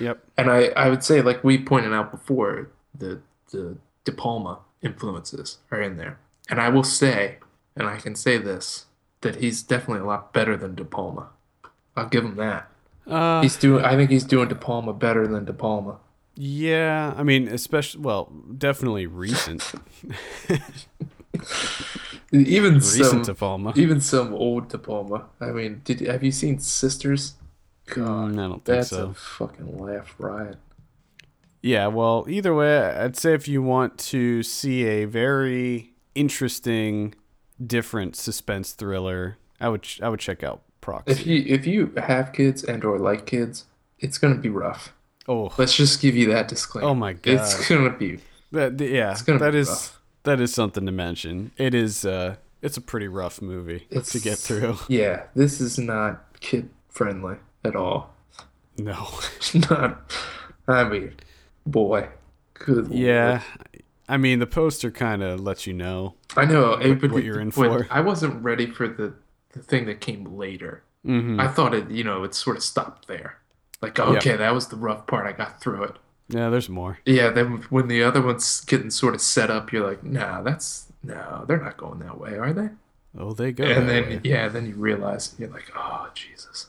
Yep. 0.00 0.18
and 0.36 0.50
i 0.50 0.66
i 0.76 0.88
would 0.90 1.04
say 1.04 1.22
like 1.22 1.44
we 1.44 1.56
pointed 1.56 1.92
out 1.92 2.10
before 2.10 2.68
the 2.98 3.20
the 3.52 3.76
de 4.04 4.12
palma 4.12 4.58
influences 4.82 5.58
are 5.70 5.80
in 5.80 5.96
there 5.96 6.18
and 6.50 6.60
i 6.60 6.68
will 6.68 6.84
say 6.84 7.36
and 7.76 7.86
i 7.88 7.96
can 7.96 8.14
say 8.14 8.36
this 8.36 8.86
that 9.22 9.36
he's 9.36 9.62
definitely 9.62 10.02
a 10.02 10.06
lot 10.06 10.32
better 10.32 10.56
than 10.56 10.74
de 10.74 10.84
palma 10.84 11.28
i'll 11.96 12.08
give 12.08 12.24
him 12.24 12.36
that 12.36 12.68
Uh, 13.06 13.40
he's 13.42 13.56
doing 13.56 13.84
i 13.84 13.96
think 13.96 14.10
he's 14.10 14.24
doing 14.24 14.48
de 14.48 14.54
palma 14.54 14.92
better 14.92 15.26
than 15.26 15.44
de 15.46 15.52
palma 15.52 15.96
yeah. 16.36 17.12
I 17.18 17.22
mean, 17.22 17.48
especially 17.48 18.00
well, 18.00 18.32
definitely 18.56 19.04
recent, 19.06 19.72
even 22.32 22.74
recent 22.74 23.06
some 23.06 23.22
De 23.22 23.34
Palma. 23.34 23.72
even 23.76 24.00
some 24.00 24.32
old 24.32 24.68
De 24.68 24.78
Palma. 24.78 25.26
I 25.40 25.46
mean, 25.50 25.82
did 25.84 26.00
have 26.00 26.22
you 26.22 26.32
seen 26.32 26.58
Sisters? 26.58 27.34
God, 27.86 28.32
Mm, 28.32 28.38
I 28.38 28.48
don't 28.48 28.52
think 28.52 28.64
that's 28.64 28.88
so. 28.90 29.08
a 29.08 29.14
fucking 29.14 29.78
laugh 29.78 30.14
riot. 30.18 30.56
Yeah. 31.60 31.88
Well, 31.88 32.24
either 32.28 32.54
way, 32.54 32.78
I'd 32.78 33.16
say 33.16 33.34
if 33.34 33.48
you 33.48 33.62
want 33.62 33.98
to 33.98 34.42
see 34.42 34.84
a 34.84 35.04
very 35.06 35.89
interesting, 36.14 37.14
different 37.64 38.16
suspense 38.16 38.72
thriller, 38.72 39.36
I 39.60 39.68
would 39.68 39.82
ch- 39.82 40.00
I 40.02 40.08
would 40.08 40.20
check 40.20 40.42
out 40.42 40.62
Proxy. 40.80 41.12
If 41.12 41.26
you 41.26 41.44
if 41.46 41.66
you 41.66 41.92
have 41.96 42.32
kids 42.32 42.64
and 42.64 42.84
or 42.84 42.98
like 42.98 43.26
kids, 43.26 43.64
it's 43.98 44.18
gonna 44.18 44.36
be 44.36 44.48
rough. 44.48 44.92
oh, 45.28 45.52
Let's 45.58 45.76
just 45.76 46.00
give 46.00 46.16
you 46.16 46.26
that 46.32 46.48
disclaimer. 46.48 46.88
oh 46.88 46.94
my 46.94 47.12
god. 47.12 47.34
It's 47.34 47.68
gonna 47.68 47.90
be 47.90 48.18
that, 48.52 48.78
th- 48.78 48.90
yeah, 48.90 49.12
it's 49.12 49.22
gonna 49.22 49.38
that 49.38 49.54
is 49.54 49.68
rough. 49.68 50.00
that 50.24 50.40
is 50.40 50.52
something 50.54 50.86
to 50.86 50.92
mention. 50.92 51.52
It 51.56 51.74
is. 51.74 52.04
Uh, 52.04 52.36
it's 52.62 52.76
a 52.76 52.80
pretty 52.82 53.08
rough 53.08 53.40
movie 53.40 53.86
It's 53.90 54.12
to 54.12 54.20
get 54.20 54.36
through. 54.38 54.76
Yeah, 54.88 55.24
this 55.34 55.60
is 55.62 55.78
not 55.78 56.24
kid 56.40 56.68
friendly 56.88 57.36
at 57.64 57.74
all. 57.76 58.12
No. 58.78 59.08
it's 59.36 59.54
not. 59.70 60.12
I 60.68 60.84
mean, 60.84 61.14
boy, 61.66 62.08
good. 62.54 62.88
lord. 62.88 63.42
I 64.10 64.16
mean, 64.16 64.38
the 64.40 64.46
poster 64.46 64.90
kind 64.90 65.22
of 65.22 65.40
lets 65.40 65.66
you 65.66 65.72
know. 65.72 66.14
I 66.36 66.44
know. 66.44 66.70
what 66.76 67.10
would- 67.12 67.24
you're 67.24 67.40
in 67.40 67.50
for. 67.50 67.86
I 67.90 68.00
wasn't 68.00 68.42
ready 68.42 68.66
for 68.66 68.88
the 68.88 69.14
the 69.52 69.60
thing 69.60 69.86
that 69.86 70.00
came 70.00 70.24
later. 70.36 70.82
hmm 71.04 71.40
I 71.40 71.48
thought 71.48 71.74
it, 71.74 71.90
you 71.90 72.04
know, 72.04 72.22
it 72.24 72.34
sort 72.34 72.56
of 72.56 72.62
stopped 72.62 73.08
there. 73.08 73.38
Like, 73.82 73.98
okay, 73.98 74.36
that 74.36 74.54
was 74.54 74.68
the 74.68 74.76
rough 74.76 75.06
part. 75.06 75.26
I 75.26 75.32
got 75.32 75.60
through 75.60 75.84
it. 75.84 75.96
Yeah, 76.28 76.50
there's 76.50 76.68
more. 76.68 76.98
Yeah, 77.04 77.30
then 77.30 77.62
when 77.70 77.88
the 77.88 78.02
other 78.04 78.22
one's 78.22 78.60
getting 78.60 78.90
sort 78.90 79.14
of 79.16 79.20
set 79.20 79.50
up, 79.50 79.72
you're 79.72 79.84
like, 79.84 80.04
nah, 80.04 80.42
that's 80.42 80.86
no, 81.02 81.44
they're 81.48 81.60
not 81.60 81.76
going 81.78 81.98
that 82.00 82.20
way, 82.20 82.36
are 82.38 82.52
they? 82.52 82.68
Oh, 83.18 83.32
they 83.32 83.50
go. 83.50 83.64
and 83.64 83.88
then 83.88 84.04
way. 84.04 84.20
yeah, 84.22 84.46
then 84.48 84.66
you 84.66 84.74
realize 84.74 85.34
you're 85.38 85.48
like, 85.50 85.72
oh 85.74 86.08
Jesus. 86.14 86.66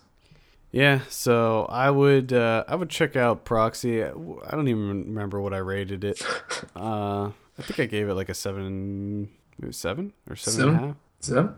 Yeah. 0.71 1.01
So 1.09 1.65
I 1.69 1.89
would, 1.89 2.33
uh, 2.33 2.63
I 2.67 2.75
would 2.75 2.89
check 2.89 3.15
out 3.15 3.45
Proxy. 3.45 4.03
I 4.03 4.09
don't 4.51 4.67
even 4.67 5.05
remember 5.05 5.41
what 5.41 5.53
I 5.53 5.57
rated 5.57 6.03
it. 6.03 6.21
Uh, 6.75 7.31
I 7.57 7.61
think 7.63 7.79
I 7.79 7.85
gave 7.85 8.07
it 8.07 8.13
like 8.13 8.29
a 8.29 8.33
seven, 8.33 9.29
maybe 9.59 9.73
seven 9.73 10.13
or 10.29 10.35
seven 10.35 10.69
and 10.75 10.77
a 10.91 10.95
Seven? 11.19 11.55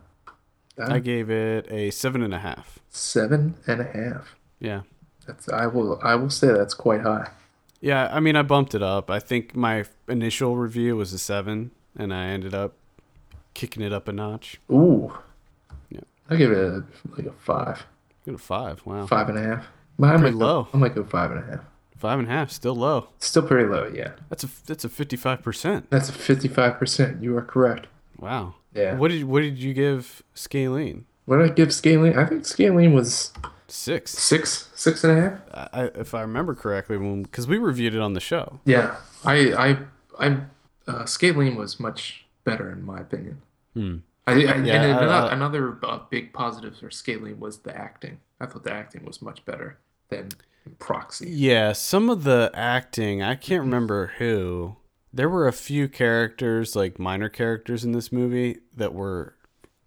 half. 0.77 0.89
I 0.89 0.99
gave 0.99 1.29
it 1.29 1.67
a 1.71 1.91
seven 1.91 2.23
and 2.23 2.33
a 2.33 2.39
half. 2.39 2.79
seven 2.89 3.55
and 3.67 3.81
a 3.81 3.83
half. 3.83 4.35
Yeah. 4.59 4.81
That's 5.27 5.47
I 5.49 5.67
will 5.67 5.99
I 6.03 6.15
will 6.15 6.29
say 6.29 6.47
that's 6.47 6.73
quite 6.73 7.01
high. 7.01 7.29
Yeah, 7.81 8.09
I 8.11 8.19
mean, 8.21 8.35
I 8.37 8.41
bumped 8.43 8.73
it 8.73 8.81
up. 8.81 9.09
I 9.11 9.19
think 9.19 9.55
my 9.55 9.83
initial 10.07 10.55
review 10.55 10.95
was 10.95 11.11
a 11.13 11.19
seven, 11.19 11.71
and 11.97 12.13
I 12.13 12.27
ended 12.27 12.53
up 12.53 12.73
kicking 13.53 13.83
it 13.83 13.91
up 13.93 14.07
a 14.07 14.13
notch. 14.13 14.59
Ooh. 14.71 15.13
Yeah. 15.89 15.99
I 16.29 16.35
give 16.37 16.51
it 16.51 16.57
a, 16.57 16.83
like 17.17 17.25
a 17.27 17.33
five, 17.33 17.85
Got 18.25 18.35
a 18.35 18.37
five. 18.37 18.85
Wow, 18.85 19.05
five 19.07 19.29
and 19.29 19.37
a 19.37 19.41
half. 19.43 19.67
I 20.01 20.09
Pretty 20.17 20.23
might 20.23 20.31
go- 20.31 20.37
low. 20.37 20.67
I 20.73 20.77
might 20.77 20.95
go 20.95 21.03
five 21.03 21.31
and 21.31 21.39
a 21.39 21.45
half. 21.45 21.59
five 21.97 22.19
and 22.19 22.27
a 22.27 22.31
half, 22.31 22.51
still 22.51 22.75
low. 22.75 23.07
Still 23.19 23.43
pretty 23.43 23.69
low, 23.69 23.91
yeah. 23.93 24.11
That's 24.29 24.43
a 24.43 24.49
that's 24.65 24.83
a 24.85 24.89
fifty 24.89 25.15
five 25.15 25.41
percent. 25.43 25.89
That's 25.89 26.09
a 26.09 26.13
fifty-five 26.13 26.77
percent. 26.79 27.21
You 27.23 27.35
are 27.37 27.41
correct. 27.41 27.87
Wow. 28.17 28.55
Yeah. 28.73 28.95
What 28.95 29.11
did 29.11 29.25
what 29.25 29.41
did 29.41 29.57
you 29.59 29.73
give 29.73 30.23
Scalene? 30.33 31.05
What 31.25 31.37
did 31.37 31.51
I 31.51 31.53
give 31.53 31.73
Scalene? 31.73 32.17
I 32.17 32.25
think 32.25 32.45
Scalene 32.45 32.93
was 32.93 33.31
Six. 33.67 34.11
six, 34.11 34.69
six 34.75 35.03
and 35.03 35.17
a 35.17 35.21
half. 35.21 35.39
I, 35.73 35.81
I- 35.83 35.99
if 35.99 36.13
I 36.13 36.21
remember 36.21 36.53
correctly, 36.55 36.97
because 37.23 37.47
we 37.47 37.57
reviewed 37.57 37.95
it 37.95 38.01
on 38.01 38.13
the 38.13 38.19
show. 38.19 38.59
Yeah, 38.65 38.95
I, 39.23 39.53
I, 39.53 39.77
I, 40.27 40.37
uh, 40.87 41.05
Scalene 41.05 41.55
was 41.55 41.79
much 41.79 42.25
better 42.43 42.69
in 42.71 42.83
my 42.85 42.99
opinion. 42.99 43.41
Hmm. 43.73 43.97
I, 44.25 44.31
I, 44.31 44.35
Yeah, 44.37 44.53
and 44.55 44.65
another, 44.99 45.07
I- 45.29 45.33
another 45.33 45.79
uh, 45.83 45.99
big 46.09 46.33
positive 46.33 46.77
for 46.77 46.89
Scalene 46.89 47.39
was 47.39 47.59
the 47.59 47.75
acting. 47.75 48.19
I 48.39 48.45
thought 48.45 48.63
the 48.63 48.73
acting 48.73 49.05
was 49.05 49.21
much 49.21 49.43
better 49.45 49.79
than 50.09 50.29
Proxy. 50.79 51.29
Yeah, 51.29 51.73
some 51.73 52.09
of 52.09 52.23
the 52.23 52.49
acting, 52.53 53.21
I 53.21 53.35
can't 53.35 53.61
remember 53.61 54.13
who. 54.17 54.77
There 55.13 55.29
were 55.29 55.47
a 55.47 55.53
few 55.53 55.87
characters, 55.87 56.75
like 56.75 56.97
minor 56.99 57.29
characters 57.29 57.83
in 57.83 57.91
this 57.91 58.11
movie, 58.11 58.59
that 58.75 58.93
were 58.93 59.35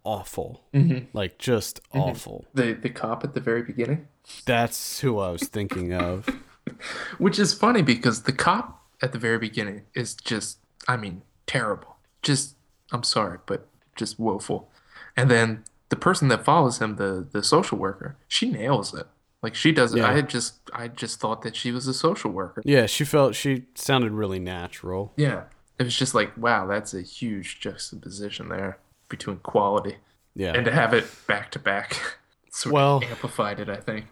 awful. 0.03 0.61
Mhm. 0.73 1.07
Like, 1.13 1.37
just 1.39 1.81
awful. 1.93 2.45
The 2.53 2.73
the 2.73 2.89
cop 2.89 3.23
at 3.23 3.33
the 3.33 3.41
very 3.41 3.61
beginning, 3.63 4.07
That's 4.45 4.99
who 5.01 5.19
I 5.19 5.31
was 5.31 5.43
thinking 5.43 5.93
of. 5.93 6.29
which 7.17 7.39
is 7.39 7.53
funny 7.53 7.81
because 7.81 8.23
the 8.23 8.31
cop 8.33 8.85
at 9.01 9.11
the 9.11 9.19
very 9.19 9.37
beginning 9.39 9.83
is 9.95 10.13
just, 10.15 10.59
I 10.87 10.95
mean, 10.97 11.23
terrible. 11.45 11.97
Just, 12.21 12.55
I'm 12.91 13.03
sorry, 13.03 13.39
but 13.45 13.67
just 13.97 14.19
woeful. 14.19 14.69
And 15.15 15.29
then 15.31 15.63
the 15.89 15.95
person 15.95 16.27
that 16.29 16.45
follows 16.45 16.79
him, 16.79 16.95
the 16.95 17.27
the 17.31 17.43
social 17.43 17.77
worker, 17.77 18.15
she 18.27 18.49
nails 18.49 18.93
it. 18.93 19.07
Like 19.43 19.55
she 19.55 19.71
does 19.71 19.93
it. 19.93 19.97
Yeah. 19.99 20.09
I 20.09 20.13
had 20.15 20.29
just 20.29 20.55
I 20.73 20.87
just 20.87 21.19
thought 21.19 21.41
that 21.43 21.55
she 21.55 21.71
was 21.71 21.87
a 21.87 21.93
social 21.93 22.31
worker. 22.31 22.61
Yeah, 22.65 22.85
she 22.85 23.03
felt, 23.05 23.35
she 23.35 23.65
sounded 23.75 24.11
really 24.11 24.39
natural. 24.39 25.13
Yeah. 25.15 25.43
It 25.79 25.83
was 25.83 25.95
just 25.95 26.15
like, 26.15 26.35
wow, 26.37 26.65
that's 26.65 26.93
a 26.95 27.01
huge 27.01 27.59
juxtaposition 27.59 28.49
there 28.49 28.79
between 29.09 29.37
quality. 29.37 29.97
Yeah. 30.35 30.53
And 30.53 30.65
to 30.65 30.71
have 30.71 30.93
it 30.93 31.05
back 31.27 31.51
to 31.51 31.59
back 31.59 31.99
sort 32.51 32.73
Well- 32.73 32.97
of 32.97 33.03
amplified 33.03 33.59
it, 33.59 33.69
I 33.69 33.77
think. 33.77 34.05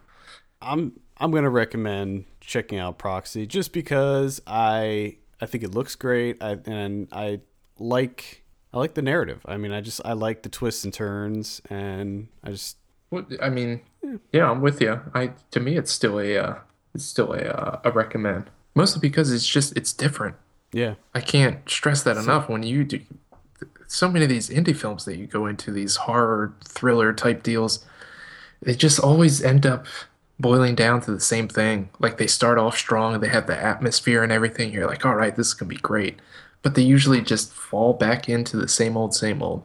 I'm 0.62 0.94
I'm 1.18 1.32
gonna 1.32 1.50
recommend 1.50 2.26
checking 2.40 2.80
out 2.80 2.98
Proxy 2.98 3.46
just 3.46 3.74
because 3.74 4.42
I 4.48 5.18
I 5.42 5.46
think 5.48 5.64
it 5.64 5.74
looks 5.76 5.96
great. 5.96 6.42
I 6.42 6.58
and 6.66 7.08
I 7.12 7.42
like 7.78 8.44
I 8.76 8.80
like 8.80 8.94
the 8.94 9.02
narrative. 9.02 9.40
I 9.46 9.56
mean, 9.56 9.72
I 9.72 9.80
just 9.80 10.02
I 10.04 10.12
like 10.12 10.44
the 10.44 10.50
twists 10.50 10.84
and 10.84 10.94
turns, 10.94 11.62
and 11.70 12.28
I 12.44 12.52
just 12.52 12.76
What 13.10 13.28
I 13.42 13.50
mean, 13.50 13.80
yeah, 14.34 14.52
I'm 14.52 14.60
with 14.60 14.82
you. 14.82 15.00
I 15.14 15.32
to 15.52 15.62
me, 15.62 15.78
it's 15.78 15.94
still 15.94 16.20
a 16.20 16.38
uh, 16.38 16.56
it's 16.94 17.06
still 17.06 17.32
a 17.32 17.40
uh, 17.40 17.80
a 17.86 17.92
recommend. 17.92 18.50
Mostly 18.76 19.00
because 19.00 19.32
it's 19.32 19.48
just 19.48 19.78
it's 19.78 19.94
different. 19.94 20.36
yeah 20.74 20.96
I 21.14 21.22
can't 21.22 21.68
stress 21.70 22.04
that 22.04 22.18
enough. 22.18 22.50
When 22.50 22.64
you 22.64 22.84
do 22.84 23.00
so 23.88 24.10
many 24.10 24.26
of 24.26 24.30
these 24.30 24.50
indie 24.50 24.76
films 24.76 25.06
that 25.06 25.16
you 25.18 25.26
go 25.26 25.46
into 25.46 25.72
these 25.72 25.96
horror 25.96 26.54
thriller 26.66 27.14
type 27.14 27.44
deals, 27.44 27.86
they 28.62 28.76
just 28.76 29.00
always 29.00 29.42
end 29.42 29.66
up 29.66 29.86
boiling 30.38 30.76
down 30.76 31.00
to 31.00 31.12
the 31.12 31.22
same 31.22 31.48
thing. 31.48 31.90
Like 32.00 32.18
they 32.18 32.28
start 32.28 32.58
off 32.58 32.78
strong 32.78 33.22
they 33.22 33.30
have 33.30 33.48
the 33.48 33.58
atmosphere 33.58 34.22
and 34.22 34.34
everything. 34.34 34.74
You're 34.74 34.88
like, 34.88 35.06
all 35.06 35.16
right, 35.16 35.34
this 35.34 35.48
is 35.48 35.54
gonna 35.54 35.70
be 35.70 35.78
great. 35.78 36.20
But 36.66 36.74
they 36.74 36.82
usually 36.82 37.22
just 37.22 37.54
fall 37.54 37.94
back 37.94 38.28
into 38.28 38.58
the 38.58 38.68
same 38.68 38.98
old, 38.98 39.14
same 39.14 39.44
old. 39.44 39.62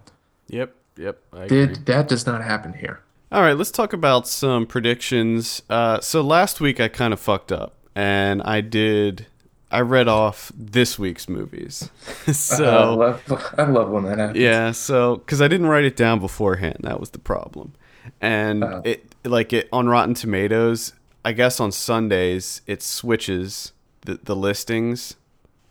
yep 0.48 0.74
yep. 0.98 1.18
I 1.32 1.44
agree. 1.44 1.66
Did 1.66 1.86
that 1.86 2.08
does 2.08 2.26
not 2.26 2.44
happen 2.44 2.74
here? 2.74 3.00
All 3.32 3.40
right, 3.40 3.56
let's 3.56 3.70
talk 3.70 3.94
about 3.94 4.28
some 4.28 4.66
predictions. 4.66 5.62
Uh, 5.70 6.00
so 6.00 6.20
last 6.20 6.60
week 6.60 6.78
I 6.78 6.88
kind 6.88 7.14
of 7.14 7.18
fucked 7.18 7.52
up, 7.52 7.72
and 7.94 8.42
I 8.42 8.60
did. 8.60 9.26
I 9.70 9.80
read 9.80 10.08
off 10.08 10.52
this 10.54 10.98
week's 10.98 11.26
movies. 11.26 11.88
so 12.34 12.64
I 12.66 12.84
love, 12.90 13.54
I 13.56 13.62
love 13.62 13.88
when 13.88 14.04
that 14.04 14.18
happens. 14.18 14.36
Yeah, 14.38 14.72
so 14.72 15.16
because 15.16 15.40
I 15.40 15.48
didn't 15.48 15.68
write 15.68 15.84
it 15.84 15.96
down 15.96 16.20
beforehand, 16.20 16.80
that 16.82 17.00
was 17.00 17.10
the 17.10 17.18
problem. 17.18 17.72
And 18.20 18.62
Oh. 18.62 18.82
it 18.84 19.14
like 19.24 19.54
it 19.54 19.70
on 19.72 19.88
Rotten 19.88 20.12
Tomatoes, 20.12 20.92
I 21.24 21.32
guess 21.32 21.60
on 21.60 21.72
Sundays 21.72 22.60
it 22.66 22.82
switches 22.82 23.72
the 24.02 24.20
the 24.22 24.36
listings 24.36 25.16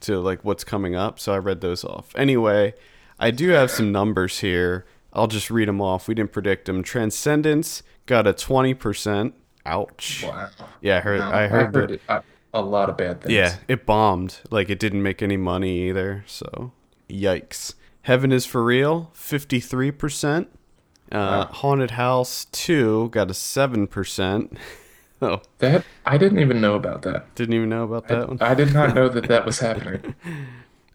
to 0.02 0.20
like 0.20 0.44
what's 0.44 0.64
coming 0.64 0.96
up. 0.96 1.20
So 1.20 1.34
I 1.34 1.38
read 1.38 1.62
those 1.62 1.84
off. 1.84 2.12
Anyway, 2.16 2.74
I 3.20 3.32
do 3.32 3.50
have 3.50 3.72
some 3.72 3.92
numbers 3.92 4.40
here. 4.40 4.86
I'll 5.14 5.28
just 5.28 5.50
read 5.50 5.68
them 5.68 5.82
off. 5.82 6.08
We 6.08 6.14
didn't 6.16 6.32
predict 6.32 6.66
them. 6.66 6.84
Transcendence 6.84 7.84
got 8.06 8.28
a 8.28 8.34
twenty 8.34 8.74
percent. 8.74 9.34
Ouch. 9.66 10.24
Wow. 10.26 10.50
Yeah, 10.82 10.98
I 10.98 11.00
heard. 11.02 11.20
Wow. 11.20 11.32
I 11.32 11.48
heard, 11.48 11.74
that. 11.74 11.92
it, 11.92 12.02
uh, 12.08 12.22
a 12.54 12.62
lot 12.62 12.90
of 12.90 12.98
bad 12.98 13.22
things. 13.22 13.34
Yeah, 13.34 13.56
it 13.68 13.86
bombed. 13.86 14.40
Like 14.50 14.70
it 14.70 14.80
didn't 14.80 15.04
make 15.04 15.22
any 15.22 15.38
money 15.38 15.90
either. 15.90 16.24
So, 16.28 16.72
yikes. 17.10 17.74
Heaven 18.04 18.32
is 18.32 18.46
for 18.46 18.64
real, 18.64 19.12
fifty 19.14 19.60
three 19.60 19.92
percent. 19.92 20.50
Uh, 21.12 21.18
Wow. 21.18 21.50
Haunted 21.52 21.92
House 21.92 22.46
two 22.52 23.10
got 23.10 23.32
a 23.32 23.34
seven 23.34 23.88
percent. 23.88 24.58
Oh, 25.22 25.42
That 25.60 25.84
I 26.06 26.18
didn't 26.18 26.40
even 26.40 26.62
know 26.62 26.76
about 26.76 27.02
that. 27.04 27.34
didn't 27.36 27.54
even 27.54 27.70
know 27.70 27.84
about 27.84 28.08
that 28.08 28.28
one. 28.30 28.38
I 28.42 28.54
did 28.54 28.74
not 28.74 28.96
know 28.96 29.10
that 29.10 29.28
that 29.28 29.46
was 29.46 29.60
happening. 29.68 30.16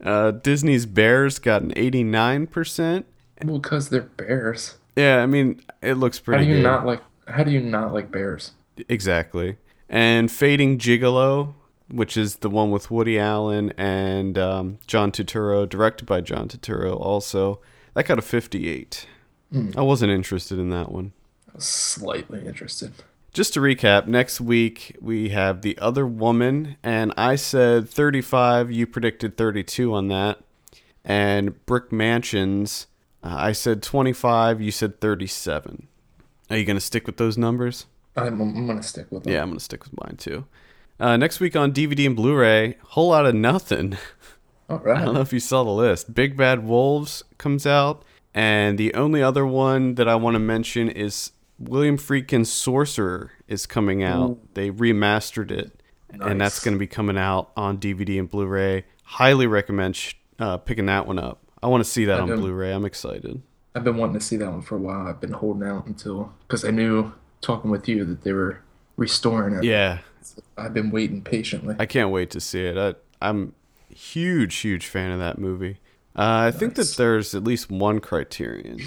Uh, 0.03 0.31
Disney's 0.33 0.87
Bears 0.87 1.39
got 1.39 1.63
an 1.63 1.73
eighty 1.77 2.03
nine 2.03 2.47
percent. 2.47 3.07
Well, 3.45 3.59
because 3.59 3.89
they're 3.91 4.03
bears. 4.03 4.77
Yeah, 4.97 5.23
I 5.23 5.27
mean 5.27 5.61
it 5.83 5.95
looks 5.95 6.19
pretty. 6.19 6.39
How 6.39 6.45
do 6.45 6.51
you 6.51 6.57
good. 6.59 6.63
not 6.63 6.87
like? 6.87 7.03
How 7.29 7.43
do 7.45 7.51
you 7.51 7.61
not 7.61 7.93
like 7.93 8.11
bears? 8.11 8.53
Exactly. 8.89 9.57
And 9.89 10.31
Fading 10.31 10.79
Gigolo, 10.79 11.55
which 11.89 12.17
is 12.17 12.37
the 12.37 12.51
one 12.51 12.71
with 12.71 12.91
Woody 12.91 13.19
Allen 13.19 13.73
and 13.77 14.37
um, 14.39 14.79
John 14.87 15.13
Turturro, 15.13 15.69
directed 15.69 16.07
by 16.07 16.21
John 16.23 16.49
Turturro, 16.49 16.99
also 16.99 17.61
that 17.95 18.07
got 18.07 18.19
a 18.19 18.23
58. 18.23 19.07
I 19.77 19.83
wasn't 19.83 20.11
interested 20.11 20.59
in 20.59 20.71
that 20.71 20.91
one. 20.91 21.13
I 21.49 21.53
was 21.57 21.65
slightly 21.65 22.45
interested. 22.45 22.93
Just 23.35 23.53
to 23.55 23.61
recap, 23.61 24.07
next 24.07 24.41
week 24.41 24.97
we 25.01 25.31
have 25.31 25.63
The 25.63 25.77
Other 25.79 26.07
Woman, 26.07 26.77
and 26.85 27.13
I 27.17 27.35
said 27.35 27.91
35. 27.91 28.71
You 28.71 28.87
predicted 28.87 29.37
32 29.37 29.93
on 29.93 30.07
that. 30.07 30.39
And 31.05 31.67
Brick 31.67 31.91
Mansions, 31.91 32.87
uh, 33.25 33.35
I 33.37 33.51
said 33.51 33.83
25. 33.83 34.61
You 34.61 34.71
said 34.71 35.01
37. 35.01 35.89
Are 36.49 36.57
you 36.57 36.65
going 36.65 36.77
to 36.77 36.81
stick 36.81 37.09
with 37.09 37.17
those 37.17 37.37
numbers? 37.37 37.87
I'm, 38.17 38.41
I'm 38.41 38.67
gonna 38.69 38.83
stick 38.83 39.11
with 39.11 39.25
them. 39.25 39.33
Yeah, 39.33 39.43
I'm 39.43 39.49
gonna 39.49 39.59
stick 39.59 39.83
with 39.83 39.95
mine 40.01 40.17
too. 40.17 40.45
Uh, 41.01 41.17
next 41.17 41.41
week 41.41 41.57
on 41.57 41.73
DVD 41.73 42.07
and 42.07 42.15
Blu-ray, 42.15 42.77
whole 42.91 43.09
lot 43.09 43.27
of 43.27 43.35
nothing. 43.35 43.99
All 44.69 44.81
I 44.89 45.05
don't 45.05 45.15
know 45.15 45.21
if 45.21 45.33
you 45.33 45.41
saw 45.41 45.65
the 45.65 45.71
list. 45.71 46.15
Big 46.15 46.37
Bad 46.37 46.65
Wolves 46.65 47.25
comes 47.37 47.67
out, 47.67 48.05
and 48.33 48.79
the 48.79 48.95
only 48.95 49.21
other 49.21 49.45
one 49.45 49.97
that 49.97 50.09
I 50.09 50.15
want 50.15 50.37
to 50.37 50.39
mention 50.39 50.89
is 50.89 51.33
William 51.59 51.97
Friedkin's 51.97 52.51
Sorcerer 52.51 53.33
is 53.49 53.67
coming 53.67 54.03
out. 54.03 54.39
They 54.55 54.71
remastered 54.71 55.51
it, 55.51 55.83
and 56.11 56.41
that's 56.41 56.63
going 56.63 56.75
to 56.75 56.79
be 56.79 56.87
coming 56.87 57.17
out 57.19 57.51
on 57.57 57.79
DVD 57.79 58.19
and 58.19 58.29
Blu-ray. 58.31 58.85
Highly 59.05 59.47
recommend 59.47 59.97
sh- 59.97 60.15
uh, 60.39 60.57
picking 60.59 60.87
that 60.87 61.07
one 61.07 61.19
up. 61.19 61.41
I 61.63 61.69
want 61.69 61.85
to 61.85 61.89
see 61.91 62.05
that 62.07 62.19
I 62.19 62.23
on 62.23 62.29
Blu-ray. 62.29 62.73
I'm 62.73 62.85
excited. 62.85 63.41
I've 63.75 63.85
been 63.85 63.97
wanting 63.97 64.15
to 64.19 64.21
see 64.25 64.37
that 64.37 64.51
one 64.51 64.63
for 64.63 64.77
a 64.77 64.81
while. 64.81 65.09
I've 65.09 65.21
been 65.21 65.33
holding 65.33 65.67
out 65.67 65.87
until 65.87 66.33
because 66.47 66.65
I 66.65 66.71
knew 66.71 67.13
talking 67.41 67.71
with 67.71 67.89
you 67.89 68.05
that 68.05 68.23
they 68.23 68.33
were 68.33 68.61
restoring 68.97 69.55
it. 69.55 69.65
Yeah, 69.65 69.99
I've 70.57 70.75
been 70.75 70.91
waiting 70.91 71.23
patiently. 71.23 71.75
I 71.79 71.87
can't 71.87 72.11
wait 72.11 72.31
to 72.31 72.41
see 72.41 72.65
it. 72.65 72.77
I, 72.79 72.95
I'm 73.27 73.53
huge, 73.89 74.57
huge 74.57 74.87
fan 74.87 75.11
of 75.11 75.19
that 75.21 75.39
movie. 75.39 75.79
Uh, 76.17 76.47
I 76.47 76.51
think 76.53 76.77
that 76.77 76.95
there's 76.97 77.35
at 77.35 77.43
least 77.43 77.71
one 77.71 77.99
Criterion 77.99 78.79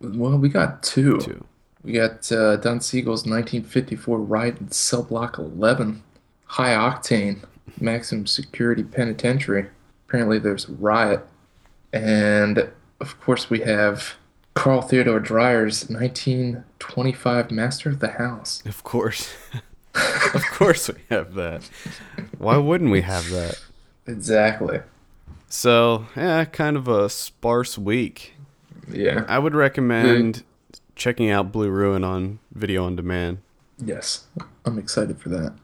Well, 0.00 0.38
we 0.38 0.48
got 0.48 0.82
two. 0.82 1.18
too. 1.20 1.44
We 1.82 1.92
got 1.92 2.30
uh, 2.30 2.56
Don 2.56 2.80
Siegel's 2.80 3.24
1954 3.26 4.18
Riot 4.18 4.60
in 4.60 4.70
Cell 4.70 5.02
Block 5.02 5.38
11, 5.38 6.02
High 6.44 6.74
Octane, 6.74 7.44
Maximum 7.80 8.26
Security 8.26 8.82
Penitentiary. 8.82 9.66
Apparently, 10.06 10.38
there's 10.38 10.68
a 10.68 10.72
riot, 10.72 11.26
and 11.92 12.70
of 13.00 13.18
course, 13.20 13.48
we 13.48 13.60
have 13.60 14.14
Carl 14.54 14.82
Theodor 14.82 15.20
Dreyer's 15.20 15.88
1925 15.88 17.50
Master 17.50 17.88
of 17.88 18.00
the 18.00 18.10
House. 18.10 18.62
Of 18.66 18.84
course, 18.84 19.32
of 20.34 20.44
course 20.52 20.88
we 20.88 21.00
have 21.08 21.34
that. 21.34 21.68
Why 22.36 22.58
wouldn't 22.58 22.90
we 22.90 23.02
have 23.02 23.30
that? 23.30 23.58
Exactly. 24.06 24.80
So, 25.48 26.06
yeah, 26.16 26.44
kind 26.44 26.76
of 26.76 26.88
a 26.88 27.08
sparse 27.08 27.78
week. 27.78 28.34
Yeah. 28.88 29.24
I 29.28 29.38
would 29.38 29.54
recommend 29.54 30.42
checking 31.00 31.30
out 31.30 31.50
Blue 31.50 31.70
Ruin 31.70 32.04
on 32.04 32.38
video 32.52 32.84
on 32.84 32.94
demand. 32.94 33.38
Yes. 33.78 34.26
I'm 34.66 34.78
excited 34.78 35.18
for 35.18 35.30
that. 35.30 35.54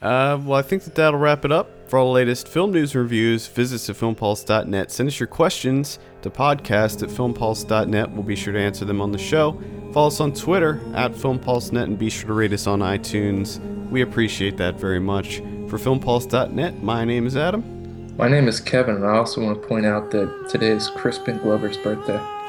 Uh, 0.00 0.40
well, 0.42 0.58
I 0.58 0.62
think 0.62 0.84
that 0.84 0.94
that'll 0.94 1.20
wrap 1.20 1.44
it 1.44 1.52
up. 1.52 1.68
For 1.90 1.98
all 1.98 2.06
the 2.06 2.14
latest 2.14 2.48
film 2.48 2.72
news 2.72 2.94
and 2.94 3.02
reviews, 3.02 3.46
visit 3.46 3.74
us 3.74 3.90
at 3.90 3.96
filmpulse.net. 3.96 4.90
Send 4.90 5.08
us 5.08 5.20
your 5.20 5.26
questions 5.26 5.98
to 6.22 6.30
podcast 6.30 7.02
at 7.02 7.10
filmpulse.net. 7.10 8.10
We'll 8.10 8.22
be 8.22 8.34
sure 8.34 8.54
to 8.54 8.58
answer 8.58 8.86
them 8.86 9.02
on 9.02 9.12
the 9.12 9.18
show. 9.18 9.60
Follow 9.92 10.06
us 10.06 10.20
on 10.20 10.32
Twitter 10.32 10.80
at 10.94 11.12
filmpulse.net 11.12 11.88
and 11.88 11.98
be 11.98 12.08
sure 12.08 12.28
to 12.28 12.32
rate 12.32 12.54
us 12.54 12.66
on 12.66 12.80
iTunes. 12.80 13.60
We 13.90 14.00
appreciate 14.00 14.56
that 14.56 14.76
very 14.76 15.00
much. 15.00 15.38
For 15.68 15.76
filmpulse.net, 15.76 16.82
my 16.82 17.04
name 17.04 17.26
is 17.26 17.36
Adam. 17.36 18.16
My 18.16 18.28
name 18.28 18.48
is 18.48 18.58
Kevin, 18.58 18.96
and 18.96 19.06
I 19.06 19.18
also 19.18 19.42
want 19.42 19.60
to 19.60 19.68
point 19.68 19.84
out 19.84 20.10
that 20.12 20.48
today 20.48 20.70
is 20.70 20.88
Crispin 20.88 21.38
Glover's 21.38 21.76
birthday. 21.76 22.39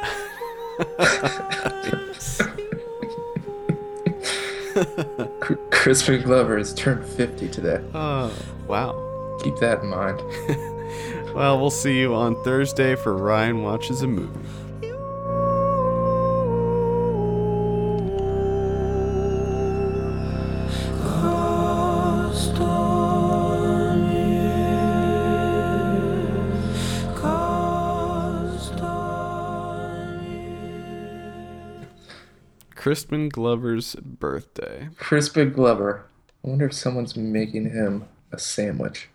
Cr- 5.40 5.54
Crispin 5.72 6.22
Glover 6.22 6.58
has 6.58 6.74
turned 6.74 7.06
50 7.06 7.50
today. 7.50 7.82
Oh, 7.94 8.34
wow. 8.68 9.38
Keep 9.44 9.58
that 9.58 9.82
in 9.84 9.90
mind. 9.90 10.22
Well, 11.34 11.62
we'll 11.62 11.70
see 11.72 11.98
you 11.98 12.14
on 12.14 12.36
Thursday 12.44 12.96
for 12.96 13.16
Ryan 13.16 13.64
Watches 13.64 14.02
a 14.02 14.08
Movie. 14.08 14.38
Crispin 32.82 33.30
Glover's 33.30 33.94
birthday. 33.94 34.90
Crispin 34.98 35.54
Glover. 35.54 36.08
I 36.44 36.48
wonder 36.48 36.66
if 36.66 36.74
someone's 36.74 37.16
making 37.16 37.70
him 37.70 38.06
a 38.32 38.40
sandwich 38.40 39.08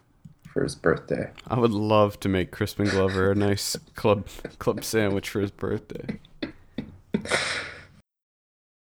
for 0.45 0.63
his 0.63 0.77
birthday. 0.77 1.33
I 1.49 1.59
would 1.59 1.73
love 1.73 2.21
to 2.21 2.29
make 2.29 2.53
Crispin 2.53 2.87
Glover 2.87 3.33
a 3.33 3.35
nice 3.35 3.77
club 3.97 4.29
club 4.61 4.85
sandwich 4.85 5.29
for 5.29 5.41
his 5.41 5.51
birthday. 5.51 6.21